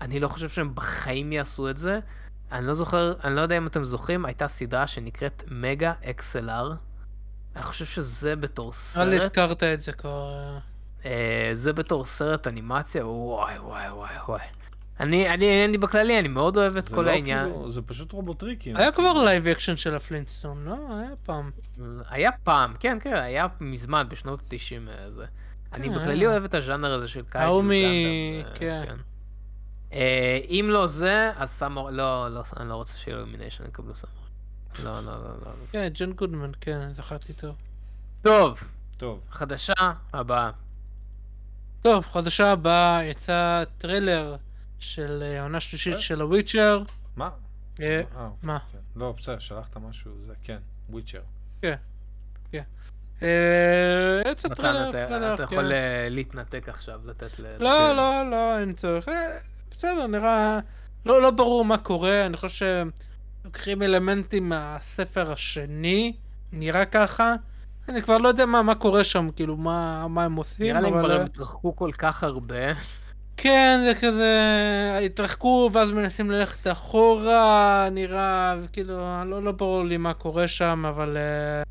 אני 0.00 0.20
לא 0.20 0.28
חושב 0.28 0.48
שהם 0.48 0.74
בחיים 0.74 1.32
יעשו 1.32 1.70
את 1.70 1.76
זה. 1.76 2.00
אני 2.52 2.66
לא 2.66 2.74
זוכר, 2.74 3.12
אני 3.24 3.36
לא 3.36 3.40
יודע 3.40 3.56
אם 3.58 3.66
אתם 3.66 3.84
זוכרים, 3.84 4.24
הייתה 4.24 4.48
סדרה 4.48 4.86
שנקראת 4.86 5.42
מגה 5.50 5.92
XLR. 6.18 6.74
אני 7.56 7.62
חושב 7.62 7.84
שזה 7.84 8.36
בתור 8.36 8.66
לי 8.68 8.72
סרט, 8.74 9.20
הזכרת 9.22 9.62
את 9.62 9.80
זה 9.80 9.92
כבר. 9.92 10.32
אה. 10.32 10.58
אה, 11.10 11.50
זה 11.54 11.72
בתור 11.72 12.04
סרט 12.04 12.46
אנימציה, 12.46 13.06
וואי 13.06 13.58
וואי 13.58 13.90
וואי 13.90 14.14
וואי. 14.28 14.40
אני, 15.00 15.28
אני, 15.34 15.64
אני 15.64 15.78
בכללי, 15.78 16.18
אני 16.18 16.28
מאוד 16.28 16.56
אוהב 16.56 16.76
את 16.76 16.88
כל 16.88 17.02
לא 17.02 17.10
העניין. 17.10 17.44
כאילו, 17.48 17.70
זה 17.70 17.82
פשוט 17.82 18.12
רובוטריקים. 18.12 18.76
היה 18.76 18.92
כבר 18.92 19.22
live 19.22 19.46
action 19.46 19.76
של 19.76 19.94
הפלינסטון, 19.94 20.64
לא? 20.64 20.74
היה 20.96 21.10
פעם. 21.26 21.50
היה 22.10 22.30
פעם, 22.44 22.74
כן, 22.80 22.98
כן, 23.00 23.14
היה 23.14 23.46
מזמן, 23.60 24.06
בשנות 24.08 24.40
ה-90 24.40 24.90
זה. 25.16 25.24
אני 25.72 25.88
כן, 25.88 25.94
בכללי 25.94 26.18
היה. 26.24 26.30
אוהב 26.30 26.44
את 26.44 26.54
הז'אנר 26.54 26.92
הזה 26.92 27.08
של 27.08 27.22
kaiju. 27.30 27.46
ההוא 27.46 27.64
מ- 27.64 27.70
Gundam, 27.70 28.54
כן. 28.86 28.96
אה, 29.92 30.38
אם 30.48 30.66
לא 30.70 30.86
זה, 30.86 31.30
אז 31.36 31.50
סאמור... 31.50 31.90
לא, 31.90 32.28
לא, 32.34 32.42
אני 32.56 32.68
לא 32.68 32.74
רוצה 32.74 32.98
ש 32.98 33.07
Illumination 33.07 33.64
יקבלו 33.68 33.96
סאמור. 33.96 34.16
לא, 34.84 35.00
לא, 35.00 35.12
לא, 35.22 35.28
לא. 35.46 35.52
כן, 35.72 35.88
ג'ון 35.94 36.12
גודמן, 36.12 36.50
כן, 36.60 36.92
זכרתי 36.92 37.32
טוב. 37.32 37.56
טוב, 38.22 38.60
טוב, 38.96 39.20
חדשה 39.30 39.72
הבאה. 40.12 40.50
טוב, 41.82 42.04
חדשה 42.06 42.50
הבאה 42.52 43.04
יצא 43.04 43.64
טריילר 43.78 44.36
של 44.78 45.22
אה, 45.26 45.42
עונה 45.42 45.60
שלישית 45.60 45.94
אה? 45.94 46.00
של 46.00 46.20
ה 46.20 46.27
Witcher. 46.27 46.82
מה? 47.16 47.30
מה? 48.42 48.58
כן. 48.72 48.78
לא, 48.96 49.14
בסדר, 49.18 49.38
שלחת 49.38 49.76
משהו, 49.76 50.12
זה 50.26 50.34
כן, 50.44 50.58
Witcher. 50.90 51.20
אה, 53.22 54.22
יצא 54.30 54.48
מתן, 54.48 54.56
טריילר, 54.92 55.34
אתה- 55.34 55.46
כן. 55.46 55.54
יכול 55.54 55.72
אה, 55.72 56.06
להתנתק 56.10 56.68
עכשיו, 56.68 57.00
לתת 57.04 57.38
ל... 57.38 57.46
לא, 57.58 57.96
לא, 57.96 58.30
לא, 58.30 58.58
אין 58.58 58.74
צורך. 58.74 59.06
בסדר, 59.80 60.06
נראה... 60.06 60.60
לא, 61.06 61.22
לא 61.22 61.30
ברור 61.30 61.64
מה 61.64 61.78
קורה, 61.78 62.26
אני 62.26 62.36
חושב 62.36 62.66
שלוקחים 63.42 63.82
אלמנטים 63.82 64.48
מהספר 64.48 65.32
השני, 65.32 66.12
נראה 66.52 66.84
ככה. 66.84 67.34
אני 67.88 68.02
כבר 68.02 68.18
לא 68.18 68.28
יודע 68.28 68.46
מה, 68.46 68.62
מה 68.62 68.74
קורה 68.74 69.04
שם, 69.04 69.28
כאילו, 69.36 69.56
מה, 69.56 70.08
מה 70.08 70.24
הם 70.24 70.36
עושים, 70.36 70.66
נראה 70.66 70.80
לי 70.80 70.88
הם 70.88 70.94
אבל... 70.94 71.04
כבר 71.04 71.18
אה, 71.18 71.24
התרחקו 71.24 71.76
כל 71.76 71.90
כך 71.98 72.24
הרבה. 72.24 72.72
כן, 73.36 73.80
זה 73.84 73.94
כזה... 74.00 75.00
התרחקו 75.06 75.70
ואז 75.72 75.90
מנסים 75.90 76.30
ללכת 76.30 76.72
אחורה, 76.72 77.88
נראה, 77.92 78.54
וכאילו, 78.62 79.24
לא, 79.24 79.42
לא 79.42 79.52
ברור 79.52 79.84
לי 79.84 79.96
מה 79.96 80.14
קורה 80.14 80.48
שם, 80.48 80.84
אבל... 80.88 81.16
אה, 81.16 81.62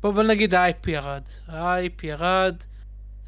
בוא, 0.00 0.10
בוא 0.10 0.22
נגיד 0.22 0.54
האייפ 0.54 0.86
ירד. 0.86 1.22
האייפ 1.48 2.04
ירד. 2.04 2.56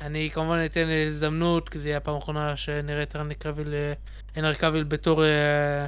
אני 0.00 0.30
כמובן 0.32 0.64
אתן 0.64 0.88
הזדמנות, 1.06 1.68
כי 1.68 1.78
זה 1.78 1.88
יהיה 1.88 1.96
הפעם 1.96 2.14
האחרונה 2.14 2.56
שנראה 2.56 3.02
את 3.02 3.16
קרביל, 3.38 3.74
אה, 3.74 3.92
הנרי 4.36 4.54
קרביל 4.54 4.84
בתור 4.84 5.24
אה, 5.24 5.86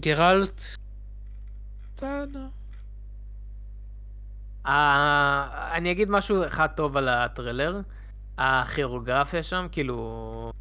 גרלט. 0.00 0.62
בסדר. 1.96 2.46
אה, 4.66 5.68
אני 5.72 5.92
אגיד 5.92 6.10
משהו 6.10 6.46
אחד 6.46 6.66
טוב 6.66 6.96
על 6.96 7.08
הטרילר. 7.08 7.80
הכירוגרפיה 8.38 9.42
שם, 9.42 9.66
כאילו... 9.72 10.52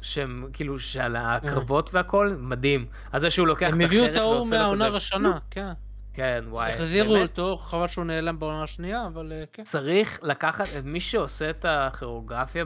שהם, 0.00 0.48
כאילו, 0.52 0.78
שעל 0.78 1.16
הקרבות 1.16 1.94
והכל, 1.94 2.36
מדהים. 2.38 2.86
אז 3.12 3.22
זה 3.22 3.30
שהוא 3.30 3.46
לוקח 3.46 3.68
את 3.68 3.72
הם 3.72 3.80
החרב 3.80 3.90
הביאו 3.90 4.12
את 4.12 4.16
ההוא 4.16 4.34
ועושה 4.34 4.50
מהעונה 4.50 4.86
הראשונה, 4.86 5.38
כן. 5.50 5.72
כן, 6.14 6.44
וואי. 6.48 6.72
החזירו 6.72 7.14
באמת 7.14 7.30
אותו, 7.38 7.56
חבל 7.56 7.88
שהוא 7.88 8.04
נעלם 8.04 8.38
בעונה 8.38 8.62
השנייה, 8.62 9.06
אבל 9.06 9.32
אה, 9.32 9.44
כן. 9.52 9.62
צריך 9.64 10.20
לקחת, 10.22 10.66
את 10.78 10.84
מי 10.84 11.00
שעושה 11.00 11.50
את 11.50 11.64
הכירוגרפיה 11.68 12.64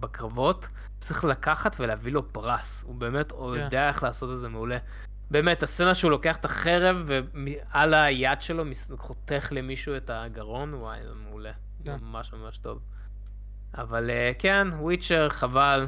בקרבות, 0.00 0.68
צריך 0.98 1.24
לקחת 1.24 1.76
ולהביא 1.80 2.12
לו 2.12 2.32
פרס. 2.32 2.84
הוא 2.86 2.94
באמת, 2.94 3.32
כן. 3.32 3.38
יודע 3.38 3.88
איך 3.88 4.02
לעשות 4.02 4.30
את 4.30 4.40
זה 4.40 4.48
מעולה. 4.48 4.78
באמת, 5.30 5.62
הסצנה 5.62 5.94
שהוא 5.94 6.10
לוקח 6.10 6.36
את 6.36 6.44
החרב 6.44 6.96
ועל 7.06 7.94
היד 7.94 8.42
שלו 8.42 8.64
חותך 8.96 9.48
למישהו 9.52 9.96
את 9.96 10.10
הגרון, 10.14 10.74
וואי, 10.74 10.98
זה 11.02 11.14
מעולה. 11.28 11.52
כן. 11.84 11.96
ממש 12.02 12.32
ממש 12.32 12.58
טוב. 12.58 12.78
אבל 13.74 14.10
אה, 14.10 14.32
כן, 14.38 14.68
וויצ'ר, 14.78 15.28
חבל. 15.28 15.86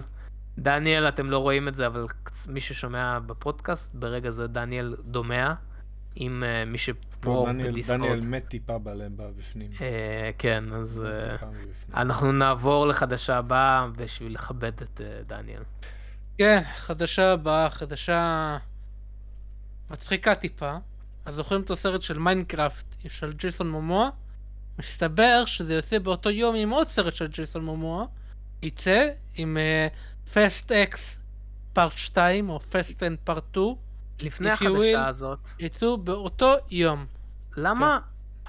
דניאל, 0.58 1.08
אתם 1.08 1.30
לא 1.30 1.38
רואים 1.38 1.68
את 1.68 1.74
זה, 1.74 1.86
אבל 1.86 2.06
מי 2.48 2.60
ששומע 2.60 3.18
בפודקאסט, 3.18 3.94
ברגע 3.94 4.30
זה 4.30 4.46
דניאל 4.46 4.96
דומע 5.04 5.52
עם 6.16 6.44
אה, 6.46 6.64
מי 6.64 6.78
שפה 6.78 7.00
פה 7.20 7.44
דניאל. 7.48 7.74
דניאל 7.88 8.20
מת 8.26 8.48
טיפה 8.48 8.78
בלב 8.78 9.12
בפנים. 9.38 9.70
אה, 9.80 10.30
כן, 10.38 10.64
אז 10.72 11.00
מבפנים. 11.00 11.96
אנחנו 11.96 12.32
נעבור 12.32 12.86
לחדשה 12.86 13.38
הבאה 13.38 13.88
בשביל 13.96 14.34
לכבד 14.34 14.82
את 14.82 15.00
אה, 15.00 15.22
דניאל. 15.26 15.62
כן, 16.38 16.62
חדשה 16.76 17.32
הבאה, 17.32 17.70
חדשה 17.70 18.58
מצחיקה 19.90 20.34
טיפה. 20.34 20.76
אז 21.24 21.34
זוכרים 21.34 21.60
את 21.60 21.70
הסרט 21.70 22.02
של 22.02 22.18
מיינקראפט 22.18 22.86
של 23.08 23.32
ג'ייסון 23.32 23.70
מומואה? 23.70 24.08
מסתבר 24.78 25.44
שזה 25.46 25.74
יוצא 25.74 25.98
באותו 25.98 26.30
יום 26.30 26.54
עם 26.54 26.70
עוד 26.70 26.88
סרט 26.88 27.14
של 27.14 27.26
ג'ייסון 27.26 27.64
מומואה. 27.64 28.04
יצא 28.62 29.08
עם 29.34 29.56
Fast 30.32 30.72
X 30.72 31.18
Part 31.72 31.96
2 31.96 32.50
או 32.50 32.60
Fast 32.60 33.02
End 33.02 33.18
Part 33.24 33.44
2. 33.50 33.91
לפני 34.22 34.50
החדשה 34.50 35.04
will. 35.04 35.08
הזאת, 35.08 35.48
יצאו 35.58 35.98
באותו 35.98 36.54
יום. 36.70 37.06
למה 37.56 37.98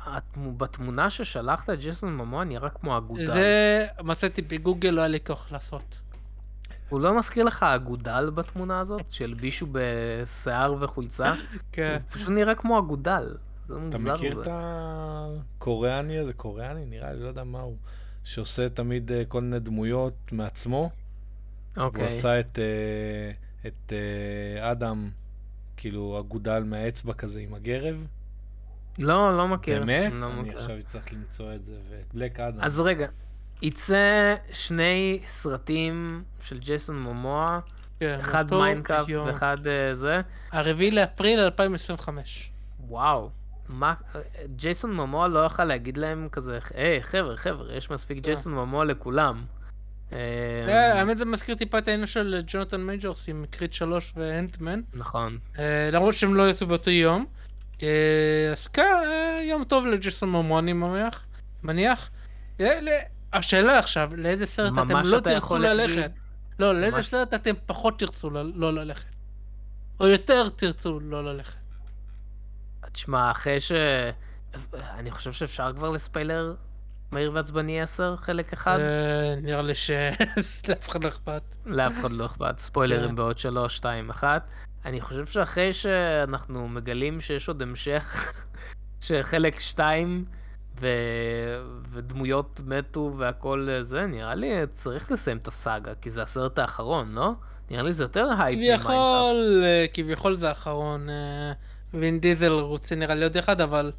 התמו- 0.05 0.51
בתמונה 0.57 1.09
ששלחת 1.09 1.69
ג'ייסון 1.69 2.17
ממוע 2.17 2.43
נראה 2.43 2.69
כמו 2.69 2.97
אגודל? 2.97 3.33
זה 3.33 3.85
מצאתי 4.03 4.41
בגוגל, 4.41 4.89
לא 4.89 5.01
היה 5.01 5.07
לי 5.07 5.19
כוח 5.25 5.51
לעשות. 5.51 5.99
הוא 6.89 7.01
לא 7.01 7.19
מזכיר 7.19 7.43
לך 7.43 7.63
אגודל 7.63 8.29
בתמונה 8.35 8.79
הזאת? 8.79 9.01
שהלבישו 9.09 9.67
בשיער 9.71 10.75
וחולצה? 10.79 11.33
כן. 11.71 11.97
הוא 12.03 12.11
פשוט 12.11 12.29
נראה 12.29 12.55
כמו 12.55 12.79
אגודל. 12.79 13.35
זה 13.67 13.73
אתה 13.73 13.97
מוזר 13.97 14.13
מכיר 14.15 14.35
זה. 14.35 14.41
את 14.41 14.47
הקוריאני 15.57 16.17
הזה? 16.17 16.33
קוריאני? 16.33 16.85
נראה 16.85 17.13
לי, 17.13 17.19
לא 17.19 17.27
יודע 17.27 17.43
מה 17.43 17.59
הוא. 17.59 17.77
שעושה 18.23 18.69
תמיד 18.69 19.11
אה, 19.11 19.23
כל 19.27 19.41
מיני 19.41 19.59
דמויות 19.59 20.13
מעצמו. 20.31 20.89
הוא 21.75 21.83
אוקיי. 21.83 22.07
עשה 22.07 22.39
את, 22.39 22.59
אה, 22.59 23.31
את 23.67 23.93
אה, 23.93 24.71
אדם, 24.71 25.09
כאילו 25.77 26.19
אגודל 26.19 26.63
מהאצבע 26.63 27.13
כזה 27.13 27.39
עם 27.39 27.53
הגרב. 27.53 28.07
לא, 28.99 29.37
לא 29.37 29.47
מכיר. 29.47 29.79
באמת? 29.79 30.13
לא 30.13 30.25
אני 30.25 30.41
מכיר. 30.41 30.57
עכשיו 30.57 30.77
אצטרך 30.77 31.13
למצוא 31.13 31.53
את 31.55 31.65
זה. 31.65 31.75
ואת 31.89 32.13
Black 32.13 32.39
Adam. 32.39 32.59
אז 32.61 32.79
רגע, 32.79 33.07
יצא 33.61 34.35
שני 34.51 35.19
סרטים 35.25 36.23
של 36.41 36.59
ג'ייסון 36.59 37.01
מומואה, 37.01 37.59
כן, 37.99 38.17
אחד 38.19 38.49
באותו 38.49 38.63
מיינקראפט 38.63 39.09
יום. 39.09 39.27
ואחד 39.27 39.67
אה, 39.67 39.95
זה. 39.95 40.21
הרביעי 40.51 40.91
לאפריל 40.91 41.39
2025. 41.39 42.51
וואו. 42.87 43.29
מה, 43.69 43.93
ג'ייסון 44.55 44.93
מומואה 44.93 45.27
לא 45.27 45.45
יכל 45.45 45.65
להגיד 45.65 45.97
להם 45.97 46.27
כזה, 46.31 46.59
היי 46.73 47.03
חבר'ה, 47.03 47.37
חבר'ה, 47.37 47.73
יש 47.73 47.91
מספיק 47.91 48.17
ג'ייסון 48.17 48.53
מומואה 48.53 48.85
לכולם. 48.85 49.43
אה, 50.13 50.19
אה, 50.67 50.99
האמת 50.99 51.17
זה 51.17 51.25
מזכיר 51.25 51.55
טיפה 51.55 51.77
את 51.77 51.87
העניין 51.87 52.07
של 52.07 52.41
ג'ונתן 52.47 52.81
מייג'ורס 52.81 53.29
עם 53.29 53.45
קריד 53.49 53.73
3 53.73 54.13
ואנטמן. 54.15 54.81
נכון. 54.93 55.37
אה, 55.59 55.89
למרות 55.91 56.13
שהם 56.13 56.35
לא 56.35 56.49
יצאו 56.49 56.67
באותו 56.67 56.89
יום. 56.89 57.25
אה, 57.83 58.49
אז 58.51 58.67
כן, 58.67 58.93
יום 59.41 59.63
טוב 59.63 59.85
לג'ייסון 59.85 60.29
מומואה 60.29 60.59
אני 60.59 60.73
מניח. 60.73 61.25
מניח. 61.63 62.09
השאלה 63.33 63.79
עכשיו, 63.79 64.11
לאיזה 64.17 64.45
סרט 64.45 64.73
אתם 64.73 64.97
לא 65.05 65.19
תרצו 65.19 65.57
ללכת? 65.57 66.11
לא, 66.59 66.81
לאיזה 66.81 67.03
סרט 67.03 67.33
אתם 67.33 67.53
פחות 67.65 67.99
תרצו 67.99 68.29
לא 68.29 68.73
ללכת? 68.73 69.05
או 69.99 70.07
יותר 70.07 70.49
תרצו 70.49 70.99
לא 70.99 71.25
ללכת? 71.25 71.57
תשמע, 72.91 73.31
אחרי 73.31 73.59
ש... 73.59 73.71
אני 74.73 75.11
חושב 75.11 75.33
שאפשר 75.33 75.73
כבר 75.73 75.89
לספיילר 75.89 76.55
מהיר 77.13 77.31
ועצבני 77.33 77.81
10, 77.81 78.15
חלק 78.17 78.53
אחד. 78.53 78.79
אה, 78.79 79.35
נראה 79.41 79.61
לי 79.61 79.75
שלאף 79.75 80.89
אחד 80.89 81.03
לא 81.03 81.09
אכפת. 81.09 81.41
לאף 81.65 81.93
אחד 81.99 82.11
לא 82.11 82.25
אכפת, 82.25 82.59
ספוילרים 82.59 83.09
כן. 83.09 83.15
בעוד 83.15 83.37
3, 83.37 83.77
2, 83.77 84.09
1. 84.09 84.47
אני 84.85 85.01
חושב 85.01 85.25
שאחרי 85.25 85.73
שאנחנו 85.73 86.67
מגלים 86.67 87.21
שיש 87.21 87.47
עוד 87.47 87.61
המשך, 87.61 88.33
שחלק 89.05 89.59
2, 89.59 90.25
ו... 90.79 90.87
ודמויות 91.91 92.61
מתו 92.65 93.13
והכל 93.17 93.67
זה, 93.81 94.05
נראה 94.05 94.35
לי 94.35 94.51
צריך 94.71 95.11
לסיים 95.11 95.37
את 95.37 95.47
הסאגה, 95.47 95.91
כי 96.01 96.09
זה 96.09 96.21
הסרט 96.21 96.59
האחרון, 96.59 97.11
לא? 97.11 97.31
נראה 97.71 97.83
לי 97.83 97.93
זה 97.93 98.03
יותר 98.03 98.29
הייפ 98.39 98.57
ממיינקראפט. 98.57 98.89
כביכול, 98.89 99.63
אה, 99.63 99.85
כביכול 99.93 100.35
זה 100.35 100.49
האחרון. 100.49 101.09
אה, 101.09 101.51
וין 101.93 102.19
דיזל 102.19 102.51
רוצה 102.51 102.95
נראה 102.95 103.15
לי 103.15 103.23
עוד 103.23 103.37
אחד, 103.37 103.61
אבל 103.61 103.91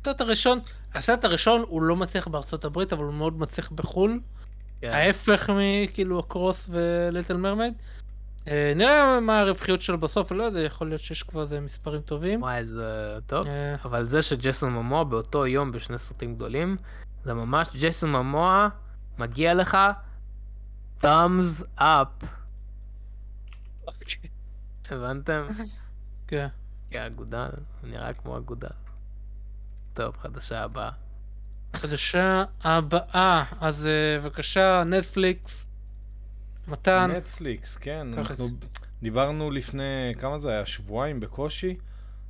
הסרט 0.00 0.20
הראשון, 0.20 0.58
הסרט 0.94 1.24
הראשון 1.24 1.64
הוא 1.68 1.82
לא 1.82 1.96
מצליח 1.96 2.28
בארצות 2.28 2.64
הברית, 2.64 2.92
אבל 2.92 3.04
הוא 3.04 3.14
מאוד 3.14 3.38
מצליח 3.38 3.70
בחו"ל. 3.70 4.20
כן. 4.80 4.90
ההפך 4.92 5.50
מכאילו 5.50 6.18
הקרוס 6.18 6.70
וליטל 6.70 7.36
מרמייד. 7.36 7.74
אה, 8.48 8.72
נראה 8.76 9.20
מה 9.20 9.38
הרווחיות 9.38 9.82
שלו 9.82 10.00
בסוף, 10.00 10.32
לא 10.32 10.44
יודע, 10.44 10.60
יכול 10.60 10.88
להיות 10.88 11.00
שיש 11.00 11.22
כבר 11.22 11.42
איזה 11.42 11.60
מספרים 11.60 12.00
טובים. 12.00 12.42
וואי, 12.42 12.64
זה 12.64 13.18
טוב. 13.26 13.46
אה, 13.46 13.76
אבל 13.84 14.04
זה 14.04 14.22
שג'ייסון 14.22 14.72
ממוע 14.72 15.04
באותו 15.04 15.46
יום 15.46 15.72
בשני 15.72 15.98
סרטים 15.98 16.34
גדולים, 16.34 16.76
זה 17.24 17.34
ממש 17.34 17.68
ג'ייסון 17.72 18.12
ממוע, 18.12 18.68
מגיע 19.18 19.54
לך 19.54 19.78
thumbs 21.02 21.64
up, 21.78 22.26
הבנתם? 24.90 25.46
כן. 26.28 26.46
כן, 26.90 27.02
אגודל, 27.02 27.48
נראה 27.84 28.12
כמו 28.12 28.38
אגודל. 28.38 28.68
טוב, 29.94 30.16
חדשה 30.16 30.62
הבאה. 30.62 30.90
חדשה 31.76 32.44
הבאה, 32.62 33.44
אז 33.60 33.86
אה, 33.86 34.20
בבקשה, 34.20 34.84
נטפליקס, 34.84 35.66
מתן, 36.68 37.10
נטפליקס, 37.16 37.76
כן, 37.76 38.06
אנחנו 38.18 38.46
את 38.46 38.78
דיברנו 39.02 39.50
לפני, 39.50 40.12
כמה 40.18 40.38
זה 40.38 40.50
היה? 40.50 40.66
שבועיים 40.66 41.20
בקושי, 41.20 41.76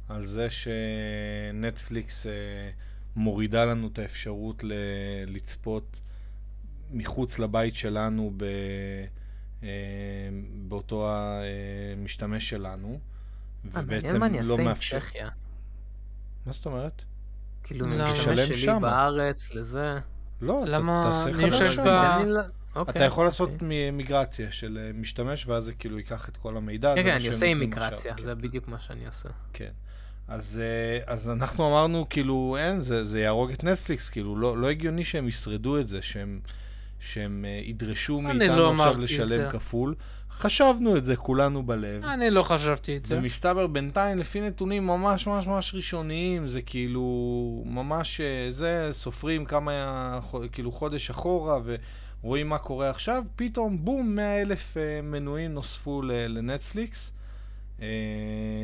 על 0.08 0.26
זה 0.26 0.48
שנטפליקס 0.50 2.26
אה, 2.26 2.32
מורידה 3.16 3.64
לנו 3.64 3.88
את 3.92 3.98
האפשרות 3.98 4.64
ל- 4.64 4.72
לצפות 5.26 6.00
מחוץ 6.90 7.38
לבית 7.38 7.76
שלנו 7.76 8.32
ב... 8.36 8.44
אה, 9.62 9.68
באותו 10.68 11.10
המשתמש 11.96 12.48
שלנו, 12.48 13.00
ובעצם 13.64 14.22
לא 14.44 14.58
מאפשר... 14.58 14.98
מה 16.46 16.52
זאת 16.52 16.66
אומרת? 16.66 17.02
כאילו? 17.62 17.86
משתמש 17.86 18.12
תשלם 18.20 18.46
שלי 18.46 18.56
שמה. 18.56 18.78
בארץ 18.78 19.54
לזה. 19.54 19.98
לא, 20.42 20.60
אתה 20.62 20.70
למה 20.70 21.02
תעשה 21.12 21.28
אני 21.28 21.50
חדש 21.50 21.52
חושב 21.62 21.72
שם. 21.72 22.26
אוקיי, 22.76 22.92
אתה 22.96 23.04
יכול 23.04 23.24
לעשות 23.24 23.50
אוקיי. 23.50 23.90
מ- 23.90 23.96
מיגרציה 23.96 24.52
של 24.52 24.78
אה, 24.82 24.90
משתמש, 24.94 25.46
ואז 25.46 25.64
זה 25.64 25.72
כאילו 25.72 25.98
ייקח 25.98 26.28
את 26.28 26.36
כל 26.36 26.56
המידע. 26.56 26.94
כן, 26.96 27.02
כן, 27.02 27.08
אני 27.14 27.28
עושה 27.28 27.46
עם 27.46 27.58
מיגרציה, 27.58 28.14
כן. 28.14 28.22
זה 28.22 28.34
בדיוק 28.34 28.68
מה 28.68 28.76
שאני 28.80 29.06
עושה. 29.06 29.28
כן. 29.52 29.70
אז, 30.28 30.60
אה, 30.62 31.12
אז 31.14 31.28
אנחנו 31.30 31.68
אמרנו, 31.68 32.06
כאילו, 32.10 32.56
אין, 32.60 32.80
זה, 32.82 33.04
זה 33.04 33.20
יהרוג 33.20 33.50
את 33.50 33.64
נטפליקס, 33.64 34.10
כאילו, 34.10 34.36
לא, 34.36 34.58
לא 34.58 34.70
הגיוני 34.70 35.04
שהם 35.04 35.28
ישרדו 35.28 35.80
את 35.80 35.88
זה, 35.88 36.02
שהם, 36.02 36.40
שהם 37.00 37.44
אה, 37.48 37.60
ידרשו 37.64 38.20
אני 38.20 38.38
מאיתנו 38.38 38.56
לא 38.56 38.70
עכשיו 38.72 38.86
אמרתי 38.86 38.98
את 38.98 39.04
לשלם 39.04 39.28
זה. 39.28 39.48
כפול. 39.52 39.94
חשבנו 40.40 40.96
את 40.96 41.04
זה 41.04 41.16
כולנו 41.16 41.62
בלב. 41.62 42.04
אני 42.04 42.30
לא 42.30 42.42
חשבתי 42.42 42.96
את 42.96 43.06
זה. 43.06 43.18
ומסתבר 43.18 43.66
בינתיים, 43.66 44.18
לפי 44.18 44.40
נתונים 44.40 44.86
ממש 44.86 45.26
ממש 45.26 45.46
ממש 45.46 45.74
ראשוניים, 45.74 46.48
זה 46.48 46.62
כאילו, 46.62 47.02
ממש, 47.66 48.20
אה, 48.20 48.46
זה, 48.50 48.88
סופרים 48.92 49.44
כמה, 49.44 50.20
כאילו, 50.52 50.72
חודש 50.72 51.10
אחורה, 51.10 51.58
ורואים 52.22 52.48
מה 52.48 52.58
קורה 52.58 52.90
עכשיו, 52.90 53.24
פתאום, 53.36 53.84
בום, 53.84 54.16
100 54.16 54.42
אלף 54.42 54.76
אה, 54.76 55.02
מנויים 55.02 55.54
נוספו 55.54 56.02
לנטפליקס, 56.02 57.12
אה, 57.82 57.86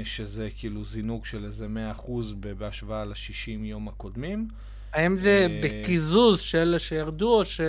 שזה 0.05 0.49
כאילו 0.59 0.85
זינוק 0.85 1.27
של 1.27 1.45
איזה 1.45 1.67
100% 1.67 2.35
ב- 2.41 2.53
בהשוואה 2.53 3.05
ל-60 3.05 3.51
יום 3.63 3.89
הקודמים. 3.89 4.49
האם 4.93 5.17
זה 5.17 5.61
בקיזוז 5.63 6.41
של 6.41 6.75
שירדו, 6.79 7.39
או 7.39 7.45
ש... 7.45 7.61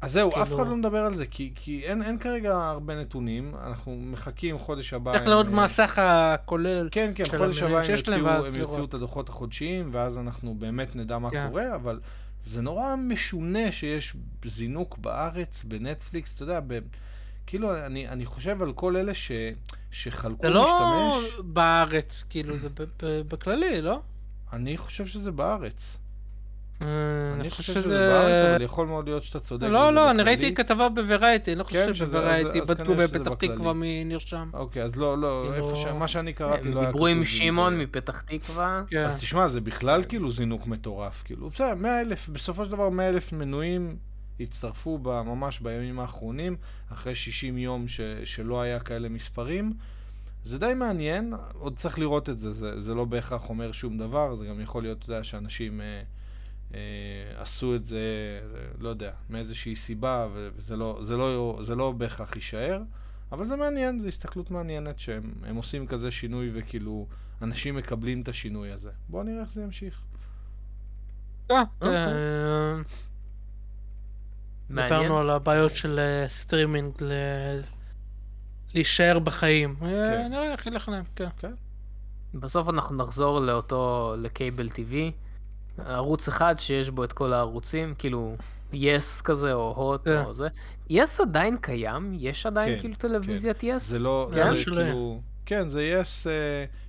אז 0.00 0.12
זהו, 0.12 0.30
אף 0.30 0.34
כאילו- 0.34 0.56
אחד 0.56 0.70
לא 0.70 0.76
מדבר 0.76 0.98
על 0.98 1.14
זה, 1.14 1.26
כי, 1.26 1.52
כי 1.54 1.82
אין, 1.84 2.02
אין 2.02 2.18
כרגע 2.18 2.56
הרבה 2.56 3.00
נתונים, 3.00 3.54
אנחנו 3.66 3.96
מחכים 3.96 4.58
חודש 4.58 4.92
הבא. 4.92 5.12
צריך 5.12 5.26
לראות 5.26 5.46
אה, 5.46 5.50
מה 5.50 5.64
הסך 5.64 5.98
הכולל. 5.98 6.88
כן, 6.92 7.12
כן, 7.14 7.24
חודש 7.38 7.62
הבא 7.62 8.46
הם 8.46 8.54
יוציאו, 8.54 8.78
הם. 8.78 8.84
את 8.84 8.94
הדוחות 8.94 9.28
החודשיים, 9.28 9.88
ואז 9.92 10.18
אנחנו 10.18 10.54
באמת 10.54 10.96
נדע 10.96 11.18
מה 11.18 11.30
כן. 11.30 11.46
קורה, 11.48 11.74
אבל 11.74 12.00
זה 12.42 12.62
נורא 12.62 12.96
משונה 12.96 13.72
שיש 13.72 14.16
זינוק 14.44 14.98
בארץ, 14.98 15.64
בנטפליקס, 15.64 16.34
אתה 16.34 16.42
יודע, 16.42 16.60
ב... 16.66 16.78
כאילו, 17.46 17.86
אני, 17.86 18.08
אני 18.08 18.26
חושב 18.26 18.62
על 18.62 18.72
כל 18.72 18.96
אלה 18.96 19.14
ש... 19.14 19.32
שחלקו 19.90 20.42
זה 20.42 20.50
לא 20.50 21.18
משתמש, 21.18 21.40
בארץ, 21.44 22.24
כאילו, 22.30 22.54
זה 22.58 22.68
בכללי, 23.28 23.82
לא? 23.82 24.00
אני 24.52 24.76
חושב 24.76 25.06
שזה 25.06 25.30
בארץ. 25.30 25.98
אה, 26.82 26.86
אני 27.40 27.50
חושב 27.50 27.72
שזה 27.72 27.88
בארץ, 27.88 28.46
אבל 28.54 28.62
יכול 28.62 28.86
מאוד 28.86 29.04
להיות 29.04 29.22
שאתה 29.22 29.40
צודק. 29.40 29.66
לא, 29.66 29.92
לא, 29.94 30.10
אני. 30.10 30.22
ראיתי 30.22 30.54
כתבה 30.54 30.88
בוורייטי, 30.88 31.52
אני 31.52 31.58
לא 31.58 31.64
כן, 31.64 31.68
חושב 31.68 31.94
שבוורייטי 31.94 32.60
בדקו 32.60 32.94
בפתח. 32.94 33.34
תקווה 33.34 33.72
מי 33.72 34.04
נרשם. 34.04 34.50
אוקיי, 34.52 34.82
אז 34.82 34.96
לא, 34.96 35.18
לא, 35.18 35.42
כאילו- 35.52 35.70
איפה 35.70 35.76
ש... 35.76 35.86
מה 35.98 36.08
שאני 36.08 36.32
קראתי 36.32 36.70
לא 36.70 36.80
היה 36.80 36.86
דיברו 36.90 37.06
עם 37.06 37.24
שמעון 37.24 37.78
מפתח 37.78 38.20
תקווה. 38.20 38.82
כן. 38.88 39.04
אז 39.04 39.20
תשמע, 39.20 39.48
זה 39.48 39.60
בכלל 39.60 40.04
כאילו 40.04 40.30
זינוק 40.30 40.66
מטורף, 40.66 41.22
כאילו, 41.24 41.50
בסדר, 41.50 41.74
100 41.74 42.00
אלף, 42.00 42.28
בסופו 42.28 42.64
של 42.64 42.70
דבר 42.70 42.88
100 42.88 43.08
אלף 43.08 43.32
מנויים 43.32 43.96
הצטרפו 44.40 44.98
ממש 44.98 45.60
בימים 45.60 46.00
האחרונים, 46.00 46.56
אחרי 46.92 47.14
60 47.14 47.58
יום 47.58 47.84
שלא 48.24 48.60
היה 48.60 48.80
כאלה 48.80 49.08
מספרים. 49.08 49.72
זה 50.44 50.58
די 50.58 50.72
מעניין, 50.76 51.34
עוד 51.52 51.76
צריך 51.76 51.98
לראות 51.98 52.28
את 52.28 52.38
זה, 52.38 52.50
זה, 52.52 52.80
זה 52.80 52.94
לא 52.94 53.04
בהכרח 53.04 53.48
אומר 53.48 53.72
שום 53.72 53.98
דבר, 53.98 54.34
זה 54.34 54.46
גם 54.46 54.60
יכול 54.60 54.82
להיות, 54.82 54.98
אתה 54.98 55.12
יודע, 55.12 55.24
שאנשים 55.24 55.80
אה, 55.80 56.02
עשו 57.36 57.76
את 57.76 57.84
זה, 57.84 57.98
אה, 58.54 58.66
לא 58.78 58.88
יודע, 58.88 59.10
מאיזושהי 59.30 59.76
סיבה, 59.76 60.28
וזה 60.32 60.76
לא, 60.76 60.98
זה 61.02 61.16
לא, 61.16 61.58
זה 61.62 61.74
לא 61.74 61.92
בהכרח 61.92 62.36
יישאר, 62.36 62.82
אבל 63.32 63.46
זה 63.46 63.56
מעניין, 63.56 64.00
זו 64.00 64.08
הסתכלות 64.08 64.50
מעניינת 64.50 64.98
שהם 64.98 65.32
הם 65.44 65.56
עושים 65.56 65.86
כזה 65.86 66.10
שינוי 66.10 66.50
וכאילו 66.54 67.06
אנשים 67.42 67.76
מקבלים 67.76 68.20
את 68.20 68.28
השינוי 68.28 68.72
הזה. 68.72 68.90
בואו 69.08 69.22
נראה 69.22 69.40
איך 69.40 69.52
זה 69.52 69.62
ימשיך. 69.62 70.02
אה, 71.50 71.62
אוקיי. 71.80 71.96
אה. 71.96 72.76
דיברנו 74.70 75.18
על 75.18 75.30
הבעיות 75.30 75.76
של 75.76 75.98
אה, 75.98 76.28
סטרימינג 76.28 76.92
להישאר 78.74 79.18
בחיים. 79.18 79.76
אה, 79.82 79.88
כן. 79.88 80.28
נראה 80.30 80.52
איך 80.52 80.66
ילך 80.66 80.88
להם, 80.88 81.04
כן. 81.16 81.52
בסוף 82.34 82.68
אנחנו 82.68 82.96
נחזור 82.96 83.40
לאותו, 83.40 84.14
ל 84.18 84.26
cable 84.26 84.68
TV, 84.68 84.94
ערוץ 85.86 86.28
אחד 86.28 86.54
שיש 86.58 86.90
בו 86.90 87.04
את 87.04 87.12
כל 87.12 87.32
הערוצים, 87.32 87.94
כאילו 87.98 88.36
יס 88.72 89.20
כזה 89.20 89.52
או 89.52 89.74
הוט 89.76 90.08
כן. 90.08 90.22
או 90.24 90.32
זה. 90.34 90.48
יס 90.90 91.20
עדיין 91.20 91.56
קיים? 91.60 92.12
יש 92.18 92.46
עדיין 92.46 92.74
כן, 92.74 92.80
כאילו 92.80 92.94
טלוויזיית 92.94 93.62
יס? 93.62 93.86
זה 93.88 93.98
לא, 93.98 94.30
כן? 94.34 94.54
זה 94.54 94.60
שלהם. 94.60 94.86
כאילו, 94.86 95.20
כן, 95.46 95.68
זה 95.68 95.82
יס, 95.84 96.26
אה, 96.26 96.32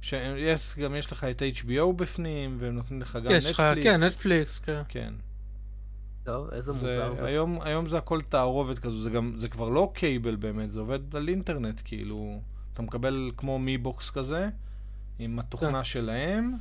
ש- 0.02 0.14
יס 0.38 0.78
גם 0.78 0.96
יש 0.96 1.12
לך 1.12 1.24
את 1.24 1.42
HBO 1.56 1.94
בפנים, 1.96 2.58
והם 2.60 2.76
נותנים 2.76 3.02
לך 3.02 3.20
גם 3.24 3.32
יש 3.32 3.52
לך, 3.52 3.60
נטפליקס. 3.60 3.88
כן, 3.92 4.04
נטפליקס, 4.04 4.60
כן. 4.60 4.82
כן. 4.90 5.14
טוב, 6.24 6.50
איזה 6.52 6.74
זה, 6.74 6.80
מוזר 6.80 7.14
זה. 7.14 7.26
היום, 7.26 7.60
היום 7.62 7.88
זה 7.88 7.98
הכל 7.98 8.22
תערובת 8.30 8.80
כזו, 8.80 8.98
זה 9.02 9.10
גם, 9.10 9.34
זה 9.38 9.50
כבר 9.50 9.70
לא 9.70 9.92
cable 9.94 10.36
באמת, 10.36 10.72
זה 10.72 10.80
עובד 10.80 11.16
על 11.16 11.30
אינטרנט, 11.30 11.82
כאילו, 11.86 12.42
אתה 12.74 12.82
מקבל 12.82 13.32
כמו 13.38 13.60
Mi 13.60 13.78
Box 13.78 14.10
כזה, 14.10 14.50
עם 15.20 15.40
התוכנה 15.40 15.78
כן. 15.78 15.84
שלהם, 15.84 16.54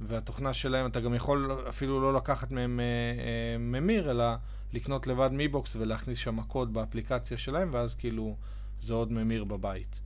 והתוכנה 0.00 0.54
שלהם, 0.54 0.86
אתה 0.86 1.00
גם 1.00 1.14
יכול 1.14 1.64
אפילו 1.68 2.00
לא 2.00 2.14
לקחת 2.14 2.50
מהם 2.50 2.80
אה, 2.80 2.84
אה, 2.84 3.58
ממיר, 3.58 4.10
אלא 4.10 4.24
לקנות 4.72 5.06
לבד 5.06 5.30
Mi 5.32 5.48
Box 5.48 5.76
ולהכניס 5.76 6.18
שם 6.18 6.42
קוד 6.42 6.74
באפליקציה 6.74 7.38
שלהם, 7.38 7.70
ואז 7.72 7.94
כאילו, 7.94 8.36
זה 8.80 8.94
עוד 8.94 9.12
ממיר 9.12 9.44
בבית. 9.44 10.00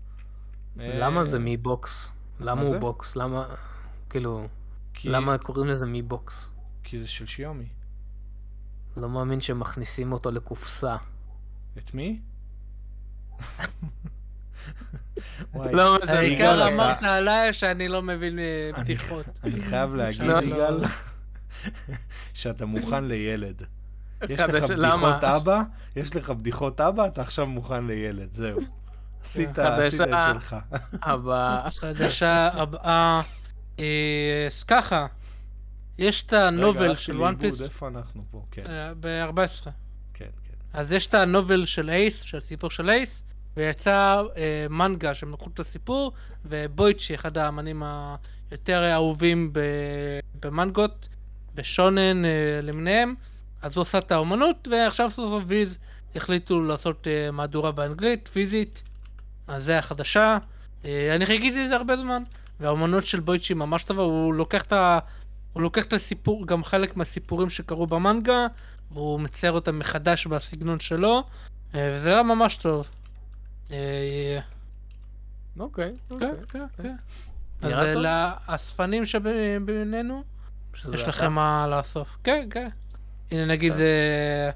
למה 0.77 1.21
אה, 1.21 1.25
זה 1.25 1.39
מי 1.39 1.57
בוקס? 1.57 2.11
למה 2.41 2.63
מה 2.63 2.69
הוא? 2.69 2.79
בוקס? 2.79 3.17
למה, 3.17 3.47
כאילו, 4.11 4.47
כי, 4.95 5.09
למה 5.09 5.39
קוראים 5.39 5.69
לזה 5.69 5.87
Mi 5.87 6.03
Box? 6.03 6.51
כי 6.85 6.99
זה 6.99 7.09
של 7.09 7.27
שיאומי. 7.27 7.69
לא 8.97 9.09
מאמין 9.09 9.41
שמכניסים 9.41 10.13
אותו 10.13 10.31
לקופסה. 10.31 10.97
את 11.79 11.95
מי? 11.95 12.21
וואי, 15.55 15.73
לא 15.75 15.99
משנה. 16.03 16.19
העיקר 16.19 16.69
אמרת 16.69 17.03
עליי 17.03 17.53
שאני 17.53 17.89
לא 17.89 18.03
מבין 18.03 18.39
אה, 18.39 18.45
אני- 18.75 18.83
בדיחות. 18.85 19.41
אני 19.45 19.61
חייב 19.61 19.95
להגיד, 19.95 20.21
לא, 20.23 20.35
לא. 20.41 20.43
יגאל, 20.43 20.81
שאתה 22.35 22.67
מוכן 22.67 23.05
לילד. 23.05 23.63
יש 24.29 24.41
לך? 24.41 24.71
בדיחות 24.71 25.25
אבא, 25.25 25.63
יש 25.97 26.17
לך 26.17 26.31
בדיחות 26.31 26.81
אבא, 26.81 27.07
אתה 27.07 27.23
עכשיו 27.23 27.47
מוכן 27.47 27.87
לילד, 27.87 28.33
זהו. 28.33 28.61
עשית 29.25 29.59
את 29.59 29.83
שלך. 30.33 30.57
אבל... 31.03 31.59
חדשה 31.81 32.49
הבאה, 32.53 33.23
אה, 33.79 33.85
אז 34.47 34.65
ככה, 34.65 35.07
יש 35.99 36.23
את 36.23 36.33
הנובל 36.33 36.95
של 36.95 37.21
וואן 37.21 37.37
פיס 37.37 37.61
איפה 37.63 37.89
אנחנו 37.89 38.25
פה? 38.31 38.43
כן, 38.51 38.65
ב-14. 39.01 39.65
כן, 39.65 39.71
כן. 40.15 40.29
אז 40.73 40.93
יש 40.93 41.07
את 41.07 41.15
הנובל 41.15 41.67
של 41.67 41.91
אייס, 41.91 42.21
של 42.21 42.41
סיפור 42.41 42.71
של 42.71 42.91
אייס, 42.91 43.23
ויצא 43.57 44.23
אה, 44.37 44.67
מנגה 44.71 45.15
שהם 45.15 45.33
לקחו 45.33 45.51
את 45.55 45.61
הסיפור, 45.61 46.13
ובויצ'י, 46.45 47.15
אחד 47.15 47.39
האמנים 47.39 47.83
היותר 48.51 48.93
אהובים 48.93 49.53
במנגות, 50.41 51.09
בשונן 51.55 52.25
אה, 52.25 52.61
למיניהם, 52.63 53.15
אז 53.63 53.77
הוא 53.77 53.83
עשה 53.83 53.99
את 53.99 54.13
האומנות, 54.13 54.69
ועכשיו 54.71 55.11
סוף 55.11 55.31
סוף 55.31 55.45
ויז 55.47 55.79
החליטו 56.17 56.63
לעשות 56.63 57.07
אה, 57.07 57.31
מהדורה 57.31 57.73
באנגלית, 57.73 58.29
פיזית, 58.33 58.83
אז 59.47 59.65
זה 59.65 59.79
החדשה. 59.79 60.39
אה, 60.85 61.15
אני 61.15 61.27
חיכיתי 61.27 61.65
לזה 61.65 61.77
הרבה 61.77 61.97
זמן, 61.97 62.23
והאומנות 62.61 63.07
של 63.07 63.21
בויצ'י 63.21 63.55
ממש 63.55 63.85
טובה, 63.85 64.03
הוא 64.03 64.35
לוקח 64.35 64.63
את 64.63 64.73
ה... 64.73 64.99
הוא 65.53 65.63
לוקח 65.63 65.85
את 65.85 65.93
הסיפור, 65.93 66.47
גם 66.47 66.65
חלק 66.65 66.97
מהסיפורים 66.97 67.51
שקרו 67.51 67.87
במנגה, 67.87 68.47
והוא 68.91 69.21
מצייר 69.21 69.53
אותם 69.53 69.79
מחדש 69.79 70.27
בסגנון 70.27 70.81
שלו, 70.81 71.23
אה, 71.75 71.93
וזה 71.97 72.13
היה 72.13 72.23
ממש 72.23 72.57
טוב. 72.57 72.87
אה, 73.73 74.39
אוקיי, 75.59 75.93
כן, 76.09 76.15
אוקיי. 76.15 76.29
כן, 76.49 76.67
כן. 76.77 76.95
אז 77.63 77.73
אה? 77.73 78.35
לאספנים 78.49 79.07
שבינינו, 79.07 80.23
יש? 80.75 81.09
לכם 81.09 81.33
מה 81.33 81.67
לאסוף. 81.71 82.19
כן, 82.25 82.49
כן. 82.51 82.69
הנה 83.31 83.45
נגיד. 83.45 83.75
זה 83.75 84.51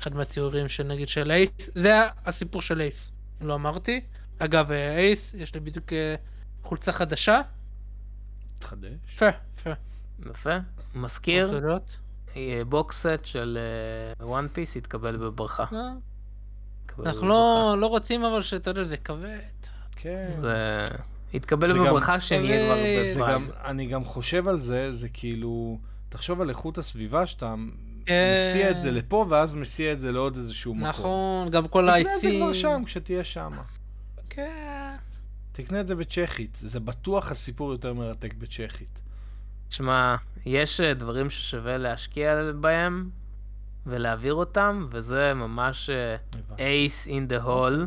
אחד 0.00 0.14
מהציורים 0.14 0.68
של 0.68 0.82
נגיד 0.82 1.08
של 1.08 1.30
אייס, 1.30 1.50
זה 1.74 2.00
הסיפור 2.26 2.62
של 2.62 2.80
אייס, 2.80 3.12
אם 3.42 3.46
לא 3.46 3.54
אמרתי. 3.54 4.00
אגב, 4.38 4.70
אה, 4.70 4.98
אייס, 4.98 5.34
יש 5.34 5.54
לי 5.54 5.60
בדיוק 5.60 5.92
אה, 5.92 6.14
חולצה 6.62 6.92
חדשה. 6.92 7.40
תחדש. 8.58 8.90
יפה, 9.14 9.28
יפה. 9.58 9.70
יפה. 10.30 10.56
מזכיר. 10.94 11.60
אה, 12.36 12.62
box 12.68 12.96
set 12.96 13.24
של 13.24 13.58
וואן 14.20 14.46
פיס 14.52 14.76
יתקבל 14.76 15.16
בברכה. 15.16 15.64
יתקבל 16.90 17.08
אנחנו. 17.08 17.28
לא 17.28 17.76
לא 17.78 17.86
רוצים 17.86 18.24
אבל 18.24 18.42
שאתה 18.42 18.70
יודע, 18.70 18.84
זה 18.84 18.96
כבד. 18.96 19.38
כן. 19.96 20.30
זה 20.40 20.84
יתקבל 21.32 21.72
בברכה 21.72 22.20
שנהיה 22.20 22.66
כבר 22.66 22.76
בזמן. 23.00 23.50
אני 23.64 23.86
גם 23.86 24.04
חושב 24.04 24.48
על 24.48 24.60
זה, 24.60 24.92
זה 24.92 25.08
כאילו, 25.08 25.78
תחשוב 26.08 26.40
על 26.40 26.48
איכות 26.48 26.78
הסביבה 26.78 27.26
שאתה 27.26 27.54
כן. 28.06 28.48
מסיע 28.50 28.70
את 28.70 28.80
זה 28.80 28.90
לפה, 28.90 29.26
ואז 29.28 29.54
מסיע 29.54 29.92
את 29.92 30.00
זה 30.00 30.12
לעוד 30.12 30.36
איזשהו 30.36 30.74
מקום. 30.74 30.88
נכון, 30.88 31.50
גם 31.50 31.68
כל 31.68 31.82
תקנה 31.82 32.00
את 32.00 32.04
זה 32.04 32.10
העצים. 32.10 32.40
כבר 32.40 32.52
שם, 32.52 32.82
כשתהיה 32.86 33.24
שם. 33.24 33.52
כן. 34.30 34.96
תקנה 35.52 35.80
את 35.80 35.88
זה 35.88 35.94
בצ'כית. 35.94 36.58
זה 36.62 36.80
בטוח 36.80 37.30
הסיפור 37.30 37.72
יותר 37.72 37.94
מרתק 37.94 38.34
בצ'כית. 38.34 39.00
תשמע, 39.68 40.16
יש 40.46 40.80
אה, 40.80 40.94
דברים 40.94 41.30
ששווה 41.30 41.78
להשקיע 41.78 42.52
בהם 42.60 43.10
ולהעביר 43.86 44.34
אותם, 44.34 44.86
וזה 44.90 45.34
ממש. 45.34 45.90
אייס 46.58 47.08
אין 47.08 47.28
דה 47.28 47.42
הול. 47.42 47.86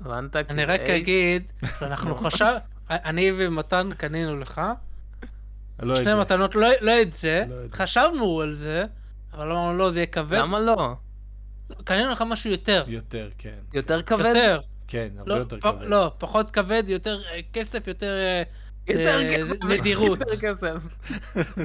הבנת? 0.00 0.36
אני 0.36 0.64
רק 0.64 0.80
ace. 0.80 0.90
אגיד 0.96 1.52
שאנחנו 1.78 2.14
חשב... 2.14 2.54
אני 2.90 3.32
ומתן 3.38 3.90
קנינו 3.96 4.38
לך, 4.40 4.60
לא 5.82 5.96
שני. 5.96 6.14
מתנות, 6.20 6.54
לא 6.54 6.68
לא 6.80 7.02
את 7.02 7.12
זה, 7.12 7.44
לא. 7.48 7.56
חשבנו 7.72 8.40
על 8.40 8.54
זה, 8.54 8.84
אבל 9.32 9.50
אמרנו 9.52 9.78
לא, 9.78 9.90
זה 9.90 9.96
יהיה 9.98 10.06
כבד. 10.06 10.38
למה 10.38 10.60
לא? 10.60 10.94
קנינו 11.84 12.10
לך 12.10 12.24
משהו 12.26 12.50
יותר. 12.50 12.84
יותר, 12.86 13.30
כן. 13.38 13.54
יותר 13.74 14.02
כבד? 14.02 14.24
יותר. 14.24 14.60
כן, 14.88 15.08
הרבה 15.18 15.30
לא, 15.34 15.38
יותר 15.38 15.56
פ- 15.56 15.62
כבד. 15.62 15.82
לא, 15.86 16.12
פחות 16.18 16.50
כבד, 16.50 16.82
יותר 16.86 17.22
אה, 17.32 17.40
כסף, 17.52 17.86
יותר 17.86 18.42
יותר 18.88 19.20
אה, 19.22 19.36
כסף. 19.38 19.64
נדירות. 19.64 20.18
יותר 20.30 20.36
כסף. 20.36 20.74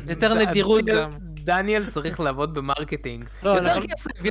יותר 0.09 0.34
נדירות 0.34 0.85
גם. 0.85 1.11
דניאל 1.49 1.85
צריך 1.89 2.19
לעבוד 2.19 2.53
ב 2.53 2.60
marketing. 2.60 3.26
לא, 3.43 3.55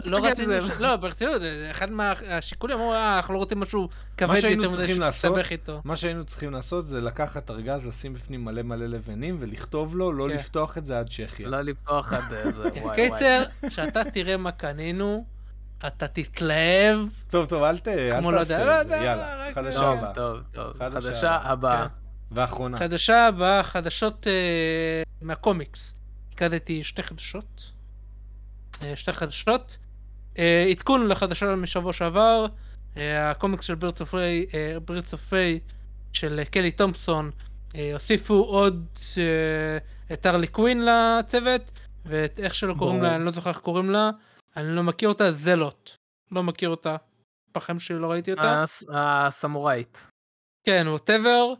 לא 0.05 0.27
רצינו, 0.27 0.53
לא, 0.79 0.97
ברצינות, 0.97 1.41
זה 1.41 1.69
אחד 1.71 1.91
מהשיקולים, 1.91 2.77
אמרו, 2.77 2.93
אה, 2.95 3.17
אנחנו 3.17 3.35
לא 3.35 3.39
רוצים 3.39 3.61
משהו 3.61 3.89
כבד 4.17 4.35
יותר 4.45 4.69
לעשות, 4.99 5.15
שתסתבך 5.15 5.51
איתו. 5.51 5.81
מה 5.85 5.97
שהיינו 5.97 6.25
צריכים 6.25 6.53
לעשות 6.53 6.87
זה 6.87 7.01
לקחת 7.01 7.51
ארגז, 7.51 7.87
לשים 7.87 8.15
בפנים 8.15 8.45
מלא 8.45 8.63
מלא 8.63 8.87
לבנים 8.87 9.37
ולכתוב 9.41 9.97
לו, 9.97 10.13
לא 10.13 10.29
כן. 10.29 10.35
לפתוח 10.37 10.79
את 10.79 10.87
זה 10.87 10.99
עד 10.99 11.09
צ'כיה. 11.09 11.49
לא 11.49 11.61
לפתוח 11.61 12.13
עד 12.13 12.33
איזה, 12.33 12.71
כן, 12.71 12.81
וואי 12.83 13.09
וואי. 13.09 13.19
קיצר, 13.19 13.43
כשאתה 13.69 14.05
תראה 14.05 14.37
מה 14.37 14.53
קנינו, 14.53 15.25
אתה 15.87 16.09
תתלהב. 16.09 16.99
טוב, 17.31 17.47
טוב, 17.47 17.63
אל 17.63 17.79
ת- 17.79 17.89
אל 17.89 18.21
כמו 18.21 18.31
לא 18.31 18.39
לא 18.39 18.45
תעשה 18.45 18.81
את 18.81 18.89
זה, 18.89 18.95
יודע, 18.95 19.05
יאללה, 19.07 19.49
חדשה 19.55 19.89
הבאה. 19.89 20.15
טוב, 20.15 20.39
טוב. 20.53 20.73
חדשה. 20.79 21.39
הבאה. 21.43 21.83
כן. 21.89 21.95
ואחרונה. 22.33 22.79
חדשה 22.79 23.27
הבאה, 23.27 23.63
חדשות 23.63 24.27
אה, 24.27 24.33
מהקומיקס. 25.23 25.95
הקלטתי 26.43 26.85
שתי 26.85 27.03
חדשות. 27.03 27.71
אה, 28.83 28.97
שתי 28.97 29.13
חדשות. 29.13 29.77
אה, 30.39 30.67
עדכון 30.71 31.09
לחדשה 31.09 31.55
משבוע 31.57 31.93
שעבר. 31.93 32.47
אה, 32.97 33.31
הקומיקס 33.31 33.65
של 33.65 33.75
ברית 33.75 33.95
צופי, 33.95 34.47
ברית 34.85 35.05
צופי 35.05 35.61
של 36.13 36.45
קלי 36.45 36.71
תומפסון 36.71 37.31
הוסיפו 37.93 38.35
עוד 38.35 38.87
את 40.13 40.27
הארלי 40.27 40.47
קווין 40.47 40.83
לצוות, 40.87 41.63
ואת 42.07 42.41
איך 42.41 42.55
שלא 42.55 42.75
קוראים. 42.79 43.03
לה, 43.03 43.17
אני 43.17 43.25
לא 43.25 43.31
זוכר 43.31 43.51
איך 43.51 43.59
קוראים 43.59 43.91
לה. 43.91 44.11
אני 44.57 44.77
לא 44.77 44.83
מכיר 44.83 45.09
אותה, 45.09 45.33
זלוט. 45.33 45.91
לא 46.33 46.43
מכיר 46.43 46.69
אותה. 46.69 46.97
בחיים 47.55 47.79
שלי 47.79 47.99
לא 47.99 48.11
ראיתי 48.11 48.31
אותה. 48.31 48.63
הס- 48.63 48.85
הסמוראית. 48.93 50.07
כן, 50.67 50.87
whatever. 50.89 51.53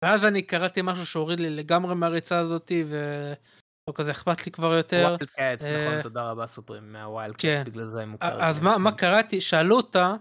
כן. 0.00 0.06
ואז 0.06 0.24
אני 0.24 0.42
קראתי 0.42 0.80
משהו 0.84 1.06
שהוריד 1.06 1.40
לי 1.40 1.50
לגמרי 1.50 1.94
מהריצה 1.94 2.38
הזאתי, 2.38 2.84
ולא 2.88 3.92
כזה 3.94 4.10
אכפת 4.10 4.46
לי 4.46 4.52
כבר 4.52 4.72
יותר. 4.72 5.04
ווילד 5.04 5.30
קאטס, 5.30 5.64
אה, 5.64 5.88
נכון, 5.88 6.02
תודה 6.02 6.30
רבה 6.30 6.46
סופרים, 6.46 6.92
מהווילד 6.92 7.36
כן. 7.36 7.56
קאטס, 7.58 7.68
בגלל 7.72 7.84
זה 7.84 8.02
הם 8.02 8.08
מוכרים. 8.08 8.40
אז 8.40 8.60
מה, 8.60 8.78
מה 8.78 8.92
קראתי? 8.92 9.40
שאלו 9.40 9.76
אותה 9.76 10.14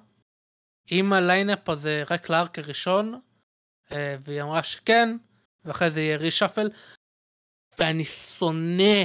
אם 0.91 1.13
ה 1.13 1.21
lineup 1.21 1.69
הזה 1.69 2.03
רק 2.09 2.29
ל 2.29 2.37
arc 2.37 2.59
הראשון, 2.59 3.19
אה, 3.91 4.15
והיא 4.23 4.41
אמרה 4.41 4.63
שכן, 4.63 5.17
ואחרי 5.65 5.91
זה 5.91 6.01
יהיה 6.01 6.17
reshuffle, 6.17 6.69
ואני 7.79 8.05
שונא 8.05 9.03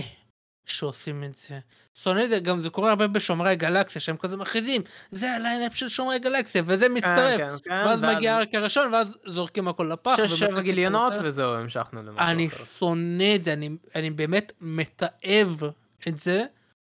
שעושים 0.66 1.24
את 1.24 1.34
זה. 1.36 1.59
שונא 1.94 2.24
את 2.24 2.30
זה, 2.30 2.39
גם 2.39 2.60
זה 2.60 2.70
קורה 2.70 2.90
הרבה 2.90 3.06
בשומרי 3.09 3.51
הגלקסיה, 3.51 4.01
שהם 4.01 4.16
כזה 4.16 4.36
מכריזים, 4.36 4.82
זה 5.10 5.32
ה 5.32 5.39
lineup 5.39 5.76
של 5.76 5.89
שומרי 5.89 6.14
הגלקסיה, 6.16 6.62
וזה 6.66 6.89
מצטרף. 6.89 7.36
כן, 7.36 7.55
כן, 7.64 7.82
ואז 7.86 8.01
מגיע 8.02 8.34
ה 8.34 8.39
arc 8.39 8.55
הראשון, 8.55 8.94
ואז 8.94 9.06
זורקים 9.26 9.68
הכל 9.68 9.90
לפח. 9.93 10.16
שש 10.16 10.32
שבע 10.32 10.60
גיליונות. 10.60 11.12
וזהו, 11.24 11.55
המשכנו 11.55 12.02
למשהו 12.02 12.26
אני. 12.28 12.48
שונא 12.51 13.34
את 13.34 13.44
זה, 13.44 13.52
אני, 13.52 13.70
אני 13.94 14.10
באמת 14.10 14.52
מתעב 14.60 15.62
את 16.09 16.20
זה. 16.20 16.44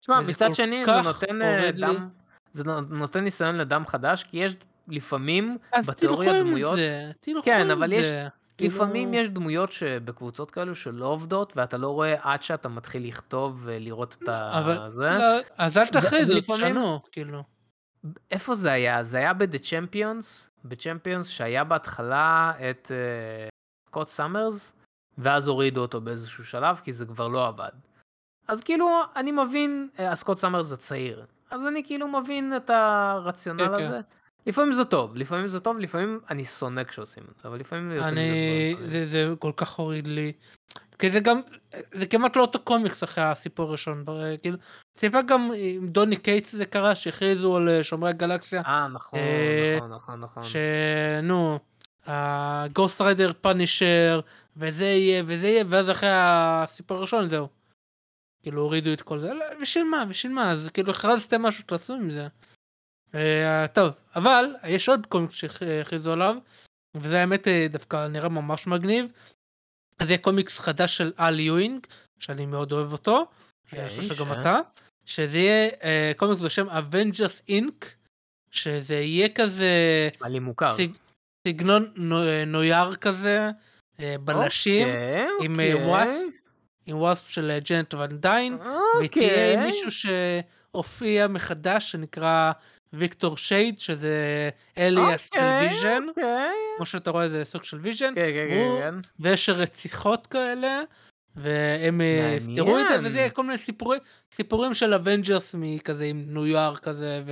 תשמע, 0.00 0.20
מצד 0.20 0.54
שני 0.54 0.84
זה 0.86 1.02
נותן 1.02 1.42
אה. 1.42 1.70
דם, 1.72 2.08
זה 2.52 2.64
נו- 2.64 2.80
נותן 2.80 3.20
ניסיון 3.24 3.54
לדם 3.58 3.84
חדש, 3.86 4.24
כי 4.24 4.36
יש 4.38 4.56
לפעמים 4.88 5.58
אז 5.72 5.86
בתיאוריה 5.86 6.28
תלכו 6.30 6.40
עם 6.40 6.46
דמויות, 6.46 6.76
זה, 6.76 7.10
תלכו 7.20 7.42
כן, 7.42 7.60
עם 7.60 7.70
אבל 7.70 7.92
יש- 7.92 8.06
זה. 8.06 8.10
כאילו- 8.12 8.37
לפעמים 8.60 9.14
יש 9.14 9.28
דמויות 9.28 9.72
שבקבוצות 9.72 10.50
כאלו 10.50 10.74
שלא 10.74 11.04
עובדות, 11.06 11.52
ואתה 11.56 11.76
לא 11.76 11.88
רואה 11.88 12.14
עד 12.22 12.42
שאתה 12.42 12.68
מתחיל 12.68 13.06
לכתוב 13.08 13.60
ולראות 13.64 14.16
את 14.22 14.28
אבל- 14.28 14.78
ה... 14.78 14.90
זה. 14.90 15.10
לא, 15.10 15.38
אז 15.58 15.76
אל 15.76 15.82
ולפעמים- 16.28 16.64
תשנו, 16.72 17.00
כאילו. 17.12 17.42
איפה 18.30 18.54
זה 18.54 18.72
היה? 18.72 19.02
זה 19.02 19.16
היה 19.18 19.32
ב-The 19.32 19.58
Champions, 19.62 20.48
ב-Champions 20.64 21.24
שהיה 21.24 21.64
בהתחלה 21.64 22.52
את 22.70 22.92
אה, 22.94 23.48
סקוט 23.88 24.08
סאמרס, 24.08 24.72
ואז 25.18 25.48
הורידו 25.48 25.80
אותו 25.80 26.00
באיזשהו 26.00 26.44
שלב, 26.44 26.80
כי 26.84 26.92
זה 26.92 27.06
כבר 27.06 27.28
לא 27.28 27.46
עבד. 27.48 27.70
אז 28.48 28.64
כאילו, 28.64 28.88
אני 29.16 29.32
מבין, 29.32 29.88
אה, 29.98 30.12
הסקוט 30.12 30.38
סאמרס 30.38 30.72
הצעיר, 30.72 31.26
אז 31.50 31.66
אני 31.66 31.82
כאילו 31.84 32.08
מבין 32.08 32.56
את 32.56 32.70
הרציונל 32.70 33.68
כן, 33.68 33.76
כן. 33.78 33.84
הזה. 33.84 34.00
לפעמים 34.48 34.72
זה 34.72 34.84
טוב, 34.84 35.16
לפעמים 35.16 35.48
זה 35.48 35.60
טוב, 35.60 35.78
לפעמים 35.78 36.20
אני 36.30 36.44
שונא 36.44 36.84
כשעושים 36.84 37.22
את 37.32 37.38
זה, 37.38 37.48
אבל 37.48 37.60
לפעמים 37.60 37.90
מזה 37.90 38.08
אני, 38.08 38.74
זה, 38.86 39.06
זה 39.06 39.34
כל 39.38 39.52
כך 39.56 39.72
הוריד 39.72 40.06
לי. 40.06 40.32
כי 40.98 41.10
זה 41.10 41.20
גם, 41.20 41.40
זה 41.92 42.06
כמעט 42.06 42.36
לא 42.36 42.42
אותו 42.42 42.58
קומיקס 42.60 43.04
אחרי 43.04 43.24
הסיפור 43.24 43.68
הראשון, 43.68 44.04
כאילו, 44.42 44.58
סיפר 44.98 45.20
גם 45.26 45.50
עם 45.56 45.88
דוני 45.88 46.16
קייטס 46.16 46.52
זה 46.52 46.66
קרה, 46.66 46.94
שהכריזו 46.94 47.56
על 47.56 47.68
אה, 47.68 47.84
שומרי 47.84 48.10
הגלקסיה, 48.10 48.62
אה, 48.66 48.88
נכון, 48.88 49.18
אה, 49.18 49.76
נכון, 49.76 49.90
נכון, 49.90 50.20
נכון. 50.20 50.42
שנו, 50.42 51.58
הגוסט 52.06 53.00
ריידר 53.00 53.32
פאנישר, 53.40 54.20
וזה 54.56 54.84
יהיה, 54.84 55.22
וזה 55.26 55.46
יהיה, 55.46 55.64
ואז 55.68 55.90
אחרי 55.90 56.10
הסיפור 56.12 56.96
הראשון 56.96 57.28
זהו. 57.28 57.48
כאילו 58.42 58.62
הורידו 58.62 58.92
את 58.92 59.02
כל 59.02 59.18
זה, 59.18 59.34
לא, 59.34 59.44
בשביל 59.62 59.84
מה, 59.84 60.04
בשביל 60.04 60.32
מה, 60.32 60.52
אז 60.52 60.68
כאילו 60.74 60.90
הכרזתם 60.90 61.42
משהו, 61.42 61.64
תעשו 61.66 61.94
עם 61.94 62.10
זה. 62.10 62.28
אה, 63.14 63.66
טוב, 63.68 63.92
אבל 64.16 64.54
יש 64.66 64.88
עוד 64.88 65.06
קומיקס 65.06 65.34
שהכריזו 65.34 66.12
עליו, 66.12 66.36
וזה 66.94 67.20
האמת 67.20 67.48
אה, 67.48 67.66
דווקא 67.70 68.08
נראה 68.08 68.28
ממש 68.28 68.66
מגניב. 68.66 69.12
זה 70.02 70.18
קומיקס 70.18 70.58
חדש 70.58 70.96
של 70.96 71.12
אל 71.20 71.40
יואינג, 71.40 71.86
שאני 72.20 72.46
מאוד 72.46 72.72
אוהב 72.72 72.92
אותו, 72.92 73.26
אוקיי, 73.64 73.80
אני 73.80 73.88
חושב 73.88 74.14
שגם 74.14 74.32
אתה, 74.32 74.58
שזה 75.04 75.38
יהיה 75.38 75.70
אה, 75.82 76.12
קומיקס 76.16 76.40
בשם 76.40 76.68
Avengers 76.68 77.50
Inc, 77.50 77.86
שזה 78.50 78.94
יהיה 78.94 79.28
כזה 79.28 79.72
נשמע 80.14 80.28
לי 80.28 80.38
מוכר. 80.38 80.76
סגנון 81.48 81.92
נו- 81.96 82.44
נויר 82.46 82.94
כזה, 82.94 83.50
בלשים, 84.20 84.88
אוקיי, 84.88 85.26
עם, 85.42 85.52
אוקיי. 85.52 85.74
וואספ, 85.74 86.24
עם 86.86 86.96
וואספ 86.96 87.28
של 87.28 87.58
ג'נט 87.70 87.94
ון 87.94 88.20
דיין, 88.20 88.58
ותהיה 89.04 89.62
מישהו 89.66 89.90
שהופיע 89.90 91.26
מחדש 91.26 91.90
שנקרא 91.90 92.52
ויקטור 92.92 93.36
שייד, 93.36 93.78
שזה 93.78 94.48
alias 94.78 95.28
של 95.34 95.40
אוקיי, 95.40 95.68
ויז'ן, 95.68 96.02
אוקיי. 96.08 96.54
כמו 96.76 96.86
שאתה 96.86 97.10
רואה 97.10 97.28
זה 97.28 97.44
סוג 97.44 97.64
של 97.64 97.78
ויז'ן, 97.80 98.14
כן, 98.14 98.30
כן, 98.34 98.48
כן. 98.80 98.94
ויש 99.20 99.48
רציחות 99.48 100.26
כאלה, 100.26 100.82
והם 101.36 102.00
אה. 102.00 102.36
יפתרו 102.36 102.78
את 102.78 102.86
זה, 102.88 102.98
וזה 103.00 103.18
יהיה 103.18 103.30
כל 103.30 103.42
מיני 103.42 103.58
סיפורים, 103.58 104.00
סיפורים 104.34 104.74
של 104.74 104.94
אוונג'רס 104.94 105.54
מכזה 105.58 106.04
עם 106.04 106.24
ניו 106.28 106.46
יורק 106.46 106.78
כזה, 106.78 107.22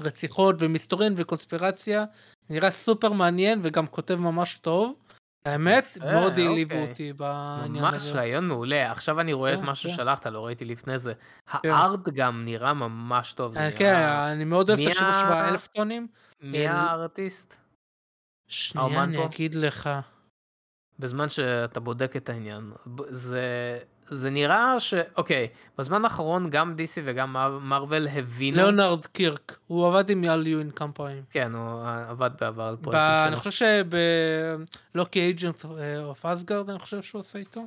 ורציחות 0.00 0.56
ומסתורין 0.58 1.14
וקונספירציה, 1.16 2.04
נראה 2.50 2.70
סופר 2.70 3.12
מעניין 3.12 3.60
וגם 3.62 3.86
כותב 3.86 4.14
ממש 4.14 4.54
טוב. 4.54 4.94
האמת, 5.46 5.98
מאוד 6.00 6.38
הלהיבו 6.38 6.74
אוקיי. 6.74 6.90
אותי 6.90 7.12
בעניין 7.12 7.84
ממש 7.84 7.94
הזה. 7.94 8.14
רעיון 8.14 8.48
מעולה. 8.48 8.92
עכשיו 8.92 9.20
אני 9.20 9.32
רואה 9.32 9.52
את 9.52 9.58
כן, 9.58 9.64
מה 9.64 9.72
כן. 9.72 9.74
ששלחת, 9.74 10.26
לא 10.26 10.46
ראיתי 10.46 10.64
לפני 10.64 10.98
זה. 10.98 11.12
הארט 11.46 12.08
גם 12.08 12.44
נראה 12.44 12.74
ממש 12.74 13.32
טוב. 13.32 13.56
אה, 13.56 13.72
כן, 13.72 13.94
אני 14.32 14.44
מאוד 14.44 14.70
אוהב 14.70 14.80
את 14.80 14.86
השימוש 14.86 15.16
באלף 15.28 15.66
טונים. 15.66 16.06
מי 16.40 16.66
הארטיסט? 16.66 17.56
שנייה, 18.48 18.86
האומן 18.86 19.02
אני? 19.02 19.24
אגיד 19.24 19.54
לך. 19.54 19.90
בזמן 20.98 21.28
שאתה 21.28 21.80
בודק 21.80 22.16
את 22.16 22.28
העניין. 22.28 22.72
זה, 23.06 23.78
זה 24.08 24.30
נראה 24.30 24.80
ש... 24.80 24.94
אוקיי, 25.16 25.48
בזמן 25.78 26.04
האחרון 26.04 26.50
גם 26.50 26.74
DC 26.78 27.00
וגם 27.04 27.32
מר- 27.32 27.58
מארוול 27.58 28.08
הבינו... 28.08 28.56
ליאונרד 28.56 29.06
קירק, 29.06 29.58
הוא 29.66 29.86
עבד 29.88 30.10
עם 30.10 30.24
יאל 30.24 30.46
יואין 30.46 30.70
כמה 30.70 30.92
פעמים. 30.92 31.22
כן, 31.30 31.52
הוא 31.54 31.80
עבד 32.08 32.30
בעבר 32.40 32.62
על 32.62 32.76
פרויקטים 32.76 33.02
אני 33.04 33.30
שלו. 33.30 33.36
חושב 33.36 33.50
שבלוקי 34.94 35.20
אייג'נט 35.20 35.64
אוף 35.98 36.26
אסגרד, 36.26 36.70
אני 36.70 36.78
חושב 36.78 37.02
שהוא 37.02 37.20
עושה 37.20 37.38
איתו. 37.38 37.60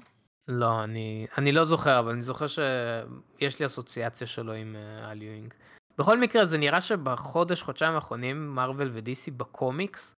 לא, 0.48 0.84
אני, 0.84 1.28
אני 1.38 1.52
לא 1.52 1.66
זוכר, 1.66 2.00
אבל 2.00 2.12
אני 2.12 2.22
זוכר 2.22 2.46
שיש 2.48 3.60
לי 3.60 3.66
אסוציאציה 3.66 4.28
שלו 4.28 4.54
עם 4.54 4.76
אה, 4.76 5.12
אל 5.12 5.22
יואינג. 5.22 5.54
בכל 5.98 6.20
מקרה, 6.20 6.46
זה 6.46 6.58
נראה 6.58 6.82
שבחודש, 6.82 7.62
חודשיים 7.62 7.94
האחרונים, 7.94 8.56
מארוול 8.56 8.92
ודיסי 8.94 9.32
בקומיקס 9.32 10.16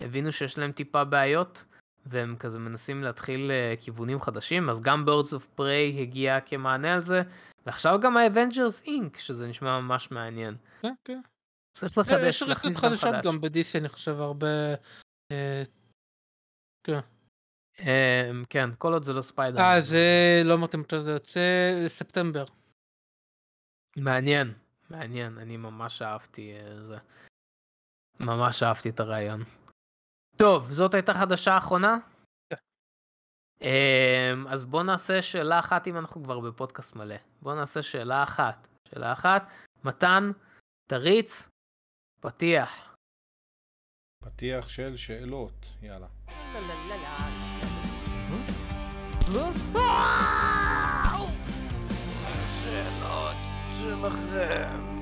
הבינו 0.00 0.32
שיש 0.32 0.58
להם 0.58 0.72
טיפה 0.72 1.04
בעיות, 1.04 1.64
והם 2.06 2.36
כזה 2.36 2.58
מנסים 2.58 3.02
להתחיל 3.02 3.50
אה, 3.50 3.74
כיוונים 3.80 4.20
חדשים, 4.20 4.70
אז 4.70 4.80
גם 4.80 5.04
Birds 5.08 5.32
of 5.32 5.60
Prey 5.60 6.00
הגיע 6.00 6.40
כמענה 6.40 6.94
על 6.94 7.00
זה, 7.00 7.22
ועכשיו 7.66 8.00
גם 8.00 8.16
ה-Avengers 8.16 8.86
Inc, 8.86 9.18
שזה 9.18 9.46
נשמע 9.46 9.80
ממש 9.80 10.10
מעניין. 10.10 10.56
כן, 10.82 10.94
כן. 11.04 11.20
צריך 11.74 11.98
לחדש, 11.98 12.22
יש 12.22 12.42
רצות 12.42 12.48
להכניס 12.48 12.76
גם 12.76 12.82
חדשות 12.82 13.14
חדש. 13.14 13.26
גם 13.26 13.40
בדיסי, 13.40 13.78
אני 13.78 13.88
חושב, 13.88 14.20
הרבה... 14.20 14.74
אה, 15.32 15.62
אה, 17.80 18.30
כן, 18.50 18.70
כל 18.78 18.92
עוד 18.92 19.02
זה 19.02 19.12
לא 19.12 19.22
ספיידר. 19.22 19.60
אה, 19.60 19.82
זה... 19.82 20.42
לא 20.44 20.54
אמרתי 20.54 20.76
מתי 20.76 21.00
זה 21.00 21.10
יוצא, 21.10 21.40
ספטמבר. 21.88 22.44
מעניין, 23.96 24.52
מעניין, 24.90 25.38
אני 25.38 25.56
ממש 25.56 26.02
אהבתי 26.02 26.52
אה, 26.54 26.82
זה. 26.82 26.96
ממש 28.20 28.62
אהבתי 28.62 28.88
את 28.88 29.00
הרעיון. 29.00 29.42
טוב, 30.36 30.72
זאת 30.72 30.94
הייתה 30.94 31.14
חדשה 31.14 31.58
אחרונה? 31.58 31.96
כן. 32.50 32.56
אמ, 33.62 34.46
אז 34.48 34.64
בוא 34.64 34.82
נעשה 34.82 35.22
שאלה 35.22 35.58
אחת 35.58 35.86
אם 35.86 35.96
אנחנו 35.96 36.24
כבר 36.24 36.40
בפודקאסט 36.40 36.96
מלא. 36.96 37.16
בוא 37.42 37.54
נעשה 37.54 37.82
שאלה 37.82 38.22
אחת. 38.22 38.68
שאלה 38.88 39.12
אחת, 39.12 39.50
מתן, 39.84 40.30
תריץ, 40.90 41.48
פתיח. 42.20 42.94
פתיח 44.24 44.68
של 44.68 44.96
שאלות, 44.96 45.66
יאללה. 45.82 46.06
השאלות 52.24 53.36
שלכם. 53.80 54.96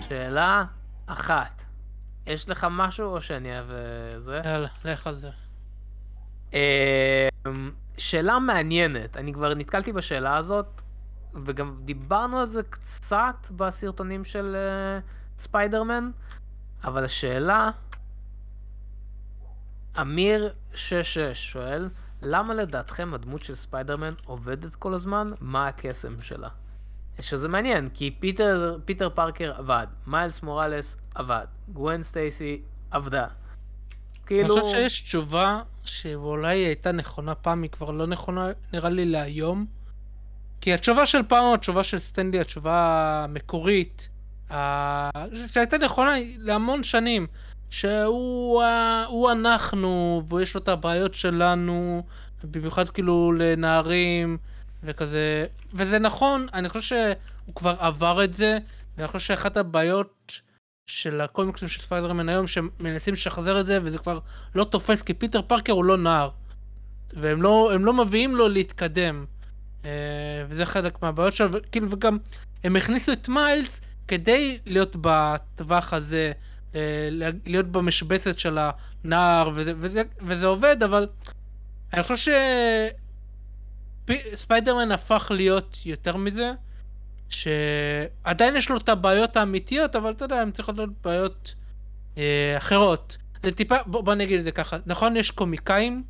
שאלה 0.00 0.64
אחת. 1.06 1.69
יש 2.26 2.48
לך 2.48 2.66
משהו 2.70 3.06
או 3.06 3.20
שאני 3.20 3.52
אוהב 3.58 3.66
זה? 4.16 4.40
יאללה, 4.44 4.68
לך 4.84 5.06
על 5.06 5.18
זה. 5.18 5.30
אמ, 6.52 7.70
שאלה 7.98 8.38
מעניינת, 8.38 9.16
אני 9.16 9.32
כבר 9.32 9.54
נתקלתי 9.54 9.92
בשאלה 9.92 10.36
הזאת, 10.36 10.82
וגם 11.44 11.80
דיברנו 11.84 12.38
על 12.38 12.46
זה 12.46 12.62
קצת 12.62 13.50
בסרטונים 13.56 14.24
של 14.24 14.56
אה, 14.56 15.00
ספיידרמן, 15.36 16.10
אבל 16.84 17.04
השאלה, 17.04 17.70
אמיר 20.00 20.52
66 20.74 21.52
שואל, 21.52 21.88
למה 22.22 22.54
לדעתכם 22.54 23.14
הדמות 23.14 23.44
של 23.44 23.54
ספיידרמן 23.54 24.14
עובדת 24.24 24.74
כל 24.74 24.94
הזמן? 24.94 25.26
מה 25.40 25.68
הקסם 25.68 26.22
שלה? 26.22 26.48
שזה 27.20 27.48
מעניין, 27.48 27.88
כי 27.88 28.16
פיטר, 28.20 28.78
פיטר 28.84 29.10
פארקר 29.10 29.52
עבד, 29.56 29.86
מיילס 30.06 30.42
מוראלס 30.42 30.96
עבד, 31.14 31.44
גווין 31.68 32.02
סטייסי 32.02 32.60
עבדה. 32.90 33.24
אני 33.24 34.26
כאילו... 34.26 34.48
חושב 34.48 34.76
שיש 34.76 35.00
תשובה 35.00 35.62
שאולי 35.84 36.56
היא 36.58 36.66
הייתה 36.66 36.92
נכונה 36.92 37.34
פעם, 37.34 37.62
היא 37.62 37.70
כבר 37.70 37.90
לא 37.90 38.06
נכונה 38.06 38.48
נראה 38.72 38.88
לי 38.90 39.04
להיום. 39.04 39.66
כי 40.60 40.74
התשובה 40.74 41.06
של 41.06 41.22
פעם, 41.22 41.54
התשובה 41.54 41.84
של 41.84 41.98
סטנלי, 41.98 42.40
התשובה 42.40 42.76
המקורית, 43.24 44.08
ה- 44.50 45.10
שהייתה 45.46 45.78
נכונה 45.78 46.10
להמון 46.38 46.82
שנים, 46.82 47.26
שהוא 47.70 48.62
ה- 48.62 49.04
הוא 49.08 49.30
אנחנו, 49.32 50.22
ויש 50.28 50.54
לו 50.54 50.60
את 50.60 50.68
הבעיות 50.68 51.14
שלנו, 51.14 52.02
במיוחד 52.44 52.88
כאילו 52.88 53.32
לנערים, 53.32 54.38
וכזה, 54.82 55.44
וזה 55.74 55.98
נכון, 55.98 56.46
אני 56.54 56.68
חושב 56.68 56.80
שהוא 57.44 57.54
כבר 57.54 57.74
עבר 57.78 58.24
את 58.24 58.34
זה, 58.34 58.58
ואני 58.96 59.08
חושב 59.08 59.26
שאחת 59.26 59.56
הבעיות 59.56 60.40
של 60.90 61.20
הקומיקסים 61.20 61.68
של 61.68 61.80
ספיידרמן 61.80 62.28
היום, 62.28 62.46
שמנסים 62.46 63.14
לשחזר 63.14 63.60
את 63.60 63.66
זה, 63.66 63.78
וזה 63.82 63.98
כבר 63.98 64.18
לא 64.54 64.64
תופס, 64.64 65.02
כי 65.02 65.14
פיטר 65.14 65.42
פארקר 65.42 65.72
הוא 65.72 65.84
לא 65.84 65.96
נער. 65.96 66.30
והם 67.12 67.42
לא, 67.42 67.70
לא 67.80 67.92
מביאים 67.92 68.36
לו 68.36 68.48
להתקדם. 68.48 69.24
אה, 69.84 69.90
וזה 70.48 70.66
חלק 70.66 71.02
מהבעיות 71.02 71.34
שלו, 71.34 71.48
וכאילו, 71.52 71.90
וגם, 71.90 72.18
הם 72.64 72.76
הכניסו 72.76 73.12
את 73.12 73.28
מיילס 73.28 73.80
כדי 74.08 74.58
להיות 74.66 74.96
בטווח 75.00 75.92
הזה, 75.92 76.32
אה, 76.74 77.08
להיות 77.46 77.66
במשבצת 77.66 78.38
של 78.38 78.58
הנער, 78.58 79.50
וזה, 79.54 79.72
וזה, 79.78 80.02
וזה 80.22 80.46
עובד, 80.46 80.82
אבל 80.82 81.06
אני 81.92 82.02
חושב 82.02 82.34
שספיידרמן 84.08 84.92
הפך 84.92 85.30
להיות 85.34 85.78
יותר 85.84 86.16
מזה, 86.16 86.52
שעדיין 87.30 88.56
יש 88.56 88.70
לו 88.70 88.76
את 88.76 88.88
הבעיות 88.88 89.36
האמיתיות, 89.36 89.96
אבל 89.96 90.10
אתה 90.10 90.24
יודע, 90.24 90.36
הן 90.40 90.50
צריכות 90.50 90.76
להיות 90.76 90.90
בעיות 91.04 91.54
אה, 92.18 92.54
אחרות. 92.56 93.16
זה 93.42 93.52
טיפה, 93.52 93.74
בוא, 93.86 94.00
בוא 94.00 94.14
נגיד 94.14 94.38
את 94.38 94.44
זה 94.44 94.52
ככה, 94.52 94.76
נכון 94.86 95.16
יש 95.16 95.30
קומיקאים 95.30 96.02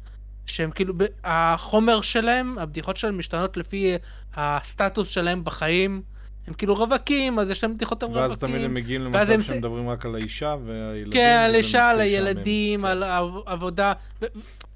שהם 0.46 0.70
כאילו, 0.70 0.94
החומר 1.24 2.00
שלהם, 2.00 2.58
הבדיחות 2.58 2.96
שלהם 2.96 3.18
משתנות 3.18 3.56
לפי 3.56 3.94
הסטטוס 4.34 5.08
שלהם 5.08 5.44
בחיים. 5.44 6.02
הם 6.46 6.54
כאילו 6.54 6.74
רווקים, 6.74 7.38
אז 7.38 7.50
יש 7.50 7.64
להם 7.64 7.74
בדיחות 7.74 8.02
על 8.02 8.08
ואז 8.18 8.32
תמיד 8.32 8.54
הם 8.54 8.60
רווקים. 8.60 8.74
מגיעים 8.74 9.00
למצב 9.02 9.30
הם- 9.30 9.42
שהם 9.42 9.58
מדברים 9.58 9.88
רק 9.88 10.06
על 10.06 10.14
האישה 10.14 10.56
והילדים. 10.66 11.12
כן, 11.12 11.42
על 11.44 11.54
אישה, 11.54 11.90
על. 11.90 12.00
הילדים, 12.00 12.80
כן. 12.80 12.86
על 12.86 13.02
העב- 13.02 13.42
עבודה, 13.46 13.92
ו- 14.22 14.26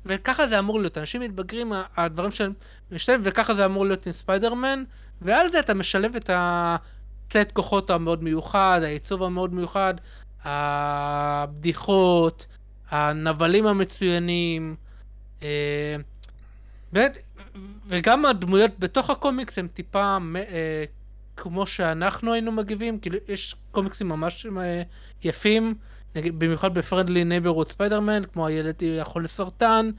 וככה 0.06 0.46
זה 0.48 0.58
אמור 0.58 0.80
להיות. 0.80 0.98
אנשים 0.98 1.20
מתבגרים, 1.20 1.72
הדברים 1.96 2.32
שלהם 2.32 2.52
משתנים, 2.92 3.20
וככה 3.24 3.54
זה 3.54 3.64
אמור 3.64 3.86
להיות 3.86 4.06
עם 4.06 4.12
ספיידרמן, 4.12 4.84
ועל 5.24 5.52
זה 5.52 5.60
אתה 5.60 5.74
משלב 5.74 6.16
את 6.16 6.30
הסט 6.32 7.52
כוחות 7.52 7.90
המאוד 7.90 8.22
מיוחד, 8.22 8.80
העיצוב 8.84 9.22
המאוד 9.22 9.54
מיוחד, 9.54 9.94
הבדיחות, 10.44 12.46
הנבלים 12.90 13.66
המצוינים, 13.66 14.76
אה, 15.42 15.96
וגם 17.86 18.26
הדמויות 18.26 18.78
בתוך 18.78 19.10
הקומיקס 19.10 19.58
הם 19.58 19.68
טיפה 19.68 20.16
אה, 20.36 20.84
כמו 21.36 21.66
שאנחנו 21.66 22.32
היינו 22.32 22.52
מגיבים, 22.52 22.98
כאילו 22.98 23.18
יש 23.28 23.56
קומיקסים 23.70 24.08
ממש 24.08 24.46
אה, 24.46 24.82
יפים, 25.24 25.74
נגיד 26.14 26.38
במיוחד 26.38 26.74
ב 26.74 26.80
Friendly 26.80 27.24
Neighborhood 27.24 27.68
ספיידרמן, 27.68 28.22
כמו 28.32 28.46
הילד 28.46 28.82
החולה 29.00 29.28
סרטן, 29.28 29.90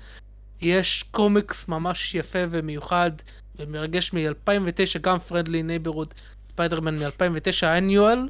יש 0.61 1.03
קומיקס 1.11 1.67
ממש 1.67 2.15
יפה 2.15 2.39
ומיוחד 2.49 3.11
ומרגש 3.59 4.13
מ-2009, 4.13 4.99
גם 5.01 5.19
Friendly 5.19 5.63
Neighborhood 5.63 6.13
ספיידרמן 6.49 6.95
מ-2009 6.95 7.65
ה 7.65 7.73
annual, 7.73 8.29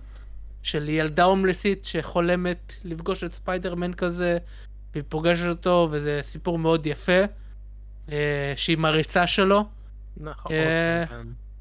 של 0.63 0.89
ילדה 0.89 1.23
הומלסית 1.23 1.85
שחולמת 1.85 2.73
לפגוש 2.83 3.23
את 3.23 3.33
ספיידרמן 3.33 3.93
כזה, 3.93 4.37
והיא 4.93 5.03
פוגשת 5.09 5.47
אותו, 5.47 5.87
וזה 5.91 6.19
סיפור 6.23 6.59
מאוד 6.59 6.85
יפה, 6.85 7.21
אה, 8.11 8.53
שהיא 8.55 8.77
מעריצה 8.77 9.27
שלו. 9.27 9.65
נכון. 10.17 10.51
אה. 10.51 11.03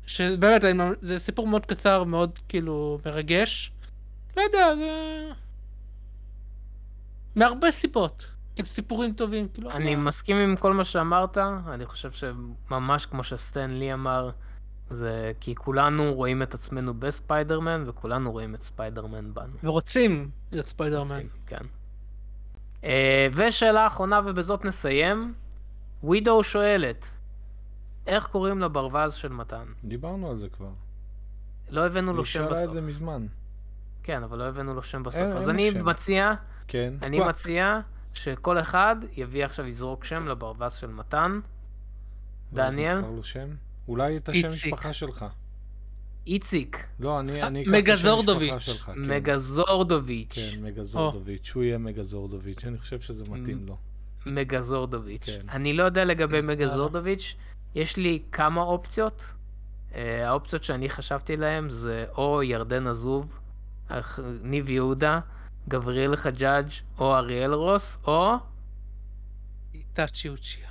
שבאמת, 0.06 0.62
זה 1.02 1.18
סיפור 1.18 1.46
מאוד 1.46 1.66
קצר, 1.66 2.04
מאוד 2.04 2.38
כאילו 2.48 2.98
מרגש. 3.06 3.72
לא 4.36 4.42
יודע, 4.42 4.76
זה... 4.76 4.90
מהרבה 7.36 7.70
סיבות. 7.70 8.26
כאילו 8.54 8.68
סיפורים 8.68 9.12
טובים, 9.14 9.48
כאילו... 9.54 9.70
אני 9.70 9.94
מה- 9.96 10.02
מסכים 10.02 10.36
עם 10.36 10.56
כל 10.56 10.72
מה 10.72 10.84
שאמרת, 10.84 11.38
אני 11.38 11.86
חושב 11.86 12.10
שממש 12.12 13.06
כמו 13.06 13.22
שסטן 13.24 13.70
לי 13.70 13.92
אמר, 13.92 14.30
זה 14.90 15.32
כי 15.40 15.54
כולנו 15.54 16.14
רואים 16.14 16.42
את 16.42 16.54
עצמנו 16.54 16.94
בספיידרמן, 16.94 17.84
וכולנו 17.86 18.32
רואים 18.32 18.54
את 18.54 18.62
ספיידרמן 18.62 19.34
בנו. 19.34 19.52
ורוצים 19.64 20.30
להיות 20.52 20.66
ספיידרמן. 20.66 21.20
כן. 21.46 21.60
אה, 22.84 23.28
ושאלה 23.34 23.86
אחרונה, 23.86 24.20
ובזאת 24.24 24.64
נסיים. 24.64 25.34
ווידו 26.02 26.44
שואלת, 26.44 27.06
איך 28.06 28.26
קוראים 28.26 28.58
לברווז 28.60 29.12
של 29.14 29.28
מתן? 29.32 29.64
דיברנו 29.84 30.30
על 30.30 30.36
זה 30.36 30.48
כבר. 30.48 30.68
לא 31.70 31.86
הבאנו 31.86 32.10
היא 32.10 32.16
לו 32.16 32.24
שם 32.24 32.32
שאלה 32.32 32.46
את 32.46 32.52
בסוף. 32.68 32.72
זה 32.72 32.80
מזמן. 32.80 33.26
כן, 34.02 34.22
אבל 34.22 34.38
לא 34.38 34.44
הבאנו 34.44 34.74
לו 34.74 34.82
שם 34.82 35.02
בסוף. 35.02 35.20
אין- 35.20 35.36
אז 35.36 35.48
אין 35.48 35.50
אני 35.56 35.70
שם. 35.72 35.84
מציע, 35.88 36.34
כן. 36.68 36.94
אני 37.02 37.18
וואו. 37.18 37.28
מציע 37.28 37.80
שכל 38.14 38.58
אחד 38.58 38.96
יביא 39.16 39.44
עכשיו 39.44 39.66
יזרוק 39.66 40.04
שם 40.04 40.28
לברווז 40.28 40.74
של 40.74 40.86
מתן. 40.90 41.40
דניאל? 42.52 43.00
לו 43.00 43.22
שם? 43.22 43.48
אולי 43.88 44.16
את 44.16 44.28
השם 44.28 44.48
איציק. 44.48 44.64
משפחה 44.72 44.92
שלך. 44.92 45.24
איציק, 46.26 46.86
לא, 47.00 47.20
אני 47.20 47.42
אה, 47.42 47.46
אני 47.46 47.62
אקח 47.62 47.70
את 47.70 47.74
השם 47.74 47.82
מגזורדוביץ'. 47.92 48.52
משפחה 48.54 48.60
שלך. 48.60 48.84
כן. 48.94 49.10
מגזורדוביץ'. 49.10 50.32
כן, 50.34 50.62
מגזורדוביץ'. 50.62 51.44
שהוא 51.44 51.62
יהיה 51.62 51.78
מגזורדוביץ'. 51.78 52.64
אני 52.64 52.78
חושב 52.78 53.00
שזה 53.00 53.24
מתאים 53.28 53.66
לו. 53.66 53.76
מגזורדוביץ'. 54.26 55.26
כן. 55.26 55.48
אני 55.48 55.72
לא 55.72 55.82
יודע 55.82 56.04
לגבי 56.04 56.40
מגזורדוביץ', 56.40 57.34
יש 57.74 57.96
לי 57.96 58.22
כמה 58.32 58.60
אופציות. 58.62 59.32
אה, 59.94 60.28
האופציות 60.28 60.64
שאני 60.64 60.88
חשבתי 60.88 61.36
להן 61.36 61.70
זה 61.70 62.04
או 62.16 62.42
ירדן 62.42 62.86
עזוב, 62.86 63.38
אח- 63.88 64.18
ניב 64.42 64.68
יהודה, 64.70 65.20
גבריאל 65.68 66.16
חג'אג' 66.16 66.68
או 66.98 67.14
אריאל 67.14 67.54
רוס, 67.54 67.98
או, 68.06 68.34
איטאצ'י 69.74 70.28
אוצ'יה. 70.28 70.68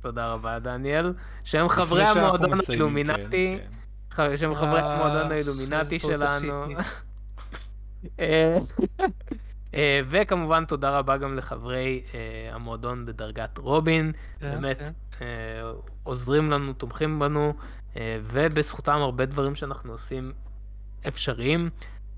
תודה 0.00 0.32
רבה 0.32 0.58
דניאל, 0.58 1.12
שהם 1.44 1.68
חברי 1.68 2.02
לפני 2.02 2.14
שאנחנו 2.14 2.28
המועדון 2.28 2.50
מסיימים, 2.50 3.10
האילומינטי, 3.10 3.58
כן, 4.16 4.36
שהם 4.36 4.54
חברי 4.54 4.80
אה, 4.80 4.94
המועדון 4.94 5.32
האילומינטי 5.32 5.98
שלנו. 5.98 6.66
אה, 8.20 8.54
אה, 9.74 10.00
וכמובן 10.08 10.64
תודה 10.64 10.98
רבה 10.98 11.16
גם 11.16 11.34
לחברי 11.34 12.02
אה, 12.14 12.54
המועדון 12.54 13.06
בדרגת 13.06 13.58
רובין. 13.58 14.12
כן, 14.40 14.50
באמת 14.50 14.78
כן. 14.78 14.92
אה, 15.22 15.72
עוזרים 16.02 16.50
לנו, 16.50 16.72
תומכים 16.72 17.18
בנו, 17.18 17.54
אה, 17.96 18.18
ובזכותם 18.22 18.96
הרבה 18.96 19.26
דברים 19.26 19.54
שאנחנו 19.54 19.92
עושים 19.92 20.32
אפשריים. 21.08 21.70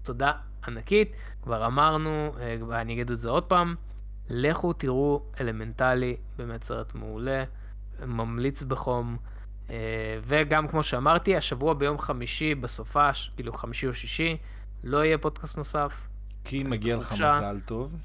תודה 0.03 0.33
ענקית. 0.69 1.13
כבר 1.43 1.67
אמרנו, 1.67 2.35
אה, 2.41 2.57
ואני 2.69 2.93
אגיד 2.93 3.11
את 3.11 3.19
זה 3.19 3.29
עוד 3.29 3.45
פעם, 3.45 3.75
לכו 4.29 4.73
תראו 4.73 5.23
אלמנטלי, 5.41 6.17
באמת 6.39 6.65
סרט 6.65 6.95
מעולה, 6.95 7.45
ממליץ 8.07 8.63
בחום. 8.63 9.17
אה, 9.71 9.77
וגם 10.23 10.69
כמו 10.69 10.83
שאמרתי, 10.83 11.37
השבוע 11.37 11.75
ביום 11.75 11.99
חמישי 11.99 12.55
בסופש, 12.55 13.33
כאילו 13.37 13.53
חמישי 13.53 13.87
או 13.87 13.95
שישי, 13.95 14.37
לא 14.85 15.05
יהיה 15.05 15.19
פודקאסט 15.19 15.57
נוסף. 15.57 16.09
כי 16.45 16.63
מגיע 16.63 16.97
לך. 16.97 17.13
מזל 17.13 17.61
טוב. 17.67 17.97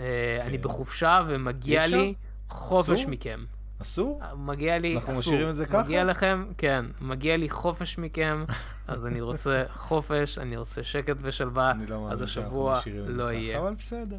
אה, 0.00 0.38
אני 0.42 0.58
כן. 0.58 0.62
בחופשה 0.62 1.18
ומגיע? 1.28 1.86
לי 1.86 2.14
חופש? 2.48 3.06
מכם. 3.06 3.44
אסור? 3.82 4.20
מגיע 4.36 4.78
לי, 4.78 4.96
אנחנו 4.96 5.12
אסור. 5.12 5.20
משאירים 5.20 5.48
את 5.48 5.54
זה 5.54 5.66
ככה? 5.66 5.82
מגיע 5.82 6.04
לכם, 6.04 6.46
כן, 6.58 6.84
מגיע 7.00 7.36
לי 7.36 7.50
חופש 7.50 7.98
מכם, 7.98 8.44
אז 8.88 9.06
אני 9.06 9.20
רוצה 9.20 9.64
חופש, 9.88 10.38
אני 10.38 10.56
רוצה 10.56 10.82
שקט 10.82 11.16
ושלווה, 11.22 11.70
אני 11.70 11.86
לא 11.86 12.08
אז 12.10 12.22
השבוע 12.22 12.80
לא 13.08 13.24
ככה, 13.24 13.32
יהיה. 13.32 13.58
אבל 13.58 13.74
בסדר. 13.74 14.16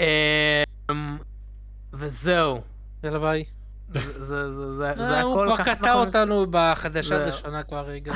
אמ, 0.00 1.18
וזהו, 1.92 2.60
יאללה 3.04 3.18
ביי. 3.18 3.44
זה- 3.94 4.24
זה 4.24 4.50
זה- 4.52 4.72
זה- 4.76 4.90
אה, 4.90 4.96
זה 4.96 5.18
הכל 5.20 5.28
הוא 5.48 5.54
כבר. 5.56 5.64
קטע 5.64 5.72
אנחנו- 5.72 6.00
אותנו 6.00 6.46
בחדשה 6.50 7.08
זהו. 7.08 7.18
הראשונה 7.22 7.62
כבר 7.62 7.86
רגע. 7.86 8.12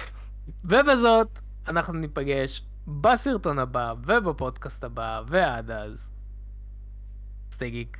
ובזאת, 0.64 1.28
אנחנו 1.68 1.94
ניפגש 1.98 2.62
בסרטון 2.86 3.58
הבא 3.58 3.94
ובפודקאסט 4.06 4.84
הבא, 4.84 5.22
ועד 5.28 5.70
אז, 5.70 6.10
סטייגיק. 7.52 7.98